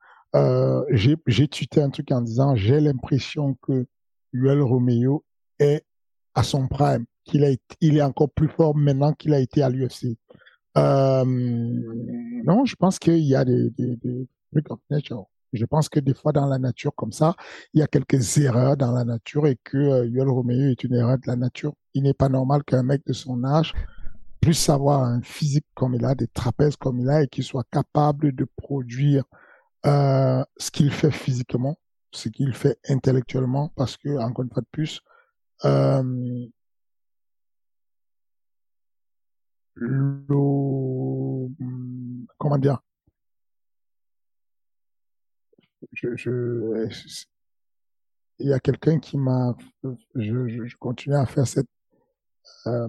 j'ai 0.90 1.48
tuté 1.48 1.82
un 1.82 1.90
truc 1.90 2.12
en 2.12 2.22
disant 2.22 2.56
j'ai 2.56 2.80
l'impression 2.80 3.56
que 3.62 3.88
Yuel 4.34 4.62
Romeo 4.62 5.26
est 5.60 5.84
à 6.36 6.44
son 6.44 6.68
prime, 6.68 7.06
qu'il 7.26 7.58
il 7.82 7.98
est 7.98 8.04
encore 8.04 8.30
plus 8.30 8.50
fort 8.50 8.76
maintenant 8.76 9.14
qu'il 9.14 9.34
a 9.34 9.40
été 9.40 9.64
à 9.64 9.70
l'UFC. 9.70 10.16
Euh, 10.78 11.24
non, 11.26 12.66
je 12.66 12.76
pense 12.76 13.00
qu'il 13.00 13.20
y 13.20 13.36
a 13.36 13.44
des, 13.46 13.70
des, 13.72 13.96
des 13.98 14.28
trucs 14.52 14.72
of 14.72 14.80
nature. 14.90 15.26
Je 15.54 15.66
pense 15.66 15.90
que 15.90 16.00
des 16.00 16.14
fois 16.14 16.32
dans 16.32 16.46
la 16.46 16.60
nature 16.60 16.94
comme 16.96 17.12
ça, 17.12 17.36
il 17.74 17.80
y 17.80 17.84
a 17.84 17.88
quelques 17.88 18.38
erreurs 18.38 18.78
dans 18.78 18.92
la 18.92 19.06
nature 19.06 19.48
et 19.48 19.58
que 19.64 19.78
euh, 19.78 20.06
Yuel 20.06 20.28
Romeo 20.28 20.72
est 20.72 20.84
une 20.84 20.94
erreur 20.94 21.18
de 21.18 21.28
la 21.28 21.36
nature. 21.36 21.74
Il 21.94 22.04
n'est 22.04 22.14
pas 22.14 22.30
normal 22.30 22.64
qu'un 22.64 22.84
mec 22.84 23.06
de 23.06 23.14
son 23.14 23.44
âge 23.44 23.74
puisse 24.42 24.70
avoir 24.70 25.04
un 25.04 25.22
physique 25.22 25.66
comme 25.74 25.96
il 25.96 26.06
a, 26.06 26.16
des 26.16 26.28
trapèzes 26.28 26.76
comme 26.76 27.00
il 27.00 27.10
a 27.10 27.24
et 27.24 27.28
qu'il 27.28 27.44
soit 27.44 27.66
capable 27.72 28.36
de 28.36 28.46
produire 28.56 29.24
euh, 29.86 30.44
ce 30.58 30.72
qu'il 30.72 30.92
fait 30.92 31.12
physiquement, 31.12 31.78
ce 32.12 32.30
qu'il 32.30 32.54
fait 32.54 32.78
intellectuellement, 32.88 33.72
parce 33.76 33.98
que, 33.98 34.10
encore 34.18 34.44
une 34.44 34.52
fois 34.52 34.62
de 34.62 34.68
plus, 34.72 35.02
euh, 35.66 36.48
comment 42.38 42.58
dire, 42.58 42.80
je, 45.94 46.90
il 48.40 48.48
y 48.48 48.54
a 48.54 48.60
quelqu'un 48.60 49.00
qui 49.00 49.18
m'a, 49.18 49.56
je, 50.16 50.76
continue 50.78 51.16
à 51.16 51.26
faire 51.26 51.48
cette, 51.48 51.68
euh, 52.68 52.88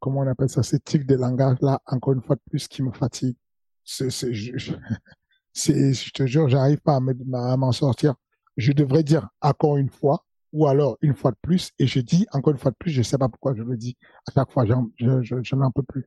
comment 0.00 0.20
on 0.20 0.26
appelle 0.26 0.48
ça, 0.48 0.62
cette 0.62 0.84
tic 0.84 1.06
de 1.06 1.16
langage 1.16 1.58
là, 1.60 1.80
encore 1.86 2.14
une 2.14 2.22
fois 2.22 2.36
de 2.36 2.42
plus, 2.48 2.68
qui 2.68 2.82
me 2.82 2.92
fatigue. 2.92 3.36
C'est, 3.84 4.10
je 4.34 6.10
te 6.12 6.26
jure, 6.26 6.48
j'arrive 6.48 6.80
pas 6.80 6.96
à 6.96 7.56
m'en 7.56 7.72
sortir. 7.72 8.14
Je 8.56 8.72
devrais 8.72 9.02
dire 9.02 9.28
encore 9.40 9.76
une 9.76 9.90
fois, 9.90 10.24
ou 10.52 10.66
alors 10.66 10.98
une 11.00 11.14
fois 11.14 11.30
de 11.30 11.36
plus, 11.40 11.70
et 11.78 11.86
je 11.86 12.00
dis 12.00 12.26
encore 12.32 12.52
une 12.52 12.58
fois 12.58 12.70
de 12.70 12.76
plus, 12.76 12.90
je 12.90 13.02
sais 13.02 13.18
pas 13.18 13.28
pourquoi 13.28 13.54
je 13.54 13.62
le 13.62 13.76
dis. 13.76 13.96
À 14.28 14.32
chaque 14.32 14.52
fois, 14.52 14.66
j'en, 14.66 14.88
je, 14.98 15.22
je, 15.22 15.56
n'en 15.56 15.70
peux 15.70 15.82
plus. 15.82 16.06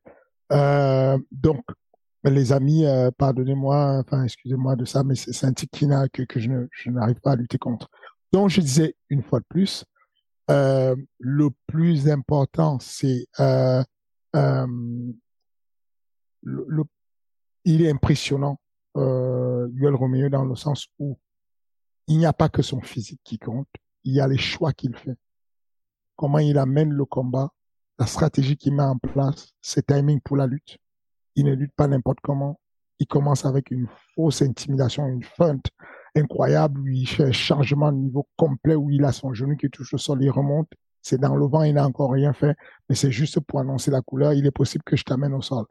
Euh, 0.52 1.18
donc, 1.32 1.64
les 2.24 2.52
amis, 2.52 2.86
euh, 2.86 3.10
pardonnez-moi, 3.16 4.02
enfin, 4.04 4.24
excusez-moi 4.24 4.76
de 4.76 4.84
ça, 4.84 5.04
mais 5.04 5.14
c'est 5.14 5.46
un 5.46 5.52
tic 5.52 5.70
qui 5.70 5.86
n'a, 5.86 6.08
que, 6.08 6.22
que 6.22 6.40
je, 6.40 6.50
ne, 6.50 6.66
je 6.70 6.90
n'arrive 6.90 7.20
pas 7.20 7.32
à 7.32 7.36
lutter 7.36 7.58
contre. 7.58 7.90
Donc, 8.32 8.50
je 8.50 8.60
disais 8.60 8.96
une 9.10 9.22
fois 9.22 9.40
de 9.40 9.46
plus, 9.48 9.84
euh, 10.50 10.96
le 11.18 11.50
plus 11.66 12.08
important, 12.08 12.78
c'est 12.80 13.26
euh, 13.40 13.82
euh, 14.36 14.66
le, 16.42 16.84
il 17.64 17.82
est 17.82 17.90
impressionnant 17.90 18.60
euh, 18.96 19.68
Yuel 19.72 19.94
Romeo 19.94 20.28
dans 20.28 20.44
le 20.44 20.54
sens 20.54 20.88
où 20.98 21.18
il 22.06 22.18
n'y 22.18 22.26
a 22.26 22.32
pas 22.32 22.48
que 22.48 22.62
son 22.62 22.80
physique 22.80 23.20
qui 23.24 23.38
compte, 23.38 23.68
il 24.06 24.14
y 24.14 24.20
a 24.20 24.28
les 24.28 24.38
choix 24.38 24.72
qu'il 24.72 24.96
fait. 24.96 25.16
Comment 26.14 26.38
il 26.38 26.56
amène 26.56 26.92
le 26.92 27.04
combat, 27.04 27.50
la 27.98 28.06
stratégie 28.06 28.56
qu'il 28.56 28.74
met 28.74 28.82
en 28.82 28.96
place, 28.96 29.52
ses 29.60 29.82
timings 29.82 30.20
pour 30.20 30.36
la 30.36 30.46
lutte. 30.46 30.78
Il 31.34 31.44
ne 31.44 31.54
lutte 31.54 31.74
pas 31.74 31.88
n'importe 31.88 32.20
comment. 32.22 32.58
Il 32.98 33.06
commence 33.06 33.44
avec 33.44 33.70
une 33.70 33.88
fausse 34.14 34.40
intimidation, 34.40 35.06
une 35.06 35.24
feinte 35.24 35.66
incroyable 36.14 36.80
où 36.80 36.86
il 36.86 37.06
fait 37.06 37.24
un 37.24 37.32
changement 37.32 37.92
de 37.92 37.98
niveau 37.98 38.26
complet 38.36 38.74
où 38.74 38.90
il 38.90 39.04
a 39.04 39.12
son 39.12 39.34
genou 39.34 39.56
qui 39.56 39.68
touche 39.68 39.92
le 39.92 39.98
sol, 39.98 40.22
il 40.22 40.30
remonte. 40.30 40.70
C'est 41.02 41.20
dans 41.20 41.36
le 41.36 41.46
vent, 41.46 41.62
il 41.62 41.74
n'a 41.74 41.86
encore 41.86 42.12
rien 42.12 42.32
fait, 42.32 42.56
mais 42.88 42.94
c'est 42.94 43.12
juste 43.12 43.40
pour 43.40 43.60
annoncer 43.60 43.90
la 43.90 44.00
couleur. 44.00 44.32
Il 44.32 44.46
est 44.46 44.50
possible 44.50 44.82
que 44.84 44.96
je 44.96 45.04
t'amène 45.04 45.34
au 45.34 45.42
sol. 45.42 45.66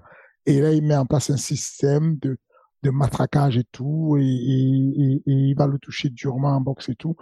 Et 0.45 0.61
là, 0.61 0.71
il 0.71 0.83
met 0.83 0.95
en 0.95 1.05
place 1.05 1.29
un 1.29 1.37
système 1.37 2.17
de 2.17 2.37
matraquage 2.83 3.57
et 3.57 3.63
tout, 3.71 4.17
et, 4.19 4.23
et, 4.23 5.21
il 5.25 5.55
va 5.55 5.65
le 5.65 5.79
toucher 5.79 6.09
durement 6.09 6.49
en 6.49 6.61
boxe 6.61 6.89
et 6.89 6.95
tout. 6.95 7.15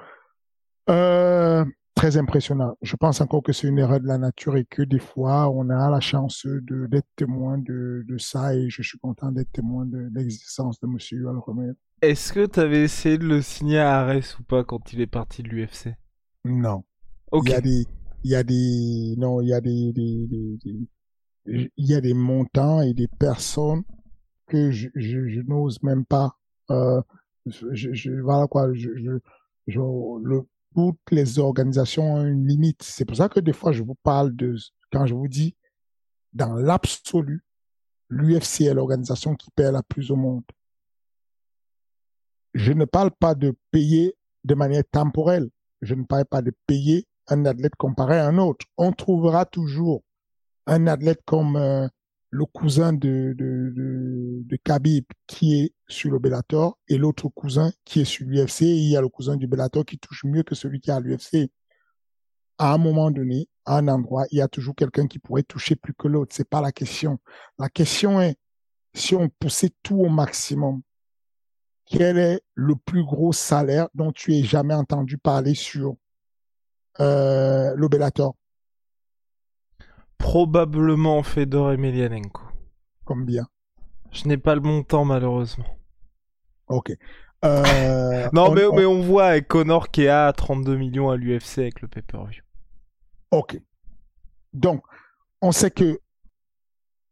Euh, 0.89 1.65
très 1.95 2.17
impressionnant. 2.17 2.75
Je 2.81 2.95
pense 2.95 3.21
encore 3.21 3.43
que 3.43 3.53
c'est 3.53 3.67
une 3.67 3.79
erreur 3.79 3.99
de 3.99 4.07
la 4.07 4.17
nature 4.17 4.57
et 4.57 4.65
que 4.65 4.81
des 4.81 4.99
fois, 4.99 5.49
on 5.49 5.69
a 5.69 5.89
la 5.89 5.99
chance 5.99 6.45
de 6.45 6.87
d'être 6.87 7.07
témoin 7.15 7.57
de, 7.57 8.03
de 8.07 8.17
ça 8.17 8.55
et 8.55 8.69
je 8.69 8.81
suis 8.81 8.97
content 8.99 9.31
d'être 9.31 9.51
témoin 9.51 9.85
de, 9.85 10.09
l'existence 10.13 10.79
de 10.79 10.87
Monsieur 10.87 11.19
Yuval 11.19 11.37
Romero. 11.37 11.73
Est-ce 12.01 12.33
que 12.33 12.45
tu 12.45 12.59
avais 12.59 12.83
essayé 12.83 13.17
de 13.17 13.25
le 13.25 13.41
signer 13.41 13.79
à 13.79 13.99
Arès 13.99 14.37
ou 14.37 14.43
pas 14.43 14.63
quand 14.63 14.91
il 14.91 14.99
est 14.99 15.07
parti 15.07 15.43
de 15.43 15.49
l'UFC 15.49 15.95
Non. 16.43 16.83
Il 17.31 17.49
y 17.49 17.53
a 17.53 17.61
des, 17.61 17.85
il 18.23 18.31
y 18.31 18.35
a 18.35 18.43
des, 18.43 19.15
non, 19.17 19.41
il 19.41 19.47
y 19.47 19.53
a 19.53 19.61
des, 19.61 19.93
des, 19.93 20.27
des, 20.27 20.89
il 21.45 21.69
y 21.77 21.93
a 21.93 22.01
des 22.01 22.13
montants 22.13 22.81
et 22.81 22.93
des 22.93 23.07
personnes 23.07 23.83
que 24.47 24.71
je, 24.71 24.89
je, 24.95 25.27
je 25.29 25.41
n'ose 25.41 25.81
même 25.83 26.05
pas. 26.05 26.37
Euh, 26.69 27.01
je, 27.45 27.93
je, 27.93 28.11
voilà 28.21 28.47
quoi. 28.47 28.73
Je, 28.73 28.89
je, 28.95 29.11
je, 29.67 29.79
le, 29.79 30.45
toutes 30.73 31.11
les 31.11 31.39
organisations 31.39 32.15
ont 32.15 32.25
une 32.25 32.47
limite. 32.47 32.83
C'est 32.83 33.05
pour 33.05 33.17
ça 33.17 33.29
que 33.29 33.39
des 33.39 33.53
fois 33.53 33.71
je 33.71 33.83
vous 33.83 33.95
parle 34.03 34.35
de 34.35 34.55
quand 34.91 35.05
je 35.05 35.13
vous 35.13 35.27
dis 35.27 35.55
dans 36.33 36.53
l'absolu, 36.53 37.43
l'UFC 38.09 38.61
est 38.61 38.73
l'organisation 38.73 39.35
qui 39.35 39.49
paie 39.51 39.71
la 39.71 39.83
plus 39.83 40.11
au 40.11 40.15
monde. 40.15 40.43
Je 42.53 42.73
ne 42.73 42.85
parle 42.85 43.11
pas 43.11 43.35
de 43.35 43.55
payer 43.71 44.15
de 44.43 44.55
manière 44.55 44.83
temporelle. 44.91 45.49
Je 45.81 45.95
ne 45.95 46.03
parle 46.03 46.25
pas 46.25 46.41
de 46.41 46.53
payer 46.67 47.07
un 47.27 47.45
athlète 47.45 47.75
comparé 47.75 48.19
à 48.19 48.27
un 48.27 48.37
autre. 48.37 48.65
On 48.77 48.91
trouvera 48.91 49.45
toujours 49.45 50.03
un 50.67 50.87
athlète 50.87 51.21
comme 51.25 51.55
euh, 51.55 51.87
le 52.33 52.45
cousin 52.47 52.93
de, 52.93 53.35
de, 53.37 53.71
de, 53.75 54.41
de 54.43 54.57
qui 55.27 55.61
est 55.61 55.73
sur 55.87 56.09
le 56.09 56.19
et 56.87 56.97
l'autre 56.97 57.29
cousin 57.29 57.71
qui 57.85 58.01
est 58.01 58.05
sur 58.05 58.25
l'UFC. 58.25 58.61
Il 58.61 58.89
y 58.89 58.97
a 58.97 59.01
le 59.01 59.07
cousin 59.07 59.37
du 59.37 59.45
Bellator 59.45 59.85
qui 59.85 59.99
touche 59.99 60.23
mieux 60.23 60.41
que 60.41 60.55
celui 60.55 60.79
qui 60.79 60.89
est 60.89 60.93
à 60.93 60.99
l'UFC. 60.99 61.51
À 62.57 62.73
un 62.73 62.79
moment 62.79 63.11
donné, 63.11 63.47
à 63.65 63.77
un 63.77 63.87
endroit, 63.87 64.25
il 64.31 64.39
y 64.39 64.41
a 64.41 64.47
toujours 64.47 64.73
quelqu'un 64.73 65.05
qui 65.05 65.19
pourrait 65.19 65.43
toucher 65.43 65.75
plus 65.75 65.93
que 65.93 66.07
l'autre. 66.07 66.33
C'est 66.35 66.49
pas 66.49 66.59
la 66.59 66.71
question. 66.71 67.19
La 67.59 67.69
question 67.69 68.19
est, 68.19 68.35
si 68.95 69.13
on 69.13 69.29
poussait 69.29 69.71
tout 69.83 69.99
au 69.99 70.09
maximum, 70.09 70.81
quel 71.85 72.17
est 72.17 72.41
le 72.55 72.75
plus 72.75 73.03
gros 73.03 73.31
salaire 73.31 73.89
dont 73.93 74.11
tu 74.11 74.33
aies 74.33 74.43
jamais 74.43 74.73
entendu 74.73 75.19
parler 75.19 75.53
sur 75.53 75.97
euh, 76.99 77.75
Probablement 80.23 81.21
Fedor 81.21 81.73
Emelianenko. 81.73 82.43
Combien? 83.03 83.45
Je 84.13 84.25
n'ai 84.25 84.37
pas 84.37 84.55
le 84.55 84.61
montant 84.61 85.03
malheureusement. 85.03 85.77
Ok. 86.69 86.93
Euh, 87.43 88.29
non, 88.33 88.53
mais, 88.53 88.63
mais 88.73 88.85
on 88.85 89.01
voit 89.01 89.25
avec 89.25 89.49
Connor 89.49 89.91
qui 89.91 90.03
est 90.03 90.07
à 90.07 90.31
32 90.31 90.77
millions 90.77 91.09
à 91.09 91.17
l'UFC 91.17 91.57
avec 91.57 91.81
le 91.81 91.89
pay-per-view. 91.89 92.41
Ok. 93.31 93.59
Donc, 94.53 94.81
on 95.41 95.51
sait 95.51 95.71
que 95.71 95.99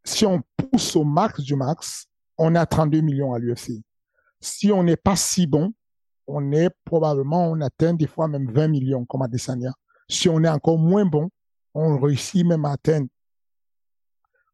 si 0.06 0.26
on 0.26 0.42
pousse 0.56 0.96
au 0.96 1.04
max 1.04 1.42
du 1.42 1.58
max, 1.58 2.08
on 2.38 2.56
est 2.56 2.60
à 2.60 2.66
32 2.66 3.02
millions 3.02 3.34
à 3.34 3.40
l'UFC. 3.40 3.84
Si 4.40 4.72
on 4.72 4.84
n'est 4.84 4.96
pas 4.96 5.18
si 5.18 5.48
bon, 5.48 5.74
on 6.28 6.54
est 6.54 6.70
probablement, 6.86 7.52
on 7.52 7.60
atteint 7.60 7.94
des 7.94 8.08
fois 8.08 8.30
même 8.30 8.50
20 8.50 8.70
millions 8.70 9.04
comme 9.04 9.22
à 9.22 9.28
Desania. 9.28 9.74
Si 10.08 10.30
on 10.30 10.42
est 10.46 10.50
encore 10.50 10.80
moins 10.80 11.06
bon, 11.06 11.30
on 11.74 12.00
réussit 12.00 12.46
même 12.46 12.66
à 12.66 12.72
atteindre 12.72 13.08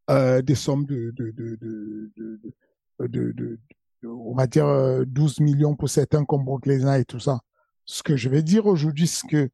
euh, 0.09 0.41
des 0.41 0.55
sommes 0.55 0.85
de, 0.85 1.13
de, 1.17 3.59
on 4.03 4.35
va 4.35 4.47
dire 4.47 5.05
12 5.05 5.39
millions 5.41 5.75
pour 5.75 5.89
certains 5.89 6.25
comme 6.25 6.45
Brock 6.45 6.65
Lesnar 6.65 6.95
et 6.95 7.05
tout 7.05 7.19
ça. 7.19 7.39
Ce 7.85 8.03
que 8.03 8.15
je 8.15 8.29
vais 8.29 8.43
dire 8.43 8.65
aujourd'hui, 8.65 9.07
c'est 9.07 9.27
que 9.27 9.49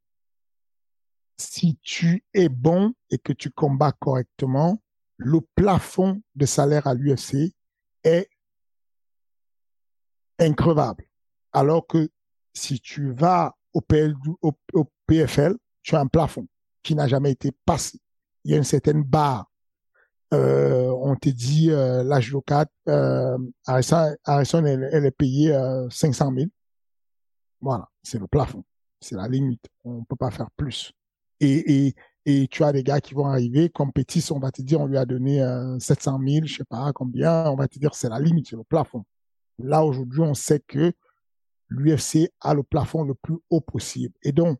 si 1.37 1.77
tu 1.81 2.23
es 2.33 2.49
bon 2.49 2.93
et 3.09 3.17
que 3.17 3.33
tu 3.33 3.49
combats 3.49 3.91
correctement, 3.91 4.81
le 5.17 5.39
plafond 5.55 6.21
de 6.35 6.45
salaire 6.45 6.87
à 6.87 6.93
l'UFC 6.93 7.53
est 8.03 8.29
increvable. 10.39 11.07
Alors 11.51 11.87
que 11.87 12.09
si 12.53 12.79
tu 12.79 13.11
vas 13.11 13.55
au, 13.73 13.81
au, 14.41 14.91
PFL, 15.07 15.57
tu 15.81 15.95
as 15.95 15.99
un 15.99 16.07
plafond 16.07 16.47
qui 16.83 16.95
n'a 16.95 17.07
jamais 17.07 17.31
été 17.31 17.51
passé. 17.65 17.99
Il 18.43 18.51
y 18.51 18.53
a 18.53 18.57
une 18.57 18.63
certaine 18.63 19.03
barre. 19.03 19.49
Euh, 20.33 20.89
on 20.89 21.15
te 21.15 21.29
dit 21.29 21.69
euh, 21.71 22.03
l'âge 22.03 22.31
de 22.31 22.39
4, 22.39 22.69
euh, 22.89 23.37
Harrison, 23.65 24.65
elle, 24.65 25.05
est 25.05 25.11
payée 25.11 25.57
500 25.89 26.33
000. 26.35 26.47
Voilà, 27.61 27.87
c'est 28.01 28.19
le 28.19 28.27
plafond, 28.27 28.63
c'est 28.99 29.15
la 29.15 29.27
limite. 29.27 29.65
On 29.83 29.99
ne 29.99 30.03
peut 30.03 30.15
pas 30.15 30.31
faire 30.31 30.49
plus. 30.57 30.91
Et, 31.39 31.87
et, 31.87 31.95
et 32.25 32.47
tu 32.47 32.63
as 32.63 32.71
des 32.71 32.83
gars 32.83 32.99
qui 32.99 33.13
vont 33.13 33.25
arriver, 33.25 33.69
comme 33.69 33.93
Pétis, 33.93 34.31
on 34.31 34.39
va 34.39 34.51
te 34.51 34.61
dire, 34.61 34.81
on 34.81 34.87
lui 34.87 34.97
a 34.97 35.05
donné 35.05 35.39
700 35.79 36.19
000, 36.25 36.45
je 36.45 36.57
sais 36.57 36.63
pas 36.65 36.91
combien, 36.93 37.49
on 37.49 37.55
va 37.55 37.67
te 37.67 37.79
dire 37.79 37.95
c'est 37.95 38.09
la 38.09 38.19
limite, 38.19 38.49
c'est 38.49 38.55
le 38.55 38.63
plafond. 38.63 39.05
Là, 39.59 39.85
aujourd'hui, 39.85 40.21
on 40.21 40.33
sait 40.33 40.59
que 40.59 40.93
l'UFC 41.69 42.31
a 42.41 42.53
le 42.53 42.63
plafond 42.63 43.03
le 43.03 43.13
plus 43.13 43.37
haut 43.49 43.61
possible. 43.61 44.13
Et 44.23 44.31
donc, 44.31 44.59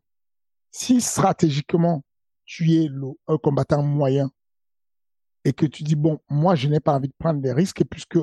si 0.70 1.00
stratégiquement, 1.00 2.04
tu 2.44 2.72
es 2.72 2.88
un 3.26 3.38
combattant 3.38 3.82
moyen 3.82 4.30
et 5.44 5.52
que 5.52 5.66
tu 5.66 5.82
dis, 5.82 5.94
bon, 5.94 6.20
moi, 6.28 6.54
je 6.54 6.68
n'ai 6.68 6.80
pas 6.80 6.94
envie 6.94 7.08
de 7.08 7.14
prendre 7.18 7.40
des 7.40 7.52
risques 7.52 7.84
puisque 7.84 8.18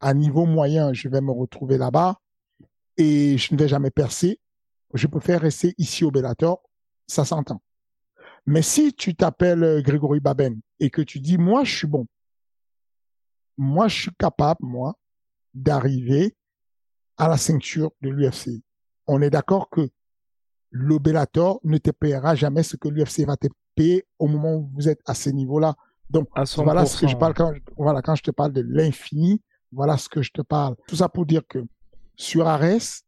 à 0.00 0.14
niveau 0.14 0.46
moyen, 0.46 0.92
je 0.92 1.08
vais 1.08 1.20
me 1.20 1.32
retrouver 1.32 1.78
là-bas 1.78 2.20
et 2.96 3.36
je 3.38 3.54
ne 3.54 3.58
vais 3.58 3.68
jamais 3.68 3.90
percer, 3.90 4.40
je 4.94 5.06
préfère 5.06 5.40
rester 5.40 5.74
ici 5.78 6.04
au 6.04 6.10
Bellator, 6.10 6.62
ça 7.06 7.24
s'entend. 7.24 7.62
Mais 8.46 8.62
si 8.62 8.94
tu 8.94 9.14
t'appelles 9.14 9.62
euh, 9.62 9.82
Grégory 9.82 10.20
Baben 10.20 10.60
et 10.80 10.90
que 10.90 11.02
tu 11.02 11.20
dis, 11.20 11.36
moi, 11.36 11.64
je 11.64 11.76
suis 11.76 11.86
bon, 11.86 12.06
moi, 13.58 13.88
je 13.88 14.02
suis 14.02 14.14
capable, 14.18 14.60
moi, 14.64 14.96
d'arriver 15.52 16.36
à 17.16 17.28
la 17.28 17.36
ceinture 17.36 17.90
de 18.00 18.08
l'UFC. 18.08 18.62
On 19.06 19.20
est 19.20 19.30
d'accord 19.30 19.68
que 19.68 19.90
le 20.70 20.98
Bellator 20.98 21.60
ne 21.64 21.78
te 21.78 21.90
paiera 21.90 22.34
jamais 22.34 22.62
ce 22.62 22.76
que 22.76 22.88
l'UFC 22.88 23.26
va 23.26 23.36
te 23.36 23.48
payer 23.74 24.06
au 24.18 24.26
moment 24.26 24.54
où 24.54 24.70
vous 24.74 24.88
êtes 24.88 25.00
à 25.06 25.14
ce 25.14 25.30
niveau-là. 25.30 25.74
Donc, 26.10 26.28
voilà 26.56 26.86
ce 26.86 27.00
que 27.00 27.06
je 27.06 27.16
parle 27.16 27.34
quand, 27.34 27.52
voilà, 27.76 28.02
quand 28.02 28.14
je 28.14 28.22
te 28.22 28.30
parle 28.30 28.52
de 28.52 28.64
l'infini, 28.66 29.42
voilà 29.72 29.96
ce 29.96 30.08
que 30.08 30.22
je 30.22 30.30
te 30.32 30.42
parle. 30.42 30.76
Tout 30.86 30.96
ça 30.96 31.08
pour 31.08 31.26
dire 31.26 31.42
que 31.46 31.58
sur 32.16 32.48
Ares, 32.48 33.02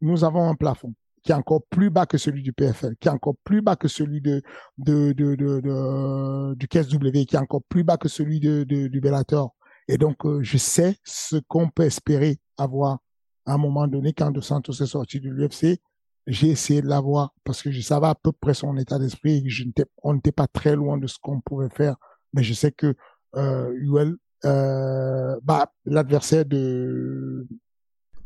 nous 0.00 0.24
avons 0.24 0.48
un 0.48 0.54
plafond 0.54 0.94
qui 1.22 1.32
est 1.32 1.34
encore 1.34 1.62
plus 1.68 1.90
bas 1.90 2.06
que 2.06 2.16
celui 2.16 2.42
du 2.42 2.52
PFL, 2.52 2.96
qui 3.00 3.08
est 3.08 3.10
encore 3.10 3.34
plus 3.44 3.60
bas 3.60 3.76
que 3.76 3.88
celui 3.88 4.20
de, 4.20 4.42
de, 4.78 5.12
de, 5.12 5.34
de, 5.34 6.54
du 6.54 6.68
KSW, 6.68 7.26
qui 7.26 7.36
est 7.36 7.38
encore 7.38 7.62
plus 7.68 7.84
bas 7.84 7.96
que 7.96 8.08
celui 8.08 8.40
de, 8.40 8.64
du 8.64 9.00
Bellator. 9.00 9.54
Et 9.88 9.98
donc, 9.98 10.24
euh, 10.24 10.40
je 10.42 10.56
sais 10.58 10.96
ce 11.04 11.36
qu'on 11.48 11.68
peut 11.68 11.84
espérer 11.84 12.38
avoir 12.56 12.98
à 13.46 13.54
un 13.54 13.58
moment 13.58 13.86
donné 13.86 14.12
quand 14.12 14.30
Dos 14.30 14.42
Santos 14.42 14.72
est 14.72 14.86
sorti 14.86 15.20
de 15.20 15.30
l'UFC. 15.30 15.80
J'ai 16.28 16.48
essayé 16.48 16.82
de 16.82 16.86
l'avoir 16.86 17.34
parce 17.42 17.62
que 17.62 17.70
je 17.70 17.80
savais 17.80 18.06
à 18.06 18.14
peu 18.14 18.32
près 18.32 18.52
son 18.52 18.76
état 18.76 18.98
d'esprit 18.98 19.42
et 19.46 19.48
je 19.48 19.64
on 20.02 20.12
n'était 20.12 20.30
pas 20.30 20.46
très 20.46 20.76
loin 20.76 20.98
de 20.98 21.06
ce 21.06 21.16
qu'on 21.18 21.40
pouvait 21.40 21.70
faire. 21.70 21.96
Mais 22.34 22.42
je 22.42 22.52
sais 22.52 22.70
que 22.70 22.94
euh, 23.34 24.14
euh, 24.44 25.40
bah, 25.42 25.72
l'adversaire 25.86 26.44
de 26.44 27.46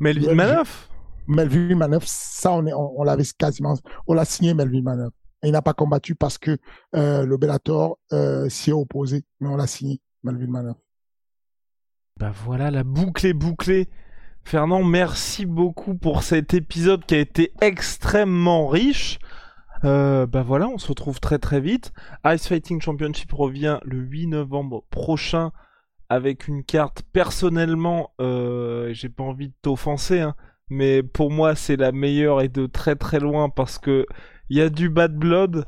Melvin 0.01 0.35
Manoff? 0.35 0.91
Melvin 1.29 1.77
Manoff, 1.77 2.05
ça 2.07 2.53
on, 2.53 2.67
on, 2.67 3.05
l'avait 3.05 3.23
quasiment, 3.39 3.75
on 4.09 4.15
l'a 4.15 4.25
signé 4.25 4.53
Melvin 4.53 4.83
Manoff. 4.83 5.13
Il 5.45 5.53
n'a 5.53 5.63
pas 5.63 5.73
combattu 5.73 6.17
parce 6.17 6.39
que 6.39 6.59
euh, 6.97 7.25
le 7.25 7.37
Bellator 7.37 7.99
euh, 8.13 8.49
s'y 8.49 8.71
est 8.71 8.75
opposé, 8.75 9.25
mais 9.41 9.49
on 9.49 9.57
l'a 9.57 9.69
signé 9.69 10.01
Melvin 10.25 10.49
Manoff. 10.49 10.77
Bah 12.19 12.33
voilà, 12.45 12.73
la 12.73 12.83
boucle 12.83 13.27
est 13.27 13.33
bouclée. 13.33 13.89
Fernand, 14.45 14.83
merci 14.83 15.47
beaucoup 15.47 15.95
pour 15.95 16.23
cet 16.23 16.53
épisode 16.53 17.07
qui 17.07 17.15
a 17.15 17.19
été 17.19 17.53
extrêmement 17.61 18.67
riche. 18.67 19.19
Euh, 19.85 20.27
bah 20.27 20.43
voilà, 20.43 20.69
on 20.69 20.79
se 20.79 20.89
retrouve 20.89 21.21
très 21.21 21.39
très 21.39 21.61
vite. 21.61 21.93
Ice 22.27 22.47
Fighting 22.47 22.81
Championship 22.81 23.33
revient 23.33 23.79
le 23.85 23.99
8 23.99 24.27
novembre 24.29 24.85
prochain 24.91 25.53
avec 26.09 26.49
une 26.49 26.65
carte. 26.65 27.03
Personnellement, 27.13 28.11
euh, 28.21 28.93
j'ai 28.93 29.09
pas 29.09 29.25
envie 29.25 29.49
de 29.49 29.55
t'offenser, 29.63 30.21
hein, 30.21 30.35
mais 30.69 31.03
pour 31.03 31.31
moi 31.31 31.55
c'est 31.55 31.77
la 31.77 31.93
meilleure 31.93 32.43
et 32.43 32.49
de 32.49 32.67
très 32.67 32.97
très 32.97 33.21
loin 33.21 33.49
parce 33.49 33.79
que 33.79 34.07
il 34.51 34.59
y 34.59 34.61
a 34.61 34.69
du 34.69 34.91
bad 34.91 35.17
blood, 35.17 35.65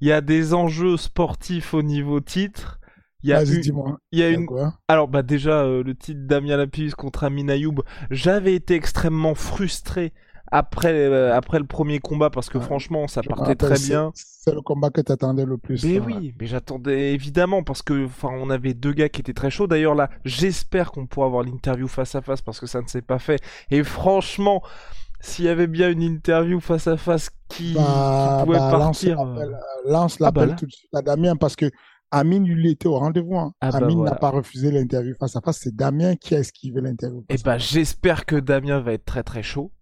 il 0.00 0.08
y 0.08 0.12
a 0.12 0.22
des 0.22 0.54
enjeux 0.54 0.96
sportifs 0.96 1.74
au 1.74 1.82
niveau 1.82 2.20
titre. 2.20 2.80
Il 3.22 3.30
y 3.30 3.32
a 3.32 3.42
une, 3.42 3.98
il 4.12 4.18
y 4.18 4.22
a 4.22 4.30
une... 4.30 4.46
Alors 4.88 5.08
bah 5.08 5.22
déjà 5.22 5.62
euh, 5.62 5.82
le 5.82 5.94
titre 5.94 6.20
Damien 6.24 6.56
Lapis 6.56 6.90
contre 6.90 7.24
Amin 7.24 7.48
Ayoub, 7.48 7.82
j'avais 8.10 8.54
été 8.54 8.74
extrêmement 8.74 9.34
frustré 9.34 10.12
après 10.52 10.92
euh, 10.92 11.34
après 11.34 11.58
le 11.58 11.66
premier 11.66 11.98
combat 11.98 12.30
parce 12.30 12.48
que 12.48 12.60
franchement 12.60 13.08
ça 13.08 13.22
partait 13.22 13.56
très 13.56 13.78
bien. 13.78 14.12
C'est 14.14 14.54
le 14.54 14.60
combat 14.60 14.90
que 14.90 15.00
tu 15.00 15.10
attendais 15.10 15.44
le 15.44 15.58
plus. 15.58 15.84
Mais 15.84 15.98
oui, 15.98 16.34
mais 16.38 16.46
j'attendais 16.46 17.14
évidemment 17.14 17.62
parce 17.62 17.82
que 17.82 18.04
enfin 18.04 18.28
on 18.32 18.50
avait 18.50 18.74
deux 18.74 18.92
gars 18.92 19.08
qui 19.08 19.20
étaient 19.20 19.34
très 19.34 19.50
chauds. 19.50 19.66
D'ailleurs 19.66 19.94
là, 19.94 20.10
j'espère 20.24 20.92
qu'on 20.92 21.06
pourra 21.06 21.26
avoir 21.26 21.42
l'interview 21.42 21.88
face 21.88 22.14
à 22.14 22.22
face 22.22 22.42
parce 22.42 22.60
que 22.60 22.66
ça 22.66 22.80
ne 22.80 22.86
s'est 22.86 23.02
pas 23.02 23.18
fait. 23.18 23.42
Et 23.70 23.82
franchement, 23.82 24.62
s'il 25.20 25.46
y 25.46 25.48
avait 25.48 25.66
bien 25.66 25.90
une 25.90 26.02
interview 26.02 26.60
face 26.60 26.86
à 26.86 26.96
face 26.96 27.30
qui, 27.48 27.74
bah, 27.74 28.42
pouvait 28.44 28.58
bah, 28.58 28.70
partir, 28.70 29.24
lance 29.86 30.20
l'appel 30.20 30.42
euh, 30.42 30.46
ah, 30.46 30.50
bah 30.52 30.56
tout 30.58 30.66
de 30.66 30.72
suite 30.72 30.94
à 30.94 31.02
Damien 31.02 31.36
parce 31.36 31.56
que 31.56 31.70
Amine, 32.10 32.46
lui, 32.46 32.70
était 32.70 32.88
au 32.88 32.98
rendez-vous. 32.98 33.36
Hein. 33.36 33.52
Ah 33.60 33.70
bah 33.70 33.78
Amine 33.78 34.04
n'a 34.04 34.14
pas 34.14 34.30
refusé 34.30 34.70
l'interview 34.70 35.14
face 35.18 35.36
à 35.36 35.40
face. 35.40 35.60
C'est 35.62 35.74
Damien 35.74 36.16
qui 36.16 36.34
a 36.34 36.38
esquivé 36.38 36.80
l'interview. 36.80 37.24
Eh 37.28 37.36
bah, 37.44 37.58
j'espère 37.58 38.26
que 38.26 38.36
Damien 38.36 38.80
va 38.80 38.92
être 38.92 39.04
très 39.04 39.22
très 39.22 39.42
chaud. 39.42 39.72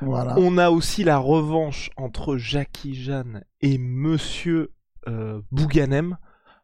Voilà. 0.00 0.34
On 0.38 0.58
a 0.58 0.70
aussi 0.70 1.04
la 1.04 1.18
revanche 1.18 1.90
entre 1.96 2.36
Jackie 2.36 2.94
Jeanne 2.94 3.44
et 3.60 3.78
Monsieur 3.78 4.72
euh, 5.08 5.40
Bouganem. 5.50 6.16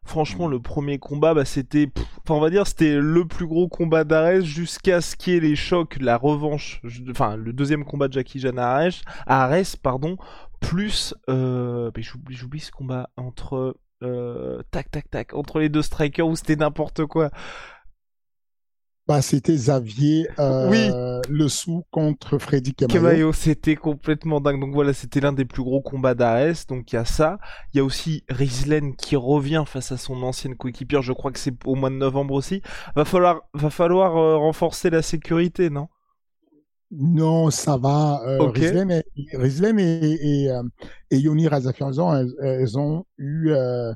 Franchement, 0.05 0.47
le 0.47 0.59
premier 0.59 0.99
combat, 0.99 1.33
bah, 1.33 1.45
c'était, 1.45 1.89
enfin, 1.95 2.35
on 2.35 2.41
va 2.41 2.49
dire, 2.49 2.67
c'était 2.67 2.97
le 2.97 3.25
plus 3.25 3.47
gros 3.47 3.69
combat 3.69 4.03
d'Ares 4.03 4.41
jusqu'à 4.41 4.99
ce 4.99 5.15
qu'il 5.15 5.33
y 5.33 5.37
ait 5.37 5.39
les 5.39 5.55
chocs, 5.55 5.97
la 6.01 6.17
revanche, 6.17 6.81
enfin, 7.09 7.37
le 7.37 7.53
deuxième 7.53 7.85
combat 7.85 8.09
de 8.09 8.13
Jackie 8.13 8.39
Jeanne 8.39 8.59
à 8.59 8.81
Ares, 9.25 9.63
pardon, 9.81 10.17
plus, 10.59 11.15
euh, 11.29 11.89
j'oublie 12.29 12.59
ce 12.59 12.71
combat 12.71 13.09
entre 13.15 13.77
euh, 14.03 14.61
tac 14.71 14.91
tac 14.91 15.09
tac 15.09 15.33
entre 15.33 15.59
les 15.59 15.69
deux 15.69 15.81
strikers 15.81 16.27
où 16.27 16.35
c'était 16.35 16.55
n'importe 16.55 17.05
quoi? 17.05 17.31
Bah, 19.05 19.21
c'était 19.21 19.53
Xavier 19.53 20.29
euh, 20.39 20.69
oui. 20.69 20.89
le 21.27 21.49
sou 21.49 21.83
contre 21.91 22.37
Freddy 22.37 22.73
Camayo. 22.73 23.33
c'était 23.33 23.75
complètement 23.75 24.39
dingue. 24.39 24.61
Donc 24.61 24.73
voilà, 24.73 24.93
c'était 24.93 25.19
l'un 25.19 25.33
des 25.33 25.43
plus 25.43 25.61
gros 25.61 25.81
combats 25.81 26.15
d'Ares. 26.15 26.65
Donc 26.69 26.93
il 26.93 26.95
y 26.95 26.97
a 26.97 27.03
ça. 27.03 27.37
Il 27.73 27.77
y 27.77 27.79
a 27.81 27.83
aussi 27.83 28.23
Rizlen 28.29 28.95
qui 28.95 29.17
revient 29.17 29.65
face 29.67 29.91
à 29.91 29.97
son 29.97 30.23
ancienne 30.23 30.55
coéquipière. 30.55 31.01
Je 31.01 31.11
crois 31.11 31.33
que 31.33 31.39
c'est 31.39 31.53
au 31.65 31.75
mois 31.75 31.89
de 31.89 31.95
novembre 31.95 32.33
aussi. 32.33 32.61
Va 32.95 33.03
falloir, 33.03 33.41
va 33.53 33.69
falloir 33.69 34.15
euh, 34.15 34.37
renforcer 34.37 34.89
la 34.89 35.01
sécurité, 35.01 35.69
non? 35.69 35.89
Non, 36.95 37.49
ça 37.49 37.77
va. 37.77 38.21
Euh, 38.25 38.37
okay. 38.39 38.65
et, 38.65 39.03
et, 39.25 40.51
euh, 40.51 40.63
et, 41.09 41.17
Yoni 41.17 41.47
Razafian, 41.47 41.91
elles, 42.15 42.33
elles, 42.41 42.77
ont 42.77 43.05
eu 43.17 43.49
euh, 43.49 43.93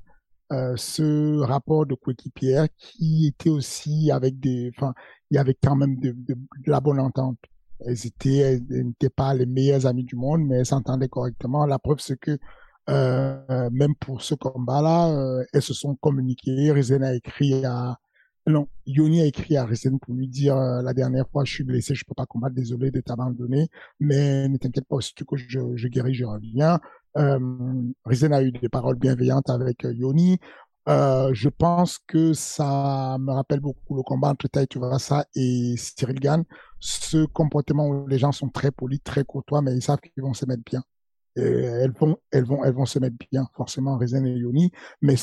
euh, 0.51 0.73
ce 0.77 1.39
rapport 1.41 1.85
de 1.85 1.93
coéquipière 1.95 2.67
qui 2.77 3.27
était 3.27 3.49
aussi 3.49 4.09
avec 4.11 4.39
des... 4.39 4.71
Enfin, 4.75 4.93
il 5.29 5.35
y 5.35 5.37
avait 5.37 5.55
quand 5.61 5.75
même 5.75 5.99
de, 5.99 6.11
de, 6.11 6.33
de 6.33 6.71
la 6.71 6.79
bonne 6.79 6.99
entente. 6.99 7.37
Elles 7.85 8.07
étaient, 8.07 8.37
elles 8.37 8.63
n'étaient 8.69 9.09
pas 9.09 9.33
les 9.35 9.45
meilleures 9.45 9.85
amies 9.85 10.05
du 10.05 10.15
monde, 10.15 10.45
mais 10.45 10.57
elles 10.57 10.65
s'entendaient 10.65 11.09
correctement. 11.09 11.67
La 11.67 11.77
preuve, 11.77 11.99
c'est 11.99 12.19
que 12.19 12.39
euh, 12.89 13.69
même 13.71 13.93
pour 13.95 14.23
ce 14.23 14.33
combat-là, 14.33 15.43
elles 15.53 15.61
se 15.61 15.73
sont 15.73 15.95
communiquées. 15.95 16.71
Rizlen 16.71 17.03
a 17.03 17.13
écrit 17.13 17.63
à, 17.63 17.97
non, 18.47 18.67
Yoni 18.85 19.21
a 19.21 19.25
écrit 19.25 19.57
à 19.57 19.65
Risen 19.65 19.99
pour 19.99 20.13
lui 20.13 20.27
dire 20.27 20.55
euh, 20.57 20.81
la 20.81 20.93
dernière 20.93 21.27
fois 21.29 21.43
je 21.45 21.53
suis 21.53 21.63
blessé, 21.63 21.95
je 21.95 22.05
peux 22.05 22.13
pas 22.13 22.25
combattre, 22.25 22.55
désolé 22.55 22.91
de 22.91 23.01
t'abandonner, 23.01 23.67
mais 23.99 24.47
ne 24.47 24.57
t'inquiète 24.57 24.87
pas, 24.87 25.01
si 25.01 25.13
tu 25.13 25.25
que 25.25 25.35
je, 25.35 25.59
je 25.75 25.87
guéris, 25.87 26.13
je 26.13 26.25
reviens. 26.25 26.79
Euh, 27.17 27.39
Risen 28.05 28.31
a 28.33 28.41
eu 28.43 28.51
des 28.51 28.69
paroles 28.69 28.95
bienveillantes 28.97 29.49
avec 29.49 29.85
euh, 29.85 29.93
Yoni. 29.93 30.39
Euh, 30.87 31.33
je 31.33 31.49
pense 31.49 31.97
que 31.97 32.33
ça 32.33 33.17
me 33.19 33.31
rappelle 33.33 33.59
beaucoup 33.59 33.95
le 33.95 34.03
combat 34.03 34.29
entre 34.29 34.47
ça 34.99 35.25
et 35.35 35.75
Cyril 35.77 36.19
Gann. 36.19 36.43
Ce 36.79 37.25
comportement 37.25 37.87
où 37.87 38.07
les 38.07 38.19
gens 38.19 38.31
sont 38.31 38.49
très 38.49 38.71
polis, 38.71 39.01
très 39.03 39.25
courtois, 39.25 39.61
mais 39.61 39.73
ils 39.75 39.81
savent 39.81 39.99
qu'ils 39.99 40.23
vont 40.23 40.33
se 40.33 40.45
mettre 40.45 40.63
bien 40.65 40.83
elles 41.37 41.91
vont, 41.91 42.17
elles 42.31 42.45
vont, 42.45 42.63
elles 42.63 42.73
vont 42.73 42.85
se 42.85 42.99
mettre 42.99 43.15
bien, 43.31 43.47
forcément, 43.55 43.97
Raisin 43.97 44.23
et 44.25 44.31
Yoni, 44.31 44.71
mais 45.01 45.15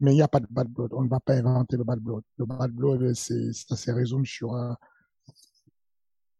mais 0.00 0.12
il 0.12 0.16
n'y 0.16 0.22
a 0.22 0.28
pas 0.28 0.40
de 0.40 0.46
bad 0.50 0.68
blood. 0.68 0.92
On 0.92 1.02
ne 1.02 1.08
va 1.08 1.20
pas 1.20 1.34
inventer 1.34 1.76
le 1.76 1.84
bad 1.84 1.98
blood. 1.98 2.22
Le 2.38 2.46
bad 2.46 2.70
blood, 2.70 3.12
c'est, 3.14 3.52
ça 3.52 3.76
se 3.76 3.90
résume 3.90 4.24
sur 4.24 4.54
euh, 4.54 4.72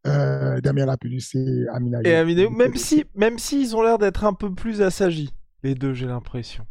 euh, 0.07 0.61
Damien 0.61 0.87
Lapidus 0.87 1.35
et 1.35 1.67
Amina. 1.73 2.01
Et 2.05 2.15
Amina, 2.15 2.49
même 2.51 2.77
si, 2.77 3.05
même 3.15 3.39
s'ils 3.39 3.77
ont 3.77 3.83
l'air 3.83 3.99
d'être 3.99 4.25
un 4.25 4.35
peu 4.35 4.55
plus 4.55 4.83
assagis. 4.83 5.33
les 5.63 5.75
deux, 5.75 5.95
j'ai 5.95 6.07
l'impression. 6.07 6.67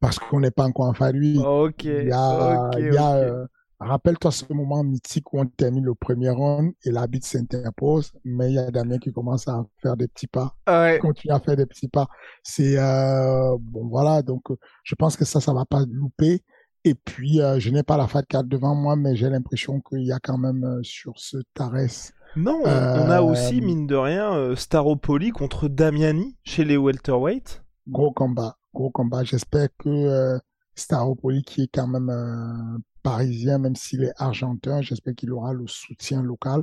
Parce 0.00 0.18
qu'on 0.18 0.40
n'est 0.40 0.50
pas 0.50 0.64
encore 0.64 0.94
en 1.00 1.10
lui. 1.10 1.38
Ok. 1.38 1.84
Il 1.84 2.08
y 2.08 2.12
a, 2.12 2.68
ok, 2.68 2.76
il 2.78 2.94
y 2.94 2.96
a, 2.96 3.14
euh, 3.16 3.46
rappelle-toi 3.80 4.30
ce 4.32 4.44
moment 4.52 4.82
mythique 4.82 5.32
où 5.32 5.40
on 5.40 5.46
termine 5.46 5.84
le 5.84 5.94
premier 5.94 6.30
round 6.30 6.72
et 6.84 6.90
l'arbitre 6.90 7.26
s'interpose, 7.26 8.12
mais 8.24 8.50
il 8.50 8.54
y 8.54 8.58
a 8.58 8.70
Damien 8.70 8.98
qui 8.98 9.12
commence 9.12 9.46
à 9.48 9.64
faire 9.82 9.96
des 9.96 10.08
petits 10.08 10.26
pas, 10.26 10.54
Ouais. 10.68 10.98
continue 11.00 11.32
à 11.32 11.40
faire 11.40 11.56
des 11.56 11.66
petits 11.66 11.88
pas. 11.88 12.08
C'est 12.42 12.76
euh, 12.78 13.56
bon, 13.60 13.86
voilà. 13.88 14.22
Donc, 14.22 14.50
euh, 14.50 14.56
je 14.82 14.94
pense 14.94 15.16
que 15.16 15.24
ça, 15.24 15.40
ça 15.40 15.52
va 15.52 15.64
pas 15.64 15.84
louper. 15.90 16.42
Et 16.84 16.94
puis, 16.94 17.40
euh, 17.40 17.58
je 17.58 17.70
n'ai 17.70 17.82
pas 17.82 17.96
la 17.96 18.06
Fat 18.06 18.22
4 18.22 18.46
devant 18.48 18.74
moi, 18.74 18.96
mais 18.96 19.14
j'ai 19.16 19.28
l'impression 19.28 19.80
qu'il 19.80 20.04
y 20.04 20.12
a 20.12 20.18
quand 20.20 20.38
même 20.38 20.64
euh, 20.64 20.80
sur 20.82 21.12
ce 21.16 21.36
Tarès. 21.54 22.12
Non, 22.36 22.60
on, 22.64 22.68
on 22.68 23.10
a 23.10 23.20
aussi, 23.22 23.60
mine 23.60 23.86
de 23.86 23.96
rien, 23.96 24.54
Staropoli 24.54 25.30
contre 25.30 25.68
Damiani 25.68 26.36
chez 26.44 26.64
les 26.64 26.76
welterweight. 26.76 27.62
Gros 27.88 28.12
combat, 28.12 28.58
gros 28.74 28.90
combat. 28.90 29.24
J'espère 29.24 29.68
que 29.78 30.38
Staropoli, 30.74 31.42
qui 31.42 31.62
est 31.62 31.70
quand 31.72 31.86
même 31.88 32.10
parisien, 33.08 33.58
même 33.58 33.74
s'il 33.74 34.04
est 34.04 34.12
argentin, 34.16 34.82
j'espère 34.82 35.14
qu'il 35.14 35.32
aura 35.32 35.52
le 35.54 35.66
soutien 35.66 36.22
local. 36.22 36.62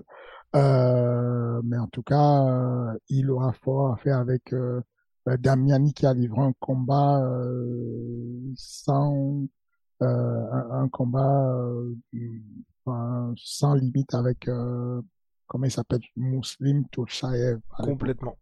Euh, 0.56 1.62
mais 1.64 1.78
en 1.78 1.88
tout 1.88 2.04
cas, 2.04 2.46
euh, 2.46 2.94
il 3.10 3.32
aura 3.32 3.52
fort 3.54 3.94
à 3.94 3.98
faire 3.98 4.20
avec 4.20 4.54
euh, 4.54 4.82
Damiani 5.26 5.94
qui 5.94 6.06
a 6.06 6.14
livré 6.14 6.42
un 6.42 6.54
combat 6.60 7.20
sans 8.56 9.48
un, 10.02 10.88
combat 10.92 11.68
sans 13.38 13.74
limite 13.74 14.14
avec 14.14 14.48
comment 15.48 15.66
il 15.66 15.72
s'appelle? 15.72 16.02
Muslim 16.16 16.86
l'époque. 16.96 17.60
Complètement. 17.80 18.38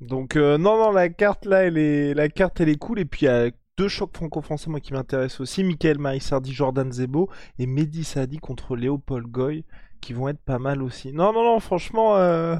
Donc 0.00 0.36
non 0.36 0.78
non 0.78 0.92
la 0.92 1.10
carte 1.10 1.44
là 1.44 1.64
elle 1.64 1.76
est 1.76 2.14
la 2.14 2.28
carte 2.30 2.60
elle 2.60 2.70
est 2.70 2.78
cool 2.78 3.00
et 3.00 3.04
puis 3.04 3.26
il 3.26 3.52
deux 3.76 3.88
chocs 3.88 4.14
franco-français 4.16 4.70
moi 4.70 4.80
qui 4.80 4.92
m'intéressent 4.92 5.40
aussi 5.40 5.64
Michael 5.64 5.98
Maïsardi 5.98 6.52
Jordan 6.52 6.92
Zebo 6.92 7.28
et 7.58 7.66
Mehdi 7.66 8.04
Sadi 8.04 8.38
contre 8.38 8.76
Léopold 8.76 9.26
Goy 9.26 9.64
qui 10.00 10.12
vont 10.12 10.28
être 10.28 10.40
pas 10.44 10.58
mal 10.58 10.82
aussi. 10.82 11.12
Non 11.12 11.32
non 11.32 11.42
non 11.44 11.60
franchement 11.60 12.16
euh... 12.16 12.56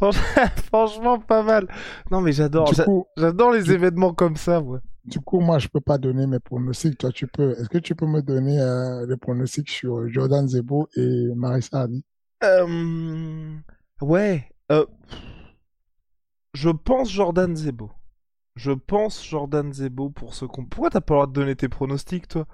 franch- 0.00 0.16
franchement 0.66 1.18
pas 1.18 1.42
mal. 1.42 1.68
Non 2.10 2.20
mais 2.20 2.32
j'adore 2.32 2.72
j'adore 3.16 3.52
les 3.52 3.62
du- 3.64 3.72
événements 3.72 4.14
comme 4.14 4.36
ça 4.36 4.60
moi. 4.60 4.80
Du 5.04 5.20
coup, 5.20 5.40
moi, 5.40 5.58
je 5.58 5.68
peux 5.68 5.80
pas 5.80 5.96
donner 5.96 6.26
mes 6.26 6.38
pronostics. 6.38 6.98
Toi, 6.98 7.10
tu 7.10 7.26
peux. 7.26 7.52
Est-ce 7.52 7.70
que 7.70 7.78
tu 7.78 7.94
peux 7.94 8.04
me 8.04 8.20
donner 8.20 8.60
euh, 8.60 9.06
les 9.06 9.16
pronostics 9.16 9.70
sur 9.70 10.06
Jordan 10.06 10.46
Zebo 10.46 10.86
et 10.96 11.28
Marissa 11.34 11.78
Hardy? 11.80 12.04
Euh... 12.44 13.56
Ouais. 14.02 14.46
euh, 14.70 14.84
Je 16.52 16.68
pense 16.68 17.10
Jordan 17.10 17.56
Zebo. 17.56 17.90
Je 18.58 18.72
pense 18.72 19.24
Jordan 19.24 19.72
Zebo 19.72 20.10
pour 20.10 20.34
ce 20.34 20.44
qu'on. 20.44 20.64
Pourquoi 20.66 20.90
t'as 20.90 21.00
pas 21.00 21.14
le 21.14 21.18
droit 21.18 21.26
de 21.28 21.32
donner 21.32 21.54
tes 21.54 21.68
pronostics, 21.68 22.26
toi? 22.26 22.46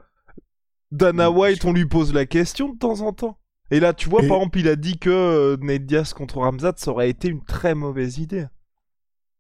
Dana 0.92 1.30
White, 1.30 1.64
on 1.64 1.72
lui 1.72 1.86
pose 1.86 2.12
la 2.12 2.26
question 2.26 2.68
de 2.68 2.78
temps 2.78 3.00
en 3.00 3.12
temps. 3.12 3.38
Et 3.70 3.80
là, 3.80 3.94
tu 3.94 4.08
vois, 4.10 4.22
Et- 4.22 4.28
par 4.28 4.36
exemple, 4.36 4.58
il 4.58 4.68
a 4.68 4.76
dit 4.76 4.98
que 4.98 5.10
euh, 5.10 5.56
Nate 5.60 5.86
Diaz 5.86 6.12
contre 6.12 6.38
Ramzat, 6.38 6.74
ça 6.76 6.90
aurait 6.90 7.08
été 7.10 7.28
une 7.28 7.42
très 7.42 7.74
mauvaise 7.74 8.18
idée. 8.18 8.46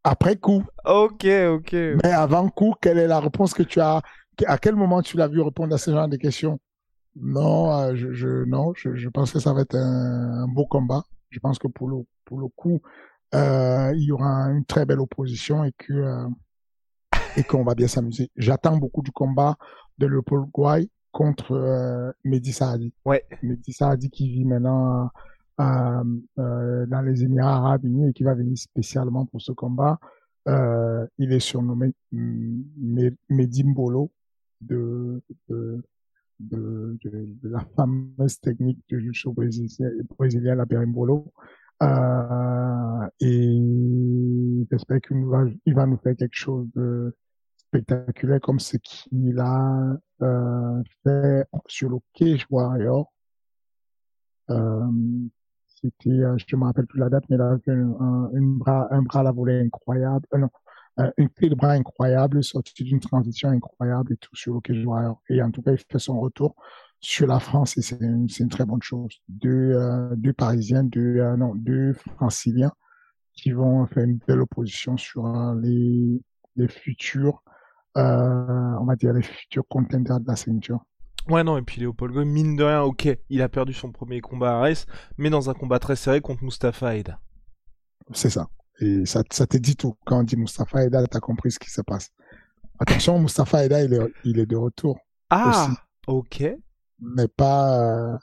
Après 0.02 0.36
coup. 0.36 0.64
Ok, 0.86 1.26
ok. 1.26 1.74
Mais 2.02 2.10
avant 2.12 2.48
coup, 2.48 2.74
quelle 2.80 2.98
est 2.98 3.06
la 3.06 3.20
réponse 3.20 3.54
que 3.54 3.62
tu 3.62 3.80
as? 3.80 4.02
À 4.46 4.58
quel 4.58 4.74
moment 4.74 5.02
tu 5.02 5.16
l'as 5.16 5.28
vu 5.28 5.40
répondre 5.40 5.74
à 5.74 5.78
ce 5.78 5.90
genre 5.90 6.08
de 6.08 6.16
questions? 6.16 6.58
Non, 7.16 7.70
euh, 7.72 7.94
je, 7.94 8.12
je, 8.12 8.44
non, 8.44 8.72
je, 8.76 8.96
je 8.96 9.08
pense 9.08 9.32
que 9.32 9.38
ça 9.38 9.52
va 9.52 9.60
être 9.62 9.76
un, 9.76 10.42
un 10.44 10.48
beau 10.48 10.66
combat. 10.66 11.04
Je 11.30 11.38
pense 11.38 11.58
que 11.58 11.68
pour 11.68 11.88
le, 11.88 11.98
pour 12.24 12.40
le 12.40 12.48
coup, 12.48 12.80
euh, 13.34 13.92
il 13.96 14.02
y 14.04 14.12
aura 14.12 14.50
une 14.50 14.64
très 14.64 14.86
belle 14.86 15.00
opposition 15.00 15.64
et 15.64 15.72
que, 15.78 15.92
euh, 15.92 16.26
et 17.36 17.42
qu'on 17.44 17.64
va 17.64 17.74
bien 17.74 17.88
s'amuser. 17.88 18.30
J'attends 18.36 18.76
beaucoup 18.76 19.02
du 19.02 19.10
combat 19.10 19.56
de 19.98 20.06
Leopold 20.06 20.50
Gouay 20.52 20.88
contre 21.12 21.52
euh, 21.52 22.12
Mehdi 22.24 22.52
Saadi. 22.52 22.92
Ouais. 23.04 23.24
Mehdi 23.42 23.72
Saadi 23.72 24.10
qui 24.10 24.28
vit 24.30 24.44
maintenant 24.44 25.10
euh, 25.60 26.04
euh, 26.38 26.86
dans 26.86 27.02
les 27.02 27.22
Émirats 27.22 27.56
Arabes 27.56 27.84
Unis 27.84 28.08
et 28.08 28.12
qui 28.12 28.24
va 28.24 28.34
venir 28.34 28.56
spécialement 28.58 29.24
pour 29.26 29.40
ce 29.40 29.52
combat. 29.52 29.98
Euh, 30.48 31.06
il 31.18 31.32
est 31.32 31.40
surnommé 31.40 31.94
mm, 32.12 32.62
Me- 32.78 33.16
Mehdi 33.30 33.64
Mbolo 33.64 34.10
de, 34.60 35.22
de, 35.48 35.82
de, 36.40 36.98
de, 37.02 37.28
de 37.42 37.48
la 37.48 37.64
fameuse 37.76 38.40
technique 38.40 38.80
du 38.88 39.00
jiu-jitsu 39.00 39.32
brésilien, 39.32 39.90
brésilien, 40.18 40.54
la 40.56 40.64
berimbolo. 40.64 41.32
Euh, 41.82 43.08
et 43.20 44.66
j'espère 44.70 45.00
qu'il 45.00 45.18
nous 45.18 45.28
va, 45.28 45.44
il 45.66 45.74
va 45.74 45.86
nous 45.86 45.96
faire 45.98 46.16
quelque 46.16 46.34
chose 46.36 46.66
de 46.74 47.14
spectaculaire 47.74 48.40
comme 48.40 48.60
ce 48.60 48.76
qu'il 48.76 49.38
a 49.40 49.96
euh, 50.22 50.82
fait 51.02 51.46
sur 51.66 51.90
le 51.90 51.96
Cage 52.12 52.46
Warrior. 52.50 53.12
Euh, 54.50 54.86
c'était, 55.66 56.10
euh, 56.10 56.36
je 56.36 56.56
me 56.56 56.64
rappelle 56.64 56.86
plus 56.86 57.00
la 57.00 57.08
date, 57.08 57.24
mais 57.28 57.36
il 57.36 57.42
a 57.42 57.58
fait 57.64 57.72
un, 57.72 58.30
une 58.34 58.58
bras, 58.58 58.86
un 58.90 59.02
bras 59.02 59.20
à 59.20 59.22
la 59.24 59.32
volée 59.32 59.60
incroyable, 59.60 60.26
euh, 60.34 60.38
non, 60.38 60.48
une 61.16 61.28
clé 61.28 61.48
de 61.48 61.56
bras 61.56 61.72
incroyable, 61.72 62.44
sorti 62.44 62.84
d'une 62.84 63.00
transition 63.00 63.48
incroyable 63.48 64.12
et 64.12 64.16
tout 64.16 64.36
sur 64.36 64.54
le 64.54 64.60
Cage 64.60 64.84
Warrior. 64.84 65.20
Et 65.28 65.42
en 65.42 65.50
tout 65.50 65.62
cas, 65.62 65.72
il 65.72 65.78
fait 65.78 65.98
son 65.98 66.20
retour 66.20 66.54
sur 67.00 67.26
la 67.26 67.40
France 67.40 67.76
et 67.76 67.82
c'est 67.82 68.00
une, 68.00 68.28
une 68.38 68.48
très 68.48 68.64
bonne 68.64 68.82
chose. 68.82 69.20
Deux, 69.28 69.76
deux 70.16 70.32
Parisiens, 70.32 70.84
deux, 70.84 71.20
non, 71.36 71.54
deux 71.56 71.92
Franciliens 71.94 72.72
qui 73.32 73.50
vont 73.50 73.84
faire 73.86 74.04
une 74.04 74.18
belle 74.28 74.40
opposition 74.40 74.96
sur 74.96 75.26
les, 75.56 76.22
futurs, 76.68 77.42
on 77.94 78.84
va 78.84 78.96
dire 78.96 79.12
les 79.12 79.22
futurs 79.22 79.64
contenders 79.68 80.20
de 80.20 80.26
la 80.26 80.36
ceinture. 80.36 80.84
Ouais, 81.28 81.42
non, 81.42 81.56
et 81.56 81.62
puis 81.62 81.80
Léopold 81.80 82.12
Goy, 82.12 82.26
mine 82.26 82.54
de 82.54 82.64
rien, 82.64 82.82
ok, 82.82 83.08
il 83.30 83.40
a 83.40 83.48
perdu 83.48 83.72
son 83.72 83.92
premier 83.92 84.20
combat 84.20 84.56
à 84.56 84.60
Reims, 84.60 84.84
mais 85.16 85.30
dans 85.30 85.48
un 85.48 85.54
combat 85.54 85.78
très 85.78 85.96
serré 85.96 86.20
contre 86.20 86.44
Mustafa 86.44 86.96
Aida. 86.96 87.18
C'est 88.12 88.28
ça. 88.28 88.48
Et 88.80 89.06
ça, 89.06 89.22
ça 89.30 89.46
te 89.46 89.56
dit 89.56 89.76
tout. 89.76 89.94
Quand 90.04 90.20
on 90.20 90.22
dit 90.22 90.36
Mustafa 90.36 90.84
Eda, 90.84 91.06
t'as 91.06 91.20
compris 91.20 91.52
ce 91.52 91.58
qui 91.58 91.70
se 91.70 91.80
passe. 91.80 92.10
Attention, 92.78 93.18
Mustafa 93.18 93.64
Eda, 93.64 93.82
il 93.82 93.94
est, 93.94 94.12
il 94.24 94.38
est 94.38 94.46
de 94.46 94.56
retour. 94.56 94.98
Ah, 95.30 95.68
Aussi. 95.68 95.76
ok. 96.08 96.56
Mais 97.00 97.28
pas, 97.28 97.80
euh, 97.80 98.18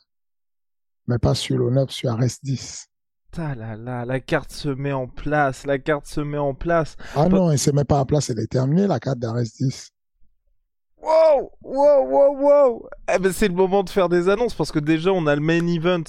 mais 1.07 1.17
pas 1.17 1.33
sur 1.33 1.57
le 1.57 1.69
9, 1.71 1.89
sur 1.89 2.11
RS10. 2.11 2.87
Ta 3.31 3.55
là 3.55 3.77
là, 3.77 4.03
la 4.03 4.19
carte 4.19 4.51
se 4.51 4.67
met 4.67 4.91
en 4.91 5.07
place, 5.07 5.65
la 5.65 5.79
carte 5.79 6.05
se 6.05 6.19
met 6.19 6.37
en 6.37 6.53
place. 6.53 6.97
Ah 7.15 7.29
non, 7.29 7.49
il 7.51 7.57
se 7.57 7.71
met 7.71 7.85
pas 7.85 7.99
en 7.99 8.05
place, 8.05 8.29
elle 8.29 8.39
est 8.39 8.51
terminée, 8.51 8.87
la 8.87 8.99
carte 8.99 9.19
d'RS10. 9.19 9.91
Wow, 11.01 11.51
wow, 11.61 12.05
wow, 12.05 12.37
wow. 12.37 12.89
Eh 13.13 13.19
ben, 13.19 13.31
c'est 13.31 13.47
le 13.47 13.53
moment 13.53 13.83
de 13.83 13.89
faire 13.89 14.09
des 14.09 14.27
annonces 14.27 14.53
parce 14.53 14.71
que 14.71 14.79
déjà 14.79 15.11
on 15.11 15.25
a 15.27 15.35
le 15.35 15.41
main 15.41 15.65
event, 15.65 16.03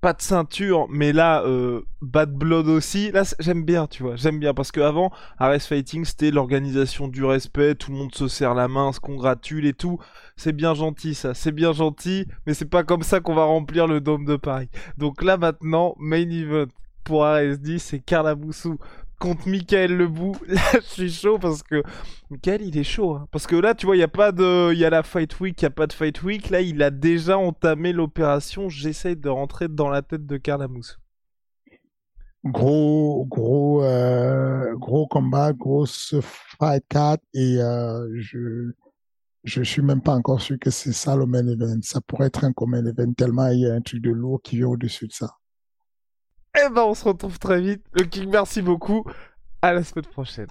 pas 0.00 0.12
de 0.12 0.22
ceinture, 0.22 0.86
mais 0.90 1.12
là 1.12 1.42
euh, 1.44 1.82
Bad 2.02 2.32
Blood 2.32 2.68
aussi. 2.68 3.10
Là 3.10 3.22
j'aime 3.38 3.64
bien, 3.64 3.86
tu 3.86 4.02
vois, 4.02 4.16
j'aime 4.16 4.38
bien 4.38 4.54
parce 4.54 4.70
que 4.72 4.80
avant 4.80 5.10
Ares 5.38 5.60
Fighting 5.60 6.04
c'était 6.04 6.30
l'organisation 6.30 7.08
du 7.08 7.24
respect, 7.24 7.74
tout 7.74 7.90
le 7.90 7.98
monde 7.98 8.14
se 8.14 8.28
serre 8.28 8.54
la 8.54 8.68
main, 8.68 8.92
se 8.92 9.00
congratule 9.00 9.66
et 9.66 9.74
tout. 9.74 9.98
C'est 10.36 10.52
bien 10.52 10.74
gentil 10.74 11.14
ça, 11.14 11.34
c'est 11.34 11.52
bien 11.52 11.72
gentil, 11.72 12.26
mais 12.46 12.54
c'est 12.54 12.64
pas 12.66 12.84
comme 12.84 13.02
ça 13.02 13.20
qu'on 13.20 13.34
va 13.34 13.44
remplir 13.44 13.86
le 13.86 14.00
dôme 14.00 14.24
de 14.24 14.36
Paris. 14.36 14.68
Donc 14.96 15.22
là 15.22 15.36
maintenant 15.36 15.94
main 15.98 16.28
event 16.30 16.66
pour 17.04 17.24
RS10 17.24 17.78
c'est 17.78 17.98
Carla 18.00 18.34
Boussou 18.34 18.78
contre 19.18 19.48
Michael 19.48 19.96
Lebou. 19.96 20.36
Là, 20.48 20.60
je 20.74 20.80
suis 20.80 21.10
chaud 21.12 21.38
parce 21.38 21.62
que 21.62 21.82
Michael, 22.30 22.62
il 22.62 22.78
est 22.78 22.84
chaud. 22.84 23.14
hein. 23.14 23.28
Parce 23.32 23.46
que 23.46 23.56
là, 23.56 23.74
tu 23.74 23.86
vois, 23.86 23.96
il 23.96 24.00
y 24.00 24.02
a 24.02 24.08
pas 24.08 24.32
de, 24.32 24.72
il 24.72 24.78
y 24.78 24.84
a 24.84 24.90
la 24.90 25.02
fight 25.02 25.38
week, 25.40 25.60
il 25.62 25.64
y 25.64 25.66
a 25.66 25.70
pas 25.70 25.86
de 25.86 25.92
fight 25.92 26.22
week. 26.22 26.50
Là, 26.50 26.60
il 26.60 26.82
a 26.82 26.90
déjà 26.90 27.38
entamé 27.38 27.92
l'opération. 27.92 28.68
J'essaye 28.68 29.16
de 29.16 29.28
rentrer 29.28 29.68
dans 29.68 29.88
la 29.90 30.02
tête 30.02 30.26
de 30.26 30.36
Carla 30.36 30.68
Moussou. 30.68 30.96
Gros, 32.44 33.26
gros, 33.26 33.82
euh, 33.82 34.74
gros 34.76 35.06
combat, 35.08 35.52
grosse 35.52 36.14
fight 36.58 36.84
card 36.88 37.18
et 37.34 37.56
euh, 37.60 38.08
je, 38.16 38.70
je 39.44 39.62
suis 39.62 39.82
même 39.82 40.02
pas 40.02 40.14
encore 40.14 40.40
sûr 40.40 40.58
que 40.60 40.70
c'est 40.70 40.92
ça 40.92 41.16
le 41.16 41.26
main 41.26 41.46
event. 41.48 41.80
Ça 41.82 42.00
pourrait 42.00 42.28
être 42.28 42.44
un 42.44 42.52
main 42.66 42.84
event 42.86 43.12
tellement 43.14 43.48
il 43.48 43.60
y 43.60 43.66
a 43.66 43.74
un 43.74 43.80
truc 43.82 44.02
de 44.02 44.10
lourd 44.10 44.40
qui 44.42 44.56
vient 44.58 44.68
au-dessus 44.68 45.08
de 45.08 45.12
ça. 45.12 45.36
Eh 46.56 46.68
ben, 46.70 46.82
on 46.82 46.94
se 46.94 47.04
retrouve 47.04 47.38
très 47.38 47.60
vite. 47.60 47.84
Le 47.92 48.04
King, 48.04 48.30
merci 48.30 48.62
beaucoup. 48.62 49.04
À 49.62 49.72
la 49.72 49.82
semaine 49.84 50.06
prochaine. 50.06 50.48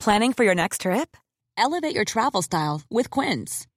Planning 0.00 0.32
for 0.32 0.42
your 0.42 0.54
next 0.56 0.80
trip? 0.80 1.16
Elevate 1.56 1.94
your 1.94 2.04
travel 2.04 2.42
style 2.42 2.82
with 2.90 3.08
Quince. 3.08 3.68